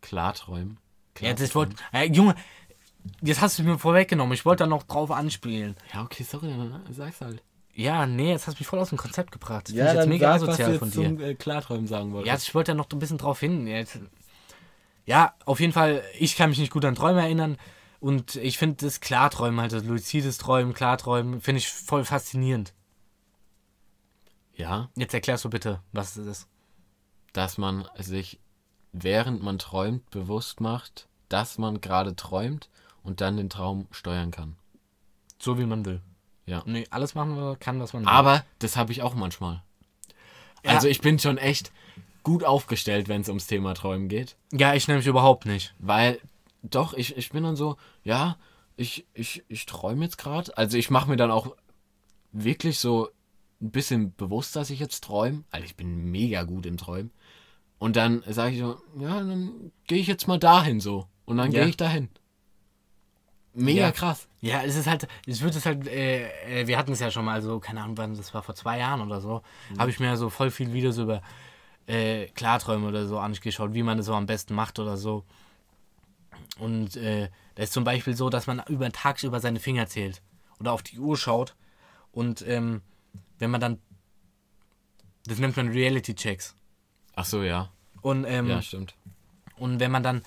klarträumen? 0.00 0.78
ja, 1.20 1.34
das 1.34 1.54
wollte 1.54 1.76
äh, 1.92 2.04
Junge, 2.10 2.34
jetzt 3.20 3.40
hast 3.40 3.58
du 3.58 3.62
mir 3.62 3.78
vorweggenommen. 3.78 4.32
Ich 4.32 4.44
wollte 4.44 4.64
da 4.64 4.68
noch 4.68 4.84
drauf 4.84 5.10
anspielen. 5.10 5.76
Ja, 5.92 6.02
okay, 6.02 6.22
sorry, 6.22 6.48
dann 6.48 6.82
sag's 6.90 7.20
halt. 7.20 7.42
Ja, 7.74 8.06
nee, 8.06 8.30
jetzt 8.30 8.46
hast 8.46 8.58
du 8.58 8.62
mich 8.62 8.68
voll 8.68 8.78
aus 8.78 8.88
dem 8.88 8.96
Konzept 8.96 9.32
gebracht. 9.32 9.68
Das 9.68 9.70
ich 9.70 9.76
jetzt 9.76 10.08
mega 10.08 10.32
asozial 10.32 10.78
von 10.78 10.90
dir. 10.90 10.94
zum 10.94 11.20
äh, 11.20 11.34
Klarträumen 11.34 11.86
sagen 11.86 12.12
wolltest. 12.12 12.28
Ja, 12.28 12.36
ich 12.36 12.54
wollte 12.54 12.72
ja 12.72 12.74
noch 12.74 12.90
ein 12.90 12.98
bisschen 12.98 13.18
drauf 13.18 13.40
hin. 13.40 13.66
Jetzt. 13.66 13.98
Ja, 15.04 15.34
auf 15.44 15.60
jeden 15.60 15.74
Fall, 15.74 16.02
ich 16.18 16.36
kann 16.36 16.48
mich 16.48 16.58
nicht 16.58 16.72
gut 16.72 16.86
an 16.86 16.94
Träume 16.94 17.20
erinnern. 17.20 17.58
Und 18.00 18.36
ich 18.36 18.56
finde 18.56 18.84
das 18.86 19.00
Klarträumen, 19.00 19.60
halt 19.60 19.72
das 19.72 19.84
luzides 19.84 20.38
Träumen, 20.38 20.72
Klarträumen, 20.72 21.40
finde 21.42 21.58
ich 21.58 21.68
voll 21.68 22.04
faszinierend. 22.04 22.72
Ja, 24.56 24.88
Jetzt 24.96 25.14
erklärst 25.14 25.44
du 25.44 25.50
bitte, 25.50 25.80
was 25.92 26.14
das 26.14 26.26
ist. 26.26 26.48
dass 27.32 27.58
man 27.58 27.86
sich, 27.98 28.40
während 28.92 29.42
man 29.42 29.58
träumt, 29.58 30.08
bewusst 30.10 30.60
macht, 30.60 31.08
dass 31.28 31.58
man 31.58 31.80
gerade 31.80 32.16
träumt 32.16 32.68
und 33.02 33.20
dann 33.20 33.36
den 33.36 33.50
Traum 33.50 33.86
steuern 33.90 34.30
kann. 34.30 34.56
So 35.38 35.58
wie 35.58 35.66
man 35.66 35.84
will. 35.84 36.00
Ja. 36.46 36.62
Nee, 36.64 36.86
alles 36.90 37.14
machen 37.14 37.36
wir, 37.36 37.56
kann, 37.56 37.80
was 37.80 37.92
man 37.92 38.02
will. 38.02 38.08
Aber 38.08 38.44
das 38.58 38.76
habe 38.76 38.92
ich 38.92 39.02
auch 39.02 39.14
manchmal. 39.14 39.62
Ja. 40.64 40.72
Also 40.72 40.88
ich 40.88 41.00
bin 41.00 41.18
schon 41.18 41.38
echt 41.38 41.72
gut 42.22 42.42
aufgestellt, 42.42 43.08
wenn 43.08 43.20
es 43.20 43.28
ums 43.28 43.46
Thema 43.46 43.74
Träumen 43.74 44.08
geht. 44.08 44.36
Ja, 44.52 44.74
ich 44.74 44.88
nämlich 44.88 45.06
überhaupt 45.06 45.44
nicht. 45.46 45.74
Weil, 45.78 46.20
doch, 46.62 46.94
ich, 46.94 47.16
ich 47.16 47.30
bin 47.30 47.44
dann 47.44 47.56
so, 47.56 47.76
ja, 48.02 48.36
ich, 48.76 49.06
ich, 49.14 49.44
ich 49.48 49.66
träume 49.66 50.04
jetzt 50.04 50.18
gerade. 50.18 50.56
Also 50.56 50.78
ich 50.78 50.90
mache 50.90 51.08
mir 51.10 51.16
dann 51.16 51.30
auch 51.30 51.54
wirklich 52.32 52.78
so 52.78 53.10
ein 53.60 53.70
bisschen 53.70 54.14
bewusst, 54.14 54.54
dass 54.56 54.70
ich 54.70 54.80
jetzt 54.80 55.04
träume. 55.04 55.44
Also 55.50 55.64
ich 55.64 55.76
bin 55.76 56.10
mega 56.10 56.42
gut 56.42 56.66
im 56.66 56.76
Träumen. 56.76 57.10
Und 57.78 57.96
dann 57.96 58.22
sage 58.26 58.54
ich 58.54 58.60
so, 58.60 58.76
ja, 58.98 59.18
dann 59.20 59.72
gehe 59.86 59.98
ich 59.98 60.06
jetzt 60.06 60.28
mal 60.28 60.38
dahin 60.38 60.80
so. 60.80 61.06
Und 61.24 61.36
dann 61.38 61.52
Ja. 61.52 61.60
gehe 61.60 61.68
ich 61.70 61.76
dahin. 61.76 62.08
Mega 63.52 63.86
Ja. 63.86 63.92
krass. 63.92 64.28
Ja, 64.40 64.62
es 64.62 64.76
ist 64.76 64.86
halt, 64.86 65.08
ich 65.24 65.40
würde 65.40 65.56
es 65.56 65.64
halt, 65.64 65.86
äh, 65.88 66.28
äh, 66.62 66.66
wir 66.66 66.76
hatten 66.76 66.92
es 66.92 67.00
ja 67.00 67.10
schon 67.10 67.24
mal, 67.24 67.32
also 67.32 67.58
keine 67.58 67.82
Ahnung, 67.82 67.96
wann, 67.96 68.14
das 68.14 68.34
war 68.34 68.42
vor 68.42 68.54
zwei 68.54 68.78
Jahren 68.78 69.00
oder 69.00 69.20
so, 69.20 69.42
habe 69.78 69.90
ich 69.90 69.98
mir 69.98 70.16
so 70.18 70.28
voll 70.28 70.50
viel 70.50 70.72
Videos 70.74 70.98
über 70.98 71.22
äh, 71.86 72.26
Klarträume 72.28 72.86
oder 72.86 73.06
so 73.06 73.18
angeschaut, 73.18 73.72
wie 73.72 73.82
man 73.82 73.96
das 73.96 74.06
so 74.06 74.14
am 74.14 74.26
besten 74.26 74.54
macht 74.54 74.78
oder 74.78 74.96
so. 74.98 75.24
Und 76.58 76.96
äh, 76.96 77.30
da 77.54 77.62
ist 77.62 77.72
zum 77.72 77.84
Beispiel 77.84 78.14
so, 78.14 78.28
dass 78.28 78.46
man 78.46 78.62
über 78.68 78.88
den 78.88 78.92
Tag 78.92 79.22
über 79.22 79.40
seine 79.40 79.60
Finger 79.60 79.86
zählt 79.86 80.22
oder 80.60 80.72
auf 80.72 80.82
die 80.82 80.98
Uhr 80.98 81.16
schaut 81.16 81.54
und 82.12 82.46
ähm, 82.46 82.82
wenn 83.38 83.50
man 83.50 83.60
dann, 83.60 83.78
das 85.26 85.38
nennt 85.38 85.56
man 85.56 85.68
Reality-Checks. 85.68 86.54
Ach 87.14 87.24
so, 87.24 87.42
ja. 87.42 87.70
Und 88.02 88.24
ähm, 88.24 88.48
Ja, 88.48 88.62
stimmt. 88.62 88.94
und 89.56 89.80
wenn 89.80 89.90
man 89.90 90.02
dann 90.02 90.22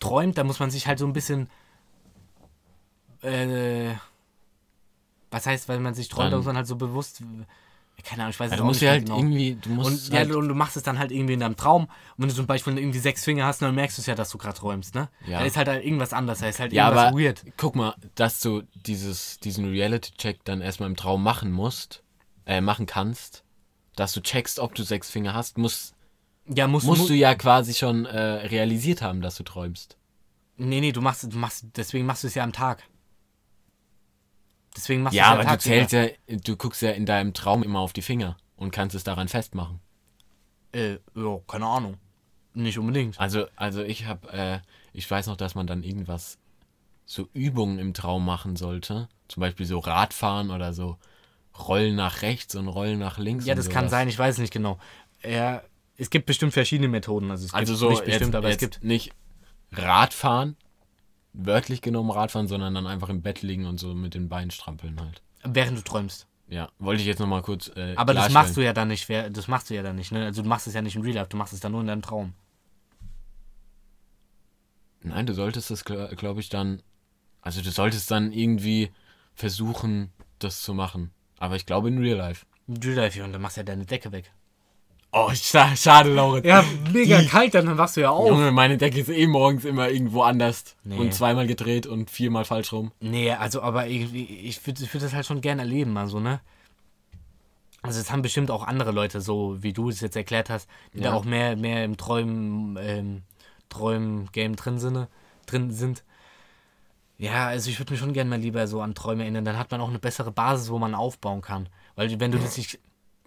träumt, 0.00 0.36
dann 0.38 0.46
muss 0.46 0.60
man 0.60 0.70
sich 0.70 0.86
halt 0.86 0.98
so 0.98 1.06
ein 1.06 1.12
bisschen. 1.12 1.48
Äh, 3.22 3.94
was 5.30 5.46
heißt, 5.46 5.68
weil 5.68 5.80
man 5.80 5.94
sich 5.94 6.08
träumt, 6.08 6.26
Dann- 6.26 6.30
da 6.32 6.36
muss 6.38 6.46
man 6.46 6.56
halt 6.56 6.66
so 6.66 6.76
bewusst. 6.76 7.22
Keine 8.04 8.22
Ahnung, 8.22 8.30
ich 8.30 8.38
weiß 8.38 8.50
Ja, 8.52 8.56
es 8.56 8.60
du 8.60 8.64
auch 8.64 8.68
nicht 8.70 8.80
ja 8.80 8.90
halt 8.92 9.04
genau. 9.06 9.18
irgendwie, 9.18 9.56
du 9.56 9.70
musst 9.70 10.06
Und, 10.06 10.12
ja, 10.12 10.20
halt, 10.20 10.30
und 10.32 10.46
du 10.48 10.54
machst 10.54 10.76
es 10.76 10.84
dann 10.84 11.00
halt 11.00 11.10
irgendwie 11.10 11.32
in 11.34 11.40
deinem 11.40 11.56
Traum. 11.56 11.84
Und 11.86 11.90
wenn 12.18 12.28
du 12.28 12.34
zum 12.34 12.46
Beispiel 12.46 12.78
irgendwie 12.78 13.00
sechs 13.00 13.24
Finger 13.24 13.44
hast, 13.46 13.60
dann 13.60 13.74
merkst 13.74 13.98
du 13.98 14.02
es 14.02 14.06
ja, 14.06 14.14
dass 14.14 14.30
du 14.30 14.38
gerade 14.38 14.56
träumst, 14.56 14.94
ne? 14.94 15.08
Ja. 15.26 15.40
Da 15.40 15.44
ist 15.46 15.56
halt, 15.56 15.66
halt 15.66 15.84
irgendwas 15.84 16.12
anders, 16.12 16.38
da 16.38 16.46
ist 16.48 16.60
halt 16.60 16.72
Ja, 16.72 16.86
irgendwas 16.86 17.08
aber 17.08 17.18
weird. 17.18 17.44
guck 17.56 17.74
mal, 17.74 17.96
dass 18.14 18.38
du 18.38 18.62
dieses, 18.86 19.40
diesen 19.40 19.68
Reality-Check 19.68 20.44
dann 20.44 20.60
erstmal 20.60 20.88
im 20.88 20.96
Traum 20.96 21.24
machen 21.24 21.50
musst, 21.50 22.04
äh, 22.48 22.60
machen 22.60 22.86
kannst, 22.86 23.44
dass 23.94 24.12
du 24.12 24.20
checkst, 24.20 24.58
ob 24.58 24.74
du 24.74 24.82
sechs 24.82 25.10
Finger 25.10 25.34
hast, 25.34 25.58
musst, 25.58 25.94
Ja, 26.46 26.66
musst, 26.66 26.86
musst 26.86 27.02
mu- 27.02 27.08
du 27.08 27.14
ja 27.14 27.34
quasi 27.36 27.74
schon 27.74 28.06
äh, 28.06 28.18
realisiert 28.18 29.02
haben, 29.02 29.20
dass 29.20 29.36
du 29.36 29.44
träumst. 29.44 29.96
Nee, 30.56 30.80
nee, 30.80 30.92
du 30.92 31.00
machst, 31.00 31.22
du 31.32 31.38
machst, 31.38 31.66
deswegen 31.76 32.06
machst 32.06 32.24
du 32.24 32.26
es 32.26 32.34
ja 32.34 32.42
am 32.42 32.52
Tag. 32.52 32.82
Deswegen 34.76 35.02
machst 35.02 35.16
Ja, 35.16 35.24
du 35.24 35.28
es 35.28 35.32
aber 35.34 35.42
du 35.44 35.48
tagsüber. 35.50 35.74
zählst 35.76 35.92
ja, 36.28 36.36
du 36.36 36.56
guckst 36.56 36.82
ja 36.82 36.90
in 36.90 37.06
deinem 37.06 37.34
Traum 37.34 37.62
immer 37.62 37.80
auf 37.80 37.92
die 37.92 38.02
Finger 38.02 38.36
und 38.56 38.70
kannst 38.70 38.94
es 38.96 39.04
daran 39.04 39.28
festmachen. 39.28 39.80
Äh, 40.72 40.98
ja, 41.14 41.38
keine 41.46 41.66
Ahnung. 41.66 41.96
Nicht 42.54 42.78
unbedingt. 42.78 43.18
Also, 43.20 43.46
also 43.56 43.82
ich 43.82 44.06
habe, 44.06 44.32
äh, 44.32 44.58
ich 44.92 45.10
weiß 45.10 45.26
noch, 45.26 45.36
dass 45.36 45.54
man 45.54 45.66
dann 45.66 45.82
irgendwas, 45.82 46.38
so 47.06 47.28
Übungen 47.32 47.78
im 47.78 47.94
Traum 47.94 48.24
machen 48.24 48.56
sollte. 48.56 49.08
Zum 49.28 49.40
Beispiel 49.40 49.66
so 49.66 49.78
Radfahren 49.78 50.50
oder 50.50 50.72
so 50.72 50.98
Rollen 51.66 51.96
nach 51.96 52.22
rechts 52.22 52.54
und 52.54 52.68
Rollen 52.68 52.98
nach 52.98 53.18
links. 53.18 53.46
Ja, 53.46 53.54
das 53.54 53.68
kann 53.68 53.84
sowas. 53.84 53.90
sein, 53.92 54.08
ich 54.08 54.18
weiß 54.18 54.38
nicht 54.38 54.52
genau. 54.52 54.78
Ja, 55.22 55.62
es 55.96 56.10
gibt 56.10 56.26
bestimmt 56.26 56.52
verschiedene 56.52 56.88
Methoden. 56.88 57.30
Also, 57.30 57.46
es 57.46 57.54
Also 57.54 57.72
gibt 57.72 57.80
so 57.80 57.90
nicht 57.90 58.04
bestimmt, 58.04 58.34
jetzt, 58.34 58.34
aber 58.36 58.48
es 58.50 58.58
gibt. 58.58 58.84
nicht 58.84 59.12
Radfahren, 59.72 60.56
wörtlich 61.32 61.82
genommen 61.82 62.10
Radfahren, 62.10 62.48
sondern 62.48 62.74
dann 62.74 62.86
einfach 62.86 63.08
im 63.08 63.22
Bett 63.22 63.42
liegen 63.42 63.66
und 63.66 63.78
so 63.78 63.94
mit 63.94 64.14
den 64.14 64.28
Beinen 64.28 64.50
strampeln 64.50 65.00
halt. 65.00 65.22
Während 65.44 65.78
du 65.78 65.82
träumst. 65.82 66.26
Ja, 66.48 66.70
wollte 66.78 67.02
ich 67.02 67.06
jetzt 67.06 67.18
nochmal 67.18 67.42
kurz 67.42 67.70
äh, 67.76 67.94
Aber 67.96 68.14
das 68.14 68.32
machst 68.32 68.56
du 68.56 68.62
ja 68.62 68.72
dann 68.72 68.88
nicht. 68.88 69.08
Das 69.10 69.48
machst 69.48 69.68
du 69.68 69.74
ja 69.74 69.82
dann 69.82 69.96
nicht. 69.96 70.12
Ne? 70.12 70.24
Also 70.24 70.42
du 70.42 70.48
machst 70.48 70.66
es 70.66 70.74
ja 70.74 70.80
nicht 70.80 70.96
im 70.96 71.02
Real 71.02 71.16
Life, 71.16 71.28
du 71.28 71.36
machst 71.36 71.52
es 71.52 71.60
dann 71.60 71.72
nur 71.72 71.82
in 71.82 71.86
deinem 71.86 72.02
Traum. 72.02 72.32
Nein, 75.02 75.26
du 75.26 75.34
solltest 75.34 75.70
das, 75.70 75.84
glaube 75.84 76.40
ich, 76.40 76.48
dann, 76.48 76.82
also 77.40 77.60
du 77.62 77.70
solltest 77.70 78.10
dann 78.10 78.32
irgendwie 78.32 78.90
versuchen, 79.34 80.10
das 80.38 80.62
zu 80.62 80.74
machen. 80.74 81.12
Aber 81.38 81.56
ich 81.56 81.66
glaube 81.66 81.88
in 81.88 81.98
Real 81.98 82.16
Life. 82.18 82.46
Im 82.66 82.76
Real 82.76 82.94
Life, 82.96 83.18
ja, 83.18 83.24
und 83.24 83.32
dann 83.32 83.40
machst 83.42 83.56
du 83.56 83.60
ja 83.60 83.64
deine 83.64 83.84
Decke 83.84 84.12
weg. 84.12 84.30
Oh, 85.10 85.30
scha 85.32 85.74
schade, 85.74 86.12
Lauritz. 86.12 86.44
Ja, 86.44 86.62
mega 86.92 87.22
kalt, 87.22 87.54
dann 87.54 87.78
wachst 87.78 87.96
du 87.96 88.02
ja 88.02 88.10
auf. 88.10 88.28
Junge, 88.28 88.52
meine 88.52 88.76
Decke 88.76 89.00
ist 89.00 89.08
eh 89.08 89.26
morgens 89.26 89.64
immer 89.64 89.88
irgendwo 89.88 90.22
anders. 90.22 90.76
Nee. 90.84 90.96
Und 90.98 91.14
zweimal 91.14 91.46
gedreht 91.46 91.86
und 91.86 92.10
viermal 92.10 92.44
falsch 92.44 92.72
rum. 92.72 92.92
Nee, 93.00 93.30
also 93.32 93.62
aber 93.62 93.86
irgendwie, 93.86 94.24
ich 94.24 94.66
würde 94.66 94.84
ich 94.84 94.92
würd 94.92 95.02
das 95.02 95.14
halt 95.14 95.24
schon 95.24 95.40
gerne 95.40 95.62
erleben, 95.62 95.96
also, 95.96 96.20
ne? 96.20 96.40
Also 97.80 98.00
es 98.00 98.10
haben 98.10 98.22
bestimmt 98.22 98.50
auch 98.50 98.66
andere 98.66 98.90
Leute, 98.90 99.20
so 99.22 99.62
wie 99.62 99.72
du 99.72 99.88
es 99.88 100.00
jetzt 100.00 100.16
erklärt 100.16 100.50
hast, 100.50 100.68
die 100.92 100.98
Ja. 100.98 101.10
da 101.10 101.16
auch 101.16 101.24
mehr, 101.24 101.56
mehr 101.56 101.84
im 101.84 101.96
Träumen, 101.96 102.76
ähm, 102.78 103.22
Träumen-Game 103.70 104.56
drin, 104.56 104.78
sinne, 104.78 105.08
drin 105.46 105.70
sind. 105.70 106.02
Ja, 107.18 107.48
also 107.48 107.68
ich 107.68 107.78
würde 107.80 107.92
mich 107.92 108.00
schon 108.00 108.12
gerne 108.12 108.30
mal 108.30 108.38
lieber 108.38 108.66
so 108.68 108.80
an 108.80 108.94
Träume 108.94 109.24
erinnern. 109.24 109.44
Dann 109.44 109.58
hat 109.58 109.70
man 109.72 109.80
auch 109.80 109.88
eine 109.88 109.98
bessere 109.98 110.30
Basis, 110.30 110.70
wo 110.70 110.78
man 110.78 110.94
aufbauen 110.94 111.40
kann. 111.42 111.68
Weil 111.96 112.18
wenn 112.20 112.30
du 112.30 112.38
das 112.38 112.56
nicht, 112.56 112.78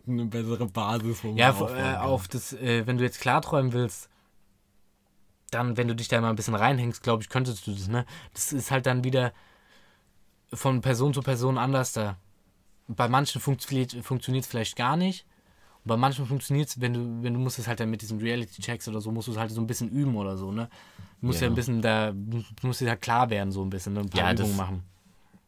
Eine 0.07 0.25
bessere 0.25 0.65
Basis, 0.65 1.23
wo 1.23 1.27
man 1.29 1.37
ja, 1.37 1.49
aufbauen 1.51 1.75
äh, 1.75 1.81
kann. 1.81 1.95
auf 1.97 2.27
das, 2.29 2.53
äh, 2.53 2.87
wenn 2.87 2.97
du 2.97 3.03
jetzt 3.03 3.19
klarträumen 3.19 3.73
willst, 3.73 4.09
dann, 5.51 5.75
wenn 5.75 5.89
du 5.89 5.95
dich 5.95 6.07
da 6.07 6.21
mal 6.21 6.29
ein 6.29 6.37
bisschen 6.37 6.55
reinhängst, 6.55 7.03
glaube 7.03 7.21
ich, 7.21 7.29
könntest 7.29 7.67
du 7.67 7.73
das, 7.73 7.89
ne? 7.89 8.05
Das 8.33 8.53
ist 8.53 8.71
halt 8.71 8.85
dann 8.85 9.03
wieder 9.03 9.33
von 10.53 10.79
Person 10.79 11.13
zu 11.13 11.21
Person 11.21 11.57
anders 11.57 11.91
da. 11.91 12.17
Bei 12.87 13.09
manchen 13.09 13.41
funktioniert 13.41 13.93
es 13.93 14.47
vielleicht 14.47 14.77
gar 14.77 14.95
nicht. 14.95 15.25
Und 15.83 15.87
bei 15.89 15.97
manchen 15.97 16.25
funktioniert 16.25 16.69
es, 16.69 16.79
wenn 16.79 16.93
du, 16.93 17.23
wenn 17.23 17.33
du 17.33 17.39
musst 17.39 17.57
es 17.59 17.67
halt 17.67 17.79
dann 17.79 17.89
mit 17.89 18.01
diesen 18.01 18.19
Reality-Checks 18.19 18.87
oder 18.87 19.01
so, 19.01 19.11
musst 19.11 19.27
du 19.27 19.31
es 19.31 19.37
halt 19.37 19.51
so 19.51 19.59
ein 19.61 19.67
bisschen 19.67 19.89
üben 19.89 20.15
oder 20.15 20.37
so, 20.37 20.51
ne? 20.51 20.69
Du 21.21 21.27
musst 21.27 21.41
ja, 21.41 21.47
Ja. 21.47 21.51
ein 21.51 21.55
bisschen 21.55 21.81
da, 21.81 22.13
musst 22.61 22.81
dir 22.81 22.89
halt 22.89 23.01
klar 23.01 23.29
werden, 23.29 23.51
so 23.51 23.63
ein 23.63 23.69
bisschen, 23.69 23.93
ne? 23.93 24.01
Ein 24.01 24.09
paar 24.09 24.19
Ja, 24.21 24.33
das- 24.33 24.41
Übungen 24.41 24.57
machen. 24.57 24.83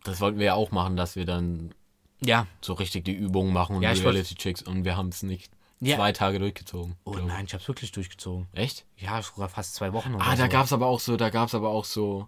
Das 0.04 0.20
wollten 0.22 0.40
wir 0.40 0.46
ja 0.48 0.54
auch 0.56 0.72
machen, 0.72 0.96
dass 0.98 1.16
wir 1.16 1.26
dann 1.26 1.74
Ja. 2.22 2.48
so 2.62 2.74
richtig 2.74 3.06
die 3.06 3.14
Übungen 3.14 3.54
machen 3.54 3.76
und 3.76 3.84
Ja, 3.84 3.92
Reality-Checks 3.92 4.64
und 4.64 4.86
wir 4.86 4.98
haben 4.98 5.10
es 5.10 5.22
nicht 5.24 5.52
Ja. 5.80 5.98
zwei 5.98 6.12
Tage 6.14 6.40
durchgezogen. 6.40 6.96
Oh 7.06 7.12
glaub 7.12 7.26
ich. 7.26 7.32
nein, 7.32 7.46
ich 7.46 7.54
hab's 7.54 7.68
wirklich 7.68 7.92
durchgezogen. 7.92 8.48
Echt? 8.54 8.86
Ja, 8.98 9.22
sogar 9.22 9.50
fast 9.50 9.76
zwei 9.76 9.94
Wochen 9.94 10.16
oder 10.16 10.26
Ah, 10.26 10.36
da 10.36 10.46
so. 10.46 10.50
gab's 10.50 10.74
aber 10.74 10.88
auch 10.88 11.00
so, 11.00 11.16
da 11.16 11.30
gab's 11.30 11.54
aber 11.56 11.70
auch 11.70 11.86
so 11.86 12.28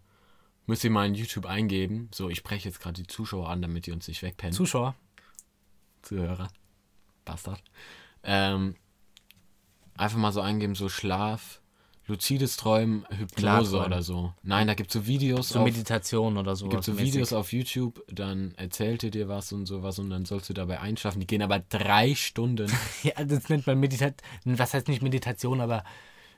Müsst 0.67 0.83
ihr 0.83 0.89
mal 0.89 1.05
in 1.05 1.13
YouTube 1.13 1.45
eingeben. 1.45 2.09
So, 2.11 2.27
ich 2.27 2.37
spreche 2.39 2.67
jetzt 2.67 2.79
gerade 2.79 2.95
die 2.99 3.05
Zuschauer 3.05 3.49
an, 3.49 3.61
damit 3.61 3.85
die 3.85 3.91
uns 3.91 4.07
nicht 4.07 4.23
wegpennen. 4.23 4.51
Zuschauer. 4.51 4.95
Zuhörer. 6.01 6.47
Bastard. 7.25 7.61
Ähm, 8.23 8.75
einfach 9.97 10.17
mal 10.17 10.31
so 10.31 10.41
eingeben, 10.41 10.75
so 10.75 10.89
Schlaf, 10.89 11.61
luzides 12.07 12.57
Träumen, 12.57 13.05
Hypnose 13.09 13.83
oder 13.83 14.03
so. 14.03 14.33
Nein, 14.43 14.67
da 14.67 14.73
gibt 14.73 14.89
es 14.89 14.93
so 14.93 15.07
Videos 15.07 15.49
So 15.49 15.59
auf, 15.59 15.65
Meditation 15.65 16.37
oder 16.37 16.55
so. 16.55 16.69
gibt 16.69 16.83
so 16.83 16.97
Videos 16.97 17.33
auf 17.33 17.51
YouTube, 17.51 18.03
dann 18.11 18.53
erzählt 18.57 19.03
ihr 19.03 19.11
dir 19.11 19.27
was 19.27 19.51
und 19.51 19.65
sowas 19.65 19.99
und 19.99 20.09
dann 20.09 20.25
sollst 20.25 20.49
du 20.49 20.53
dabei 20.53 20.79
einschlafen. 20.79 21.19
Die 21.19 21.27
gehen 21.27 21.41
aber 21.41 21.59
drei 21.59 22.15
Stunden. 22.15 22.71
Ja, 23.03 23.23
das 23.23 23.49
nennt 23.49 23.67
man 23.67 23.79
Meditation. 23.79 24.17
Was 24.45 24.73
heißt 24.73 24.87
nicht 24.87 25.01
Meditation, 25.01 25.61
aber. 25.61 25.83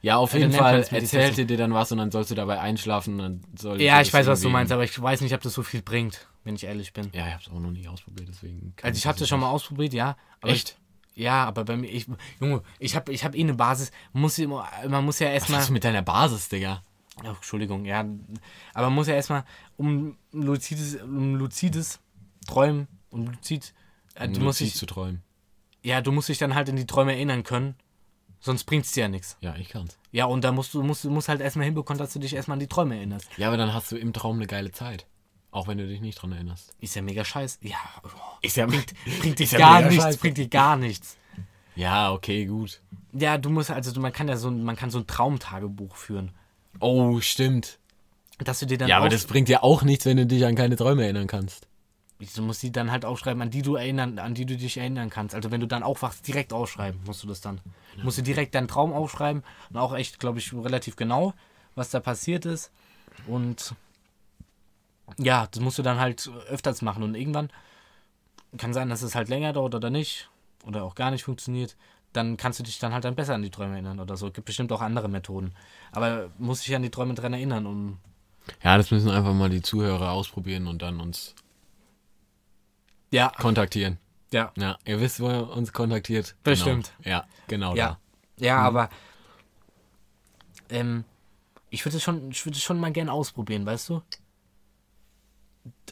Ja, 0.01 0.17
auf 0.17 0.33
Also 0.33 0.37
jeden 0.45 0.53
Fall 0.57 0.83
erzählt 0.91 1.37
ihr 1.37 1.45
dir 1.45 1.57
dann 1.57 1.73
was 1.73 1.91
und 1.91 1.97
dann 1.97 2.11
sollst 2.11 2.29
du 2.31 2.35
dabei 2.35 2.59
einschlafen 2.59 3.13
und 3.15 3.19
dann 3.19 3.43
soll 3.57 3.81
Ja, 3.81 3.99
ich 4.01 4.13
weiß, 4.13 4.27
was 4.27 4.41
du 4.41 4.49
meinst, 4.49 4.71
aber 4.71 4.83
ich 4.83 5.01
weiß 5.01 5.21
nicht, 5.21 5.33
ob 5.33 5.41
das 5.41 5.53
so 5.53 5.63
viel 5.63 5.81
bringt, 5.81 6.27
wenn 6.43 6.55
ich 6.55 6.63
ehrlich 6.63 6.93
bin. 6.93 7.09
Ja, 7.13 7.27
ich 7.27 7.33
hab's 7.33 7.47
auch 7.49 7.59
noch 7.59 7.71
nie 7.71 7.87
ausprobiert, 7.87 8.29
deswegen. 8.29 8.73
Also 8.81 8.97
ich 8.97 9.07
habe 9.07 9.17
das 9.17 9.27
schon 9.27 9.39
mal 9.39 9.49
ausprobiert, 9.49 9.93
ja. 9.93 10.15
Aber 10.41 10.51
Echt? 10.51 10.77
Ich, 11.15 11.23
ja, 11.23 11.45
aber 11.45 11.65
bei 11.65 11.75
mir, 11.77 11.87
ich, 11.91 12.05
Junge, 12.39 12.61
ich 12.79 12.95
habe 12.95 13.11
ich 13.11 13.25
hab 13.25 13.35
eh 13.35 13.41
eine 13.41 13.55
Basis. 13.55 13.91
Muss, 14.13 14.37
immer- 14.37 14.67
man 14.87 15.03
muss 15.03 15.17
ja 15.19 15.27
Was 15.27 15.33
erstmal. 15.33 15.59
hast 15.61 15.69
du 15.69 15.73
mit 15.73 15.83
deiner 15.83 16.03
Basis, 16.03 16.47
Digga? 16.47 16.83
Oh, 17.23 17.29
Entschuldigung, 17.29 17.83
ja. 17.85 18.01
Aber 18.75 18.87
man 18.87 18.93
muss 18.95 19.07
ja 19.07 19.15
erstmal 19.15 19.43
um 19.77 20.15
luzides, 20.31 21.01
um 21.01 21.33
luzides 21.35 21.99
Träumen 22.45 22.87
und 23.09 23.25
luzid. 23.25 23.73
Äh, 24.13 24.25
du 24.29 24.41
musst 24.41 24.59
Luzid 24.61 24.67
dich, 24.67 24.75
zu 24.75 24.85
träumen. 24.85 25.23
ja, 25.81 26.01
du 26.01 26.11
musst 26.11 26.29
dich 26.29 26.37
dann 26.37 26.53
halt 26.53 26.69
in 26.69 26.75
die 26.75 26.85
Träume 26.85 27.13
erinnern 27.13 27.41
können. 27.43 27.73
Sonst 28.39 28.65
bringt's 28.65 28.91
dir 28.91 29.01
ja 29.01 29.07
nichts. 29.07 29.38
Ja, 29.41 29.55
ich 29.55 29.69
kann's. 29.69 29.97
Ja, 30.11 30.25
und 30.25 30.43
da 30.43 30.51
musst 30.51 30.73
du 30.73 30.83
musst, 30.83 31.05
musst 31.05 31.27
halt 31.29 31.41
erstmal 31.41 31.65
hinbekommen, 31.65 31.97
dass 31.99 32.13
du 32.13 32.19
dich 32.19 32.33
erstmal 32.33 32.55
an 32.55 32.59
die 32.59 32.67
Träume 32.67 32.95
erinnerst. 32.95 33.27
Ja, 33.38 33.47
aber 33.47 33.57
dann 33.57 33.73
hast 33.73 33.91
du 33.91 33.97
im 33.97 34.13
Traum 34.13 34.38
eine 34.38 34.47
geile 34.47 34.71
Zeit. 34.71 35.05
Auch 35.51 35.67
wenn 35.67 35.77
du 35.77 35.88
dich 35.88 36.01
nicht 36.01 36.21
dran 36.21 36.31
erinnerst. 36.33 36.73
Ist 36.79 36.95
ja 36.95 37.01
mega 37.01 37.25
scheiße. 37.25 37.59
Ja, 37.61 37.77
oh, 38.03 38.09
Ist 38.41 38.57
ja, 38.57 38.65
bringt, 38.67 38.93
bringt 39.21 39.39
dir 39.39 39.43
Ist 39.43 39.53
ja 39.53 39.59
gar 39.59 39.81
nichts, 39.81 40.17
bringt 40.17 40.38
dir 40.38 40.47
gar 40.49 40.75
nichts. 40.75 41.17
ja, 41.75 42.11
okay, 42.11 42.45
gut. 42.45 42.81
Ja, 43.13 43.38
du 43.38 43.49
musst, 43.49 43.71
also 43.71 43.91
du- 43.91 43.99
man 44.01 44.13
kann 44.13 44.27
ja 44.27 44.38
so, 44.38 44.49
ein- 44.49 44.63
man 44.63 44.75
kann 44.75 44.91
so 44.91 44.99
ein 44.99 45.07
Traumtagebuch 45.07 45.95
führen. 45.95 46.31
Oh, 46.79 47.19
stimmt. 47.21 47.79
Dass 48.39 48.59
du 48.59 48.67
dir 48.67 48.77
dann 48.77 48.88
Ja, 48.88 48.97
aber 48.97 49.09
das 49.09 49.25
bringt 49.25 49.47
dir 49.47 49.63
auch 49.63 49.81
nichts, 49.81 50.05
wenn 50.05 50.17
du 50.17 50.27
dich 50.27 50.45
an 50.45 50.53
keine 50.55 50.75
Träume 50.75 51.03
erinnern 51.03 51.25
kannst. 51.27 51.66
Du 52.20 52.41
musst 52.41 52.63
die 52.63 52.72
dann 52.72 52.91
halt 52.91 53.05
aufschreiben, 53.05 53.41
an 53.43 53.51
die 53.51 53.61
du 53.61 53.76
erinnern, 53.76 54.18
an 54.18 54.34
die 54.34 54.45
du 54.45 54.57
dich 54.57 54.78
erinnern 54.78 55.11
kannst. 55.11 55.36
Also 55.36 55.51
wenn 55.51 55.61
du 55.61 55.68
dann 55.68 55.84
aufwachst, 55.84 56.28
direkt 56.28 56.51
aufschreiben, 56.51 56.99
musst 57.05 57.22
du 57.24 57.28
das 57.28 57.41
dann. 57.41 57.61
Musst 58.01 58.18
du 58.18 58.24
direkt 58.24 58.55
deinen 58.55 58.68
Traum 58.68 58.91
aufschreiben 58.91 59.43
und 59.70 59.78
auch 59.78 59.93
echt, 59.93 60.20
glaube 60.20 60.39
ich, 60.39 60.51
relativ 60.53 60.95
genau, 60.95 61.34
was 61.76 61.91
da 61.91 61.99
passiert 61.99 62.45
ist. 62.45 62.72
Und 63.28 63.76
ja, 65.20 65.47
das 65.51 65.61
musst 65.61 65.78
du 65.78 65.84
dann 65.84 65.99
halt 65.99 66.30
öfters 66.49 66.82
machen. 66.82 67.03
Und 67.03 67.13
irgendwann 67.13 67.51
kann 68.57 68.74
sein, 68.74 68.89
dass 68.89 69.03
es 69.03 69.13
halt 69.13 69.30
länger 69.30 69.53
dauert 69.53 69.76
oder 69.76 69.91
nicht. 69.91 70.30
Oder 70.65 70.84
auch 70.84 70.95
gar 70.95 71.11
nicht 71.11 71.24
funktioniert. 71.24 71.78
Dann 72.13 72.36
kannst 72.36 72.59
du 72.59 72.63
dich 72.63 72.80
dann 72.80 72.93
halt 72.93 73.05
dann 73.05 73.15
besser 73.15 73.36
an 73.36 73.43
die 73.43 73.51
Träume 73.51 73.74
erinnern 73.74 73.99
oder 73.99 74.18
so. 74.18 74.32
Gibt 74.32 74.45
bestimmt 74.45 74.72
auch 74.72 74.82
andere 74.82 75.07
Methoden. 75.07 75.53
Aber 75.91 76.30
muss 76.39 76.63
dich 76.63 76.76
an 76.76 76.82
die 76.82 76.89
Träume 76.89 77.13
dran 77.13 77.34
erinnern, 77.34 77.68
um. 77.68 77.99
Ja, 78.63 78.76
das 78.78 78.89
müssen 78.89 79.11
einfach 79.11 79.34
mal 79.34 79.49
die 79.49 79.61
Zuhörer 79.61 80.11
ausprobieren 80.11 80.68
und 80.68 80.82
dann 80.82 80.99
uns 80.99 81.36
Ja, 83.11 83.31
kontaktieren. 83.39 83.97
ja. 84.31 84.51
Ja, 84.57 84.77
ihr 84.85 84.99
wisst, 84.99 85.19
wo 85.19 85.29
ihr 85.29 85.49
uns 85.49 85.71
kontaktiert. 85.73 86.35
Bestimmt. 86.43 86.91
Genau. 87.03 87.09
Ja, 87.09 87.27
genau 87.47 87.75
Ja. 87.75 87.99
Ja, 88.39 88.57
aber 88.59 88.89
ähm, 90.69 91.05
ich 91.69 91.83
würde 91.85 91.97
es 91.97 92.03
schon, 92.03 92.29
ich 92.31 92.45
würde 92.45 92.57
es 92.57 92.63
schon 92.63 92.79
mal 92.79 92.91
gern 92.91 93.09
ausprobieren, 93.09 93.65
weißt 93.65 93.89
du? 93.89 94.01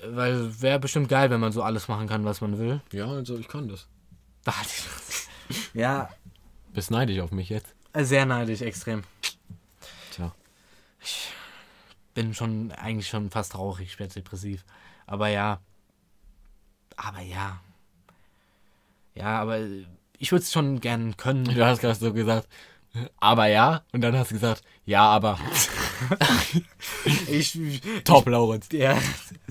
Weil 0.06 0.62
wäre 0.62 0.80
bestimmt 0.80 1.10
geil, 1.10 1.30
wenn 1.30 1.40
man 1.40 1.52
so 1.52 1.64
alles 1.64 1.88
machen 1.88 2.08
kann, 2.08 2.24
was 2.26 2.42
man 2.42 2.58
will. 2.60 2.82
da. 2.90 2.98
Ja, 2.98 3.08
also 3.08 3.38
ich 3.38 3.48
kann 3.48 3.68
das. 3.68 3.88
ja, 5.74 6.10
Bist 6.74 6.92
neidisch 6.92 7.20
auf 7.20 7.32
mich 7.32 7.50
jetzt? 7.50 7.74
sehr 7.98 8.26
neidisch, 8.26 8.62
extrem. 8.62 9.04
Tja. 10.12 10.34
Bin 12.14 12.34
schon 12.34 12.72
eigentlich 12.74 13.08
schon 13.08 13.30
fast 13.32 13.54
traurig, 13.54 13.88
ich 13.88 14.00
werde 14.00 14.14
depressiv. 14.14 14.66
Aber 15.08 15.30
ja. 15.30 15.62
Aber 16.98 17.22
ja. 17.22 17.60
Ja, 19.14 19.42
aber 19.42 19.60
ich 20.18 20.32
würde 20.32 20.44
es 20.44 20.52
schon 20.52 20.80
gern 20.82 21.16
können. 21.18 21.46
Du 21.46 21.66
hast 21.66 21.82
gerade 21.82 21.96
so 21.96 22.14
gesagt, 22.14 22.48
aber 23.20 23.48
ja. 23.48 23.84
Und 23.92 24.02
dann 24.02 24.16
hast 24.18 24.32
du 24.32 24.36
gesagt, 24.36 24.64
ja, 24.86 25.04
aber. 25.04 25.38
Ich, 27.30 27.60
ich 27.60 27.82
Top, 28.04 28.28
Laurenz. 28.28 28.68
ja, 28.72 28.98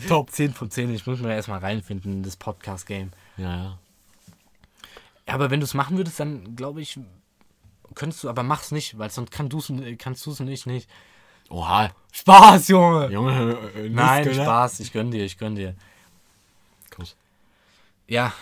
Top 0.08 0.30
10 0.30 0.52
von 0.52 0.70
10. 0.70 0.94
Ich 0.94 1.06
muss 1.06 1.20
mir 1.20 1.28
da 1.28 1.34
erstmal 1.34 1.60
reinfinden 1.60 2.12
in 2.12 2.22
das 2.22 2.36
Podcast-Game. 2.36 3.12
Ja, 3.36 3.56
ja. 3.56 3.78
Aber 5.26 5.50
wenn 5.50 5.60
du 5.60 5.64
es 5.64 5.74
machen 5.74 5.96
würdest, 5.96 6.20
dann 6.20 6.54
glaube 6.56 6.82
ich, 6.82 6.98
könntest 7.94 8.24
du, 8.24 8.28
aber 8.28 8.42
mach's 8.42 8.72
nicht, 8.72 8.98
weil 8.98 9.10
sonst 9.10 9.30
kann 9.30 9.48
du's, 9.48 9.72
kannst 9.98 10.26
du 10.26 10.32
es 10.32 10.40
nicht, 10.40 10.66
nicht. 10.66 10.88
Oha, 11.48 11.90
Spaß, 12.12 12.68
Junge! 12.68 13.08
Junge. 13.10 13.56
äh, 13.74 13.88
Nein, 13.88 14.24
Niskeller. 14.24 14.44
Spaß, 14.44 14.80
ich 14.80 14.92
gönn 14.92 15.10
dir, 15.10 15.24
ich 15.24 15.38
gönn 15.38 15.54
dir. 15.54 15.74
Ja. 18.14 18.32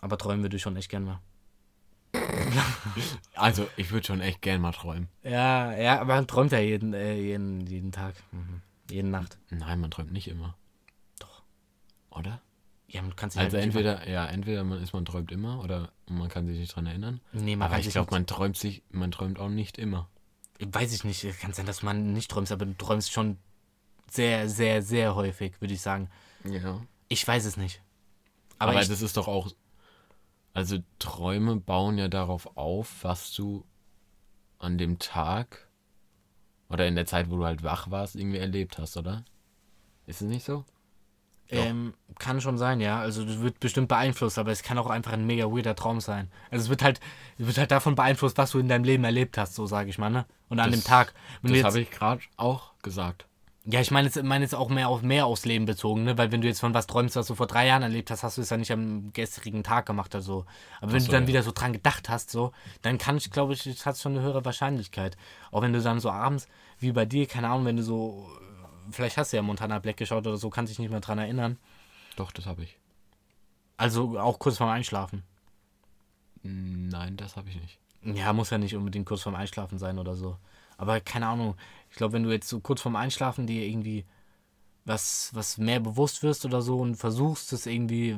Aber 0.00 0.18
träumen 0.18 0.42
würde 0.42 0.56
ich 0.56 0.62
schon 0.62 0.76
echt 0.76 0.90
gern 0.90 1.04
mal. 1.04 1.20
Also, 3.34 3.68
ich 3.76 3.90
würde 3.92 4.06
schon 4.06 4.20
echt 4.20 4.42
gern 4.42 4.60
mal 4.60 4.72
träumen. 4.72 5.08
Ja, 5.22 5.72
ja, 5.76 6.00
aber 6.00 6.16
man 6.16 6.26
träumt 6.26 6.52
ja 6.52 6.58
jeden, 6.58 6.94
äh, 6.94 7.14
jeden, 7.14 7.66
jeden 7.66 7.92
Tag. 7.92 8.14
Mhm. 8.32 8.60
Jeden 8.90 9.10
Nacht. 9.10 9.38
Nein, 9.50 9.80
man 9.80 9.90
träumt 9.90 10.12
nicht 10.12 10.28
immer. 10.28 10.56
Doch. 11.18 11.42
Oder? 12.10 12.40
Ja, 12.88 13.02
man 13.02 13.14
kann 13.14 13.30
sich 13.30 13.40
Also 13.40 13.56
halt 13.56 13.66
nicht 13.66 13.74
entweder, 13.76 14.08
ja, 14.08 14.26
entweder 14.26 14.64
man 14.64 14.82
ist, 14.82 14.92
man 14.92 15.04
träumt 15.04 15.30
immer 15.32 15.62
oder 15.62 15.92
man 16.08 16.28
kann 16.28 16.46
sich 16.46 16.58
nicht 16.58 16.74
dran 16.74 16.86
erinnern. 16.86 17.20
Nee, 17.32 17.56
man 17.56 17.70
Aber 17.70 17.80
ich 17.80 17.88
glaube, 17.88 18.10
man 18.10 18.26
träumt 18.26 18.56
sich, 18.56 18.82
man 18.90 19.12
träumt 19.12 19.38
auch 19.38 19.48
nicht 19.48 19.78
immer. 19.78 20.08
Weiß 20.60 20.92
ich 20.92 21.04
nicht. 21.04 21.40
Kann 21.40 21.52
sein, 21.52 21.66
dass 21.66 21.82
man 21.82 22.12
nicht 22.12 22.30
träumst, 22.30 22.52
aber 22.52 22.66
du 22.66 22.74
träumst 22.74 23.12
schon 23.12 23.38
sehr, 24.10 24.48
sehr, 24.48 24.82
sehr 24.82 25.14
häufig, 25.14 25.60
würde 25.60 25.74
ich 25.74 25.80
sagen. 25.80 26.10
Ja. 26.44 26.80
Ich 27.08 27.26
weiß 27.28 27.44
es 27.44 27.56
nicht. 27.56 27.82
Aber, 28.62 28.72
Aber, 28.72 28.80
das 28.84 29.02
ist 29.02 29.16
doch 29.16 29.28
auch. 29.28 29.50
Also 30.54 30.78
Träume 30.98 31.56
bauen 31.56 31.98
ja 31.98 32.08
darauf 32.08 32.56
auf, 32.56 33.02
was 33.02 33.32
du 33.32 33.64
an 34.58 34.78
dem 34.78 34.98
Tag 34.98 35.68
oder 36.68 36.86
in 36.86 36.94
der 36.94 37.06
Zeit, 37.06 37.30
wo 37.30 37.36
du 37.36 37.44
halt 37.44 37.62
wach 37.62 37.90
warst, 37.90 38.16
irgendwie 38.16 38.38
erlebt 38.38 38.78
hast, 38.78 38.96
oder? 38.96 39.24
Ist 40.06 40.22
es 40.22 40.28
nicht 40.28 40.44
so? 40.44 40.64
ähm, 41.50 41.92
kann 42.18 42.40
schon 42.40 42.56
sein, 42.56 42.80
ja. 42.80 42.98
Also 43.00 43.24
das 43.26 43.40
wird 43.40 43.60
bestimmt 43.60 43.88
beeinflusst, 43.88 44.38
aber 44.38 44.52
es 44.52 44.62
kann 44.62 44.78
auch 44.78 44.88
einfach 44.88 45.12
ein 45.12 45.26
mega 45.26 45.44
weirder 45.46 45.74
Traum 45.74 46.00
sein. 46.00 46.30
Also 46.50 46.64
es 46.64 46.68
wird 46.70 46.82
halt, 46.82 46.98
es 47.36 47.46
wird 47.46 47.58
halt 47.58 47.70
davon 47.70 47.94
beeinflusst, 47.94 48.38
was 48.38 48.52
du 48.52 48.58
in 48.58 48.68
deinem 48.68 48.84
Leben 48.84 49.04
erlebt 49.04 49.36
hast, 49.36 49.54
so 49.54 49.66
sage 49.66 49.90
ich 49.90 49.98
mal, 49.98 50.08
ne? 50.08 50.24
Und 50.48 50.60
an 50.60 50.70
Das- 50.70 50.80
dem 50.80 50.86
Tag. 50.86 51.12
Wenn 51.42 51.52
Das 51.52 51.64
habe 51.64 51.80
ich 51.80 51.90
gerade 51.90 52.22
auch 52.38 52.72
gesagt. 52.82 53.26
Ja, 53.64 53.80
ich 53.80 53.92
meine 53.92 54.08
jetzt, 54.08 54.20
meine 54.22 54.44
jetzt 54.44 54.54
auch 54.56 54.68
mehr 54.68 54.88
auf 54.88 55.02
mehr 55.02 55.26
aufs 55.26 55.44
Leben 55.44 55.66
bezogen, 55.66 56.02
ne? 56.02 56.18
Weil 56.18 56.32
wenn 56.32 56.40
du 56.40 56.48
jetzt 56.48 56.60
von 56.60 56.74
was 56.74 56.88
träumst, 56.88 57.14
was 57.14 57.28
du 57.28 57.36
vor 57.36 57.46
drei 57.46 57.66
Jahren 57.68 57.82
erlebt 57.82 58.10
hast, 58.10 58.24
hast 58.24 58.36
du 58.36 58.42
es 58.42 58.50
ja 58.50 58.56
nicht 58.56 58.72
am 58.72 59.12
gestrigen 59.12 59.62
Tag 59.62 59.86
gemacht 59.86 60.12
oder 60.14 60.22
so. 60.22 60.46
Aber 60.80 60.90
wenn 60.92 60.98
Ach 60.98 61.00
so, 61.02 61.06
du 61.06 61.12
dann 61.12 61.24
ja. 61.24 61.28
wieder 61.28 61.42
so 61.44 61.52
dran 61.52 61.72
gedacht 61.72 62.08
hast, 62.08 62.30
so, 62.30 62.52
dann 62.82 62.98
kann 62.98 63.18
ich, 63.18 63.30
glaube 63.30 63.52
ich, 63.52 63.62
das 63.62 63.86
hat 63.86 63.98
schon 63.98 64.12
eine 64.12 64.22
höhere 64.22 64.44
Wahrscheinlichkeit. 64.44 65.16
Auch 65.52 65.62
wenn 65.62 65.72
du 65.72 65.80
dann 65.80 66.00
so 66.00 66.10
abends, 66.10 66.48
wie 66.80 66.90
bei 66.90 67.06
dir, 67.06 67.26
keine 67.26 67.50
Ahnung, 67.50 67.64
wenn 67.66 67.76
du 67.76 67.84
so, 67.84 68.28
vielleicht 68.90 69.16
hast 69.16 69.32
du 69.32 69.36
ja 69.36 69.42
Montana 69.42 69.78
Black 69.78 69.96
geschaut 69.96 70.26
oder 70.26 70.36
so, 70.36 70.50
kannst 70.50 70.72
dich 70.72 70.80
nicht 70.80 70.90
mehr 70.90 71.00
dran 71.00 71.18
erinnern. 71.18 71.56
Doch, 72.16 72.32
das 72.32 72.46
habe 72.46 72.64
ich. 72.64 72.76
Also 73.76 74.18
auch 74.18 74.40
kurz 74.40 74.58
vorm 74.58 74.70
Einschlafen. 74.70 75.22
Nein, 76.42 77.16
das 77.16 77.36
habe 77.36 77.48
ich 77.48 77.60
nicht. 77.60 77.78
Ja, 78.02 78.32
muss 78.32 78.50
ja 78.50 78.58
nicht 78.58 78.74
unbedingt 78.74 79.06
kurz 79.06 79.22
vorm 79.22 79.36
Einschlafen 79.36 79.78
sein 79.78 80.00
oder 80.00 80.16
so. 80.16 80.36
Aber 80.76 81.00
keine 81.00 81.28
Ahnung. 81.28 81.54
Ich 81.92 81.96
glaube, 81.98 82.14
wenn 82.14 82.22
du 82.22 82.30
jetzt 82.32 82.48
so 82.48 82.58
kurz 82.60 82.80
vorm 82.80 82.96
Einschlafen 82.96 83.46
dir 83.46 83.66
irgendwie 83.66 84.06
was, 84.86 85.30
was 85.34 85.58
mehr 85.58 85.78
bewusst 85.78 86.22
wirst 86.22 86.44
oder 86.46 86.62
so 86.62 86.80
und 86.80 86.96
versuchst, 86.96 87.52
es 87.52 87.66
irgendwie 87.66 88.16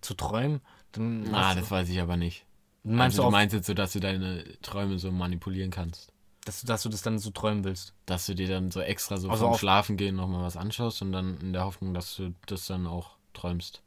zu 0.00 0.14
träumen, 0.14 0.60
dann 0.92 1.32
Ah, 1.34 1.54
das 1.54 1.70
weiß 1.70 1.88
ich 1.90 2.00
aber 2.00 2.16
nicht. 2.16 2.46
meinst 2.82 3.18
also, 3.18 3.22
du, 3.22 3.26
du 3.28 3.32
meinst 3.32 3.54
jetzt 3.54 3.66
so, 3.66 3.74
dass 3.74 3.92
du 3.92 4.00
deine 4.00 4.44
Träume 4.62 4.98
so 4.98 5.12
manipulieren 5.12 5.70
kannst. 5.70 6.12
dass, 6.46 6.62
du, 6.62 6.66
dass 6.66 6.82
du 6.82 6.88
das 6.88 7.02
dann 7.02 7.18
so 7.18 7.30
träumen 7.30 7.62
willst. 7.62 7.94
Dass 8.06 8.26
du 8.26 8.34
dir 8.34 8.48
dann 8.48 8.70
so 8.70 8.80
extra 8.80 9.18
so 9.18 9.28
Also 9.30 9.46
vom 9.46 9.54
Schlafen 9.58 9.96
gehen 9.98 10.16
nochmal 10.16 10.42
was 10.42 10.56
anschaust 10.56 11.02
und 11.02 11.12
dann 11.12 11.38
in 11.40 11.52
der 11.52 11.64
Hoffnung, 11.66 11.94
dass 11.94 12.16
du 12.16 12.34
das 12.46 12.66
dann 12.66 12.86
auch 12.86 13.16
träumst. 13.34 13.82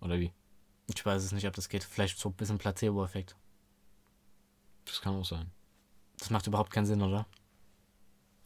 Oder 0.00 0.20
wie? 0.20 0.32
Ich 0.94 1.04
weiß 1.04 1.24
es 1.24 1.32
nicht, 1.32 1.46
ob 1.46 1.54
das 1.54 1.68
geht. 1.68 1.82
Vielleicht 1.82 2.18
so 2.18 2.28
ein 2.28 2.34
bisschen 2.34 2.58
Placebo-Effekt. 2.58 3.36
Das 4.84 5.00
kann 5.00 5.14
auch 5.16 5.24
sein. 5.24 5.50
Das 6.18 6.30
macht 6.30 6.46
überhaupt 6.46 6.70
keinen 6.72 6.86
Sinn, 6.86 7.02
oder? 7.02 7.26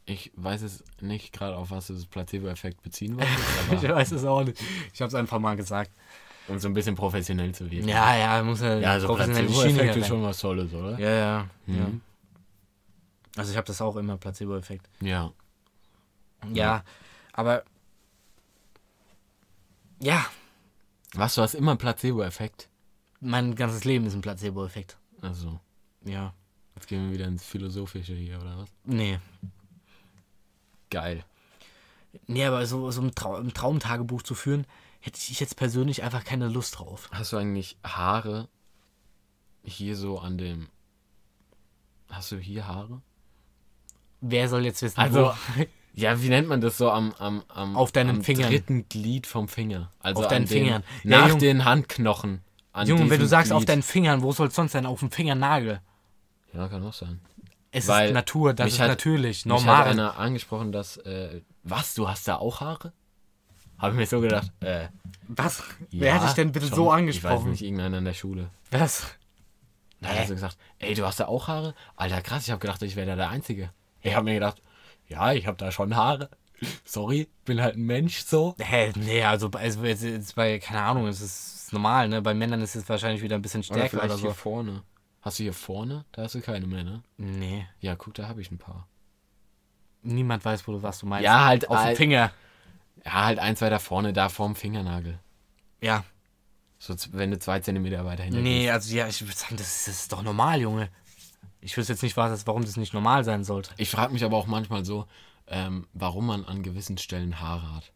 Ich 0.05 0.31
weiß 0.35 0.61
es 0.63 0.83
nicht 0.99 1.31
gerade, 1.31 1.55
auf 1.55 1.71
was 1.71 1.87
du 1.87 1.93
das 1.93 2.05
Placebo-Effekt 2.05 2.81
beziehen 2.81 3.15
wolltest, 3.17 3.37
Ich 3.83 3.89
weiß 3.89 4.11
es 4.11 4.25
auch 4.25 4.43
nicht. 4.43 4.61
Ich 4.93 5.01
habe 5.01 5.07
es 5.07 5.15
einfach 5.15 5.39
mal 5.39 5.55
gesagt. 5.55 5.91
um 6.49 6.59
so 6.59 6.67
ein 6.67 6.73
bisschen 6.73 6.95
professionell 6.95 7.53
zu 7.53 7.69
wirken. 7.71 7.87
Ja, 7.87 8.15
ja, 8.15 8.43
muss 8.43 8.59
ja, 8.61 8.79
ja 8.79 8.91
also 8.91 9.13
Placebo-Effekt 9.15 9.95
ist 9.95 10.07
schon 10.07 10.21
was 10.23 10.39
Tolles, 10.39 10.73
oder? 10.73 10.99
Ja, 10.99 11.09
ja. 11.09 11.49
ja. 11.67 11.73
Mhm. 11.87 12.01
Also 13.35 13.51
ich 13.51 13.57
habe 13.57 13.65
das 13.65 13.81
auch 13.81 13.95
immer, 13.95 14.17
Placebo-Effekt. 14.17 14.89
Ja. 15.01 15.31
Ja, 16.51 16.83
aber. 17.31 17.63
Ja, 19.99 20.25
Was, 21.15 21.35
du 21.35 21.41
hast 21.41 21.53
immer 21.53 21.71
einen 21.71 21.77
Placebo-Effekt. 21.77 22.67
mein 23.21 23.55
ganzes 23.55 23.85
Leben 23.85 24.05
ist 24.05 24.13
ein 24.15 24.21
Placebo-Effekt. 24.21 24.97
Also, 25.21 25.59
Ja. 26.03 26.33
jetzt 26.75 26.87
gehen 26.87 27.05
wir 27.07 27.13
wieder 27.13 27.25
ins 27.27 27.45
Philosophische 27.45 28.13
hier, 28.13 28.41
oder 28.41 28.57
was? 28.57 28.69
Nee. 28.83 29.19
Geil. 30.93 31.25
Nee, 32.27 32.45
aber 32.45 32.65
so, 32.67 32.91
so 32.91 33.01
ein, 33.01 33.15
Trau 33.15 33.35
ein 33.37 33.53
Traumtagebuch 33.53 34.21
zu 34.21 34.35
führen, 34.35 34.65
hätte 34.99 35.17
ich 35.17 35.39
jetzt 35.39 35.55
persönlich 35.57 36.03
einfach 36.03 36.23
keine 36.23 36.47
Lust 36.47 36.77
drauf. 36.77 37.09
Hast 37.11 37.33
du 37.33 37.37
eigentlich 37.37 37.77
Haare 37.83 38.47
hier 39.63 39.95
so 39.95 40.19
an 40.19 40.37
dem. 40.37 40.67
Hast 42.09 42.31
du 42.31 42.37
hier 42.37 42.67
Haare? 42.67 43.01
Wer 44.21 44.47
soll 44.47 44.63
jetzt 44.65 44.81
wissen, 44.83 44.99
Also, 44.99 45.33
wo? 45.57 45.65
Ja, 45.95 46.19
wie 46.23 46.29
nennt 46.29 46.47
man 46.47 46.59
das 46.59 46.77
so 46.79 46.89
am, 46.89 47.13
am, 47.19 47.43
am, 47.49 47.75
Auf 47.75 47.91
deinen 47.91 48.09
am 48.17 48.23
Fingern. 48.23 48.49
dritten 48.49 48.89
Glied 48.89 49.27
vom 49.27 49.47
Finger? 49.47 49.91
Also 49.99 50.21
Auf 50.23 50.27
deinen 50.27 50.45
den, 50.45 50.47
Fingern. 50.47 50.83
Ja, 51.03 51.19
Nach 51.19 51.27
Junge. 51.27 51.39
den 51.39 51.65
Handknochen. 51.65 52.41
An 52.71 52.87
Junge, 52.87 53.09
wenn 53.11 53.19
du 53.19 53.27
sagst 53.27 53.51
auf 53.51 53.59
Glied. 53.59 53.69
deinen 53.69 53.83
Fingern, 53.83 54.23
wo 54.23 54.31
soll 54.31 54.47
es 54.47 54.55
sonst 54.55 54.71
sein? 54.71 54.87
Auf 54.87 55.01
dem 55.01 55.11
Fingernagel. 55.11 55.81
Ja, 56.51 56.67
kann 56.67 56.83
auch 56.83 56.93
sein. 56.93 57.19
Es 57.75 57.87
Weil 57.87 58.09
ist 58.09 58.13
Natur, 58.13 58.53
das 58.53 58.67
ist 58.73 58.79
hat- 58.79 58.87
natürlich. 58.87 59.45
Mich 59.45 59.53
hat 59.55 59.65
Normal. 59.65 59.87
einer 59.87 60.17
angesprochen, 60.19 60.71
dass. 60.71 60.97
Äh, 60.97 61.41
was, 61.63 61.95
du 61.95 62.07
hast 62.07 62.27
da 62.27 62.35
auch 62.35 62.61
Haare? 62.61 62.93
Habe 63.79 63.93
ich 63.93 63.97
mir 63.97 64.05
so 64.05 64.21
gedacht. 64.21 64.51
Äh, 64.61 64.87
Was? 65.27 65.63
ja, 65.89 66.01
Wer 66.01 66.13
hat 66.15 66.23
dich 66.27 66.33
denn 66.33 66.51
bitte 66.51 66.67
schon. 66.67 66.75
so 66.75 66.83
Ich 66.83 66.89
weiß 66.91 66.97
angesprochen? 66.99 67.49
nicht, 67.51 67.63
irgendeiner 67.63 67.97
in 67.97 68.05
der 68.05 68.13
Schule. 68.13 68.49
Was? 68.71 69.07
Da 70.01 70.09
hat 70.09 70.17
er 70.17 70.27
so 70.27 70.33
gesagt, 70.35 70.57
ey, 70.79 70.93
du 70.93 71.05
hast 71.05 71.19
da 71.19 71.25
auch 71.27 71.47
Haare? 71.47 71.73
Alter, 71.95 72.21
krass, 72.21 72.43
ich 72.45 72.51
habe 72.51 72.59
gedacht, 72.59 72.81
ich 72.83 72.95
wäre 72.95 73.07
da 73.07 73.15
der 73.15 73.29
Einzige. 73.29 73.71
Ich 74.01 74.13
habe 74.15 74.25
mir 74.25 74.33
gedacht, 74.35 74.61
ja, 75.07 75.33
ich 75.33 75.47
habe 75.47 75.57
da 75.57 75.71
schon 75.71 75.95
Haare. 75.95 76.29
Sorry, 76.85 77.27
bin 77.45 77.59
halt 77.61 77.75
ein 77.75 77.85
Mensch 77.85 78.19
so. 78.23 78.55
Hä, 78.59 78.91
nee, 78.95 79.23
also, 79.23 79.49
also 79.51 79.83
jetzt, 79.83 80.03
jetzt 80.03 80.35
bei, 80.35 80.59
keine 80.59 80.81
Ahnung, 80.81 81.07
es 81.07 81.19
ist 81.21 81.73
normal, 81.73 82.07
ne? 82.07 82.21
Bei 82.21 82.33
Männern 82.33 82.61
ist 82.61 82.75
es 82.75 82.87
wahrscheinlich 82.87 83.21
wieder 83.21 83.35
ein 83.35 83.41
bisschen 83.41 83.61
Oder 83.61 83.65
stärker 83.65 83.89
vielleicht 83.89 84.05
oder 84.05 84.17
so. 84.17 84.23
hier 84.27 84.33
vorne. 84.35 84.83
Hast 85.23 85.39
du 85.39 85.43
hier 85.43 85.53
vorne? 85.53 86.05
Da 86.11 86.21
hast 86.23 86.35
du 86.35 86.41
keine 86.41 86.67
mehr, 86.67 86.83
ne? 86.83 87.01
Nee, 87.17 87.65
Ja, 87.79 87.95
guck, 87.95 88.13
da 88.13 88.27
habe 88.27 88.41
ich 88.41 88.51
ein 88.51 88.57
paar. 88.59 88.87
niemand 90.01 90.43
weiß, 90.43 90.67
wo 90.67 90.73
du 90.73 90.83
was 90.83 90.99
du 90.99 91.05
meinst. 91.05 91.23
Ja, 91.23 91.45
halt 91.45 91.69
Auf 91.69 91.77
dem 91.77 91.85
all- 91.87 91.95
Finger. 91.95 92.31
Ja, 93.05 93.25
halt 93.25 93.39
eins 93.39 93.61
weiter 93.61 93.79
vorne, 93.79 94.13
da 94.13 94.29
vorm 94.29 94.55
Fingernagel. 94.55 95.19
Ja. 95.81 96.03
So, 96.79 96.93
wenn 97.11 97.31
du 97.31 97.39
zwei 97.39 97.59
Zentimeter 97.59 98.03
weiter 98.05 98.23
hinter 98.23 98.39
Nee, 98.39 98.69
also 98.69 98.93
ja, 98.93 99.07
ich 99.07 99.21
würde 99.21 99.33
sagen, 99.35 99.55
das 99.57 99.67
ist, 99.67 99.87
das 99.87 99.99
ist 100.01 100.11
doch 100.11 100.21
normal, 100.21 100.59
Junge. 100.61 100.89
Ich 101.61 101.77
wüsste 101.77 101.93
jetzt 101.93 102.01
nicht, 102.03 102.17
was, 102.17 102.45
warum 102.45 102.63
das 102.65 102.75
nicht 102.75 102.93
normal 102.93 103.23
sein 103.23 103.45
sollte. 103.45 103.71
Ich 103.77 103.89
frage 103.89 104.11
mich 104.11 104.25
aber 104.25 104.35
auch 104.37 104.47
manchmal 104.47 104.83
so, 104.83 105.07
ähm, 105.47 105.87
warum 105.93 106.25
man 106.27 106.43
an 106.45 106.61
gewissen 106.63 106.97
Stellen 106.97 107.39
Haare 107.39 107.73
hat. 107.75 107.93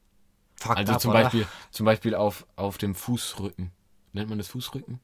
Fuck 0.56 0.78
Also 0.78 0.96
zum 0.96 1.12
Beispiel, 1.14 1.46
zum 1.72 1.86
Beispiel 1.86 2.16
auf, 2.16 2.46
auf 2.56 2.78
dem 2.78 2.96
Fußrücken. 2.96 3.72
Nennt 4.14 4.30
man 4.30 4.38
das 4.38 4.48
Fußrücken? 4.48 5.00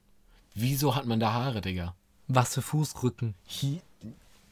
Wieso 0.53 0.95
hat 0.95 1.05
man 1.05 1.19
da 1.19 1.33
Haare, 1.33 1.59
Digga? 1.61 1.95
Was 2.35 2.53
für 2.55 2.61
Fußrücken. 2.61 3.35
Hier, 3.45 3.79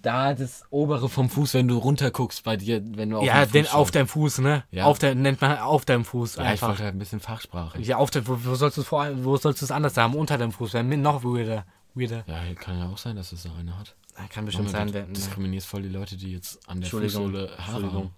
da 0.01 0.33
das 0.33 0.63
obere 0.71 1.09
vom 1.09 1.29
Fuß, 1.29 1.53
wenn 1.53 1.67
du 1.67 1.77
runter 1.77 2.09
guckst 2.11 2.43
bei 2.43 2.57
dir, 2.57 2.81
wenn 2.97 3.11
du 3.11 3.17
auf 3.19 3.23
Ja, 3.25 3.45
den 3.45 3.51
den 3.53 3.65
Fuß 3.65 3.73
auf 3.75 3.91
deinem 3.91 4.07
Fuß, 4.07 4.39
ne? 4.39 4.63
Ja. 4.71 4.85
Auf 4.85 4.97
der, 4.99 5.13
nennt 5.15 5.41
man 5.41 5.57
auf 5.59 5.85
deinem 5.85 6.05
Fuß 6.05 6.35
Ja, 6.37 6.43
ich 6.43 6.49
einfach. 6.49 6.69
wollte 6.69 6.83
halt 6.83 6.95
ein 6.95 6.99
bisschen 6.99 7.19
Fachsprache. 7.19 7.79
Ja, 7.81 7.97
auf 7.97 8.09
der, 8.11 8.27
wo, 8.27 8.37
wo 8.43 8.55
sollst 8.55 8.77
du 8.77 8.81
es 8.81 8.87
vor 8.87 9.01
allem, 9.03 9.23
wo 9.23 9.37
sollst 9.37 9.61
du 9.61 9.65
es 9.65 9.71
anders 9.71 9.95
haben? 9.97 10.15
Unter 10.15 10.37
deinem 10.37 10.51
Fuß, 10.51 10.73
wäre 10.73 10.83
noch 10.83 11.23
weirder. 11.23 11.65
Weirder. 11.93 12.23
Ja, 12.25 12.41
kann 12.55 12.79
ja 12.79 12.87
auch 12.87 12.97
sein, 12.97 13.15
dass 13.15 13.31
es 13.31 13.43
so 13.43 13.49
eine 13.59 13.77
hat. 13.77 13.95
Kann 14.29 14.45
bestimmt 14.45 14.69
sein, 14.69 14.87
du 14.87 14.93
wer, 14.93 15.03
diskriminierst 15.03 15.67
voll 15.67 15.81
die 15.83 15.89
Leute, 15.89 16.17
die 16.17 16.31
jetzt 16.33 16.67
an 16.69 16.81
der. 16.81 16.89
Fußsohle 16.89 17.57
Haare 17.57 17.91
haben. 17.93 18.11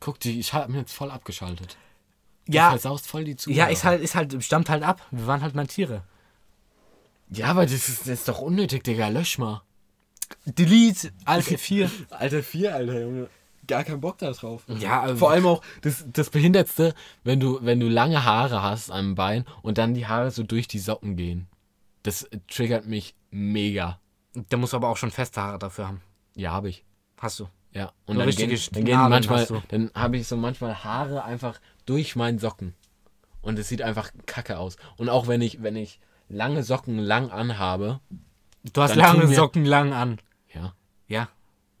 Guck, 0.00 0.18
die, 0.20 0.38
ich 0.40 0.52
habe 0.52 0.70
mir 0.72 0.78
jetzt 0.78 0.92
voll 0.92 1.10
abgeschaltet. 1.10 1.76
Du 2.46 2.52
Ja, 2.52 2.70
versaust 2.70 3.06
voll 3.06 3.24
die 3.24 3.36
Zuhörer. 3.36 3.58
ja, 3.58 3.66
ist 3.66 3.84
halt, 3.84 4.00
ist 4.02 4.14
halt, 4.14 4.42
stammt 4.42 4.68
halt 4.70 4.82
ab. 4.82 5.00
Wir 5.10 5.26
waren 5.26 5.42
halt 5.42 5.54
mal 5.54 5.66
Tiere. 5.66 6.02
Ja, 7.32 7.46
aber 7.46 7.62
das 7.64 7.88
ist, 7.88 8.00
das 8.02 8.08
ist 8.08 8.28
doch 8.28 8.40
unnötig, 8.40 8.82
Digga. 8.84 9.08
Lösch 9.08 9.38
mal. 9.38 9.62
Delete, 10.44 11.12
Alt 11.24 11.44
4. 11.44 11.90
Alter 12.10 12.42
4, 12.42 12.74
Alter, 12.74 13.00
Junge. 13.00 13.28
Gar 13.66 13.84
keinen 13.84 14.00
Bock 14.00 14.18
da 14.18 14.30
drauf. 14.32 14.64
Ja, 14.80 15.02
also- 15.02 15.16
Vor 15.16 15.30
allem 15.30 15.46
auch 15.46 15.62
das, 15.82 16.04
das 16.12 16.30
Behindertste, 16.30 16.94
wenn 17.22 17.38
du, 17.38 17.58
wenn 17.62 17.78
du 17.78 17.88
lange 17.88 18.24
Haare 18.24 18.62
hast 18.62 18.90
am 18.90 19.14
Bein 19.14 19.44
und 19.62 19.78
dann 19.78 19.94
die 19.94 20.06
Haare 20.06 20.30
so 20.30 20.42
durch 20.42 20.66
die 20.66 20.78
Socken 20.80 21.16
gehen. 21.16 21.46
Das 22.02 22.28
triggert 22.48 22.86
mich 22.86 23.14
mega. 23.30 24.00
Der 24.34 24.58
muss 24.58 24.74
aber 24.74 24.88
auch 24.88 24.96
schon 24.96 25.10
feste 25.10 25.40
Haare 25.40 25.58
dafür 25.58 25.86
haben. 25.88 26.00
Ja, 26.34 26.52
habe 26.52 26.68
ich. 26.68 26.84
Hast 27.18 27.38
du. 27.38 27.48
Ja. 27.72 27.92
Und 28.06 28.16
dann 28.18 28.26
richtige 28.26 28.48
gehen, 28.54 28.68
dann 28.72 28.84
gehen 28.84 28.98
manchmal, 28.98 29.40
hast 29.40 29.50
du. 29.50 29.62
dann 29.68 29.90
habe 29.94 30.16
ich 30.16 30.26
so 30.26 30.36
manchmal 30.36 30.82
Haare 30.82 31.22
einfach 31.24 31.60
durch 31.86 32.16
meinen 32.16 32.38
Socken. 32.38 32.74
Und 33.42 33.58
es 33.58 33.68
sieht 33.68 33.82
einfach 33.82 34.10
kacke 34.26 34.58
aus. 34.58 34.76
Und 34.96 35.08
auch 35.08 35.28
wenn 35.28 35.42
ich, 35.42 35.62
wenn 35.62 35.76
ich 35.76 36.00
lange 36.30 36.62
Socken 36.62 36.98
lang 36.98 37.30
anhabe, 37.30 38.00
Du 38.72 38.82
hast 38.82 38.94
lange 38.94 39.26
Socken 39.34 39.64
lang 39.64 39.92
an. 39.92 40.18
ja, 40.54 40.74
Ja. 41.08 41.28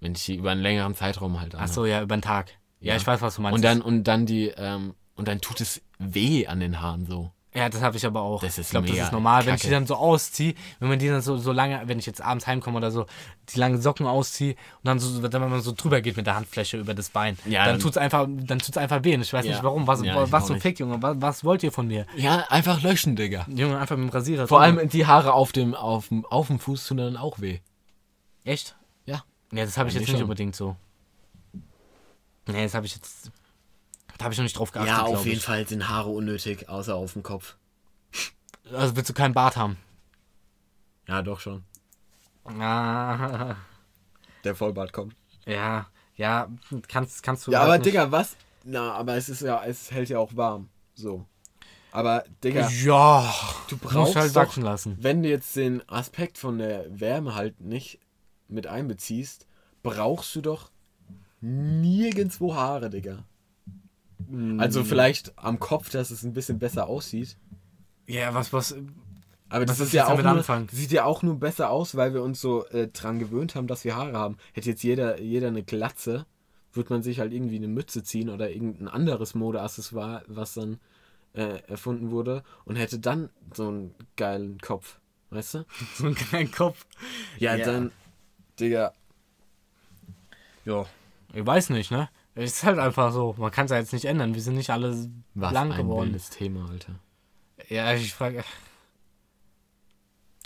wenn 0.00 0.12
ich 0.12 0.24
die 0.24 0.34
über 0.36 0.50
einen 0.50 0.60
längeren 0.62 0.94
Zeitraum 0.94 1.40
halt 1.40 1.54
Ach 1.54 1.58
anhabe. 1.60 1.72
so, 1.72 1.86
ja, 1.86 2.02
über 2.02 2.16
den 2.16 2.22
Tag. 2.22 2.50
Ja, 2.80 2.92
Ja. 2.92 2.96
ich 2.96 3.06
weiß, 3.06 3.20
was 3.22 3.36
du 3.36 3.42
meinst. 3.42 3.54
Und 3.56 3.62
dann, 3.62 3.80
und 3.82 4.04
dann 4.04 4.26
die, 4.26 4.48
ähm, 4.48 4.94
und 5.14 5.28
dann 5.28 5.40
tut 5.40 5.60
es 5.60 5.82
weh 5.98 6.46
an 6.46 6.60
den 6.60 6.80
Haaren 6.80 7.04
so. 7.06 7.30
Ja, 7.52 7.68
das 7.68 7.82
habe 7.82 7.96
ich 7.96 8.06
aber 8.06 8.20
auch. 8.22 8.42
Das 8.42 8.58
ist 8.58 8.66
ich 8.66 8.70
glaube, 8.70 8.86
das 8.86 8.96
ist 8.96 9.10
normal, 9.12 9.44
wenn 9.44 9.56
ich 9.56 9.62
die 9.62 9.66
kacke. 9.66 9.74
dann 9.74 9.86
so 9.86 9.96
ausziehe, 9.96 10.54
wenn 10.78 10.88
man 10.88 11.00
die 11.00 11.08
dann 11.08 11.20
so, 11.20 11.36
so 11.36 11.50
lange, 11.50 11.82
wenn 11.86 11.98
ich 11.98 12.06
jetzt 12.06 12.22
abends 12.22 12.46
heimkomme 12.46 12.76
oder 12.76 12.92
so, 12.92 13.06
die 13.52 13.58
langen 13.58 13.80
Socken 13.82 14.06
ausziehe 14.06 14.52
und 14.52 14.84
dann 14.84 15.00
so, 15.00 15.20
wenn 15.20 15.40
man 15.50 15.60
so 15.60 15.72
drüber 15.72 16.00
geht 16.00 16.16
mit 16.16 16.26
der 16.28 16.36
Handfläche 16.36 16.76
über 16.78 16.94
das 16.94 17.08
Bein, 17.10 17.36
Ja, 17.46 17.64
dann 17.64 17.74
dann- 17.74 17.80
tut's 17.80 17.96
einfach, 17.96 18.28
dann 18.28 18.60
tut's 18.60 18.76
einfach 18.76 19.02
weh. 19.02 19.16
Und 19.16 19.22
ich 19.22 19.32
weiß 19.32 19.44
Ja. 19.46 19.50
nicht 19.52 19.64
warum. 19.64 19.88
Was, 19.88 20.00
Ja, 20.04 20.30
was 20.30 20.44
auch 20.44 20.46
so. 20.48 20.54
Fick, 20.60 20.78
Junge? 20.78 21.02
Was, 21.02 21.16
was 21.20 21.44
wollt 21.44 21.64
ihr 21.64 21.72
von 21.72 21.88
mir? 21.88 22.06
Ja, 22.16 22.44
einfach 22.50 22.82
löschen, 22.82 23.16
Digga. 23.16 23.46
Junge, 23.48 23.78
einfach 23.80 23.96
mit 23.96 24.08
dem 24.10 24.12
Rasierer. 24.14 24.46
Vor 24.46 24.60
allem 24.60 24.88
die 24.88 25.06
Haare 25.06 25.32
auf 25.32 25.50
dem, 25.50 25.74
auf 25.74 26.06
dem, 26.06 26.24
auf 26.26 26.46
dem 26.46 26.60
Fuß 26.60 26.86
tun 26.86 26.98
dann 26.98 27.16
auch 27.16 27.40
weh. 27.40 27.58
Echt? 28.44 28.76
Ja. 29.06 29.24
Ja, 29.52 29.64
das 29.64 29.76
habe 29.76 29.88
ich 29.88 29.96
jetzt 29.96 30.02
nicht 30.02 30.12
schon. 30.12 30.22
unbedingt 30.22 30.54
so. 30.54 30.76
Nee, 32.46 32.62
das 32.62 32.74
habe 32.74 32.86
ich 32.86 32.94
jetzt. 32.94 33.32
Da 34.20 34.24
habe 34.24 34.34
ich 34.34 34.38
noch 34.38 34.42
nicht 34.44 34.58
drauf 34.58 34.70
geachtet. 34.70 34.92
glaub 34.94 35.24
ich. 35.24 35.42
Fall 35.42 35.66
sind 35.66 35.88
Haare 35.88 36.10
unnötig, 36.10 36.68
außer 36.68 36.94
auf 36.94 37.14
dem 37.14 37.22
Kopf. 37.22 37.56
Also 38.70 38.94
willst 38.94 39.08
du 39.08 39.14
keinen 39.14 39.32
Bart 39.32 39.56
haben? 39.56 39.78
Ja, 41.08 41.22
doch 41.22 41.40
schon. 41.40 41.64
Ah, 42.44 43.56
Der 44.44 44.54
Vollbart 44.54 44.92
kommt. 44.92 45.16
ja, 45.46 45.86
ja, 46.16 46.48
kannst, 46.86 47.22
kannst 47.22 47.46
du. 47.46 47.52
Ja, 47.52 47.60
halt 47.60 47.68
aber 47.68 47.78
nicht- 47.78 47.86
Digga, 47.86 48.12
was? 48.12 48.36
Na, 48.64 48.92
aber 48.92 49.14
es 49.16 49.30
ist 49.30 49.40
ja, 49.40 49.64
es 49.64 49.90
hält 49.90 50.10
ja 50.10 50.18
auch 50.18 50.36
warm. 50.36 50.68
So. 50.94 51.24
Aber, 51.90 52.24
Digga, 52.44 52.68
Ja, 52.68 53.34
du 53.68 53.76
musst 53.76 53.82
brauchst 53.88 54.16
halt 54.16 54.30
doch, 54.36 54.42
wachsen 54.42 54.62
lassen. 54.62 54.98
wenn 55.00 55.22
du 55.22 55.30
jetzt 55.30 55.56
den 55.56 55.86
Aspekt 55.88 56.36
von 56.36 56.58
der 56.58 56.84
Wärme 57.00 57.34
halt 57.34 57.58
nicht 57.62 57.98
mit 58.48 58.66
einbeziehst, 58.66 59.46
brauchst 59.82 60.34
du 60.36 60.42
doch 60.42 60.70
nirgendwo 61.40 62.54
Haare, 62.54 62.90
Digga. 62.90 63.24
Also 64.58 64.84
vielleicht 64.84 65.36
am 65.38 65.58
Kopf, 65.58 65.90
dass 65.90 66.10
es 66.10 66.22
ein 66.22 66.32
bisschen 66.32 66.58
besser 66.58 66.86
aussieht. 66.86 67.36
Ja, 68.06 68.34
was, 68.34 68.52
was. 68.52 68.74
Aber 69.48 69.66
das 69.66 69.80
Was 69.80 69.88
ist 69.88 69.92
ja 69.92 70.06
auch 70.06 70.22
nur, 70.22 70.68
sieht 70.70 70.92
ja 70.92 71.04
auch 71.04 71.22
nur 71.22 71.38
besser 71.40 71.70
aus, 71.70 71.96
weil 71.96 72.14
wir 72.14 72.22
uns 72.22 72.40
so 72.40 72.64
äh, 72.66 72.88
dran 72.88 73.18
gewöhnt 73.18 73.54
haben, 73.54 73.66
dass 73.66 73.84
wir 73.84 73.96
Haare 73.96 74.16
haben. 74.16 74.36
Hätte 74.52 74.70
jetzt 74.70 74.82
jeder, 74.84 75.20
jeder 75.20 75.48
eine 75.48 75.64
Glatze, 75.64 76.26
würde 76.72 76.92
man 76.92 77.02
sich 77.02 77.18
halt 77.18 77.32
irgendwie 77.32 77.56
eine 77.56 77.66
Mütze 77.68 78.04
ziehen 78.04 78.28
oder 78.28 78.50
irgendein 78.50 78.86
anderes 78.88 79.34
Modeaccessoire, 79.34 80.22
was 80.28 80.54
dann 80.54 80.78
äh, 81.32 81.62
erfunden 81.66 82.10
wurde 82.10 82.44
und 82.64 82.76
hätte 82.76 83.00
dann 83.00 83.30
so 83.54 83.68
einen 83.68 83.94
geilen 84.16 84.58
Kopf. 84.60 84.98
Weißt 85.30 85.54
du? 85.54 85.64
So 85.94 86.06
ein 86.06 86.14
kleiner 86.14 86.50
Kopf. 86.50 86.86
Ja, 87.38 87.56
Ja. 87.56 87.66
dann, 87.66 87.92
Digga. 88.58 88.92
Ja. 90.64 90.86
Ich 91.32 91.46
weiß 91.46 91.70
nicht, 91.70 91.90
ne? 91.90 92.08
Es 92.40 92.52
ist 92.54 92.64
halt 92.64 92.78
einfach 92.78 93.12
so. 93.12 93.34
Man 93.38 93.50
kann 93.50 93.66
es 93.66 93.70
ja 93.70 93.78
jetzt 93.78 93.92
nicht 93.92 94.06
ändern. 94.06 94.34
Wir 94.34 94.40
sind 94.40 94.54
nicht 94.56 94.70
alle 94.70 94.90
Was 95.34 95.50
blank 95.50 95.72
ein 95.72 95.78
geworden. 95.78 96.06
wildes 96.06 96.30
Thema, 96.30 96.68
Alter. 96.70 96.94
Ja, 97.68 97.92
ich 97.92 98.14
frage. 98.14 98.42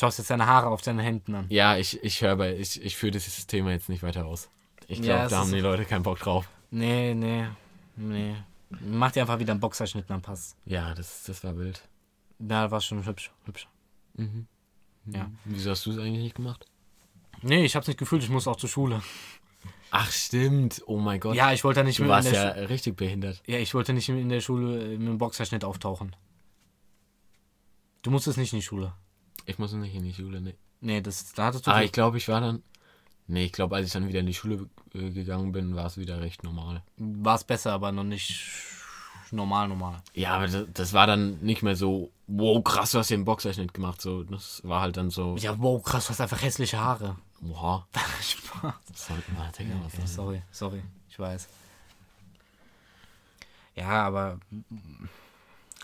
Schaust 0.00 0.18
jetzt 0.18 0.30
deine 0.30 0.46
Haare 0.46 0.68
auf 0.68 0.82
deinen 0.82 0.98
Händen 0.98 1.34
an. 1.36 1.46
Ja, 1.50 1.76
ich, 1.76 2.02
ich 2.02 2.20
höre 2.20 2.36
bei, 2.36 2.56
ich, 2.56 2.82
ich 2.82 2.96
führe 2.96 3.12
dieses 3.12 3.46
Thema 3.46 3.70
jetzt 3.70 3.88
nicht 3.88 4.02
weiter 4.02 4.26
aus. 4.26 4.48
Ich 4.88 4.98
Ja, 4.98 5.04
glaube, 5.04 5.24
es 5.26 5.30
da 5.30 5.38
haben 5.38 5.52
die 5.52 5.60
Leute 5.60 5.84
keinen 5.84 6.02
Bock 6.02 6.18
drauf. 6.18 6.48
Nee, 6.70 7.14
nee, 7.14 7.46
nee. 7.96 8.34
Mach 8.80 9.12
dir 9.12 9.20
einfach 9.22 9.38
wieder 9.38 9.52
einen 9.52 9.60
Boxerschnitt, 9.60 10.10
dann 10.10 10.20
passt. 10.20 10.56
Ja, 10.66 10.94
das, 10.94 11.22
das 11.24 11.44
war 11.44 11.56
wild. 11.56 11.86
Ja, 12.40 12.68
war 12.72 12.80
schon 12.80 13.06
hübsch, 13.06 13.30
hübsch. 13.44 13.68
Mhm. 14.14 14.46
Ja. 15.06 15.30
Wieso 15.44 15.70
hast 15.70 15.86
du 15.86 15.92
es 15.92 15.98
eigentlich 15.98 16.22
nicht 16.24 16.34
gemacht? 16.34 16.66
Nee, 17.42 17.64
ich 17.64 17.76
hab's 17.76 17.86
nicht 17.86 17.98
gefühlt, 17.98 18.22
ich 18.24 18.30
muss 18.30 18.48
auch 18.48 18.56
zur 18.56 18.68
Schule. 18.68 19.00
Ach, 19.96 20.10
stimmt. 20.10 20.82
Oh 20.86 20.98
mein 20.98 21.20
Gott. 21.20 21.36
Ja, 21.36 21.52
ich 21.52 21.62
wollte 21.62 21.84
nicht 21.84 21.98
du 22.00 22.02
mit 22.02 22.10
warst 22.10 22.26
in 22.26 22.34
der 22.34 22.56
ja 22.58 22.66
richtig 22.66 22.96
behindert. 22.96 23.36
Schu- 23.36 23.52
ja, 23.52 23.58
ich 23.58 23.72
wollte 23.74 23.92
nicht 23.92 24.08
in 24.08 24.28
der 24.28 24.40
Schule 24.40 24.82
äh, 24.82 24.88
mit 24.98 25.08
einem 25.08 25.18
Boxerschnitt 25.18 25.64
auftauchen. 25.64 26.16
Du 28.02 28.10
musstest 28.10 28.36
nicht 28.38 28.52
in 28.52 28.58
die 28.58 28.64
Schule. 28.64 28.92
Ich 29.46 29.58
muss 29.58 29.72
nicht 29.72 29.94
in 29.94 30.02
die 30.02 30.12
Schule, 30.12 30.40
ne. 30.40 30.54
Nee, 30.80 31.00
das, 31.00 31.32
da 31.32 31.46
hattest 31.46 31.66
du 31.66 31.70
Ah, 31.70 31.82
ich 31.82 31.92
glaube, 31.92 32.18
ich 32.18 32.28
war 32.28 32.40
dann. 32.40 32.62
Nee, 33.26 33.44
ich 33.44 33.52
glaube, 33.52 33.76
als 33.76 33.86
ich 33.86 33.92
dann 33.92 34.08
wieder 34.08 34.20
in 34.20 34.26
die 34.26 34.34
Schule 34.34 34.68
äh, 34.94 35.10
gegangen 35.10 35.52
bin, 35.52 35.76
war 35.76 35.86
es 35.86 35.96
wieder 35.96 36.20
recht 36.20 36.42
normal. 36.42 36.82
War 36.98 37.36
es 37.36 37.44
besser, 37.44 37.72
aber 37.72 37.92
noch 37.92 38.04
nicht 38.04 38.44
normal, 39.30 39.68
normal. 39.68 40.02
Ja, 40.12 40.34
aber 40.34 40.46
das, 40.48 40.66
das 40.74 40.92
war 40.92 41.06
dann 41.06 41.38
nicht 41.40 41.62
mehr 41.62 41.76
so, 41.76 42.10
wow, 42.26 42.62
krass, 42.62 42.90
du 42.90 42.98
hast 42.98 43.08
hier 43.08 43.16
einen 43.16 43.24
Boxerschnitt 43.24 43.72
gemacht. 43.72 44.00
So, 44.00 44.24
das 44.24 44.60
war 44.64 44.80
halt 44.82 44.96
dann 44.96 45.10
so, 45.10 45.36
Ja, 45.38 45.54
wow, 45.58 45.82
krass, 45.82 46.04
du 46.06 46.10
hast 46.10 46.20
einfach 46.20 46.42
hässliche 46.42 46.78
Haare. 46.78 47.16
Oha, 47.50 47.86
Spaß. 48.22 48.74
das 48.88 49.06
sollten 49.06 49.36
wir, 49.36 49.50
Digga, 49.58 49.74
was 49.84 49.94
Okay, 49.94 50.06
sorry, 50.06 50.42
sorry, 50.50 50.82
ich 51.08 51.18
weiß. 51.18 51.48
Ja, 53.76 54.06
aber 54.06 54.38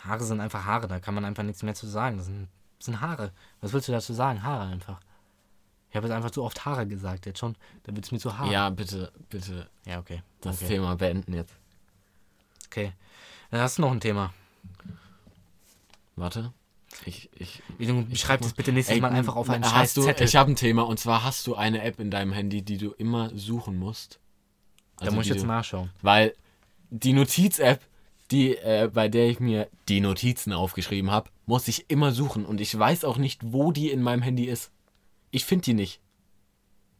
Haare 0.04 0.24
sind 0.24 0.40
einfach 0.40 0.64
Haare, 0.64 0.86
da 0.88 1.00
kann 1.00 1.14
man 1.14 1.24
einfach 1.24 1.42
nichts 1.42 1.62
mehr 1.62 1.74
zu 1.74 1.86
sagen. 1.86 2.16
Das 2.16 2.26
sind, 2.26 2.48
das 2.78 2.86
sind 2.86 3.00
Haare. 3.00 3.32
Was 3.60 3.72
willst 3.72 3.88
du 3.88 3.92
dazu 3.92 4.12
sagen? 4.14 4.42
Haare 4.42 4.70
einfach. 4.70 5.00
Ich 5.90 5.96
habe 5.96 6.06
jetzt 6.06 6.14
einfach 6.14 6.30
zu 6.30 6.44
oft 6.44 6.64
Haare 6.64 6.86
gesagt, 6.86 7.26
jetzt 7.26 7.40
schon. 7.40 7.56
Da 7.82 7.94
wird 7.94 8.04
es 8.04 8.12
mir 8.12 8.20
zu 8.20 8.38
Haare. 8.38 8.50
Ja, 8.52 8.70
bitte, 8.70 9.12
bitte 9.28 9.68
Ja, 9.84 9.98
okay. 9.98 10.22
das 10.40 10.58
okay. 10.58 10.68
Thema 10.68 10.94
beenden 10.96 11.34
jetzt. 11.34 11.54
Okay. 12.66 12.92
Dann 13.50 13.60
hast 13.60 13.78
du 13.78 13.82
noch 13.82 13.90
ein 13.90 14.00
Thema. 14.00 14.32
Warte. 16.14 16.52
Ich, 17.06 17.30
ich, 17.38 17.62
Schreib 18.18 18.40
das 18.42 18.52
bitte 18.52 18.72
nächstes 18.72 18.94
Ey, 18.96 19.00
Mal 19.00 19.12
einfach 19.12 19.36
auf 19.36 19.48
einen 19.48 19.64
hast 19.64 19.96
du, 19.96 20.02
Zettel. 20.02 20.26
Ich 20.26 20.36
habe 20.36 20.50
ein 20.52 20.56
Thema 20.56 20.82
und 20.82 20.98
zwar 20.98 21.24
hast 21.24 21.46
du 21.46 21.54
eine 21.54 21.82
App 21.82 21.98
in 22.00 22.10
deinem 22.10 22.32
Handy, 22.32 22.62
die 22.62 22.78
du 22.78 22.90
immer 22.92 23.30
suchen 23.34 23.78
musst. 23.78 24.18
da 24.98 25.06
Also 25.06 25.16
muss 25.16 25.26
ich 25.26 25.30
jetzt 25.30 25.42
du- 25.42 25.46
nachschauen. 25.46 25.90
Weil 26.02 26.34
die 26.90 27.12
Notiz-App, 27.12 27.80
die, 28.30 28.56
äh, 28.56 28.90
bei 28.92 29.08
der 29.08 29.28
ich 29.28 29.40
mir 29.40 29.68
die 29.88 30.00
Notizen 30.00 30.52
aufgeschrieben 30.52 31.10
habe, 31.10 31.30
muss 31.46 31.68
ich 31.68 31.88
immer 31.88 32.12
suchen 32.12 32.44
und 32.44 32.60
ich 32.60 32.76
weiß 32.78 33.04
auch 33.04 33.16
nicht, 33.16 33.40
wo 33.44 33.72
die 33.72 33.90
in 33.90 34.02
meinem 34.02 34.22
Handy 34.22 34.44
ist. 34.44 34.70
Ich 35.30 35.44
finde 35.44 35.64
die 35.66 35.74
nicht. 35.74 36.00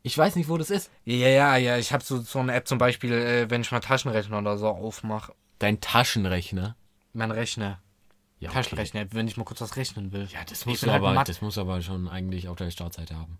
Ich 0.03 0.16
weiß 0.16 0.36
nicht, 0.36 0.49
wo 0.49 0.57
das 0.57 0.70
ist. 0.70 0.91
Ja, 1.05 1.28
ja, 1.28 1.57
ja. 1.57 1.76
Ich 1.76 1.93
habe 1.93 2.03
so, 2.03 2.20
so 2.20 2.38
eine 2.38 2.55
App 2.55 2.66
zum 2.66 2.78
Beispiel, 2.78 3.12
äh, 3.12 3.51
wenn 3.51 3.61
ich 3.61 3.70
mal 3.70 3.80
Taschenrechner 3.80 4.38
oder 4.38 4.57
so 4.57 4.68
aufmache. 4.68 5.34
Dein 5.59 5.80
Taschenrechner. 5.80 6.74
Mein 7.12 7.30
Rechner. 7.32 7.80
Ja, 8.41 8.49
okay. 8.51 8.62
Taschenrechner-App, 8.62 9.14
wenn 9.14 9.28
ich 9.28 9.36
mal 9.36 9.45
kurz 9.45 9.61
was 9.61 9.76
rechnen 9.76 10.12
will. 10.12 10.26
Ja, 10.32 10.45
das 10.45 10.64
du 10.64 10.70
halt 10.70 10.88
aber, 10.88 11.12
Mathe- 11.12 11.30
das 11.30 11.43
muss 11.43 11.59
aber 11.59 11.82
schon 11.82 12.09
eigentlich 12.09 12.49
auf 12.49 12.57
der 12.57 12.70
Startseite 12.70 13.14
haben. 13.16 13.38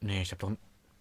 Nee, 0.00 0.22
ich 0.22 0.30
habe 0.30 0.38
doch. 0.40 0.52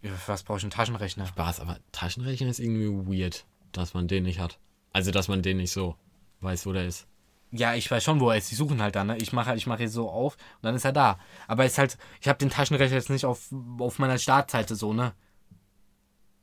Für 0.01 0.27
was 0.31 0.43
brauche 0.43 0.57
ich 0.57 0.63
einen 0.63 0.71
Taschenrechner? 0.71 1.25
Spaß, 1.25 1.59
aber 1.59 1.79
Taschenrechner 1.91 2.47
ist 2.49 2.59
irgendwie 2.59 3.21
weird, 3.21 3.45
dass 3.73 3.93
man 3.93 4.07
den 4.07 4.23
nicht 4.23 4.39
hat. 4.39 4.57
Also, 4.93 5.11
dass 5.11 5.27
man 5.27 5.41
den 5.41 5.57
nicht 5.57 5.71
so 5.71 5.95
weiß, 6.41 6.65
wo 6.65 6.71
der 6.71 6.85
ist. 6.85 7.07
Ja, 7.51 7.75
ich 7.75 7.89
weiß 7.89 8.03
schon, 8.03 8.19
wo 8.19 8.29
er 8.29 8.37
ist. 8.37 8.51
Die 8.51 8.55
suchen 8.55 8.81
halt 8.81 8.95
dann. 8.95 9.07
Ne? 9.07 9.17
Ich 9.17 9.33
mache 9.33 9.55
ich 9.55 9.67
mach 9.67 9.77
hier 9.77 9.89
so 9.89 10.09
auf 10.09 10.35
und 10.35 10.63
dann 10.63 10.75
ist 10.75 10.85
er 10.85 10.91
da. 10.93 11.19
Aber 11.47 11.65
ist 11.65 11.77
halt, 11.77 11.97
ich 12.21 12.27
habe 12.27 12.37
den 12.39 12.49
Taschenrechner 12.49 12.95
jetzt 12.97 13.09
nicht 13.09 13.25
auf, 13.25 13.49
auf 13.79 13.99
meiner 13.99 14.17
Startseite 14.17 14.75
so, 14.75 14.93
ne? 14.93 15.13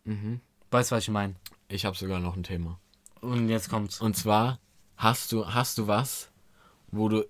Mhm. 0.04 0.40
Weißt 0.70 0.90
du, 0.90 0.96
was 0.96 1.04
ich 1.04 1.10
meine? 1.10 1.34
Ich 1.68 1.84
habe 1.84 1.96
sogar 1.96 2.20
noch 2.20 2.36
ein 2.36 2.42
Thema. 2.42 2.78
Und 3.20 3.48
jetzt 3.48 3.70
kommt's. 3.70 4.00
Und 4.00 4.16
zwar 4.16 4.58
hast 4.96 5.32
du, 5.32 5.46
hast 5.54 5.78
du 5.78 5.86
was, 5.86 6.30
wo 6.96 7.08
du 7.08 7.26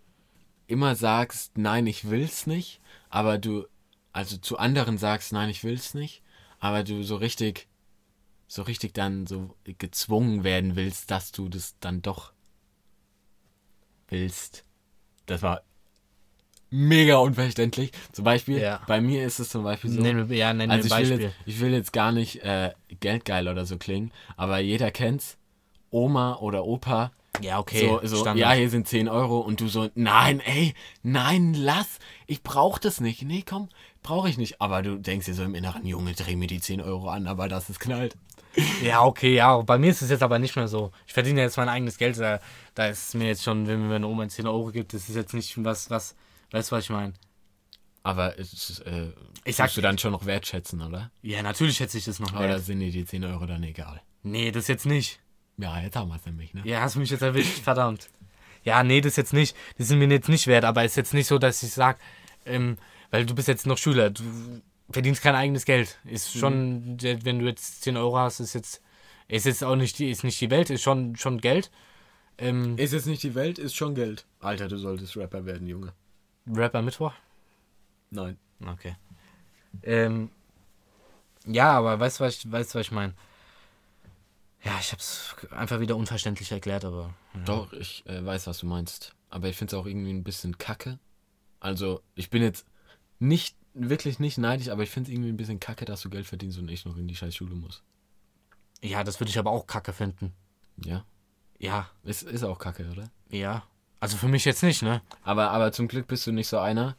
immer 0.67 0.95
sagst, 0.95 1.59
nein, 1.59 1.87
ich 1.87 2.09
will's 2.11 2.47
nicht, 2.47 2.81
aber 3.11 3.39
du, 3.39 3.67
also 4.12 4.37
zu 4.37 4.59
anderen 4.59 4.99
sagst, 4.99 5.33
nein, 5.33 5.51
ich 5.51 5.65
will's 5.65 5.95
nicht, 5.95 6.23
aber 6.59 6.85
du 6.85 7.03
so 7.03 7.17
richtig, 7.17 7.69
so 8.47 8.62
richtig 8.62 8.95
dann 8.95 9.27
so 9.27 9.55
gezwungen 9.65 10.45
werden 10.45 10.77
willst, 10.77 11.11
dass 11.11 11.33
du 11.33 11.49
das 11.49 11.77
dann 11.81 12.03
doch 12.03 12.33
willst. 14.09 14.65
Das 15.27 15.43
war 15.43 15.62
mega 16.71 17.17
unverständlich. 17.19 17.93
Zum 18.12 18.25
Beispiel, 18.25 18.59
Ja. 18.59 18.83
bei 18.87 19.01
mir 19.01 19.27
ist 19.27 19.39
es 19.39 19.51
zum 19.51 19.65
Beispiel 19.65 19.91
so. 19.91 20.01
Nenn 20.01 20.31
ja, 20.33 20.53
nenn 20.53 20.71
Also 20.71 20.87
ich 20.89 21.09
will, 21.09 21.21
jetzt, 21.21 21.35
ich 21.47 21.61
will 21.61 21.73
jetzt 21.73 21.93
gar 21.93 22.12
nicht 22.12 22.43
äh, 22.43 22.73
geldgeil 23.01 23.49
oder 23.49 23.65
so 23.65 23.79
klingen, 23.79 24.12
aber 24.37 24.59
jeder 24.59 24.91
kennt's. 24.91 25.39
Oma 25.91 26.37
oder 26.37 26.65
Opa. 26.65 27.12
Ja, 27.41 27.59
okay. 27.59 27.89
so, 27.89 28.01
so 28.07 28.26
ja, 28.35 28.53
hier 28.53 28.70
sind 28.70 28.87
10 28.89 29.09
Euro 29.09 29.41
und 29.41 29.61
du 29.61 29.68
so, 29.68 29.89
nein, 29.95 30.41
ey, 30.41 30.74
nein, 31.03 31.53
lass, 31.55 31.99
ich 32.26 32.43
brauch 32.43 32.78
das 32.78 33.01
nicht. 33.01 33.22
Nee, 33.22 33.43
komm, 33.47 33.68
brauche 34.03 34.28
ich 34.28 34.39
nicht. 34.39 34.61
Aber 34.61 34.82
du 34.82 34.97
denkst 34.99 35.26
dir 35.26 35.35
so 35.35 35.43
im 35.43 35.55
Inneren, 35.55 35.85
Junge, 35.85 36.14
dreh 36.14 36.37
mir 36.37 36.47
die 36.47 36.61
10 36.61 36.80
Euro 36.80 37.09
an, 37.09 37.26
aber 37.26 37.49
das 37.49 37.68
ist 37.70 37.80
knallt. 37.80 38.16
Ja, 38.85 39.03
okay, 39.05 39.35
ja. 39.35 39.57
Bei 39.62 39.78
mir 39.78 39.91
ist 39.91 40.01
es 40.01 40.11
jetzt 40.11 40.22
aber 40.22 40.39
nicht 40.39 40.55
mehr 40.55 40.68
so. 40.68 40.93
Ich 41.09 41.12
verdiene 41.12 41.41
jetzt 41.41 41.57
mein 41.57 41.68
eigenes 41.68 41.99
Geld. 41.99 42.18
Da, 42.20 42.39
da 42.76 42.87
ist 42.87 43.14
mir 43.14 43.26
jetzt 43.26 43.43
schon, 43.43 43.66
wenn 43.66 43.80
mir 43.82 43.89
meine 43.89 44.07
Oma 44.07 44.28
10 44.28 44.47
Euro 44.47 44.70
gibt, 44.70 44.95
das 44.95 45.09
ist 45.09 45.16
jetzt 45.16 45.35
nicht 45.35 45.53
was, 45.64 45.91
was, 45.91 46.14
weißt 46.53 46.70
du, 46.70 46.76
was 46.76 46.85
ich 46.85 46.91
meine? 46.91 47.14
Aber 48.05 48.39
es 48.39 48.53
ist, 48.53 48.80
äh, 48.87 49.09
Ich 49.45 49.57
sag- 49.57 49.66
musst 49.66 49.76
du 49.78 49.80
dann 49.80 49.99
schon 49.99 50.12
noch 50.12 50.24
wertschätzen, 50.24 50.82
oder? 50.82 51.11
Ja, 51.22 51.43
natürlich 51.43 51.76
schätze 51.78 51.99
ich 51.99 52.05
das 52.05 52.20
noch 52.20 52.32
Oder 52.32 52.49
wert. 52.51 52.64
sind 52.64 52.78
dir 52.78 52.93
die 52.93 53.05
10 53.05 53.24
Euro 53.24 53.45
dann 53.47 53.62
egal? 53.64 54.01
Nee, 54.22 54.53
das 54.53 54.68
jetzt 54.68 54.87
nicht. 54.87 55.18
Ja, 55.57 55.81
jetzt 55.81 55.97
haben 55.97 56.09
wir 56.09 56.17
es 56.17 56.27
nämlich, 56.27 56.53
ne? 56.55 56.63
Ja, 56.65 56.81
hast 56.81 56.97
mich 56.97 57.11
jetzt 57.11 57.23
erwischt, 57.23 57.61
verdammt. 57.63 58.09
Ja, 58.65 58.83
nee, 58.83 59.01
das 59.01 59.17
jetzt 59.17 59.33
nicht. 59.33 59.57
Das 59.79 59.89
sind 59.89 59.99
mir 59.99 60.09
jetzt 60.09 60.29
nicht 60.29 60.47
wert, 60.47 60.65
aber 60.65 60.85
ist 60.85 60.97
jetzt 60.97 61.15
nicht 61.15 61.27
so, 61.27 61.39
dass 61.39 61.63
ich 61.63 61.73
sag, 61.73 61.99
ähm, 62.47 62.79
weil 63.11 63.27
du 63.27 63.35
bist 63.35 63.49
jetzt 63.49 63.67
noch 63.67 63.79
Schüler, 63.79 64.11
du 64.11 64.23
verdienst 64.91 65.23
kein 65.23 65.35
eigenes 65.35 65.65
Geld. 65.65 65.99
Ist 66.05 66.37
schon, 66.37 66.97
wenn 67.01 67.39
du 67.39 67.47
jetzt 67.47 67.83
10 67.83 67.97
Euro 67.97 68.19
hast, 68.19 68.41
ist 68.41 68.55
jetzt, 68.55 68.83
ist 69.29 69.47
jetzt 69.47 69.63
auch 69.63 69.77
nicht 69.77 69.99
die, 69.99 70.11
ist 70.11 70.25
nicht 70.25 70.41
die 70.41 70.51
Welt, 70.51 70.71
ist 70.71 70.83
schon, 70.83 71.17
schon 71.17 71.41
Geld. 71.41 71.71
Ähm, 72.37 72.77
Ist 72.79 72.93
jetzt 72.93 73.07
nicht 73.07 73.23
die 73.23 73.37
Welt, 73.37 73.61
ist 73.61 73.77
schon 73.77 73.95
Geld. 73.95 74.27
Alter, 74.41 74.67
du 74.67 74.77
solltest 74.77 75.17
Rapper 75.17 75.47
werden, 75.47 75.69
Junge. 75.69 75.93
Rapper 76.49 76.83
Mittwoch? 76.83 77.13
Nein. 78.11 78.37
Okay. 78.67 78.97
Ähm, 79.85 80.31
ja, 81.47 81.71
aber 81.73 82.01
weißt 82.01 82.19
du, 82.19 82.25
was 82.25 82.39
ich, 82.39 82.51
weißt, 82.51 82.75
du, 82.75 82.79
was 82.79 82.87
ich 82.87 82.93
meine? 82.93 83.15
Ja, 84.65 84.79
ich 84.81 84.93
hab's 84.93 85.37
einfach 85.51 85.81
wieder 85.81 85.97
unverständlich 85.97 86.51
erklärt, 86.51 86.85
aber. 86.85 87.15
Ja. 87.35 87.41
Doch, 87.45 87.73
ich 87.73 88.05
äh, 88.07 88.25
weiß, 88.25 88.47
was 88.47 88.59
du 88.59 88.67
meinst. 88.67 89.15
Aber 89.29 89.49
ich 89.49 89.57
finde 89.57 89.77
es 89.77 89.81
auch 89.81 89.87
irgendwie 89.87 90.12
ein 90.12 90.25
bisschen 90.25 90.57
kacke. 90.59 90.99
Also, 91.61 92.03
ich 92.15 92.31
bin 92.31 92.43
jetzt 92.43 92.67
nicht, 93.19 93.57
wirklich 93.75 94.19
nicht 94.21 94.39
neidisch, 94.39 94.69
aber 94.69 94.83
ich 94.83 94.91
finde 94.91 95.11
es 95.11 95.15
irgendwie 95.15 95.31
ein 95.31 95.37
bisschen 95.37 95.61
kacke, 95.61 95.85
dass 95.85 96.01
du 96.03 96.11
Geld 96.11 96.27
verdienst 96.27 96.59
und 96.59 96.71
ich 96.71 96.85
noch 96.85 96.97
in 96.97 97.09
die 97.09 97.17
scheiß 97.17 97.35
Schule 97.35 97.55
muss. 97.55 97.83
Ja, 98.83 99.03
das 99.05 99.21
würde 99.21 99.31
ich 99.31 99.39
aber 99.39 99.51
auch 99.51 99.67
kacke 99.67 99.93
finden. 99.93 100.33
Ja. 100.85 101.05
Ja, 101.59 101.89
Ist, 102.03 102.23
ist 102.23 102.45
auch 102.45 102.59
kacke, 102.59 102.89
oder? 102.91 103.11
ja. 103.31 103.62
Also 104.01 104.19
für 104.19 104.29
mich 104.29 104.45
jetzt 104.45 104.62
nicht, 104.62 104.83
ne? 104.83 105.01
Aber, 105.23 105.51
aber 105.51 105.73
zum 105.73 105.89
Glück 105.89 106.07
bist 106.07 106.27
du 106.27 106.33
nicht 106.33 106.49
so 106.49 106.59
einer, 106.59 106.95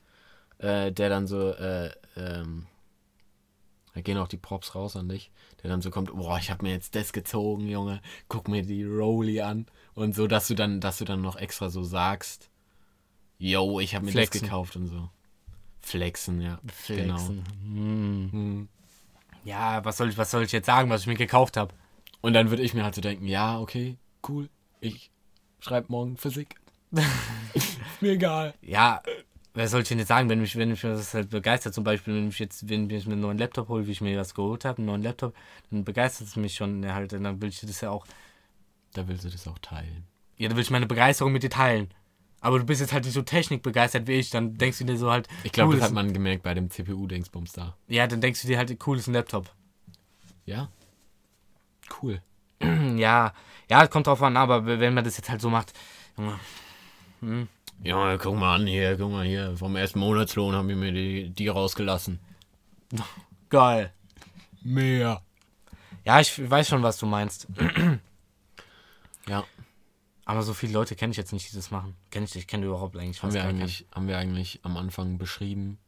äh, 0.58 0.92
der 0.92 1.10
dann 1.10 1.28
so, 1.28 1.52
äh, 1.52 1.92
ähm, 2.16 2.66
da 3.96 4.02
gehen 4.02 4.18
auch 4.18 4.28
die 4.28 4.38
Props 4.38 4.76
raus 4.76 4.98
an 4.98 5.08
dich, 5.08 5.32
der 5.64 5.70
dann 5.70 5.82
so 5.82 5.90
kommt, 5.90 6.14
boah, 6.14 6.38
ich 6.38 6.52
habe 6.52 6.66
mir 6.66 6.74
jetzt 6.74 6.96
das 6.96 7.14
gezogen, 7.14 7.66
Junge, 7.66 8.02
guck 8.28 8.50
mir 8.50 8.62
die 8.62 8.84
Rolli 8.84 9.40
an 9.40 9.68
und 9.94 10.14
so, 10.14 10.28
dass 10.28 10.48
du 10.48 10.54
dann, 10.54 10.82
dass 10.82 10.98
du 10.98 11.06
dann 11.06 11.22
noch 11.22 11.38
extra 11.38 11.70
so 11.70 11.82
sagst, 11.82 12.50
yo, 13.38 13.80
ich 13.80 13.96
habe 13.96 14.06
mir 14.06 14.12
Flexen. 14.12 14.42
das 14.42 14.50
gekauft 14.50 14.76
und 14.76 14.88
so. 14.88 15.10
Flexen, 15.80 16.42
ja. 16.42 16.60
Flexen. 16.68 17.44
Genau. 17.64 18.32
Hm. 18.34 18.70
Ja, 19.46 19.86
was 19.86 19.96
soll 19.96 20.10
ich, 20.10 20.18
was 20.18 20.30
soll 20.30 20.44
ich 20.44 20.52
jetzt 20.52 20.66
sagen, 20.66 20.90
was 20.90 21.02
ich 21.02 21.08
mir 21.08 21.16
gekauft 21.16 21.56
habe? 21.56 21.74
Und 22.20 22.34
dann 22.34 22.50
würde 22.50 22.64
ich 22.64 22.74
mir 22.74 22.84
halt 22.84 22.96
so 22.96 23.02
denken, 23.02 23.28
ja, 23.28 23.60
okay, 23.60 23.98
cool, 24.28 24.50
ich 24.82 25.10
schreibe 25.60 25.88
morgen 25.90 26.18
Physik. 26.18 26.56
mir 28.02 28.12
egal. 28.12 28.56
Ja, 28.62 29.02
wer 29.56 29.68
soll 29.68 29.82
ich 29.82 29.88
denn 29.88 29.98
jetzt 30.00 30.10
sagen, 30.10 30.30
wenn 30.30 30.40
mich, 30.40 30.56
wenn 30.56 30.70
mich 30.70 30.82
das 30.82 31.14
halt 31.14 31.30
begeistert, 31.32 31.74
zum 31.74 31.84
Beispiel, 31.84 32.14
wenn 32.16 32.30
ich 32.30 32.40
jetzt, 32.40 32.70
wenn 32.70 32.90
ich 32.90 33.06
mir 33.08 33.14
einen 33.14 33.22
neuen 33.22 33.38
Laptop 33.38 33.68
hole, 33.70 33.88
wie 33.88 33.92
ich 33.92 34.02
mir 34.02 34.20
was 34.20 34.34
geholt 34.36 34.66
habe, 34.66 34.78
einen 34.78 34.86
neuen 34.88 35.02
Laptop, 35.04 35.34
dann 35.72 35.84
begeistert 35.84 36.28
es 36.28 36.36
mich 36.36 36.56
schon 36.56 36.86
halt, 36.94 37.14
und 37.14 37.24
dann 37.24 37.42
will 37.42 37.50
ich 37.50 37.60
das 37.62 37.82
ja 37.82 37.90
auch, 37.90 38.06
Da 38.94 39.08
willst 39.08 39.24
du 39.26 39.30
das 39.30 39.48
auch 39.48 39.58
teilen. 39.60 40.06
ja, 40.38 40.48
dann 40.48 40.56
will 40.58 40.64
ich 40.64 40.70
meine 40.72 40.86
Begeisterung 40.86 41.32
mit 41.34 41.44
dir 41.44 41.50
teilen. 41.50 41.90
Aber 42.42 42.60
du 42.60 42.66
bist 42.66 42.80
jetzt 42.80 42.94
halt 42.94 43.06
nicht 43.06 43.14
so 43.14 43.24
technikbegeistert 43.24 44.08
wie 44.08 44.14
ich, 44.14 44.30
dann 44.30 44.56
denkst 44.56 44.78
du 44.78 44.84
dir 44.84 44.98
so 44.98 45.10
halt, 45.10 45.28
Ich 45.44 45.52
glaube, 45.52 45.70
cool 45.74 45.80
das 45.80 45.86
hat 45.88 45.94
man 45.94 46.14
gemerkt 46.14 46.44
bei 46.44 46.54
dem 46.54 46.70
CPU-Dingsbums 46.70 47.54
da. 47.54 47.76
Ja, 47.88 48.06
dann 48.06 48.22
denkst 48.22 48.42
du 48.44 48.48
dir 48.48 48.58
halt, 48.60 48.78
cool 48.86 48.98
ist 49.00 49.08
ein 49.08 49.14
Laptop. 49.14 49.50
Ja? 50.46 50.70
Cool. 52.02 52.22
Ja, 52.98 53.34
ja, 53.70 53.88
kommt 53.88 54.08
drauf 54.08 54.22
an, 54.22 54.38
aber 54.38 54.66
wenn 54.66 54.94
man 54.94 55.04
das 55.04 55.18
jetzt 55.18 55.30
halt 55.30 55.42
so 55.42 55.50
macht, 55.50 55.74
Junge, 57.84 58.12
Ja, 58.12 58.18
guck 58.18 58.36
mal 58.36 58.56
an 58.56 58.68
hier, 58.68 58.98
guck 58.98 59.12
mal 59.12 59.26
hier. 59.26 59.56
Vom 59.58 59.76
ersten 59.76 60.00
Monatslohn 60.00 60.56
haben 60.56 60.68
wir 60.68 60.76
mir 60.76 60.92
die, 60.92 61.30
die 61.30 61.48
rausgelassen. 61.48 62.20
geil. 63.50 63.94
Mehr. 64.64 65.22
Ja, 66.04 66.20
ich 66.20 66.50
weiß 66.50 66.68
schon, 66.68 66.84
was 66.84 66.98
du 66.98 67.06
meinst. 67.06 67.48
Ja, 69.28 69.44
Aber 70.24 70.44
so 70.44 70.54
viele 70.54 70.74
Leute 70.74 70.96
kenne 70.96 71.10
ich 71.10 71.18
jetzt 71.18 71.34
nicht, 71.34 71.52
die 71.52 71.56
das 71.56 71.72
machen. 71.72 71.96
Kenn 72.12 72.24
ich, 72.24 72.36
ich 72.36 72.46
kenne 72.46 72.68
überhaupt 72.68 72.96
eigentlich 72.96 73.24
haben 73.24 73.34
wir, 73.34 73.44
eigentlich, 73.44 73.88
haben 73.92 74.08
wir 74.08 74.20
eigentlich 74.20 74.60
am 74.62 74.78
Anfang 74.78 75.18
beschrieben, 75.18 75.80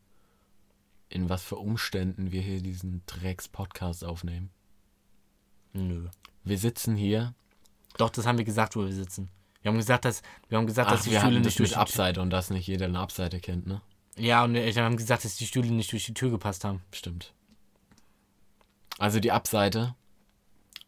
in 1.09 1.29
was 1.29 1.43
für 1.43 1.57
Umständen 1.57 2.31
wir 2.31 2.41
hier 2.41 2.63
diesen 2.63 3.03
Drecks-Podcast 3.05 4.03
aufnehmen. 4.03 4.49
Nö. 5.73 6.07
Wir 6.43 6.57
sitzen 6.57 6.95
hier. 6.95 7.35
Doch, 7.97 8.09
das 8.09 8.25
haben 8.25 8.39
wir 8.39 8.45
gesagt, 8.45 8.75
wo 8.75 8.83
wir 8.83 8.93
sitzen. 8.93 9.29
Wir 9.67 9.71
haben 9.71 9.79
gesagt, 9.79 10.05
dass 10.05 10.21
wir 10.47 10.57
haben 10.57 10.65
gesagt, 10.65 10.87
Ach, 10.87 10.93
dass 10.93 11.03
die 11.03 11.11
wir 11.11 11.19
Stühle 11.19 11.41
nicht 11.41 11.59
durch 11.59 11.67
mit 11.67 11.71
die 11.71 11.75
Abseite 11.75 12.21
und 12.21 12.29
dass 12.29 12.49
nicht 12.49 12.67
jeder 12.67 12.85
eine 12.85 12.99
Abseite 12.99 13.41
kennt, 13.41 13.67
ne? 13.67 13.81
Ja, 14.15 14.45
und 14.45 14.53
wir 14.53 14.73
haben 14.81 14.95
gesagt, 14.95 15.25
dass 15.25 15.35
die 15.35 15.45
Stühle 15.45 15.69
nicht 15.71 15.91
durch 15.91 16.05
die 16.05 16.13
Tür 16.13 16.29
gepasst 16.29 16.63
haben. 16.63 16.81
Stimmt. 16.93 17.33
Also 18.97 19.19
die 19.19 19.33
Abseite 19.33 19.93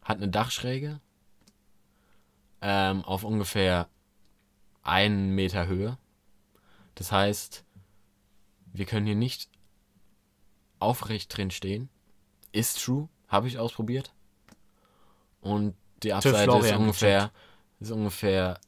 hat 0.02 0.16
eine 0.16 0.28
Dachschräge 0.28 0.98
ähm, 2.62 3.04
auf 3.04 3.22
ungefähr 3.22 3.86
einen 4.82 5.34
Meter 5.34 5.66
Höhe. 5.66 5.98
Das 6.94 7.12
heißt, 7.12 7.66
wir 8.72 8.86
können 8.86 9.04
hier 9.04 9.14
nicht 9.14 9.50
aufrecht 10.78 11.36
drin 11.36 11.50
stehen. 11.50 11.90
Ist 12.50 12.82
true, 12.82 13.10
habe 13.28 13.46
ich 13.46 13.58
ausprobiert. 13.58 14.14
Und 15.42 15.74
die 16.02 16.14
Abseite 16.14 16.66
ist 16.66 16.72
ungefähr, 16.72 17.30
ist 17.78 17.90
ungefähr 17.90 18.58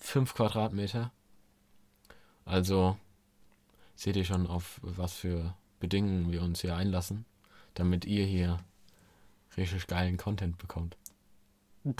5 0.00 0.34
Quadratmeter. 0.34 1.10
Also 2.44 2.96
seht 3.94 4.16
ihr 4.16 4.24
schon, 4.24 4.46
auf 4.46 4.78
was 4.82 5.12
für 5.14 5.54
Bedingungen 5.80 6.30
wir 6.32 6.42
uns 6.42 6.60
hier 6.60 6.76
einlassen, 6.76 7.24
damit 7.74 8.04
ihr 8.04 8.24
hier 8.24 8.58
richtig 9.56 9.86
geilen 9.86 10.16
Content 10.16 10.58
bekommt. 10.58 10.96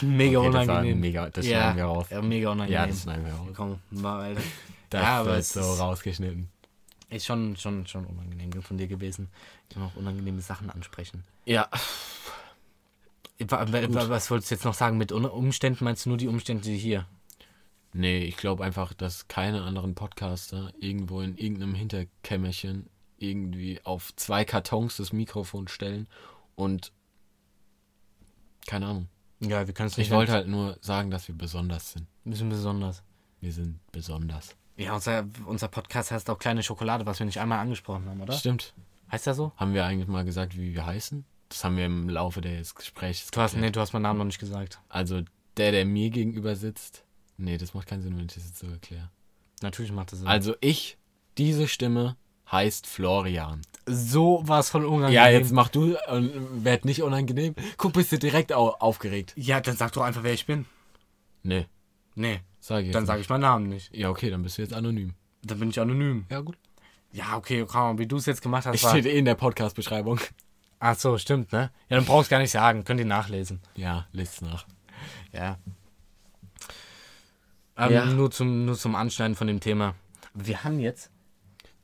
Mega 0.03 0.41
Okay, 0.41 0.51
das 0.51 0.65
unangenehm. 0.69 1.01
Mega, 1.01 1.31
das 1.31 1.47
ja, 1.47 1.59
schneiden 1.61 1.77
wir 1.77 1.85
raus. 1.85 2.07
Ja, 2.11 2.23
mega 2.23 2.51
unangenehm. 2.51 2.73
Ja, 2.75 2.87
das 2.87 3.03
schneiden 3.03 3.25
wir 3.27 3.33
raus. 3.33 3.49
Komm, 3.57 3.81
Alter. 4.05 4.41
Das 4.91 5.03
Ja, 5.03 5.21
aber 5.21 5.35
wird 5.35 5.45
so 5.45 5.61
rausgeschnitten. 5.61 6.49
Ist 7.11 7.27
schon, 7.27 7.57
schon, 7.57 7.87
schon 7.87 8.07
unangenehm 8.07 8.63
von 8.63 8.79
dir 8.79 8.87
gewesen. 8.87 9.29
Ich 9.69 9.75
kann 9.75 9.83
auch 9.83 9.95
unangenehme 9.97 10.41
Sachen 10.41 10.71
ansprechen. 10.71 11.25
Ja, 11.45 11.69
Wa- 13.41 13.71
wa- 13.71 13.95
wa- 13.95 14.09
Was 14.09 14.31
wolltest 14.31 14.51
du 14.51 14.55
jetzt 14.57 14.65
noch 14.65 14.75
sagen 14.75 14.97
mit 14.99 15.13
Umständen? 15.13 15.85
Meinst 15.85 16.07
du 16.07 16.09
nur 16.11 16.17
die 16.19 16.27
Umstände 16.27 16.71
hier? 16.71 17.07
Nee, 17.93 18.25
ich 18.25 18.37
glaube 18.37 18.65
einfach, 18.65 18.93
dass 18.93 19.29
keine 19.29 19.63
anderen 19.63 19.95
Podcaster 19.95 20.73
irgendwo 20.79 21.21
in 21.21 21.37
irgendeinem 21.37 21.75
Hinterkämmerchen 21.75 22.89
irgendwie 23.19 23.81
auf 23.85 24.15
zwei 24.17 24.45
Kartons 24.45 24.97
das 24.97 25.13
Mikrofon 25.13 25.69
stellen 25.69 26.07
und 26.55 26.93
keine 28.67 28.87
Ahnung. 28.87 29.09
Ja, 29.41 29.67
wir 29.67 29.75
können 29.75 29.89
es 29.89 29.99
Ich 29.99 30.11
wollte 30.11 30.33
halt 30.33 30.49
nur 30.49 30.77
sagen, 30.81 31.11
dass 31.11 31.29
wir 31.29 31.35
besonders 31.35 31.93
sind. 31.93 32.07
Ein 32.27 32.31
bisschen 32.31 32.49
besonders. 32.49 33.03
Wir 33.41 33.53
sind 33.53 33.81
besonders. 33.93 34.57
Ja, 34.77 34.95
unser, 34.95 35.27
unser 35.47 35.69
Podcast 35.69 36.11
heißt 36.11 36.29
auch 36.31 36.39
Kleine 36.39 36.63
Schokolade, 36.63 37.07
was 37.07 37.19
wir 37.19 37.27
nicht 37.27 37.41
einmal 37.41 37.59
angesprochen 37.59 38.09
haben, 38.09 38.21
oder? 38.21 38.33
Stimmt. 38.33 38.75
Heißt 39.11 39.27
das 39.27 39.37
so? 39.37 39.53
Haben 39.57 39.75
wir 39.75 39.85
eigentlich 39.85 40.09
mal 40.09 40.25
gesagt, 40.25 40.57
wie 40.57 40.75
wir 40.75 40.87
heißen? 40.87 41.25
Das 41.49 41.65
haben 41.65 41.77
wir 41.77 41.87
im 41.87 42.09
Laufe 42.09 42.41
des 42.41 42.75
Gesprächs 42.75 43.31
Du 43.31 43.41
hast, 43.41 43.57
nee, 43.57 43.71
du 43.71 43.81
hast 43.81 43.93
meinen 43.93 44.03
Namen 44.03 44.19
noch 44.19 44.27
nicht 44.27 44.39
gesagt. 44.39 44.81
Also 44.89 45.23
der, 45.57 45.73
der 45.73 45.85
mir 45.85 46.11
gegenüber 46.11 46.57
sitzt. 46.57 47.05
Nee, 47.39 47.57
das 47.57 47.73
macht 47.73 47.89
keinen 47.89 48.03
Sinn, 48.03 48.17
wenn 48.17 48.27
ich 48.27 48.35
das 48.35 48.45
jetzt 48.45 48.59
so 48.59 48.67
erkläre. 48.67 49.11
Natürlich 49.63 49.93
macht 49.93 50.13
das 50.13 50.19
Sinn. 50.19 50.29
Also 50.29 50.55
ich, 50.61 50.99
diese 51.39 51.67
Stimme 51.67 52.17
heißt 52.51 52.87
Florian. 52.87 53.63
so 53.87 54.43
war 54.45 54.61
es 54.61 54.69
von 54.69 54.85
unangenehm. 54.85 55.15
Ja, 55.15 55.29
jetzt 55.29 55.53
mach 55.53 55.69
du 55.69 55.97
und 56.11 56.65
werd 56.65 56.85
nicht 56.85 57.03
unangenehm. 57.03 57.55
Guck, 57.77 57.95
bist 57.95 58.13
du 58.13 58.19
direkt 58.19 58.53
au 58.53 58.71
aufgeregt. 58.71 59.33
Ja, 59.37 59.61
dann 59.61 59.77
sag 59.77 59.93
doch 59.93 60.03
einfach, 60.03 60.23
wer 60.23 60.35
ich 60.35 60.47
bin. 60.47 60.67
Nee, 61.43 61.67
Nee, 62.19 62.41
sag 62.59 62.85
ich 62.85 62.91
dann 62.91 63.07
sage 63.07 63.21
ich 63.21 63.29
meinen 63.29 63.43
Namen 63.43 63.69
nicht. 63.69 63.95
Ja, 63.95 64.11
okay, 64.11 64.29
dann 64.29 64.43
bist 64.43 64.59
du 64.59 64.63
jetzt 64.63 64.75
anonym. 64.75 65.15
Dann 65.45 65.61
bin 65.61 65.71
ich 65.71 65.81
anonym. 65.81 66.27
Ja, 66.29 66.41
gut. 66.41 66.59
Ja, 67.13 67.37
okay, 67.37 67.65
komm, 67.65 67.99
wie 67.99 68.09
du 68.09 68.17
es 68.17 68.27
jetzt 68.27 68.43
gemacht 68.43 68.67
hast, 68.67 68.83
war... 68.83 68.91
steht 68.91 69.07
eh 69.07 69.17
in 69.17 69.25
der 69.25 69.37
Podcast-Beschreibung. 69.37 70.19
Ach 70.81 70.99
so, 70.99 71.17
stimmt, 71.17 71.53
ne? 71.53 71.71
Ja, 71.89 71.97
dann 71.97 72.05
brauchst 72.05 72.29
du 72.29 72.33
gar 72.33 72.41
nicht 72.41 72.51
sagen. 72.51 72.83
Könnt 72.83 72.99
ihr 72.99 73.07
nachlesen. 73.07 73.61
Ja, 73.77 74.09
lest 74.11 74.43
nach. 74.43 74.67
Ja. 75.33 75.59
Ähm, 77.79 77.93
Ja. 77.93 78.05
Nur, 78.07 78.31
zum, 78.31 78.65
nur 78.67 78.77
zum 78.77 78.95
Anschneiden 78.95 79.37
von 79.37 79.47
dem 79.47 79.61
Thema. 79.61 79.95
Wir 80.35 80.65
haben 80.65 80.79
jetzt... 80.81 81.11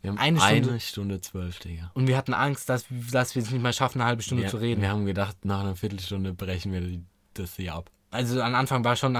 Wir 0.02 0.10
haben 0.10 0.18
Eine 0.18 0.42
eine 0.42 0.62
Stunde- 0.62 0.80
Stunde, 0.80 1.20
zwölf, 1.22 1.58
Digga. 1.60 1.90
Und 1.94 2.08
wir 2.08 2.16
hatten 2.18 2.34
Angst, 2.34 2.68
dass, 2.68 2.84
dass 3.10 3.34
wir 3.34 3.42
es 3.42 3.50
nicht 3.50 3.62
mehr 3.62 3.72
schaffen, 3.72 4.00
eine 4.02 4.08
halbe 4.08 4.22
Stunde 4.22 4.42
Wir, 4.42 4.50
zu 4.50 4.58
reden. 4.58 4.82
wir 4.82 4.90
haben 4.90 5.06
gedacht, 5.06 5.46
nach 5.46 5.60
einer 5.60 5.76
Viertelstunde 5.76 6.34
brechen 6.34 6.72
wir 6.72 7.00
das 7.32 7.56
hier 7.56 7.74
ab. 7.74 7.90
Also 8.10 8.42
am 8.42 8.54
Anfang 8.54 8.84
war 8.84 8.96
schon, 8.96 9.14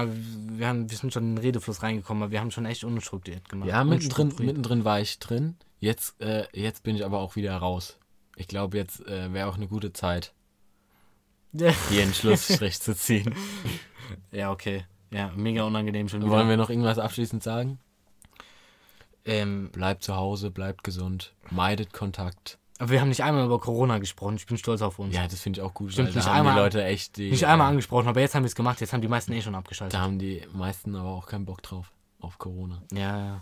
wir, 0.59 0.67
haben, 0.67 0.87
wir 0.89 0.95
sind 0.97 1.11
schon 1.11 1.23
in 1.23 1.35
den 1.35 1.37
Redefluss 1.43 1.81
reingekommen, 1.81 2.21
aber 2.21 2.31
wir 2.31 2.39
haben 2.39 2.51
schon 2.51 2.65
echt 2.67 2.83
unstrukturiert 2.83 3.49
gemacht. 3.49 3.67
Ja, 3.67 3.83
mittendrin, 3.83 4.31
mittendrin 4.39 4.85
war 4.85 5.01
ich 5.01 5.17
drin. 5.17 5.55
Jetzt, 5.79 6.21
äh, 6.21 6.45
jetzt 6.53 6.83
bin 6.83 6.95
ich 6.95 7.03
aber 7.03 7.17
auch 7.19 7.35
wieder 7.35 7.57
raus. 7.57 7.97
Ich 8.35 8.47
glaube, 8.47 8.77
jetzt 8.77 9.05
äh, 9.07 9.33
wäre 9.33 9.49
auch 9.49 9.55
eine 9.55 9.67
gute 9.67 9.91
Zeit, 9.91 10.33
hier 11.89 12.03
einen 12.03 12.13
Schlussstrich 12.13 12.79
zu 12.79 12.95
ziehen. 12.95 13.33
ja, 14.31 14.51
okay. 14.51 14.85
Ja, 15.15 15.31
mega 15.35 15.63
unangenehm 15.63 16.09
schon 16.09 16.21
wieder. 16.21 16.31
Wollen 16.31 16.49
wir 16.49 16.57
noch 16.57 16.69
irgendwas 16.69 16.99
abschließend 16.99 17.41
sagen? 17.43 17.79
ähm, 19.25 19.69
Bleibt 19.71 20.03
zu 20.03 20.15
Hause, 20.15 20.51
bleibt 20.51 20.83
gesund, 20.83 21.33
meidet 21.49 21.93
Kontakt. 21.93 22.59
aber 22.79 22.89
wir 22.91 23.01
haben 23.01 23.09
nicht 23.09 23.23
einmal 23.23 23.45
über 23.45 23.59
Corona 23.59 23.97
gesprochen. 23.99 24.35
Ich 24.35 24.45
bin 24.45 24.57
stolz 24.57 24.81
auf 24.81 24.99
uns. 24.99 25.15
Ja, 25.15 25.23
das 25.27 25.39
finde 25.39 25.59
ich 25.59 25.65
auch 25.65 25.73
gut, 25.73 25.93
Stimmt, 25.93 26.09
weil 26.09 26.13
da 26.13 26.19
nicht 26.19 26.27
haben 26.27 26.37
einmal- 26.39 26.53
die 26.55 26.59
Leute 26.59 26.83
echt 26.83 27.17
die... 27.17 27.31
Nicht 27.31 27.45
einmal 27.47 27.69
angesprochen, 27.69 28.07
aber 28.07 28.19
jetzt 28.19 28.35
haben 28.35 28.43
wir 28.43 28.47
es 28.47 28.55
gemacht. 28.55 28.81
Jetzt 28.81 28.93
haben 28.93 29.01
die 29.01 29.07
meisten 29.07 29.31
eh 29.33 29.41
schon 29.41 29.55
abgeschaltet. 29.55 29.93
Da 29.95 30.01
haben 30.01 30.19
die 30.19 30.43
meisten 30.53 30.95
aber 30.95 31.09
auch 31.09 31.27
keinen 31.27 31.45
Bock 31.45 31.63
drauf, 31.63 31.91
auf 32.19 32.37
Corona. 32.37 32.81
Ja, 32.91 33.25
ja. 33.25 33.41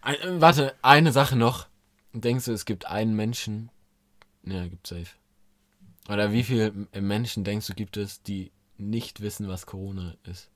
Ein, 0.00 0.14
äh, 0.14 0.40
warte, 0.40 0.74
eine 0.82 1.12
Sache 1.12 1.36
noch. 1.36 1.66
Denkst 2.12 2.46
du, 2.46 2.52
es 2.52 2.64
gibt 2.64 2.86
einen 2.86 3.14
Menschen... 3.14 3.70
Ja, 4.44 4.66
gibt 4.66 4.86
safe. 4.86 5.08
Oder 6.08 6.32
wie 6.32 6.42
viele 6.44 6.72
Menschen 6.98 7.44
denkst 7.44 7.66
du, 7.66 7.74
gibt 7.74 7.98
es, 7.98 8.22
die 8.22 8.50
nicht 8.78 9.20
wissen, 9.20 9.48
was 9.48 9.66
Corona 9.66 10.14
ist? 10.24 10.50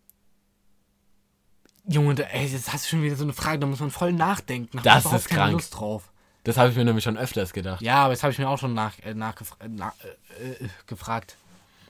Junge, 1.89 2.15
ey, 2.33 2.47
jetzt 2.47 2.73
hast 2.73 2.85
du 2.87 2.91
schon 2.91 3.03
wieder 3.03 3.17
so 3.17 3.25
eine 3.25 3.33
Frage, 3.33 3.59
da 3.59 3.67
muss 3.67 3.81
man 3.81 3.91
voll 3.91 4.13
nachdenken. 4.13 4.79
Da 4.83 5.01
Das 5.01 5.13
ist 5.13 5.29
krank. 5.29 5.53
Lust 5.53 5.75
drauf. 5.77 6.13
Das 6.45 6.57
habe 6.57 6.71
ich 6.71 6.77
mir 6.77 6.85
nämlich 6.85 7.05
schon 7.05 7.17
öfters 7.19 7.53
gedacht. 7.53 7.83
Ja, 7.83 8.05
aber 8.05 8.13
jetzt 8.13 8.23
habe 8.23 8.33
ich 8.33 8.39
mir 8.39 8.49
auch 8.49 8.59
schon 8.59 8.75
nach, 8.75 8.99
äh, 9.01 9.15
nachgefra 9.15 9.57
äh, 9.65 9.69
na, 9.69 9.93
äh, 10.41 10.65
äh, 10.65 10.69
gefragt. 10.87 11.37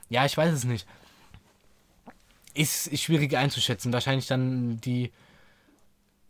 Ja, 0.09 0.25
ich 0.27 0.37
weiß 0.37 0.53
es 0.53 0.65
nicht. 0.65 0.87
Ist, 2.55 2.87
ist 2.87 3.03
schwierig 3.03 3.35
einzuschätzen. 3.37 3.93
Wahrscheinlich 3.93 4.27
dann 4.27 4.79
die 4.81 5.11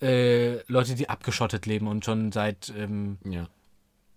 äh, 0.00 0.60
Leute, 0.70 0.94
die 0.94 1.08
abgeschottet 1.08 1.66
leben 1.66 1.86
und 1.88 2.04
schon 2.04 2.30
seit, 2.32 2.72
ähm, 2.76 3.18
Ja. 3.24 3.48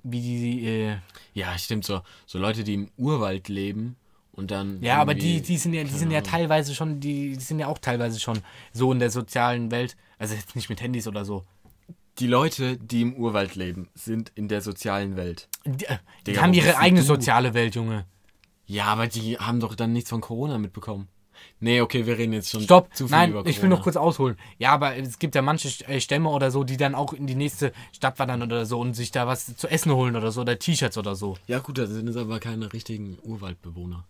wie 0.04 0.22
die, 0.22 0.66
äh, 0.68 0.98
Ja, 1.34 1.58
stimmt 1.58 1.86
so. 1.86 2.02
So 2.28 2.38
Leute, 2.40 2.64
die 2.64 2.76
im 2.76 2.92
Urwald 2.98 3.48
leben 3.48 3.96
und 4.36 4.52
dann. 4.52 4.82
ja, 4.82 4.98
aber 4.98 5.14
die, 5.14 5.42
die 5.42 5.58
sind 5.58 5.74
ja, 5.74 5.84
die 5.84 5.90
sind 5.90 6.12
ja 6.12 6.22
teilweise 6.22 6.76
schon, 6.76 7.00
die, 7.00 7.34
die 7.34 7.44
sind 7.44 7.60
ja 7.60 7.68
auch 7.68 7.80
teilweise 7.80 8.20
schon 8.20 8.40
so 8.74 8.92
in 8.92 9.00
der 9.00 9.10
sozialen 9.10 9.72
Welt. 9.72 9.96
Also 10.18 10.36
jetzt 10.36 10.56
nicht 10.56 10.70
mit 10.70 10.82
Handys 10.82 11.08
oder 11.08 11.26
so. 11.26 11.44
Die 12.20 12.28
Leute, 12.28 12.78
die 12.78 13.02
im 13.02 13.14
Urwald 13.16 13.56
leben, 13.56 13.90
sind 13.94 14.32
in 14.36 14.48
der 14.48 14.62
sozialen 14.62 15.18
Welt. 15.18 15.50
Die, 15.66 15.86
äh, 15.86 15.98
die 16.22 16.32
Digga, 16.32 16.42
haben 16.42 16.54
ihre 16.54 16.78
eigene 16.78 17.02
du? 17.02 17.08
soziale 17.08 17.54
Welt, 17.54 17.76
Junge. 17.76 18.06
Ja, 18.66 18.86
aber 18.86 19.08
die 19.08 19.38
haben 19.38 19.60
doch 19.60 19.76
dann 19.76 19.94
nichts 19.94 20.10
von 20.10 20.22
Corona 20.22 20.58
mitbekommen. 20.58 21.10
Nee, 21.60 21.82
okay, 21.82 22.06
wir 22.06 22.18
reden 22.18 22.34
jetzt 22.34 22.50
schon 22.50 22.62
Stopp, 22.62 22.96
zu 22.96 23.08
viel 23.08 23.16
nein, 23.16 23.30
über 23.30 23.40
Corona. 23.40 23.50
ich 23.50 23.62
will 23.62 23.70
noch 23.70 23.84
kurz 23.84 23.98
ausholen. 23.98 24.38
Ja, 24.58 24.72
aber 24.72 24.96
es 24.96 25.20
gibt 25.20 25.36
ja 25.36 25.42
manche 25.42 25.68
äh, 25.88 26.00
Stämme 26.00 26.30
oder 26.30 26.52
so, 26.52 26.64
die 26.64 26.78
dann 26.78 26.96
auch 26.96 27.14
in 27.14 27.28
die 27.28 27.36
nächste 27.36 27.74
Stadt 27.92 28.18
wandern 28.20 28.42
oder 28.44 28.66
so 28.66 28.80
und 28.80 28.94
sich 28.94 29.12
da 29.12 29.28
was 29.28 29.56
zu 29.58 29.68
essen 29.68 29.92
holen 29.92 30.16
oder 30.16 30.32
so 30.32 30.42
oder 30.42 30.58
T-Shirts 30.58 30.98
oder 30.98 31.16
so. 31.16 31.38
Ja, 31.48 31.60
gut, 31.60 31.78
das 31.78 31.90
sind 31.90 32.08
es 32.08 32.18
aber 32.18 32.40
keine 32.40 32.72
richtigen 32.72 33.18
Urwaldbewohner. 33.24 34.06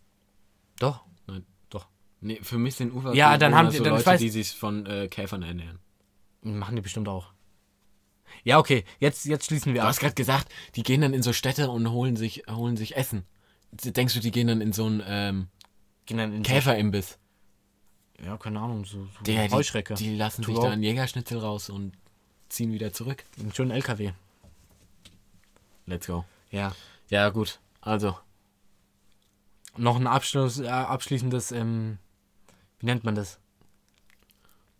Doch. 0.80 1.02
Nein. 1.28 1.46
Doch. 1.70 1.88
Nee, 2.22 2.40
für 2.42 2.58
mich 2.58 2.76
sind 2.76 2.90
Urwaldbewohner 2.90 3.18
Ja, 3.18 3.38
dann 3.38 3.56
haben 3.56 3.70
die- 3.72 3.78
so 3.78 3.84
dann- 3.84 3.94
Leute, 3.94 4.10
weiß- 4.10 4.18
die 4.18 4.30
sich 4.30 4.52
von 4.52 4.86
äh, 4.86 5.08
Käfern 5.08 5.44
ernähren. 5.44 5.80
Machen 6.42 6.76
die 6.76 6.82
bestimmt 6.82 7.08
auch. 7.08 7.32
Ja, 8.44 8.60
okay, 8.60 8.84
jetzt, 9.00 9.26
jetzt 9.26 9.46
schließen 9.46 9.74
wir 9.74 9.82
Du 9.82 9.84
ab. 9.84 9.90
hast 9.90 10.00
gerade 10.00 10.14
gesagt, 10.16 10.52
die 10.76 10.84
gehen 10.84 11.02
dann 11.02 11.14
in 11.14 11.24
so 11.24 11.34
Städte 11.34 11.70
und 11.70 11.90
holen 11.90 12.16
sich, 12.16 12.44
holen 12.50 12.78
sich 12.78 12.96
Essen. 12.98 13.24
Denkst 13.72 14.14
du, 14.14 14.20
die 14.20 14.32
gehen 14.32 14.48
dann 14.48 14.62
in 14.62 14.72
so 14.74 14.86
einen 14.86 15.02
ähm, 15.06 15.48
in 16.08 16.44
Käferimbiss? 16.44 17.18
Ja, 18.24 18.38
keine 18.38 18.60
Ahnung, 18.60 18.86
so, 18.86 19.06
so 19.06 19.24
Der, 19.26 19.50
Heuschrecke. 19.50 19.96
Die, 19.96 20.04
die 20.12 20.16
lassen 20.18 20.44
sich 20.44 20.56
da 20.58 20.70
einen 20.70 20.84
Jägerschnitzel 20.84 21.40
raus 21.40 21.70
und 21.70 21.94
ziehen 22.50 22.72
wieder 22.72 22.94
zurück. 22.94 23.24
Einen 23.40 23.54
schönen 23.54 23.72
LKW. 23.72 24.12
Let's 25.86 26.08
go. 26.08 26.26
Ja. 26.52 26.74
Ja, 27.10 27.30
gut. 27.30 27.60
Also, 27.82 28.18
Noch 29.78 29.98
ein 29.98 30.08
Abschluss, 30.08 30.60
äh, 30.60 30.68
abschließendes, 30.68 31.52
ähm, 31.52 31.98
wie 32.80 32.86
nennt 32.86 33.04
man 33.04 33.16
das? 33.16 33.40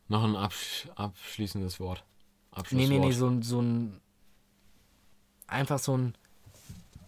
noch 0.08 0.24
ein 0.24 0.36
absch 0.36 0.88
abschließendes 0.96 1.80
Wort. 1.80 2.04
Nee, 2.52 2.60
Abschlusswort. 2.60 2.90
nee, 2.90 3.00
nee, 3.00 3.12
so, 3.12 3.28
ein- 3.28 3.42
so 3.42 3.60
ein. 3.62 4.00
Einfach 5.48 5.80
so 5.80 5.98
ein. 5.98 6.16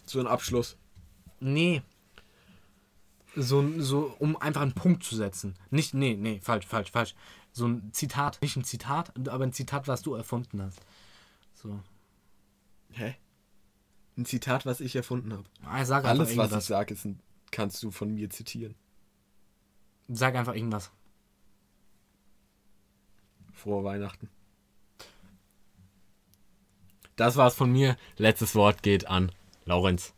So 0.08 0.20
ein 0.20 0.26
Abschluss. 0.26 0.78
Nee. 1.40 1.84
So, 3.36 3.60
ein- 3.60 3.82
so, 3.84 4.16
um 4.18 4.36
einfach 4.36 4.62
einen 4.62 4.74
Punkt 4.74 5.04
zu 5.04 5.16
setzen. 5.16 5.54
Nicht, 5.70 5.94
nee, 5.94 6.16
nee, 6.16 6.40
falsch, 6.42 6.66
falsch, 6.66 6.90
falsch. 6.92 7.14
So 7.52 7.68
ein 7.68 7.94
Zitat. 7.94 8.40
Nicht 8.42 8.56
ein 8.58 8.64
Zitat, 8.64 9.14
aber 9.30 9.44
ein 9.44 9.54
Zitat, 9.54 9.88
was 9.88 10.02
du 10.02 10.16
erfunden 10.16 10.60
hast. 10.64 10.80
So. 11.54 11.80
Hä? 12.94 13.16
Ein 14.18 14.26
Zitat, 14.26 14.66
was 14.66 14.80
ich 14.80 14.96
erfunden 14.96 15.32
habe. 15.34 15.44
Ah, 15.64 15.86
sag 15.86 15.98
einfach 16.04 16.10
Alles, 16.10 16.20
was 16.22 16.32
ich 16.32 16.38
irgendwas. 16.40 16.66
sage, 16.68 16.94
ist 16.96 17.06
ein, 17.06 17.20
kannst 17.52 17.82
du 17.84 17.92
von 17.92 18.14
mir 18.14 18.30
zitieren. 18.30 18.76
Sag 20.08 20.36
einfach 20.36 20.56
irgendwas. 20.56 20.92
Frohe 23.54 23.84
Weihnachten. 23.84 24.30
Das 27.16 27.36
war's 27.36 27.56
von 27.56 27.72
mir. 27.72 27.98
Letztes 28.18 28.56
Wort 28.56 28.84
geht 28.84 29.08
an 29.08 29.32
Laurenz. 29.66 30.14